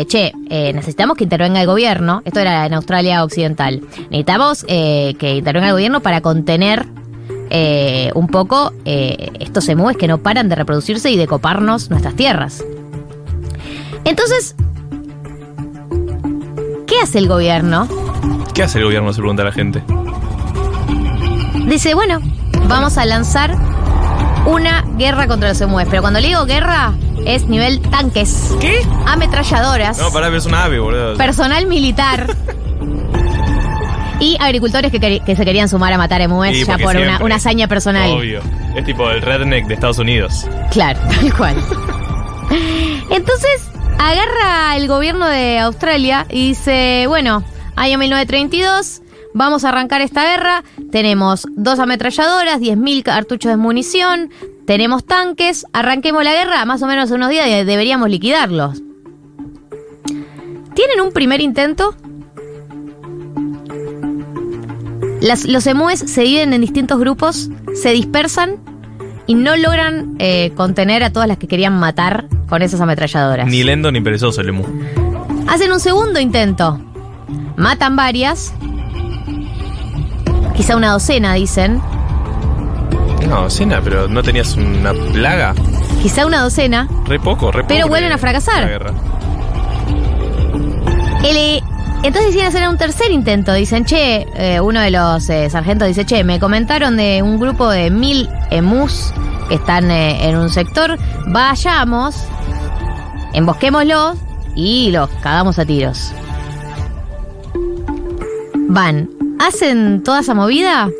che, 0.09 0.33
necesitamos 0.51 1.17
que 1.17 1.23
intervenga 1.23 1.61
el 1.61 1.69
gobierno, 1.69 2.23
esto 2.25 2.41
era 2.41 2.67
en 2.67 2.75
Australia 2.75 3.23
Occidental, 3.23 3.81
necesitamos 4.11 4.65
que 4.65 5.35
intervenga 5.39 5.69
el 5.69 5.73
gobierno 5.75 6.01
para 6.01 6.21
contener 6.21 6.85
eh, 7.51 8.11
un 8.15 8.29
poco 8.29 8.73
eh, 8.85 9.31
estos 9.41 9.69
emúes 9.69 9.97
que 9.97 10.09
no 10.09 10.19
paran 10.19 10.49
de 10.49 10.55
reproducirse 10.55 11.11
y 11.11 11.17
de 11.17 11.27
coparnos 11.27 11.91
nuestras 11.91 12.15
tierras. 12.15 12.65
Entonces, 14.05 14.55
¿qué 16.87 16.95
hace 17.03 17.19
el 17.19 17.29
gobierno? 17.29 17.89
¿Qué 18.55 18.63
hace 18.63 18.79
el 18.79 18.85
gobierno? 18.85 19.13
Se 19.13 19.21
pregunta 19.21 19.45
la 19.45 19.53
gente. 19.53 19.83
Dice, 21.67 21.95
bueno, 21.95 22.21
vamos 22.69 22.97
a 22.99 23.05
lanzar 23.05 23.57
una 24.47 24.83
guerra 24.97 25.27
contra 25.27 25.49
los 25.49 25.61
emúes. 25.61 25.87
Pero 25.91 26.03
cuando 26.03 26.21
le 26.21 26.29
digo 26.29 26.45
guerra, 26.47 26.93
es 27.25 27.47
nivel 27.47 27.81
tanques. 27.81 28.55
¿Qué? 28.61 28.81
Ametralladoras. 29.07 29.99
No, 29.99 30.11
pará, 30.13 30.35
es 30.35 30.47
una 30.47 30.65
ave, 30.65 30.79
boludo. 30.79 31.17
Personal 31.17 31.67
militar. 31.67 32.27
y 34.21 34.37
agricultores 34.41 34.91
que, 34.91 35.37
se 35.37 35.45
querían 35.45 35.69
sumar 35.69 35.93
a 35.93 35.99
matar 35.99 36.21
emúes 36.21 36.57
Sí, 36.57 36.65
ya 36.65 36.73
porque 36.73 36.85
por 36.85 36.97
una, 36.97 37.05
siempre. 37.05 37.25
una 37.25 37.35
hazaña 37.37 37.69
personal. 37.69 38.11
Obvio. 38.11 38.41
Es 38.75 38.85
tipo 38.85 39.11
el 39.11 39.23
redneck 39.23 39.67
de 39.67 39.75
Estados 39.75 39.99
Unidos. 39.99 40.47
Claro, 40.71 40.99
tal 41.09 41.35
cual. 41.37 41.57
Entonces, 43.11 43.71
agarra 43.99 44.77
el 44.77 44.89
gobierno 44.89 45.27
de 45.27 45.59
Australia 45.59 46.27
y 46.31 46.49
dice, 46.49 47.05
bueno, 47.09 47.45
año 47.77 47.99
1932, 47.99 49.03
vamos 49.35 49.65
a 49.65 49.69
arrancar 49.69 50.01
esta 50.01 50.25
guerra, 50.25 50.65
tenemos 50.91 51.47
dos 51.51 51.79
ametralladoras, 51.79 52.61
10.000 52.61 53.03
cartuchos 53.03 53.51
de 53.51 53.57
munición, 53.57 54.31
tenemos 54.67 55.05
tanques, 55.05 55.67
arranquemos 55.73 56.25
la 56.25 56.33
guerra, 56.33 56.65
más 56.65 56.83
o 56.83 56.87
menos 56.87 57.11
en 57.11 57.17
unos 57.17 57.31
días 57.31 57.47
deberíamos 57.67 58.09
liquidarlos. 58.09 58.83
¿Tienen 60.75 61.01
un 61.01 61.13
primer 61.13 61.41
intento? 61.41 61.95
Las- 65.27 65.45
los 65.45 65.67
emúes 65.67 65.99
se 66.01 66.23
dividen 66.23 66.53
en 66.53 66.61
distintos 66.61 66.99
grupos, 66.99 67.51
se 67.75 67.91
dispersan 67.91 68.57
y 69.27 69.35
no 69.35 69.57
logran 69.57 70.15
eh, 70.21 70.53
contener 70.57 71.03
a 71.03 71.11
todas 71.13 71.27
las 71.29 71.37
que 71.39 71.49
querían 71.49 71.73
matar 71.79 72.27
con 72.49 72.63
esas 72.63 72.81
ametralladoras. 72.81 73.49
Ni 73.49 73.65
lento 73.65 73.91
ni 73.91 74.01
perezoso 74.01 74.41
el 74.41 74.51
emu. 74.51 74.65
Hacen 75.49 75.73
un 75.73 75.81
segundo 75.81 76.21
intento. 76.21 76.81
Matan 77.57 77.97
varias. 77.97 78.53
Quizá 80.57 80.77
una 80.77 80.93
docena, 80.93 81.35
dicen. 81.35 81.81
No, 83.29 83.51
cena, 83.51 83.81
pero 83.83 84.07
no 84.09 84.23
tenías 84.23 84.55
una 84.57 84.93
plaga. 85.13 85.55
Quizá 86.03 86.25
una 86.27 86.41
docena. 86.43 86.89
Re 87.07 87.19
poco, 87.19 87.51
re 87.51 87.63
poco. 87.63 87.69
Pero 87.75 87.89
vuelven 87.89 88.13
a 88.13 88.19
fracasar. 88.19 88.63
La 88.63 88.69
guerra. 88.69 88.93
El, 91.25 91.63
entonces 92.03 92.27
deciden 92.27 92.47
hacer 92.47 92.69
un 92.69 92.77
tercer 92.77 93.11
intento. 93.11 93.53
Dicen, 93.53 93.85
che, 93.85 94.27
eh, 94.35 94.61
uno 94.61 94.81
de 94.81 94.91
los 94.91 95.29
eh, 95.29 95.51
sargentos 95.51 95.89
dice, 95.89 96.05
che, 96.05 96.25
me 96.25 96.39
comentaron 96.39 96.97
de 96.97 97.23
un 97.23 97.39
grupo 97.39 97.69
de 97.69 97.91
mil 97.91 98.29
emus 98.51 99.13
que 99.49 99.57
están 99.57 99.91
eh, 99.91 100.29
en 100.29 100.37
un 100.37 100.51
sector. 100.51 100.99
Vayamos, 101.27 102.17
embosquémoslos 103.33 104.19
y 104.55 104.91
los 104.93 105.09
cagamos 105.23 105.59
a 105.59 105.65
tiros. 105.65 106.13
Van, 108.69 109.09
hacen 109.39 110.03
toda 110.03 110.21
esa 110.21 110.35
movida 110.35 110.91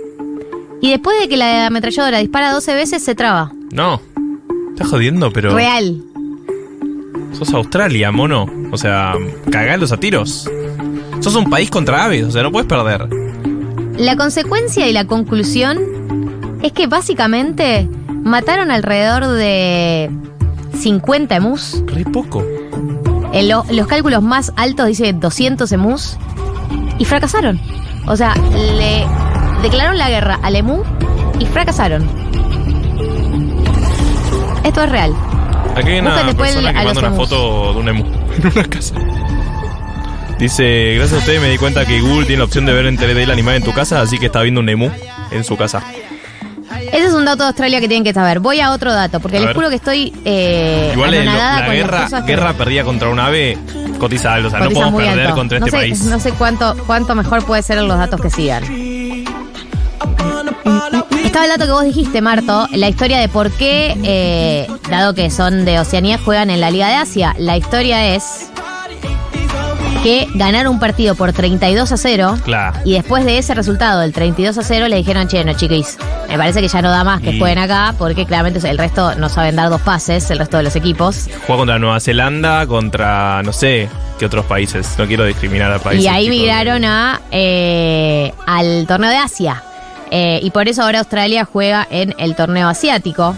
y 0.81 0.91
después 0.91 1.19
de 1.21 1.29
que 1.29 1.37
la 1.37 1.67
ametralladora 1.67 2.19
dispara 2.19 2.53
12 2.53 2.75
veces 2.75 3.03
se 3.03 3.15
traba. 3.15 3.53
No. 3.73 4.01
Estás 4.71 4.89
jodiendo, 4.89 5.33
pero. 5.33 5.55
Real. 5.55 6.03
Sos 7.39 7.53
Australia, 7.55 8.11
mono. 8.11 8.47
O 8.73 8.77
sea, 8.79 9.15
cagalos 9.51 9.93
a 9.93 9.97
tiros. 9.99 10.51
Sos 11.21 11.35
un 11.35 11.49
país 11.51 11.71
contra 11.71 12.05
aves, 12.05 12.25
o 12.25 12.31
sea, 12.31 12.43
no 12.43 12.51
puedes 12.53 12.69
perder. 12.69 13.09
La 13.99 14.17
consecuencia 14.17 14.87
y 14.89 14.93
la 14.93 15.07
conclusión 15.07 15.79
es 16.63 16.73
que 16.73 16.87
básicamente 16.87 17.89
mataron 18.23 18.71
alrededor 18.71 19.27
de 19.29 20.11
50 20.79 21.37
emus. 21.37 21.83
Re 21.87 22.05
poco. 22.05 22.45
En 23.33 23.49
lo- 23.49 23.65
los 23.71 23.87
cálculos 23.87 24.23
más 24.23 24.53
altos 24.57 24.87
dice 24.87 25.13
200 25.13 25.71
emus. 25.73 26.17
Y 26.99 27.05
fracasaron. 27.05 27.61
O 28.07 28.17
sea, 28.17 28.35
le 28.35 29.05
declararon 29.63 29.99
la 29.99 30.09
guerra 30.09 30.39
al 30.43 30.57
emú 30.57 30.83
y 31.39 31.45
fracasaron. 31.47 32.07
Esto 34.65 34.83
es 34.83 34.91
real. 34.91 35.15
Aquí 35.77 35.91
hay 35.91 35.99
una 36.01 36.35
persona 36.37 36.73
que 36.73 36.85
manda 36.85 37.01
una 37.01 37.13
foto 37.13 37.73
de 37.75 37.79
un 37.81 37.89
emu 37.89 38.05
en 38.39 38.47
una 38.47 38.65
casa. 38.65 38.95
Dice, 40.39 40.95
gracias 40.97 41.15
a 41.15 41.19
ustedes 41.21 41.41
me 41.41 41.49
di 41.49 41.57
cuenta 41.59 41.87
que 41.87 42.01
Google 42.01 42.27
tiene 42.27 42.39
la 42.41 42.45
opción 42.45 42.67
de 42.67 42.73
ver 42.75 42.87
en 42.87 42.99
3D 42.99 43.17
el 43.23 43.31
animal 43.31 43.55
en 43.57 43.63
tu 43.63 43.73
casa, 43.73 44.01
así 44.03 44.19
que 44.19 44.27
está 44.27 44.43
viendo 44.43 44.61
un 44.61 44.69
emu 44.69 44.91
en 45.31 45.45
su 45.45 45.57
casa. 45.57 45.83
Ese 46.93 47.07
es 47.07 47.13
un 47.15 47.25
dato 47.25 47.43
de 47.43 47.49
Australia 47.49 47.81
que 47.81 47.89
tienen 47.89 48.05
que 48.05 48.13
saber. 48.13 48.41
Voy 48.41 48.61
a 48.61 48.73
otro 48.73 48.93
dato, 48.93 49.19
porque 49.21 49.37
A 49.39 49.41
les 49.41 49.47
ver. 49.49 49.57
juro 49.57 49.69
que 49.71 49.77
estoy 49.77 50.13
eh, 50.25 50.91
Igual 50.93 51.11
la 51.25 51.71
guerra, 51.73 52.07
que- 52.09 52.27
guerra 52.27 52.53
perdida 52.53 52.85
contra 52.85 53.09
un 53.09 53.19
ave 53.19 53.57
cotiza 53.99 54.35
alto, 54.35 54.49
o 54.49 54.51
sea, 54.51 54.61
no 54.61 54.71
podemos 54.71 55.03
perder 55.03 55.27
alto. 55.27 55.35
contra 55.37 55.59
no 55.59 55.67
este 55.67 55.77
sé, 55.79 55.83
país. 55.85 56.03
No 56.05 56.21
sé 56.21 56.33
cuánto, 56.33 56.77
cuánto 56.87 57.15
mejor 57.15 57.45
puede 57.45 57.63
ser 57.63 57.79
en 57.79 57.89
los 57.89 57.97
datos 57.99 58.21
que 58.21 58.29
sigan. 58.31 58.63
Estaba 61.27 61.45
el 61.45 61.51
dato 61.51 61.67
que 61.67 61.73
vos 61.73 61.85
dijiste, 61.85 62.23
Marto, 62.23 62.67
la 62.73 62.89
historia 62.89 63.19
de 63.19 63.29
por 63.29 63.51
qué, 63.51 63.95
eh, 64.05 64.67
dado 64.89 65.13
que 65.15 65.31
son 65.31 65.65
de 65.67 65.79
Oceanía, 65.79 66.19
juegan 66.19 66.49
en 66.51 66.61
la 66.61 66.71
Liga 66.71 66.89
de 66.89 66.95
Asia. 66.95 67.35
La 67.39 67.57
historia 67.59 68.15
es 68.15 68.51
que 70.03 70.29
ganaron 70.35 70.73
un 70.75 70.81
partido 70.81 71.15
por 71.15 71.33
32 71.33 71.91
a 71.93 71.97
0. 71.97 72.39
Claro. 72.45 72.79
Y 72.85 72.93
después 72.93 73.25
de 73.25 73.39
ese 73.39 73.55
resultado, 73.55 74.01
del 74.01 74.13
32 74.13 74.57
a 74.57 74.63
0, 74.63 74.89
le 74.89 74.97
dijeron, 74.97 75.27
che, 75.29 75.45
no, 75.45 75.53
chiquis, 75.55 75.99
me 76.29 76.39
parece 76.39 76.61
que 76.63 76.69
ya 76.69 76.81
no 76.81 76.91
da 76.91 77.03
más 77.05 77.21
que 77.21 77.33
Y- 77.33 77.39
jueguen 77.39 77.59
acá, 77.59 77.95
porque 77.99 78.25
claramente 78.25 78.67
el 78.71 78.79
resto 78.79 79.15
no 79.17 79.29
saben 79.29 79.57
dar 79.57 79.69
dos 79.69 79.81
pases, 79.83 80.31
el 80.31 80.39
resto 80.39 80.57
de 80.59 80.63
los 80.63 80.77
equipos. 80.77 81.29
Juega 81.47 81.59
contra 81.59 81.79
Nueva 81.79 81.99
Zelanda, 82.01 82.67
contra 82.67 83.43
no 83.43 83.53
sé 83.53 83.89
qué 84.19 84.25
otros 84.27 84.47
países. 84.47 84.95
No 84.97 85.07
quiero 85.07 85.25
discriminar 85.25 85.71
a 85.73 85.81
países. 85.81 86.05
Y 86.05 86.09
ahí 86.09 86.31
migraron 86.31 86.85
a 86.85 87.21
eh, 87.31 88.33
al 88.47 88.87
torneo 88.87 89.11
de 89.11 89.17
Asia. 89.19 89.63
Eh, 90.11 90.41
y 90.43 90.51
por 90.51 90.69
eso 90.69 90.83
ahora 90.83 91.01
Australia 91.01 91.45
juega 91.51 91.87
en 91.91 92.15
el 92.19 92.35
torneo 92.37 92.69
asiático. 92.69 93.35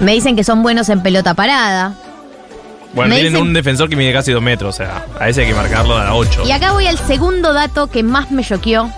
Me 0.00 0.12
dicen 0.12 0.36
que 0.36 0.44
son 0.44 0.62
buenos 0.62 0.88
en 0.88 1.02
pelota 1.02 1.34
parada. 1.34 1.94
Bueno, 2.94 3.10
me 3.10 3.16
tienen 3.16 3.32
dicen- 3.34 3.42
un 3.48 3.52
defensor 3.52 3.88
que 3.88 3.96
mide 3.96 4.12
casi 4.12 4.32
dos 4.32 4.42
metros, 4.42 4.74
o 4.74 4.76
sea, 4.76 5.04
a 5.18 5.28
ese 5.28 5.42
hay 5.42 5.48
que 5.48 5.54
marcarlo 5.54 5.96
a 5.96 6.04
la 6.04 6.14
8. 6.14 6.42
Y 6.46 6.50
acá 6.52 6.72
voy 6.72 6.86
al 6.86 6.98
segundo 6.98 7.52
dato 7.52 7.86
que 7.88 8.02
más 8.02 8.30
me 8.30 8.42
choqueó. 8.42 8.90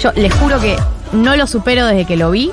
Yo 0.00 0.12
les 0.12 0.32
juro 0.34 0.60
que 0.60 0.76
no 1.12 1.36
lo 1.36 1.46
supero 1.46 1.84
desde 1.86 2.06
que 2.06 2.16
lo 2.16 2.30
vi. 2.30 2.50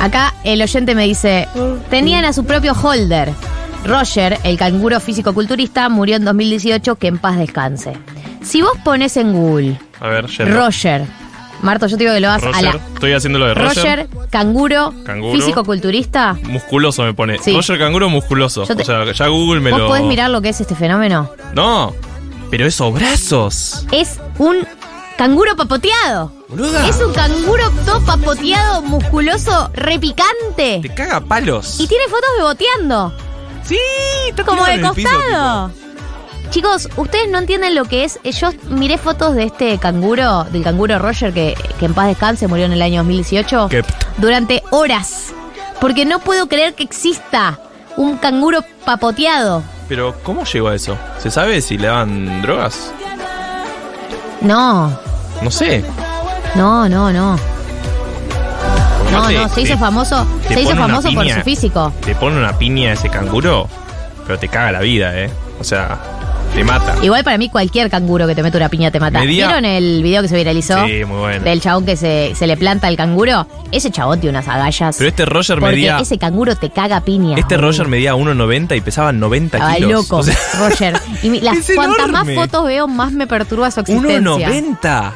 Acá 0.00 0.34
el 0.44 0.60
oyente 0.62 0.94
me 0.94 1.04
dice, 1.04 1.48
tenían 1.90 2.24
a 2.24 2.32
su 2.32 2.44
propio 2.44 2.72
holder. 2.74 3.32
Roger, 3.86 4.38
el 4.44 4.56
canguro 4.58 4.98
físico-culturista, 4.98 5.88
murió 5.88 6.16
en 6.16 6.24
2018, 6.24 6.96
que 6.96 7.06
en 7.08 7.18
paz 7.18 7.36
descanse. 7.36 7.92
Si 8.44 8.62
vos 8.62 8.72
pones 8.84 9.16
en 9.16 9.32
Google 9.32 9.78
A 10.00 10.08
ver, 10.08 10.26
yendo. 10.26 10.56
Roger, 10.56 11.04
Marto, 11.62 11.86
yo 11.86 11.96
te 11.96 12.04
digo 12.04 12.14
que 12.14 12.20
lo 12.20 12.28
vas 12.28 12.42
a 12.42 12.60
la... 12.62 12.70
estoy 12.94 13.12
haciendo 13.14 13.38
lo 13.38 13.46
de 13.46 13.54
Roger. 13.54 13.76
Roger, 13.76 14.08
canguro, 14.30 14.92
Canguro. 15.04 15.32
físico-culturista. 15.38 16.36
Musculoso 16.42 17.02
me 17.04 17.14
pone. 17.14 17.38
Sí. 17.38 17.54
Roger 17.54 17.78
Canguro 17.78 18.08
musculoso. 18.10 18.64
Te- 18.66 18.74
O 18.74 18.84
sea, 18.84 19.10
ya 19.10 19.26
Google 19.28 19.60
me 19.60 19.70
¿Vos 19.70 19.80
lo. 19.80 19.86
podés 19.88 20.04
mirar 20.04 20.30
lo 20.30 20.42
que 20.42 20.50
es 20.50 20.60
este 20.60 20.74
fenómeno? 20.74 21.30
No, 21.54 21.94
pero 22.50 22.66
esos 22.66 22.92
brazos. 22.92 23.86
Es 23.92 24.20
un 24.38 24.66
canguro 25.16 25.56
papoteado. 25.56 26.32
Es 26.86 26.96
un 27.00 27.12
canguro 27.14 27.70
todo 27.86 28.00
papoteado, 28.04 28.82
musculoso, 28.82 29.70
repicante. 29.74 30.80
Te 30.82 30.90
caga 30.94 31.20
palos. 31.22 31.80
Y 31.80 31.86
tiene 31.86 32.04
fotos 32.08 32.28
beboteando. 32.36 33.12
Sí, 33.64 33.78
Como 34.44 34.64
de 34.66 34.74
piso, 34.94 35.08
costado. 35.10 35.70
Chicos, 36.54 36.88
ustedes 36.96 37.28
no 37.30 37.38
entienden 37.38 37.74
lo 37.74 37.84
que 37.86 38.04
es. 38.04 38.20
Eh, 38.22 38.30
Yo 38.30 38.50
miré 38.68 38.96
fotos 38.96 39.34
de 39.34 39.42
este 39.42 39.76
canguro, 39.78 40.44
del 40.44 40.62
canguro 40.62 41.00
Roger, 41.00 41.32
que, 41.32 41.56
que 41.80 41.86
en 41.86 41.94
paz 41.94 42.06
descanse, 42.06 42.46
murió 42.46 42.64
en 42.66 42.72
el 42.72 42.80
año 42.80 42.98
2018. 42.98 43.68
Que- 43.68 43.82
Durante 44.18 44.62
horas. 44.70 45.32
Porque 45.80 46.04
no 46.04 46.20
puedo 46.20 46.46
creer 46.46 46.74
que 46.74 46.84
exista 46.84 47.58
un 47.96 48.18
canguro 48.18 48.60
papoteado. 48.84 49.64
Pero, 49.88 50.14
¿cómo 50.22 50.44
llegó 50.44 50.68
a 50.68 50.76
eso? 50.76 50.96
¿Se 51.18 51.28
sabe 51.28 51.60
si 51.60 51.76
le 51.76 51.88
daban 51.88 52.40
drogas? 52.42 52.92
No, 54.40 54.96
No 55.42 55.50
sé. 55.50 55.84
no, 56.54 56.88
no, 56.88 57.12
no. 57.12 57.36
No, 59.10 59.30
no, 59.30 59.48
se 59.48 59.54
te- 59.56 59.60
hizo 59.62 59.76
famoso, 59.78 60.24
te 60.46 60.54
se 60.54 60.60
hizo 60.62 60.76
famoso 60.76 61.12
por 61.12 61.28
su 61.28 61.40
físico. 61.40 61.92
Te 62.04 62.14
pone 62.14 62.36
una 62.38 62.56
piña 62.56 62.92
ese 62.92 63.08
canguro, 63.10 63.68
pero 64.24 64.38
te 64.38 64.48
caga 64.48 64.70
la 64.70 64.80
vida, 64.80 65.18
¿eh? 65.18 65.30
O 65.60 65.64
sea, 65.64 65.98
te 66.54 66.62
mata. 66.64 66.94
Igual 67.02 67.24
para 67.24 67.36
mí 67.36 67.48
cualquier 67.48 67.90
canguro 67.90 68.26
que 68.28 68.34
te 68.34 68.42
mete 68.42 68.56
una 68.56 68.68
piña 68.68 68.90
te 68.90 69.00
mata. 69.00 69.18
Medía- 69.20 69.46
¿Vieron 69.48 69.64
el 69.64 70.02
video 70.02 70.22
que 70.22 70.28
se 70.28 70.36
viralizó? 70.36 70.86
Sí, 70.86 71.04
muy 71.04 71.18
bueno. 71.18 71.44
Del 71.44 71.60
chabón 71.60 71.84
que 71.84 71.96
se, 71.96 72.32
se 72.36 72.46
le 72.46 72.56
planta 72.56 72.86
el 72.88 72.96
canguro. 72.96 73.46
Ese 73.72 73.90
chabón 73.90 74.20
tiene 74.20 74.38
unas 74.38 74.48
agallas. 74.48 74.96
Pero 74.96 75.08
este 75.08 75.24
Roger 75.24 75.58
porque 75.58 75.74
medía. 75.74 75.98
ese 75.98 76.16
canguro 76.18 76.54
te 76.56 76.70
caga 76.70 77.00
piña. 77.00 77.36
Este 77.38 77.56
boludo. 77.56 77.70
Roger 77.72 77.88
medía 77.88 78.14
1,90 78.14 78.76
y 78.76 78.80
pesaba 78.80 79.12
90 79.12 79.56
Estaba 79.56 79.74
kilos. 79.74 79.90
loco, 79.90 80.16
O 80.18 80.22
sea, 80.22 80.36
Roger. 80.58 80.94
Y 81.24 81.30
mi- 81.30 81.40
las, 81.42 81.68
Es 81.68 81.74
cuantas 81.74 82.08
más 82.08 82.22
enorme. 82.28 82.34
fotos 82.36 82.66
veo, 82.66 82.86
más 82.86 83.12
me 83.12 83.26
perturba 83.26 83.70
su 83.72 83.80
existencia. 83.80 84.20
1,90. 84.20 85.12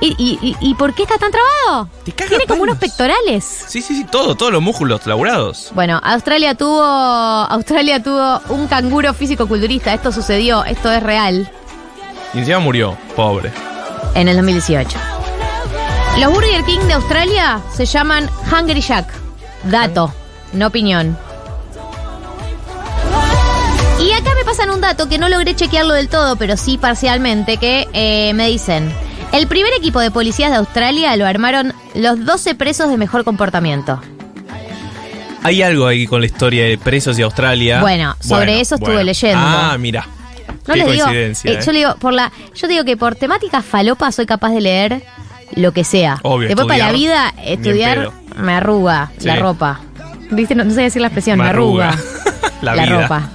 ¿Y, 0.00 0.08
y, 0.18 0.38
y, 0.42 0.56
y 0.60 0.74
por 0.74 0.94
qué 0.94 1.02
está 1.02 1.18
tan 1.18 1.30
trabado? 1.30 1.88
Tiene 2.28 2.46
como 2.46 2.62
unos 2.62 2.78
pectorales. 2.78 3.44
Sí, 3.68 3.82
sí, 3.82 3.94
sí, 3.96 4.04
todo, 4.04 4.34
todos 4.34 4.52
los 4.52 4.62
músculos 4.62 5.06
laburados. 5.06 5.70
Bueno, 5.74 6.00
Australia 6.02 6.54
tuvo 6.54 6.82
Australia 6.82 8.02
tuvo 8.02 8.40
un 8.48 8.66
canguro 8.68 9.12
físico-culturista. 9.14 9.92
Esto 9.94 10.12
sucedió, 10.12 10.64
esto 10.64 10.90
es 10.92 11.02
real, 11.02 11.50
Y 12.34 12.38
encima 12.38 12.58
murió, 12.58 12.96
pobre. 13.14 13.52
en 14.14 14.28
el 14.28 14.36
2018. 14.36 14.98
Los 16.20 16.32
Burger 16.32 16.64
King 16.64 16.80
de 16.80 16.94
Australia 16.94 17.60
se 17.74 17.84
llaman 17.84 18.30
Hungry 18.50 18.80
Jack. 18.80 19.06
Dato, 19.64 20.12
no 20.52 20.68
opinión. 20.68 21.16
Y 24.00 24.12
acá 24.12 24.30
me 24.36 24.44
pasan 24.44 24.70
un 24.70 24.80
dato 24.80 25.08
que 25.08 25.18
no 25.18 25.28
logré 25.28 25.54
chequearlo 25.56 25.94
del 25.94 26.08
todo, 26.08 26.36
pero 26.36 26.56
sí 26.56 26.78
parcialmente, 26.78 27.56
que 27.56 27.88
eh, 27.92 28.32
me 28.34 28.46
dicen, 28.48 28.92
el 29.32 29.46
primer 29.46 29.72
equipo 29.74 30.00
de 30.00 30.10
policías 30.10 30.50
de 30.50 30.56
Australia 30.56 31.16
lo 31.16 31.26
armaron 31.26 31.74
los 31.94 32.24
12 32.24 32.54
presos 32.54 32.88
de 32.88 32.96
mejor 32.96 33.24
comportamiento. 33.24 34.00
Hay 35.42 35.62
algo 35.62 35.86
ahí 35.86 36.06
con 36.06 36.20
la 36.20 36.26
historia 36.26 36.64
de 36.64 36.76
presos 36.78 37.16
de 37.16 37.22
Australia. 37.22 37.80
Bueno, 37.80 38.16
sobre 38.20 38.60
eso 38.60 38.76
estuve 38.76 39.04
leyendo. 39.04 39.38
Ah, 39.40 39.76
mira. 39.78 40.06
No 40.66 40.74
Qué 40.74 40.80
les 40.80 40.90
digo, 40.92 41.06
eh, 41.08 41.32
eh. 41.44 41.60
yo 41.64 41.72
digo, 41.72 41.94
por 42.00 42.12
la, 42.12 42.32
yo 42.54 42.66
digo 42.66 42.84
que 42.84 42.96
por 42.96 43.14
temática 43.14 43.62
falopa 43.62 44.10
soy 44.10 44.26
capaz 44.26 44.50
de 44.50 44.60
leer 44.60 45.04
lo 45.54 45.70
que 45.70 45.84
sea. 45.84 46.18
Obvio, 46.22 46.48
Después 46.48 46.66
para 46.66 46.78
la 46.78 46.86
estudiar, 46.86 47.32
vida, 47.32 47.44
estudiar 47.44 48.10
me 48.36 48.54
arruga 48.54 49.12
Sí. 49.18 49.26
la 49.28 49.36
ropa. 49.36 49.80
¿Viste? 50.32 50.56
No, 50.56 50.64
no 50.64 50.74
sé 50.74 50.80
decir 50.82 51.00
la 51.00 51.06
expresión, 51.08 51.38
me, 51.38 51.44
Me 51.44 51.50
arruga. 51.50 51.96
La 52.62 52.74
la 52.74 52.86
ropa. 52.86 53.28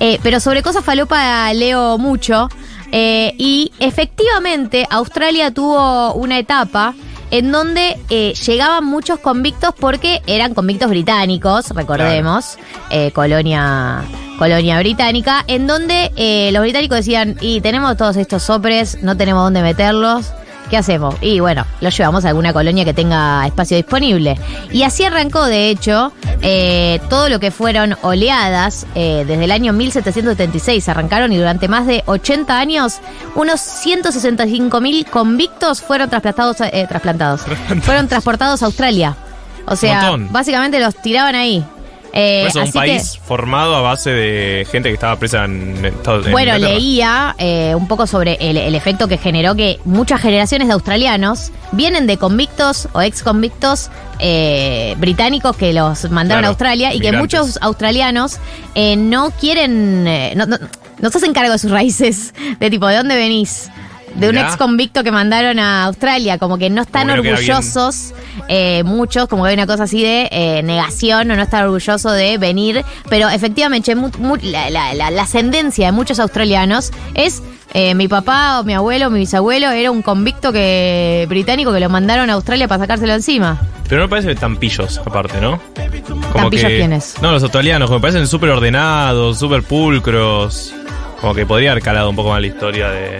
Eh, 0.00 0.20
pero 0.22 0.38
sobre 0.38 0.62
cosas 0.62 0.84
falopa 0.84 1.52
leo 1.54 1.96
mucho. 1.96 2.48
Eh, 2.92 3.34
y 3.38 3.72
efectivamente, 3.78 4.86
Australia 4.90 5.52
tuvo 5.52 6.14
una 6.14 6.38
etapa 6.38 6.94
en 7.30 7.52
donde 7.52 7.96
eh, 8.10 8.34
llegaban 8.46 8.84
muchos 8.84 9.20
convictos 9.20 9.72
porque 9.78 10.20
eran 10.26 10.54
convictos 10.54 10.90
británicos, 10.90 11.70
recordemos, 11.70 12.58
eh, 12.90 13.12
colonia, 13.12 14.02
colonia 14.38 14.78
británica, 14.78 15.44
en 15.46 15.66
donde 15.66 16.10
eh, 16.16 16.50
los 16.52 16.62
británicos 16.62 16.98
decían, 16.98 17.36
y 17.40 17.60
tenemos 17.60 17.96
todos 17.96 18.16
estos 18.16 18.42
sopres, 18.42 19.02
no 19.02 19.16
tenemos 19.16 19.44
dónde 19.44 19.62
meterlos. 19.62 20.32
¿Qué 20.70 20.76
hacemos? 20.76 21.16
Y 21.20 21.40
bueno, 21.40 21.66
los 21.80 21.96
llevamos 21.96 22.24
a 22.24 22.28
alguna 22.28 22.52
colonia 22.52 22.84
que 22.84 22.94
tenga 22.94 23.44
espacio 23.44 23.76
disponible. 23.76 24.38
Y 24.70 24.84
así 24.84 25.02
arrancó, 25.02 25.46
de 25.46 25.68
hecho, 25.68 26.12
eh, 26.42 27.00
todo 27.10 27.28
lo 27.28 27.40
que 27.40 27.50
fueron 27.50 27.96
oleadas 28.02 28.86
eh, 28.94 29.24
desde 29.26 29.44
el 29.44 29.50
año 29.50 29.72
1776. 29.72 30.88
Arrancaron 30.88 31.32
y 31.32 31.38
durante 31.38 31.66
más 31.66 31.88
de 31.88 32.04
80 32.06 32.56
años, 32.56 33.00
unos 33.34 33.60
165 33.60 34.80
mil 34.80 35.04
convictos 35.06 35.82
fueron 35.82 36.08
trasplantados, 36.08 36.60
eh, 36.60 36.86
trasplantados. 36.88 37.42
fueron 37.82 38.06
transportados 38.06 38.62
a 38.62 38.66
Australia. 38.66 39.16
O 39.66 39.74
sea, 39.74 40.12
Montón. 40.12 40.32
básicamente 40.32 40.78
los 40.78 40.94
tiraban 40.94 41.34
ahí. 41.34 41.64
Eh, 42.12 42.44
eso, 42.46 42.60
un 42.60 42.66
que- 42.66 42.72
país 42.72 43.18
formado 43.24 43.76
a 43.76 43.80
base 43.82 44.10
de 44.10 44.66
gente 44.70 44.88
que 44.88 44.94
estaba 44.94 45.16
presa 45.16 45.44
en 45.44 45.84
Estados 45.84 46.26
Unidos. 46.26 46.32
Bueno, 46.32 46.58
leía 46.58 47.34
eh, 47.38 47.74
un 47.76 47.86
poco 47.86 48.06
sobre 48.06 48.36
el, 48.40 48.56
el 48.56 48.74
efecto 48.74 49.06
que 49.06 49.16
generó 49.16 49.54
que 49.54 49.78
muchas 49.84 50.20
generaciones 50.20 50.66
de 50.68 50.74
australianos 50.74 51.52
vienen 51.72 52.06
de 52.08 52.16
convictos 52.16 52.88
o 52.92 53.00
ex 53.00 53.22
convictos 53.22 53.90
eh, 54.18 54.94
británicos 54.98 55.56
que 55.56 55.72
los 55.72 56.10
mandaron 56.10 56.40
Claro, 56.42 56.46
a 56.46 56.50
Australia 56.50 56.92
y 56.94 57.00
que 57.00 57.12
muchos 57.12 57.58
australianos 57.62 58.38
eh, 58.74 58.96
no 58.96 59.30
quieren, 59.30 60.04
eh, 60.06 60.32
no, 60.36 60.46
no- 60.46 60.58
no 60.98 61.10
se 61.10 61.18
hacen 61.18 61.32
cargo 61.32 61.52
de 61.52 61.58
sus 61.58 61.70
raíces, 61.70 62.34
de 62.58 62.70
tipo, 62.70 62.86
¿de 62.88 62.96
dónde 62.96 63.16
venís? 63.16 63.70
De 64.14 64.28
un 64.28 64.36
ex 64.36 64.56
convicto 64.56 65.02
que 65.04 65.12
mandaron 65.12 65.58
a 65.58 65.84
Australia, 65.84 66.36
como 66.38 66.58
que 66.58 66.68
no 66.68 66.82
están 66.82 67.08
Como 67.08 67.20
orgullosos, 67.20 68.12
eh, 68.48 68.82
muchos, 68.84 69.28
como 69.28 69.44
que 69.44 69.50
hay 69.50 69.54
una 69.54 69.66
cosa 69.66 69.84
así 69.84 70.02
de 70.02 70.28
eh, 70.30 70.62
negación 70.62 71.30
o 71.30 71.36
no 71.36 71.42
estar 71.42 71.64
orgulloso 71.64 72.10
de 72.10 72.36
venir, 72.38 72.84
pero 73.08 73.28
efectivamente 73.30 73.94
mu- 73.94 74.10
mu- 74.18 74.36
la, 74.42 74.68
la- 74.70 74.94
la- 74.94 75.10
la 75.10 75.22
ascendencia 75.22 75.86
de 75.86 75.92
muchos 75.92 76.18
australianos 76.18 76.90
es 77.14 77.42
eh, 77.72 77.94
mi 77.94 78.08
papá 78.08 78.58
o 78.60 78.64
mi 78.64 78.74
abuelo 78.74 79.06
o 79.06 79.10
mi 79.10 79.20
bisabuelo 79.20 79.70
era 79.70 79.90
un 79.92 80.02
convicto 80.02 80.52
que 80.52 81.24
británico 81.28 81.72
que 81.72 81.78
lo 81.80 81.88
mandaron 81.88 82.28
a 82.28 82.32
Australia 82.32 82.66
para 82.66 82.80
sacárselo 82.80 83.14
encima. 83.14 83.60
Pero 83.88 84.00
no 84.02 84.06
me 84.06 84.10
parecen 84.10 84.36
tan 84.36 84.56
pillos, 84.56 84.98
aparte, 84.98 85.40
¿no? 85.40 85.60
¿Tan 86.34 86.50
pillos 86.50 86.66
quiénes? 86.68 87.14
No, 87.22 87.30
los 87.32 87.42
australianos, 87.44 87.88
como 87.88 87.98
me 88.00 88.02
parecen 88.02 88.26
súper 88.26 88.50
ordenados, 88.50 89.38
súper 89.38 89.62
pulcros. 89.62 90.74
Como 91.20 91.34
que 91.34 91.44
podría 91.44 91.72
haber 91.72 91.82
calado 91.82 92.08
un 92.10 92.16
poco 92.16 92.30
más 92.30 92.40
la 92.40 92.46
historia 92.46 92.88
de, 92.88 93.18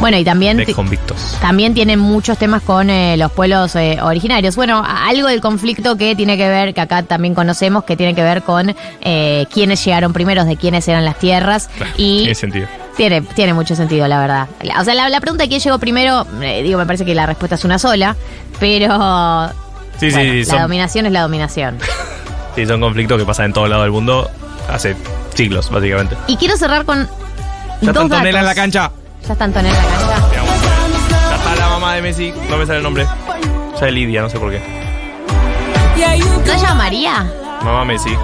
Bueno, 0.00 0.18
y 0.18 0.24
también... 0.24 0.56
de 0.56 0.74
convictos. 0.74 1.38
También 1.40 1.72
tienen 1.74 1.98
muchos 1.98 2.36
temas 2.36 2.62
con 2.62 2.90
eh, 2.90 3.16
los 3.16 3.30
pueblos 3.32 3.74
eh, 3.76 3.98
originarios. 4.02 4.56
Bueno, 4.56 4.82
algo 4.84 5.28
del 5.28 5.40
conflicto 5.40 5.96
que 5.96 6.14
tiene 6.16 6.36
que 6.36 6.48
ver, 6.48 6.74
que 6.74 6.80
acá 6.80 7.02
también 7.04 7.34
conocemos, 7.34 7.84
que 7.84 7.96
tiene 7.96 8.14
que 8.14 8.22
ver 8.22 8.42
con 8.42 8.74
eh, 9.00 9.46
quiénes 9.52 9.84
llegaron 9.84 10.12
primeros, 10.12 10.46
de 10.46 10.56
quiénes 10.56 10.86
eran 10.88 11.04
las 11.04 11.18
tierras. 11.18 11.70
y 11.96 12.18
Tiene 12.20 12.34
sentido. 12.34 12.66
tiene, 12.96 13.20
tiene 13.22 13.54
mucho 13.54 13.76
sentido, 13.76 14.06
la 14.08 14.18
verdad. 14.18 14.48
O 14.78 14.84
sea, 14.84 14.94
la, 14.94 15.08
la 15.08 15.20
pregunta 15.20 15.44
de 15.44 15.48
quién 15.48 15.60
llegó 15.60 15.78
primero, 15.78 16.26
eh, 16.42 16.62
digo, 16.62 16.78
me 16.78 16.86
parece 16.86 17.04
que 17.04 17.14
la 17.14 17.26
respuesta 17.26 17.54
es 17.54 17.64
una 17.64 17.78
sola, 17.78 18.16
pero 18.60 18.88
Sí, 20.00 20.10
bueno, 20.10 20.32
sí, 20.32 20.38
la 20.40 20.44
son, 20.44 20.62
dominación 20.62 21.06
es 21.06 21.12
la 21.12 21.22
dominación. 21.22 21.78
sí, 22.56 22.66
son 22.66 22.80
conflictos 22.80 23.18
que 23.18 23.24
pasan 23.24 23.46
en 23.46 23.52
todo 23.52 23.68
lado 23.68 23.82
del 23.82 23.92
mundo 23.92 24.28
hace 24.68 24.96
siglos, 25.34 25.70
básicamente. 25.70 26.16
Y 26.26 26.36
quiero 26.36 26.56
cerrar 26.56 26.84
con 26.84 27.08
Ya 27.80 27.92
dos 27.92 28.04
Antonella 28.04 28.28
en 28.28 28.34
la 28.34 28.42
datos. 28.42 28.54
cancha. 28.56 28.90
Ya 29.26 29.32
está 29.32 29.44
Antonella 29.44 29.78
en 29.78 29.84
la 30.08 30.14
cancha. 30.16 30.38
Ya 31.30 31.36
está 31.36 31.54
la 31.56 31.68
mamá 31.68 31.94
de 31.94 32.02
Messi. 32.02 32.32
No 32.50 32.56
me 32.56 32.66
sale 32.66 32.78
el 32.78 32.82
nombre. 32.84 33.06
Ya 33.80 33.86
es 33.88 33.92
Lidia, 33.92 34.22
no 34.22 34.28
sé 34.28 34.38
por 34.38 34.50
qué. 34.50 34.60
¿No 36.46 36.52
se 36.52 36.58
llama 36.58 36.74
María? 36.74 37.26
Mamá 37.62 37.84
Messi. 37.84 38.14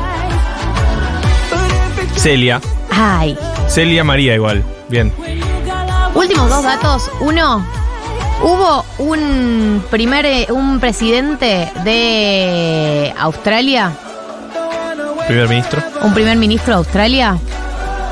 Celia. 2.16 2.61
Ay. 2.90 3.36
Celia 3.68 4.05
María 4.05 4.34
igual. 4.34 4.62
Bien. 4.88 5.12
Últimos 6.14 6.51
dos 6.51 6.62
datos. 6.62 7.11
Uno, 7.20 7.64
hubo 8.42 8.84
un 8.98 9.82
primer 9.90 10.26
eh, 10.26 10.46
un 10.51 10.80
presidente 10.80 11.72
de 11.84 13.14
Australia, 13.18 13.92
Primer 15.26 15.48
ministro. 15.48 15.82
un 16.03 16.12
primer 16.12 16.36
ministro 16.36 16.74
de 16.74 16.78
Australia, 16.78 17.38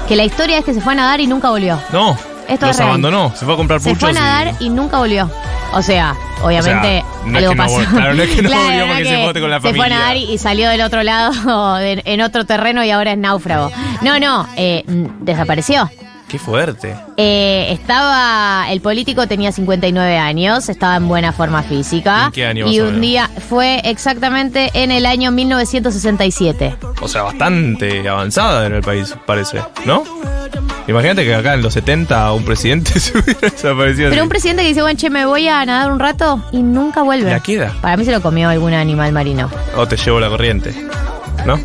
que 0.07 0.17
la 0.17 0.25
historia 0.25 0.59
es 0.59 0.65
que 0.65 0.73
se 0.73 0.81
fue 0.81 0.93
a 0.93 0.97
nadar 0.97 1.21
y 1.21 1.27
nunca 1.27 1.51
volvió. 1.51 1.79
No. 1.93 2.17
Esto 2.49 2.67
los 2.67 2.71
es 2.75 2.79
real. 2.79 2.89
abandonó. 2.91 3.33
Se 3.37 3.45
fue 3.45 3.55
a 3.55 3.57
comprar 3.57 3.81
Se 3.81 3.91
puchos. 3.91 4.01
fue 4.01 4.11
a 4.11 4.21
nadar 4.21 4.55
y 4.61 4.69
nunca 4.71 4.99
volvió. 4.99 5.31
O 5.75 5.83
sea, 5.83 6.15
obviamente 6.43 7.05
O 7.05 7.23
sea, 7.23 7.27
no 7.27 7.39
es 7.39 7.45
algo 7.45 7.51
que 7.53 7.57
pasó. 7.59 7.91
claro, 7.91 8.15
no 8.15 8.23
es 8.23 8.31
que 8.31 8.43
no 8.43 8.49
volvió 8.65 8.87
porque 8.87 9.05
se 9.05 9.23
fue 9.25 9.41
con 9.41 9.51
la 9.51 9.57
Se 9.57 9.61
fue 9.61 9.71
a 9.71 9.73
familia. 9.75 9.99
nadar 9.99 10.17
y, 10.17 10.25
y 10.33 10.39
salió 10.39 10.69
del 10.71 10.81
otro 10.81 11.03
lado, 11.03 11.75
de- 11.77 12.03
en 12.05 12.21
otro 12.23 12.47
terreno 12.47 12.83
y 12.85 12.91
ahora 12.91 13.13
es 13.13 13.19
náufrago. 13.19 13.71
No, 14.03 14.19
no, 14.19 14.49
eh, 14.57 14.83
desapareció. 15.21 15.91
Qué 16.27 16.39
fuerte. 16.39 16.95
Eh, 17.17 17.69
estaba, 17.71 18.67
el 18.71 18.83
político 18.83 19.27
tenía 19.27 19.51
59 19.51 20.19
años, 20.19 20.69
estaba 20.69 20.97
en 20.97 21.09
buena 21.09 21.33
forma 21.33 21.63
física. 21.63 22.27
¿En 22.27 22.33
qué 22.33 22.47
año 22.47 22.67
Y 22.69 22.81
un 22.81 23.01
día 23.01 23.31
fue 23.49 23.81
exactamente 23.85 24.71
en 24.75 24.91
el 24.91 25.07
año 25.07 25.31
1967. 25.31 26.77
O 27.01 27.09
sea, 27.09 27.23
bastante 27.23 28.07
avanzada 28.07 28.67
en 28.67 28.75
el 28.75 28.83
país, 28.83 29.15
parece. 29.27 29.63
¿No? 29.87 30.05
Imagínate 30.89 31.25
que 31.25 31.35
acá 31.35 31.55
en 31.55 31.63
los 31.63 31.75
70 31.75 32.33
un 32.33 32.45
presidente 32.45 32.99
se 33.01 33.17
hubiera 33.19 33.41
desaparecido. 33.41 34.09
Pero 34.11 34.13
así. 34.15 34.21
un 34.23 34.29
presidente 34.29 34.63
que 34.63 34.69
dice, 34.69 34.83
bueno, 34.83 34.99
che, 34.99 35.11
me 35.11 35.27
voy 35.27 35.47
a 35.49 35.65
nadar 35.65 35.93
un 35.93 35.99
rato 36.01 36.43
y 36.51 36.63
nunca 36.63 37.03
vuelve. 37.03 37.31
La 37.31 37.41
queda. 37.41 37.75
Para 37.81 37.97
mí 37.97 38.05
se 38.05 38.11
lo 38.13 38.21
comió 38.23 38.49
algún 38.49 38.73
animal 38.75 39.13
marino. 39.13 39.51
O 39.77 39.87
te 39.87 39.97
llevo 39.97 40.19
la 40.19 40.29
corriente. 40.29 40.75
¿No? 41.47 41.59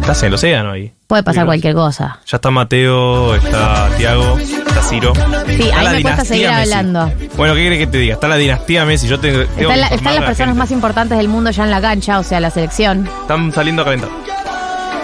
Estás 0.00 0.22
en 0.22 0.28
el 0.28 0.34
océano 0.34 0.72
ahí. 0.72 0.92
Puede 1.06 1.22
pasar 1.22 1.44
cualquier 1.44 1.74
cosa. 1.74 2.18
Ya 2.26 2.36
está 2.36 2.50
Mateo, 2.50 3.34
está 3.34 3.88
Tiago, 3.96 4.38
está 4.38 4.82
Ciro. 4.82 5.12
Sí, 5.14 5.62
Está 5.62 5.78
ahí 5.78 5.84
la 5.84 5.90
me 5.92 6.02
cuesta 6.02 6.24
seguir 6.24 6.48
Messi. 6.48 6.60
hablando. 6.62 7.12
Bueno, 7.36 7.54
¿qué 7.54 7.62
querés 7.64 7.78
que 7.80 7.86
te 7.86 7.98
diga? 7.98 8.14
Está 8.14 8.28
la 8.28 8.36
dinastía 8.36 8.84
Messi. 8.84 9.06
Yo 9.08 9.20
te, 9.20 9.30
tengo 9.30 9.42
Están, 9.42 9.80
la- 9.80 9.90
las 9.90 10.00
la 10.02 10.08
personas 10.26 10.36
gente. 10.36 10.54
más 10.54 10.70
importantes 10.70 11.18
del 11.18 11.28
mundo 11.28 11.50
ya 11.50 11.64
en 11.64 11.70
la 11.70 11.80
cancha, 11.80 12.18
o 12.18 12.22
sea, 12.22 12.40
la 12.40 12.50
selección. 12.50 13.08
Están 13.22 13.52
saliendo 13.52 13.82
a 13.82 13.84
calentar. 13.84 14.08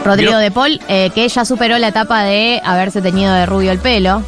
Rodrigo 0.05 0.37
de 0.39 0.51
Paul, 0.51 0.81
eh, 0.89 1.11
que 1.15 1.29
ya 1.29 1.45
superó 1.45 1.79
la 1.79 1.89
etapa 1.89 2.23
de 2.23 2.61
haberse 2.65 3.03
teñido 3.03 3.33
de 3.35 3.47
rubio 3.47 3.73
el 3.73 3.79
pelo. 3.79 4.23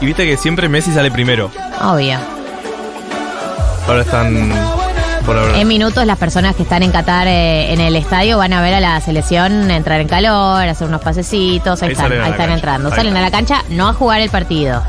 Y 0.00 0.06
viste 0.06 0.24
que 0.26 0.36
siempre 0.36 0.68
Messi 0.68 0.92
sale 0.92 1.10
primero. 1.10 1.50
Obvio. 1.82 2.18
Ahora 3.88 4.02
están 4.02 4.52
por 5.24 5.36
ahora. 5.38 5.58
En 5.58 5.66
minutos 5.68 6.04
las 6.06 6.18
personas 6.18 6.54
que 6.56 6.62
están 6.64 6.82
en 6.82 6.90
Qatar 6.92 7.26
eh, 7.26 7.72
en 7.72 7.80
el 7.80 7.96
estadio 7.96 8.38
van 8.38 8.52
a 8.52 8.60
ver 8.60 8.74
a 8.74 8.80
la 8.80 9.00
selección 9.00 9.70
entrar 9.70 10.00
en 10.00 10.08
calor, 10.08 10.66
hacer 10.68 10.86
unos 10.88 11.00
pasecitos, 11.00 11.82
ahí, 11.82 11.88
Ahí 11.88 11.92
están, 11.92 12.12
ahí 12.12 12.18
están 12.18 12.36
cancha. 12.36 12.54
entrando. 12.54 12.88
Ahí 12.90 12.94
Salen 12.96 13.16
a 13.16 13.20
la 13.20 13.30
cancha 13.30 13.62
no 13.70 13.88
a 13.88 13.94
jugar 13.94 14.20
el 14.20 14.30
partido, 14.30 14.82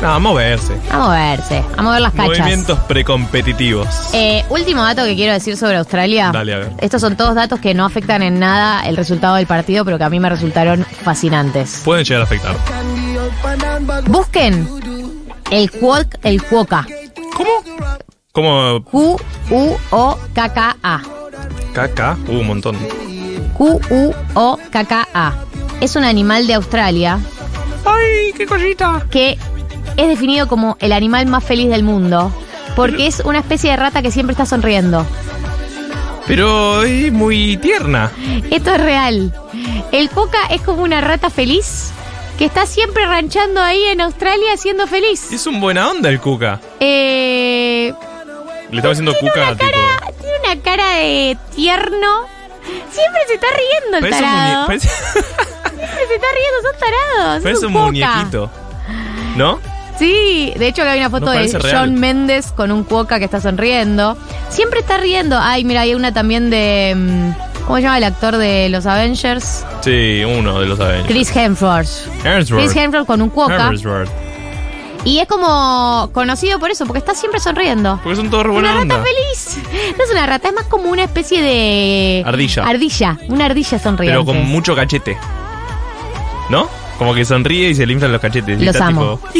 No, 0.00 0.12
a 0.12 0.18
moverse. 0.18 0.76
a 0.90 0.98
moverse, 0.98 1.64
a 1.76 1.82
mover 1.82 2.00
las 2.02 2.12
cachas. 2.12 2.38
Movimientos 2.38 2.78
precompetitivos. 2.80 3.86
Eh, 4.12 4.44
último 4.50 4.82
dato 4.82 5.04
que 5.04 5.14
quiero 5.16 5.32
decir 5.32 5.56
sobre 5.56 5.76
Australia. 5.78 6.30
Dale, 6.32 6.54
a 6.54 6.58
ver. 6.58 6.72
Estos 6.80 7.00
son 7.00 7.16
todos 7.16 7.34
datos 7.34 7.60
que 7.60 7.72
no 7.74 7.84
afectan 7.84 8.22
en 8.22 8.38
nada 8.38 8.86
el 8.86 8.96
resultado 8.96 9.36
del 9.36 9.46
partido, 9.46 9.84
pero 9.84 9.98
que 9.98 10.04
a 10.04 10.10
mí 10.10 10.20
me 10.20 10.28
resultaron 10.28 10.84
fascinantes. 10.84 11.80
Pueden 11.84 12.04
llegar 12.04 12.20
a 12.20 12.24
afectar. 12.24 12.54
Busquen 14.06 14.68
el 15.50 15.70
Cuoc, 15.70 16.16
el 16.22 16.42
Cuoca. 16.42 16.86
Como 18.32 18.82
Q-U-O-K-K-A. 18.84 20.22
caca, 21.72 22.18
uh, 22.28 22.32
un 22.32 22.46
montón. 22.46 22.76
Q-U-O-K-K-A. 23.54 25.34
Es 25.80 25.96
un 25.96 26.04
animal 26.04 26.46
de 26.46 26.54
Australia. 26.54 27.18
¡Ay, 27.84 28.32
qué 28.36 28.46
cosita! 28.46 29.06
Que 29.10 29.38
es 29.96 30.08
definido 30.08 30.48
como 30.48 30.76
el 30.80 30.92
animal 30.92 31.26
más 31.26 31.44
feliz 31.44 31.68
del 31.70 31.82
mundo. 31.82 32.32
Porque 32.74 33.06
es 33.06 33.20
una 33.20 33.38
especie 33.38 33.70
de 33.70 33.76
rata 33.76 34.02
que 34.02 34.10
siempre 34.10 34.32
está 34.32 34.44
sonriendo. 34.44 35.06
Pero 36.26 36.82
es 36.82 37.12
muy 37.12 37.56
tierna. 37.56 38.10
Esto 38.50 38.74
es 38.74 38.80
real. 38.80 39.32
El 39.92 40.10
coca 40.10 40.38
es 40.50 40.60
como 40.62 40.82
una 40.82 41.00
rata 41.00 41.30
feliz 41.30 41.90
que 42.36 42.44
está 42.44 42.66
siempre 42.66 43.06
ranchando 43.06 43.62
ahí 43.62 43.82
en 43.84 44.00
Australia 44.00 44.56
siendo 44.56 44.86
feliz. 44.86 45.32
Es 45.32 45.46
un 45.46 45.60
buena 45.60 45.88
onda 45.90 46.08
el 46.10 46.20
Cuca. 46.20 46.60
Eh, 46.80 47.94
Le 48.70 48.76
estaba 48.76 48.92
diciendo 48.92 49.14
Cuca, 49.20 49.52
tipo. 49.56 49.70
tiene 50.20 50.36
una 50.52 50.62
cara 50.62 50.96
de 50.96 51.38
tierno. 51.54 52.26
Siempre 52.90 53.20
se 53.28 53.34
está 53.34 53.46
riendo 53.56 53.96
el 53.98 54.02
Parece 54.02 54.20
tarado. 54.20 54.66
parece, 54.66 54.88
Siempre 54.88 56.06
se 56.08 56.14
está 56.14 56.26
riendo, 56.34 56.62
son 56.62 56.80
tarados. 56.80 57.42
parece 57.42 57.58
es 57.58 57.62
un 57.62 57.72
muñequito. 57.72 58.50
¿No? 59.36 59.60
Sí, 59.98 60.52
de 60.56 60.68
hecho 60.68 60.82
que 60.82 60.88
hay 60.88 60.98
una 61.00 61.10
foto 61.10 61.26
No 61.26 61.32
de 61.32 61.46
real. 61.58 61.76
John 61.88 61.94
Méndez 61.94 62.52
con 62.52 62.70
un 62.70 62.84
cuoca 62.84 63.18
que 63.18 63.24
está 63.24 63.40
sonriendo. 63.40 64.16
Siempre 64.50 64.80
está 64.80 64.98
riendo. 64.98 65.38
Ay, 65.40 65.64
mira, 65.64 65.82
hay 65.82 65.94
una 65.94 66.12
también 66.12 66.50
de... 66.50 66.94
mm, 66.96 67.64
¿Cómo 67.64 67.76
se 67.76 67.82
llama 67.82 67.98
el 67.98 68.04
actor 68.04 68.36
de 68.36 68.68
los 68.68 68.86
Avengers? 68.86 69.64
Sí, 69.80 70.22
uno 70.24 70.60
de 70.60 70.66
los 70.66 70.78
Avengers. 70.78 71.08
Chris 71.08 71.34
Hemsworth. 71.34 71.88
Hemsworth. 72.24 72.62
Chris 72.62 72.76
Hemsworth 72.76 73.06
con 73.06 73.22
un 73.22 73.30
cuoca. 73.30 73.68
Hemsworth. 73.68 74.10
Y 75.04 75.20
es 75.20 75.28
como 75.28 76.10
conocido 76.12 76.58
por 76.58 76.70
eso, 76.70 76.84
porque 76.84 76.98
está 76.98 77.14
siempre 77.14 77.38
sonriendo. 77.40 78.00
Porque 78.02 78.16
son 78.16 78.28
todos 78.28 78.44
re 78.44 78.50
Una 78.50 78.74
buena 78.76 78.94
rata 78.96 79.04
feliz. 79.04 79.58
No 79.96 80.04
es 80.04 80.10
una 80.10 80.26
rata, 80.26 80.48
es 80.48 80.54
más 80.54 80.64
como 80.64 80.90
una 80.90 81.04
especie 81.04 81.40
de... 81.42 82.24
Ardilla. 82.26 82.64
Ardilla, 82.64 83.18
una 83.28 83.44
ardilla 83.46 83.78
sonriente. 83.78 84.12
Pero 84.12 84.24
con 84.24 84.44
mucho 84.46 84.74
cachete. 84.74 85.16
¿No? 86.50 86.68
Como 86.98 87.14
que 87.14 87.24
sonríe 87.24 87.70
y 87.70 87.74
se 87.74 87.86
le 87.86 87.92
inflan 87.92 88.12
los 88.12 88.20
cachetes. 88.20 88.60
Los 88.60 88.80
amo. 88.80 89.20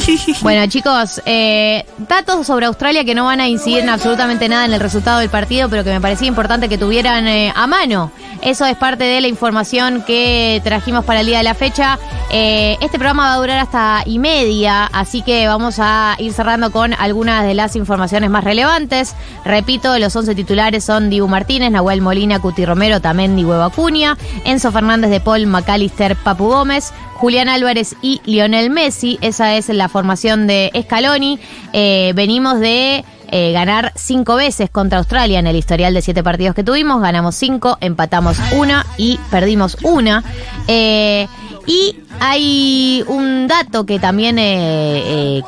Bueno, 0.43 0.67
chicos, 0.69 1.21
eh, 1.25 1.85
datos 2.09 2.47
sobre 2.47 2.67
Australia 2.67 3.05
que 3.05 3.15
no 3.15 3.25
van 3.25 3.41
a 3.41 3.49
incidir 3.49 3.81
en 3.81 3.89
absolutamente 3.89 4.49
nada 4.49 4.65
en 4.67 4.73
el 4.73 4.81
resultado 4.81 5.21
del 5.21 5.31
partido, 5.31 5.69
pero 5.69 5.83
que 5.83 5.91
me 5.91 6.01
parecía 6.01 6.29
importante 6.29 6.69
que 6.69 6.79
tuvieran 6.79 7.27
eh, 7.27 7.53
a 7.55 7.67
mano. 7.67 8.11
Eso 8.43 8.67
es 8.67 8.77
parte 8.77 9.05
de 9.05 9.21
la 9.21 9.29
información 9.29 10.03
que 10.07 10.61
trajimos 10.63 11.05
para 11.05 11.21
el 11.21 11.27
día 11.27 11.39
de 11.39 11.45
la 11.45 11.55
fecha. 11.55 11.99
Eh, 12.31 12.77
este 12.81 12.99
programa 12.99 13.29
va 13.29 13.35
a 13.35 13.39
durar 13.39 13.59
hasta 13.59 14.03
y 14.05 14.19
media, 14.19 14.85
así 14.87 15.23
que 15.23 15.47
vamos 15.49 15.77
a 15.79 16.17
ir 16.19 16.33
cerrando 16.33 16.71
con 16.71 16.93
algunas 16.95 17.45
de 17.45 17.55
las 17.55 17.77
informaciones 17.77 18.31
más 18.31 18.45
relevantes. 18.45 19.15
Repito, 19.45 19.99
los 19.99 20.15
11 20.15 20.35
titulares 20.35 20.85
son 20.85 21.09
Dibu 21.09 21.29
Martínez, 21.29 21.71
Nahuel 21.71 22.03
Molina, 22.03 22.41
Cuti 22.41 22.65
Romero, 22.67 23.01
Tamendi, 23.01 23.45
Huevo 23.45 23.63
Acuña, 23.63 24.17
Enzo 24.45 24.71
Fernández 24.71 25.11
de 25.11 25.21
Paul, 25.21 25.47
McAllister, 25.47 26.17
Papu 26.17 26.47
Gómez, 26.49 26.93
Julián 27.17 27.49
Álvarez 27.49 27.97
y 28.03 28.21
Lionel 28.25 28.71
Messi. 28.71 29.19
Esa 29.21 29.55
es 29.57 29.69
la 29.69 29.89
formación 29.89 30.47
de 30.47 30.71
Scaloni. 30.83 31.39
Eh, 31.73 32.13
venimos 32.15 32.61
de 32.61 33.05
eh, 33.31 33.53
ganar 33.53 33.93
cinco 33.97 34.37
veces 34.37 34.71
contra 34.71 34.99
Australia 34.99 35.39
en 35.39 35.47
el 35.47 35.57
historial 35.57 35.95
de 35.95 36.03
siete 36.03 36.23
partidos 36.23 36.55
que 36.55 36.63
tuvimos. 36.63 37.01
Ganamos 37.01 37.35
cinco, 37.35 37.79
empatamos 37.81 38.39
una 38.53 38.87
y 38.97 39.19
perdimos 39.31 39.79
una. 39.83 40.23
Eh, 40.69 41.27
y 41.67 41.97
hay 42.21 43.05
un 43.09 43.49
dato 43.49 43.85
que 43.85 43.99
también 43.99 44.39
eh, 44.39 45.39
eh, 45.39 45.43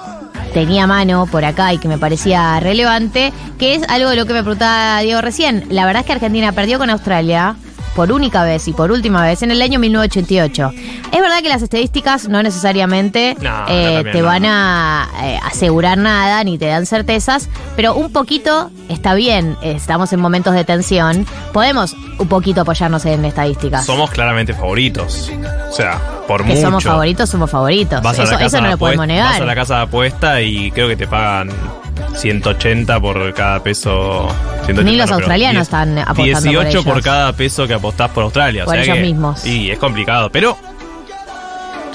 tenía 0.52 0.86
mano 0.86 1.26
por 1.26 1.44
acá 1.44 1.72
y 1.72 1.78
que 1.78 1.88
me 1.88 1.98
parecía 1.98 2.58
relevante, 2.60 3.32
que 3.58 3.74
es 3.74 3.88
algo 3.88 4.10
de 4.10 4.16
lo 4.16 4.26
que 4.26 4.32
me 4.32 4.42
preguntaba 4.42 5.00
Diego 5.00 5.20
recién. 5.20 5.66
La 5.70 5.86
verdad 5.86 6.00
es 6.00 6.06
que 6.06 6.12
Argentina 6.14 6.52
perdió 6.52 6.78
con 6.78 6.90
Australia 6.90 7.56
por 7.98 8.12
única 8.12 8.44
vez 8.44 8.68
y 8.68 8.72
por 8.72 8.92
última 8.92 9.24
vez 9.24 9.42
en 9.42 9.50
el 9.50 9.60
año 9.60 9.80
1988. 9.80 10.70
Es 11.12 11.20
verdad 11.20 11.42
que 11.42 11.48
las 11.48 11.62
estadísticas 11.62 12.28
no 12.28 12.40
necesariamente 12.44 13.36
No, 13.40 13.64
eh, 13.66 13.94
también 13.96 14.12
te 14.12 14.20
no. 14.20 14.26
van 14.26 14.44
a 14.46 15.08
eh, 15.24 15.40
asegurar 15.44 15.98
nada 15.98 16.44
ni 16.44 16.58
te 16.58 16.66
dan 16.66 16.86
certezas, 16.86 17.48
pero 17.74 17.96
un 17.96 18.12
poquito 18.12 18.70
está 18.88 19.14
bien. 19.14 19.56
Estamos 19.62 20.12
en 20.12 20.20
momentos 20.20 20.54
de 20.54 20.62
tensión. 20.64 21.26
Podemos 21.52 21.96
un 22.20 22.28
poquito 22.28 22.60
apoyarnos 22.60 23.04
en 23.04 23.24
estadísticas. 23.24 23.84
Somos 23.84 24.10
claramente 24.10 24.54
favoritos. 24.54 25.32
O 25.68 25.72
sea, 25.72 26.00
por 26.28 26.42
que 26.44 26.50
mucho. 26.50 26.60
somos 26.62 26.84
favoritos, 26.84 27.28
somos 27.28 27.50
favoritos. 27.50 28.00
Vas 28.00 28.16
a 28.16 28.22
Eso, 28.22 28.32
la 28.34 28.38
casa 28.38 28.58
eso 28.58 28.60
no 28.64 28.70
lo 28.70 28.78
podemos 28.78 29.06
apuesta- 29.06 29.24
Vas 29.24 29.34
a 29.34 29.38
la 29.40 29.44
negar. 29.46 29.56
casa 29.56 29.76
de 29.78 29.82
apuesta 29.82 30.40
y 30.40 30.70
creo 30.70 30.86
que 30.86 30.94
te 30.96 31.08
pagan 31.08 31.50
180 32.18 33.00
por 33.00 33.32
cada 33.34 33.62
peso. 33.62 34.28
180 34.66 34.82
Ni 34.82 34.96
los 34.96 35.08
no, 35.08 35.16
australianos 35.16 35.54
10 35.54 35.62
están 35.62 35.98
apostando 35.98 36.14
por 36.16 36.24
18 36.24 36.82
por, 36.84 36.92
ellos. 36.92 37.04
cada 37.04 37.32
peso 37.32 37.66
que 37.66 37.74
apostás 37.74 38.10
por 38.10 38.24
Australia. 38.24 38.62
o 38.62 38.66
Por 38.66 38.74
sea 38.74 38.82
ellos 38.84 38.96
que- 38.96 39.02
mismos. 39.02 39.46
Y 39.46 39.70
es 39.70 39.78
complicado, 39.78 40.30
pero 40.30 40.56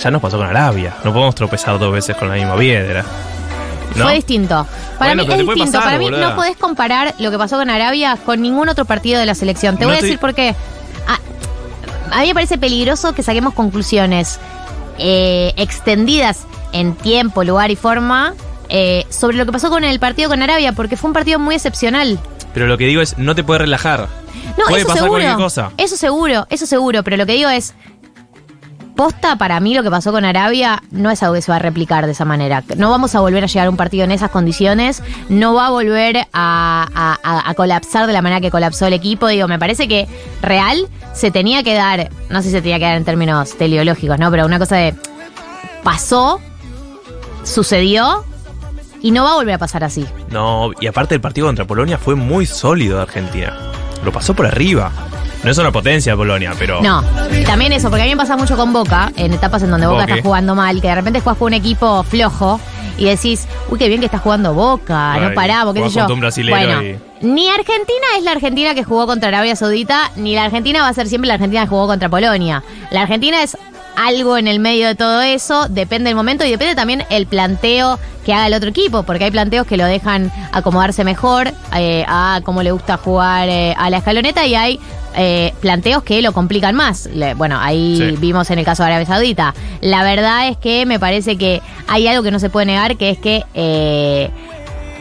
ya 0.02 0.12
nos 0.12 0.22
pasó 0.22 0.38
con 0.38 0.48
Arabia. 0.48 0.94
No 1.04 1.12
podemos 1.14 1.36
tropezar 1.36 1.78
dos 1.80 1.92
veces 1.94 2.16
con 2.16 2.30
la 2.30 2.36
misma 2.36 2.56
piedra. 2.56 3.04
¿no? 3.96 4.06
Fue 4.06 4.16
distinto. 4.16 4.66
Para 4.98 5.14
Bueno, 5.14 5.24
mí 5.24 5.32
es 5.34 5.38
distinto. 5.48 5.66
pasar, 5.72 5.84
Para 5.84 5.98
mí 6.00 6.06
boluda. 6.06 6.30
no 6.30 6.36
podés 6.36 6.58
comparar 6.58 7.14
lo 7.20 7.30
que 7.30 7.38
pasó 7.38 7.58
con 7.58 7.70
Arabia 7.70 8.18
con 8.26 8.42
ningún 8.42 8.68
otro 8.70 8.86
partido 8.86 9.20
de 9.20 9.26
la 9.28 9.36
selección. 9.36 9.76
Te 9.78 9.84
No 9.84 9.90
voy 9.90 9.98
a 9.98 10.02
decir 10.02 10.18
por 10.20 10.34
qué. 10.34 10.56
A, 11.08 12.16
a 12.18 12.22
mí 12.22 12.28
me 12.28 12.34
parece 12.34 12.58
peligroso 12.58 13.14
que 13.14 13.22
saquemos 13.22 13.54
conclusiones 13.54 14.40
eh, 14.98 15.54
extendidas 15.58 16.40
en 16.72 16.96
tiempo, 16.96 17.44
lugar 17.44 17.70
y 17.70 17.76
forma 17.76 18.34
eh, 18.70 19.06
sobre 19.10 19.38
lo 19.38 19.46
que 19.46 19.52
pasó 19.52 19.70
con 19.70 19.84
el 19.84 20.00
partido 20.00 20.30
con 20.30 20.42
Arabia, 20.42 20.74
porque 20.74 20.98
fue 20.98 21.10
un 21.10 21.14
partido 21.14 21.40
muy 21.40 21.56
excepcional. 21.56 22.20
Pero 22.54 22.68
lo 22.68 22.78
que 22.78 22.86
digo 22.86 23.02
es, 23.02 23.18
no 23.18 23.36
te 23.36 23.44
puedes 23.44 23.62
relajar. 23.62 24.08
No, 24.58 24.66
Puede 24.68 24.80
eso 24.82 24.88
pasar 24.88 25.04
seguro. 25.04 25.22
cualquier 25.24 25.36
cosa. 25.38 25.72
Eso 25.78 25.96
seguro, 25.98 26.46
eso 26.50 26.66
seguro. 26.66 27.04
Pero 27.04 27.18
lo 27.18 27.26
que 27.26 27.34
digo 27.34 27.50
es. 27.50 27.74
Posta, 28.96 29.38
para 29.38 29.60
mí 29.60 29.74
lo 29.74 29.82
que 29.82 29.90
pasó 29.90 30.12
con 30.12 30.24
Arabia 30.24 30.84
no 30.92 31.10
es 31.10 31.24
algo 31.24 31.34
que 31.34 31.42
se 31.42 31.52
va 31.52 31.56
a 31.56 31.60
replicar 31.60 32.06
de 32.06 32.12
esa 32.12 32.26
manera. 32.26 32.64
No 32.78 32.92
vamos 32.92 33.16
a 33.16 33.22
volver 33.22 33.44
a 33.44 33.48
llegar 33.48 33.66
a 33.66 33.70
un 33.72 33.76
partido 33.76 34.04
en 34.04 34.12
esas 34.12 34.30
condiciones. 34.30 35.02
No 35.30 35.56
va 35.56 35.66
a 35.66 35.70
volver 35.72 36.28
a, 36.32 37.18
a- 37.24 37.54
colapsar 37.56 38.06
de 38.06 38.14
la 38.14 38.22
manera 38.22 38.40
que 38.40 38.52
colapsó 38.52 38.86
el 38.86 38.94
equipo. 38.94 39.26
Digo, 39.28 39.48
me 39.48 39.58
parece 39.58 39.88
que 39.88 40.08
real 40.44 40.88
se 41.12 41.32
tenía 41.32 41.64
que 41.64 41.74
dar, 41.74 42.12
no 42.30 42.44
sé 42.44 42.50
si 42.50 42.52
se 42.52 42.62
tenía 42.62 42.78
que 42.78 42.86
dar 42.86 42.98
en 42.98 43.04
términos 43.04 43.58
teleológicos, 43.58 44.20
¿no? 44.20 44.30
Pero 44.30 44.46
una 44.46 44.60
cosa 44.60 44.76
de. 44.76 44.94
Pasó, 45.82 46.40
sucedió 47.44 48.24
y 49.04 49.12
no 49.12 49.24
va 49.24 49.34
a 49.34 49.36
volver 49.36 49.54
a 49.54 49.58
pasar 49.60 49.84
así. 49.84 50.04
No, 50.32 50.72
y 50.82 50.88
aparte 50.88 51.14
el 51.14 51.22
partido 51.22 51.46
contra 51.46 51.66
Polonia 51.66 52.00
fue 52.00 52.16
muy 52.16 52.48
sólido 52.48 52.98
de 52.98 53.04
Argentina. 53.04 53.56
Lo 54.04 54.12
pasó 54.12 54.34
por 54.34 54.48
arriba. 54.48 54.92
No 55.44 55.52
es 55.52 55.58
una 55.58 55.72
potencia 55.72 56.16
Polonia, 56.16 56.54
pero. 56.58 56.82
No, 56.82 57.04
y 57.38 57.44
también 57.44 57.74
eso, 57.74 57.90
porque 57.90 58.04
a 58.04 58.06
mí 58.06 58.12
me 58.12 58.18
pasa 58.18 58.38
mucho 58.38 58.56
con 58.56 58.72
Boca, 58.74 59.12
en 59.18 59.34
etapas 59.34 59.62
en 59.64 59.72
donde 59.72 59.86
Boca 59.88 60.06
está 60.06 60.22
jugando 60.24 60.56
mal, 60.56 60.82
que 60.82 60.88
de 60.88 60.96
repente 60.96 61.20
juegas 61.20 61.38
con 61.38 61.48
un 61.48 61.54
equipo 61.54 62.02
flojo 62.04 62.60
y 62.98 63.06
decís, 63.06 63.46
uy, 63.70 63.78
qué 63.78 63.88
bien 63.90 64.00
que 64.00 64.06
está 64.06 64.20
jugando 64.20 64.54
Boca, 64.54 65.14
Ay, 65.14 65.22
no 65.22 65.34
paramos, 65.34 65.74
qué 65.74 65.82
sé 65.90 66.00
yo. 66.00 66.06
un 66.08 66.22
bueno, 66.50 66.82
y- 66.84 66.98
ni 67.22 67.50
Argentina 67.50 68.06
es 68.18 68.24
la 68.24 68.32
Argentina 68.32 68.74
que 68.74 68.84
jugó 68.84 69.06
contra 69.08 69.30
Arabia 69.30 69.56
Saudita, 69.56 70.12
ni 70.16 70.36
la 70.36 70.46
Argentina 70.46 70.82
va 70.82 70.88
a 70.90 70.94
ser 70.94 71.08
siempre 71.08 71.28
la 71.28 71.34
Argentina 71.36 71.64
que 71.64 71.70
jugó 71.70 71.88
contra 71.88 72.08
Polonia. 72.08 72.64
La 72.92 73.02
Argentina 73.02 73.42
es 73.44 73.58
algo 73.96 74.38
en 74.38 74.48
el 74.48 74.60
medio 74.60 74.88
de 74.88 74.96
todo 74.96 75.22
eso, 75.22 75.68
depende 75.70 76.10
del 76.10 76.16
momento 76.16 76.46
y 76.46 76.52
depende 76.52 76.76
también 76.76 77.04
el 77.10 77.26
planteo 77.28 78.00
que 78.26 78.34
haga 78.34 78.48
el 78.48 78.54
otro 78.54 78.70
equipo, 78.70 79.04
porque 79.04 79.26
hay 79.26 79.32
planteos 79.32 79.68
que 79.68 79.76
lo 79.78 79.86
dejan 79.86 80.32
acomodarse 80.52 81.04
mejor 81.04 81.52
eh, 81.76 82.06
a 82.08 82.40
cómo 82.44 82.64
le 82.64 82.72
gusta 82.72 82.98
jugar 82.98 83.50
eh, 83.50 83.76
a 83.78 83.90
la 83.90 83.98
escaloneta 83.98 84.46
y 84.46 84.56
hay 84.56 84.80
eh, 85.16 85.54
planteos 85.60 86.04
que 86.04 86.22
lo 86.22 86.32
complican 86.32 86.74
más. 86.74 87.06
Le- 87.14 87.34
bueno, 87.36 87.60
ahí 87.60 87.98
Sí. 87.98 88.16
vimos 88.20 88.50
en 88.50 88.60
el 88.60 88.66
caso 88.66 88.82
de 88.84 88.88
Arabia 88.90 89.06
Saudita. 89.06 89.54
La 89.82 90.04
verdad 90.04 90.48
es 90.48 90.58
que 90.58 90.86
me 90.86 91.00
parece 91.00 91.38
que 91.38 91.62
hay 91.88 92.08
algo 92.08 92.24
que 92.24 92.32
no 92.32 92.40
se 92.40 92.50
puede 92.50 92.66
negar, 92.68 92.96
que 92.98 93.10
es 93.12 93.18
que 93.20 93.44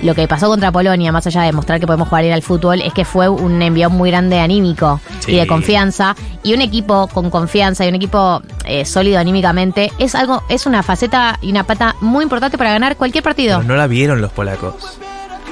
lo 0.02 0.14
que 0.14 0.26
pasó 0.28 0.48
contra 0.48 0.70
Polonia, 0.72 1.12
más 1.12 1.26
allá 1.26 1.42
de 1.42 1.52
mostrar 1.52 1.80
que 1.80 1.86
podemos 1.86 2.08
jugar 2.08 2.24
bien 2.24 2.34
al 2.34 2.42
fútbol, 2.42 2.80
es 2.82 2.92
que 2.92 3.04
fue 3.04 3.28
un 3.28 3.62
envión 3.62 3.92
muy 3.92 4.10
grande 4.10 4.38
anímico 4.40 5.00
Sí. 5.20 5.32
y 5.32 5.36
de 5.36 5.46
confianza. 5.46 6.14
Y 6.42 6.54
un 6.54 6.60
equipo 6.60 7.06
con 7.08 7.30
confianza 7.30 7.84
y 7.84 7.88
un 7.88 7.94
equipo 7.94 8.42
eh, 8.64 8.84
sólido 8.84 9.18
anímicamente 9.20 9.92
es 9.98 10.14
algo, 10.14 10.42
es 10.48 10.66
una 10.66 10.82
faceta 10.82 11.38
y 11.40 11.50
una 11.50 11.64
pata 11.64 11.94
muy 12.00 12.24
importante 12.24 12.58
para 12.58 12.70
ganar 12.72 12.96
cualquier 12.96 13.22
partido. 13.22 13.58
Pero 13.58 13.68
no 13.68 13.76
la 13.76 13.86
vieron 13.86 14.20
los 14.20 14.32
polacos. 14.32 14.74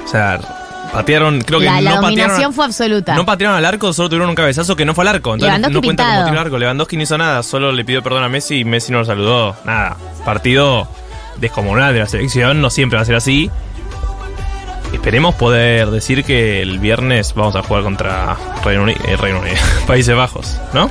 O 0.05 0.07
sea, 0.07 0.39
Patearon, 0.91 1.39
creo 1.41 1.59
que 1.59 1.65
la, 1.67 1.79
la 1.79 1.91
no 1.95 2.01
dominación 2.01 2.29
patearon. 2.31 2.53
fue 2.53 2.65
absoluta. 2.65 3.15
No 3.15 3.25
patearon 3.25 3.55
al 3.55 3.63
arco, 3.63 3.93
solo 3.93 4.09
tuvieron 4.09 4.27
un 4.27 4.35
cabezazo 4.35 4.75
que 4.75 4.83
no 4.83 4.93
fue 4.93 5.05
al 5.05 5.07
arco. 5.15 5.33
Entonces 5.33 5.47
Lewandowski 5.57 5.73
no 5.73 5.81
cuenta 5.81 6.03
como 6.03 6.11
pintado. 6.15 6.25
tiro 6.29 6.39
al 6.41 6.45
arco. 6.47 6.57
Lewandowski 6.59 6.97
no 6.97 7.03
hizo 7.03 7.17
nada, 7.17 7.43
solo 7.43 7.71
le 7.71 7.85
pidió 7.85 8.03
perdón 8.03 8.23
a 8.25 8.27
Messi 8.27 8.57
y 8.59 8.65
Messi 8.65 8.91
no 8.91 8.97
lo 8.99 9.05
saludó. 9.05 9.55
Nada. 9.63 9.95
Partido 10.25 10.89
descomunal 11.37 11.93
de 11.93 12.01
la 12.01 12.07
selección, 12.07 12.59
no 12.61 12.69
siempre 12.69 12.97
va 12.97 13.03
a 13.03 13.05
ser 13.05 13.15
así. 13.15 13.49
Esperemos 14.93 15.35
poder 15.35 15.89
decir 15.89 16.23
que 16.23 16.61
el 16.61 16.79
viernes 16.79 17.33
vamos 17.33 17.55
a 17.55 17.63
jugar 17.63 17.83
contra 17.83 18.37
Reino 18.63 18.83
Unido, 18.83 18.99
eh, 19.07 19.17
Reino 19.17 19.39
Unido, 19.39 19.55
Países 19.87 20.15
Bajos, 20.15 20.57
¿no? 20.73 20.89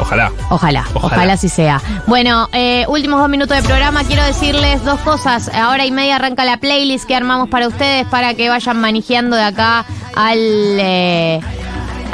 Ojalá. 0.00 0.30
Ojalá, 0.50 0.84
ojalá, 0.94 1.16
Ojalá. 1.16 1.32
así 1.32 1.48
sea. 1.48 1.82
Bueno, 2.06 2.48
eh, 2.52 2.84
últimos 2.88 3.18
dos 3.20 3.28
minutos 3.28 3.56
de 3.56 3.64
programa. 3.64 4.04
Quiero 4.04 4.22
decirles 4.22 4.84
dos 4.84 5.00
cosas. 5.00 5.48
A 5.52 5.70
hora 5.70 5.86
y 5.86 5.90
media 5.90 6.16
arranca 6.16 6.44
la 6.44 6.58
playlist 6.58 7.04
que 7.04 7.16
armamos 7.16 7.48
para 7.48 7.66
ustedes 7.66 8.06
para 8.06 8.34
que 8.34 8.48
vayan 8.48 8.80
manejando 8.80 9.34
de 9.34 9.42
acá 9.42 9.84
al. 10.14 10.38
eh, 10.38 11.40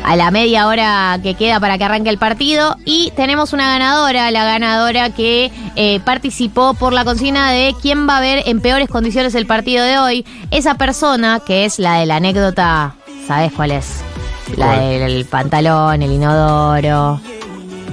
a 0.04 0.16
la 0.16 0.30
media 0.30 0.66
hora 0.66 1.18
que 1.22 1.34
queda 1.34 1.58
para 1.58 1.78
que 1.78 1.84
arranque 1.84 2.10
el 2.10 2.18
partido. 2.18 2.76
Y 2.84 3.10
tenemos 3.16 3.52
una 3.52 3.68
ganadora, 3.68 4.30
la 4.30 4.44
ganadora 4.44 5.10
que 5.10 5.50
eh, 5.76 6.00
participó 6.00 6.74
por 6.74 6.92
la 6.92 7.04
consigna 7.04 7.50
de 7.50 7.74
quién 7.80 8.08
va 8.08 8.18
a 8.18 8.20
ver 8.20 8.42
en 8.46 8.60
peores 8.60 8.88
condiciones 8.88 9.34
el 9.34 9.46
partido 9.46 9.84
de 9.84 9.98
hoy. 9.98 10.26
Esa 10.50 10.74
persona, 10.74 11.40
que 11.44 11.64
es 11.64 11.78
la 11.78 11.98
de 11.98 12.06
la 12.06 12.16
anécdota, 12.16 12.94
¿sabes 13.26 13.52
cuál 13.52 13.72
es? 13.72 14.02
La 14.56 14.78
del 14.78 15.24
pantalón, 15.24 16.02
el 16.02 16.12
inodoro, 16.12 17.20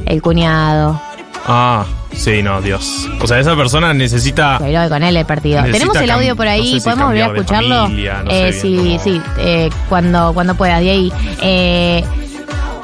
el 0.05 0.21
cuñado. 0.21 1.01
Ah, 1.47 1.85
sí, 2.13 2.41
no, 2.43 2.61
Dios. 2.61 3.09
O 3.19 3.27
sea, 3.27 3.39
esa 3.39 3.55
persona 3.55 3.93
necesita. 3.93 4.59
Con 4.89 5.03
él 5.03 5.17
el 5.17 5.25
partido. 5.25 5.63
Tenemos 5.63 5.95
el 5.97 6.09
audio 6.11 6.35
por 6.35 6.45
no 6.45 6.51
ahí, 6.51 6.73
sé 6.73 6.79
si 6.79 6.83
podemos 6.83 7.07
volver 7.07 7.23
a 7.23 7.27
escucharlo. 7.27 7.83
familia, 7.83 8.21
no 8.23 8.31
Eh, 8.31 8.53
sé 8.53 8.61
sí, 8.61 8.97
sí, 9.03 9.21
eh, 9.39 9.69
cuando, 9.89 10.33
cuando 10.33 10.55
puedas, 10.55 10.81
de 10.81 10.89
ahí. 10.89 11.13
Eh, 11.41 12.03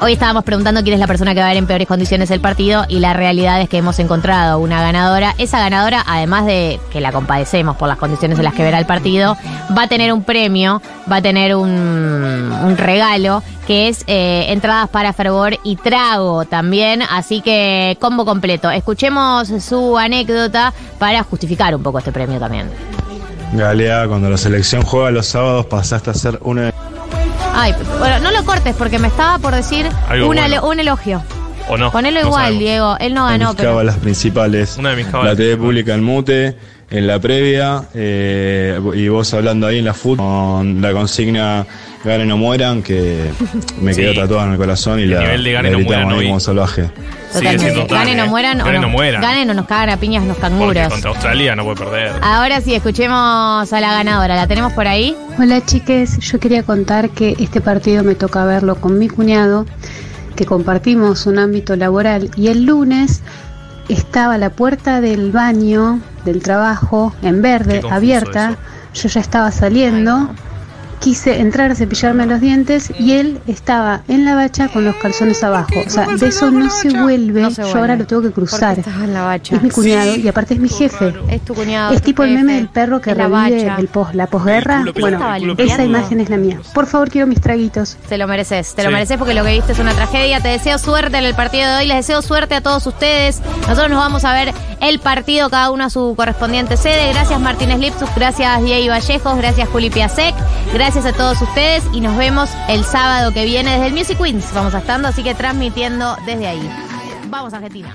hoy 0.00 0.12
estábamos 0.12 0.44
preguntando 0.44 0.82
quién 0.82 0.94
es 0.94 1.00
la 1.00 1.06
persona 1.06 1.34
que 1.34 1.40
va 1.40 1.46
a 1.46 1.48
ver 1.48 1.58
en 1.58 1.66
peores 1.66 1.86
condiciones 1.86 2.30
el 2.30 2.40
partido 2.40 2.84
y 2.88 3.00
la 3.00 3.12
realidad 3.12 3.60
es 3.60 3.68
que 3.68 3.78
hemos 3.78 3.98
encontrado 3.98 4.58
una 4.58 4.80
ganadora. 4.80 5.34
Esa 5.38 5.58
ganadora, 5.58 6.04
además 6.06 6.46
de 6.46 6.80
que 6.90 7.00
la 7.00 7.12
compadecemos 7.12 7.76
por 7.76 7.88
las 7.88 7.98
condiciones 7.98 8.38
en 8.38 8.44
las 8.44 8.54
que 8.54 8.62
verá 8.62 8.78
el 8.78 8.86
partido, 8.86 9.36
va 9.76 9.84
a 9.84 9.88
tener 9.88 10.12
un 10.12 10.22
premio, 10.22 10.80
va 11.10 11.16
a 11.16 11.22
tener 11.22 11.54
un, 11.56 12.76
regalo 12.76 13.42
que 13.66 13.88
es 13.88 14.04
eh, 14.06 14.46
entradas 14.48 14.88
para 14.88 15.12
fervor 15.12 15.58
y 15.64 15.76
trago 15.76 16.44
también. 16.44 17.02
Así 17.02 17.40
que 17.40 17.96
combo 18.00 18.24
completo. 18.24 18.70
Escuchemos 18.70 19.48
su 19.48 19.98
anécdota 19.98 20.72
para 20.98 21.22
justificar 21.22 21.74
un 21.74 21.82
poco 21.82 21.98
este 21.98 22.12
premio 22.12 22.38
también. 22.38 22.68
Galea, 23.52 24.06
cuando 24.06 24.28
la 24.28 24.36
selección 24.36 24.82
juega 24.82 25.10
los 25.10 25.26
sábados 25.26 25.66
pasaste 25.66 26.10
a 26.10 26.14
ser 26.14 26.38
una 26.42 26.72
Ay, 27.60 27.74
bueno, 27.98 28.20
no 28.20 28.30
lo 28.30 28.44
cortes 28.44 28.74
porque 28.76 28.98
me 28.98 29.08
estaba 29.08 29.38
por 29.38 29.54
decir 29.54 29.88
Algo 30.08 30.28
una- 30.28 30.42
bueno. 30.46 30.66
un 30.68 30.80
elogio. 30.80 31.22
¿O 31.68 31.76
no? 31.76 31.90
Ponelo 31.92 32.20
No 32.20 32.26
igual, 32.28 32.42
sabemos. 32.44 32.60
Diego. 32.60 32.96
Él 33.00 33.14
no 33.14 33.26
de 33.26 33.32
ganó, 33.32 33.48
mis 33.50 33.56
pero. 33.56 33.70
cábalas 33.70 33.96
principales. 33.96 34.76
Una 34.78 34.90
de 34.90 34.96
mis 34.96 35.06
La 35.06 35.12
cábalas 35.12 35.36
TV 35.36 35.56
pública 35.56 35.94
en 35.94 36.02
mute, 36.04 36.56
en 36.90 37.06
la 37.06 37.18
previa, 37.20 37.82
eh, 37.94 38.80
y 38.94 39.08
vos 39.08 39.32
hablando 39.34 39.66
ahí 39.66 39.78
en 39.78 39.84
la 39.84 39.92
fútbol 39.94 40.16
con 40.18 40.80
la 40.80 40.92
consigna 40.92 41.66
ganen 42.04 42.30
o 42.32 42.36
mueran, 42.38 42.82
que 42.82 43.30
me 43.82 43.94
quedó 43.94 44.12
Sí. 44.12 44.18
tatuada 44.18 44.46
en 44.46 44.52
el 44.52 44.58
corazón 44.58 44.98
y 45.00 45.02
El 45.02 45.10
la, 45.10 45.20
nivel 45.20 45.44
de 45.44 45.52
ganen 45.52 45.72
la 45.72 45.78
o 45.78 45.80
mueran 45.82 46.12
hoy. 46.12 46.26
como 46.26 46.40
salvaje. 46.40 46.90
Totalmente. 47.32 47.86
ganen 47.94 48.20
o 48.20 48.26
mueran, 48.28 48.58
Ganen 48.58 48.84
o, 48.84 48.86
o 48.86 48.90
mueran. 48.90 49.20
Ganen 49.20 49.50
o 49.50 49.54
nos 49.54 49.66
cagan 49.66 49.90
a 49.90 49.96
piñas 49.98 50.24
los 50.24 50.36
Porque 50.38 50.50
canguros. 50.56 50.88
contra 50.88 51.10
Australia 51.10 51.54
no 51.56 51.64
puede 51.64 51.76
perder. 51.76 52.12
Ahora 52.22 52.60
sí, 52.62 52.74
escuchemos 52.74 53.70
a 53.72 53.80
la 53.80 53.92
ganadora. 53.92 54.34
¿La 54.36 54.46
tenemos 54.46 54.72
por 54.72 54.86
ahí? 54.88 55.14
Hola 55.38 55.60
chiques, 55.66 56.18
yo 56.20 56.40
quería 56.40 56.62
contar 56.62 57.10
que 57.10 57.36
este 57.38 57.60
partido 57.60 58.02
me 58.02 58.14
toca 58.14 58.44
verlo 58.46 58.76
con 58.76 58.98
mi 58.98 59.08
cuñado, 59.08 59.66
que 60.36 60.46
compartimos 60.46 61.26
un 61.26 61.38
ámbito 61.38 61.76
laboral 61.76 62.30
y 62.36 62.46
el 62.48 62.64
lunes 62.64 63.20
estaba 63.88 64.38
la 64.38 64.50
puerta 64.50 65.00
del 65.00 65.32
baño 65.32 66.00
del 66.24 66.42
trabajo 66.42 67.14
en 67.22 67.42
verde, 67.42 67.82
abierta, 67.90 68.56
yo 68.94 69.08
ya 69.08 69.20
estaba 69.20 69.50
saliendo, 69.50 70.30
quise 71.00 71.40
entrar 71.40 71.70
a 71.70 71.74
cepillarme 71.74 72.26
los 72.26 72.40
dientes 72.40 72.92
y 72.98 73.12
él 73.12 73.38
estaba 73.46 74.02
en 74.08 74.24
la 74.24 74.34
bacha 74.34 74.68
con 74.68 74.84
los 74.84 74.94
calzones 74.96 75.42
abajo, 75.44 75.74
o 75.86 75.90
sea, 75.90 76.06
de 76.06 76.26
eso 76.28 76.50
no 76.50 76.70
se 76.70 76.90
vuelve, 76.90 77.42
No 77.42 77.50
se 77.50 77.62
yo 77.62 77.76
ahora 77.76 77.96
lo 77.96 78.06
tengo 78.06 78.22
que 78.22 78.30
cruzar. 78.32 78.78
Estás 78.78 78.94
en 78.96 79.14
la 79.14 79.22
bacha. 79.22 79.56
Es 79.56 79.62
mi 79.62 79.70
cuñado 79.70 80.16
y 80.16 80.26
aparte 80.28 80.54
es 80.54 80.60
mi 80.60 80.68
jefe. 80.68 81.14
Es 81.30 81.42
tu 81.44 81.54
cuñado. 81.54 81.92
Es 81.94 82.02
tipo 82.02 82.22
el 82.24 82.34
meme 82.34 82.54
del 82.54 82.68
perro 82.68 83.00
que 83.00 83.14
revive 83.14 83.72
el 83.78 83.88
pos- 83.88 84.14
la 84.14 84.26
posguerra. 84.26 84.84
Bueno, 85.00 85.18
esa 85.58 85.84
imagen 85.84 86.20
es 86.20 86.28
la 86.30 86.36
mía. 86.36 86.58
Por 86.74 86.86
favor, 86.86 87.10
quiero 87.10 87.26
mis 87.26 87.40
traguitos. 87.40 87.96
Te 88.08 88.18
lo 88.18 88.26
mereces, 88.26 88.74
te 88.74 88.84
lo 88.84 88.90
mereces 88.90 89.16
porque 89.18 89.34
lo 89.34 89.44
que 89.44 89.52
viste 89.52 89.72
es 89.72 89.78
una 89.78 89.92
tragedia. 89.94 90.40
Te 90.40 90.48
deseo 90.48 90.78
suerte 90.78 91.16
en 91.18 91.24
el 91.24 91.34
partido 91.34 91.70
de 91.70 91.76
hoy, 91.78 91.86
les 91.86 91.96
deseo 91.98 92.22
suerte 92.22 92.54
a 92.54 92.60
todos 92.60 92.86
ustedes. 92.86 93.40
Nosotros 93.62 93.88
nos 93.90 93.98
vamos 93.98 94.24
a 94.24 94.32
ver 94.32 94.52
el 94.80 94.98
partido, 95.00 95.50
cada 95.50 95.70
uno 95.70 95.84
a 95.84 95.90
su 95.90 96.14
correspondiente 96.16 96.76
sede. 96.76 97.12
Gracias 97.12 97.40
Martínez 97.40 97.78
Lipsus, 97.78 98.08
gracias 98.16 98.62
Diego 98.62 98.88
Vallejos, 98.92 99.36
gracias 99.36 99.68
Juli 99.68 99.90
Piasek, 99.90 100.34
gracias 100.94 101.14
a 101.14 101.18
todos 101.18 101.42
ustedes 101.42 101.84
y 101.92 102.00
nos 102.00 102.16
vemos 102.16 102.48
el 102.66 102.82
sábado 102.82 103.30
que 103.30 103.44
viene 103.44 103.72
desde 103.72 103.88
el 103.88 103.92
Music 103.92 104.16
Queens. 104.16 104.54
Vamos 104.54 104.74
a 104.74 104.78
estando, 104.78 105.08
así 105.08 105.22
que 105.22 105.34
transmitiendo 105.34 106.16
desde 106.24 106.46
ahí. 106.46 106.70
Vamos 107.28 107.52
Argentina. 107.52 107.94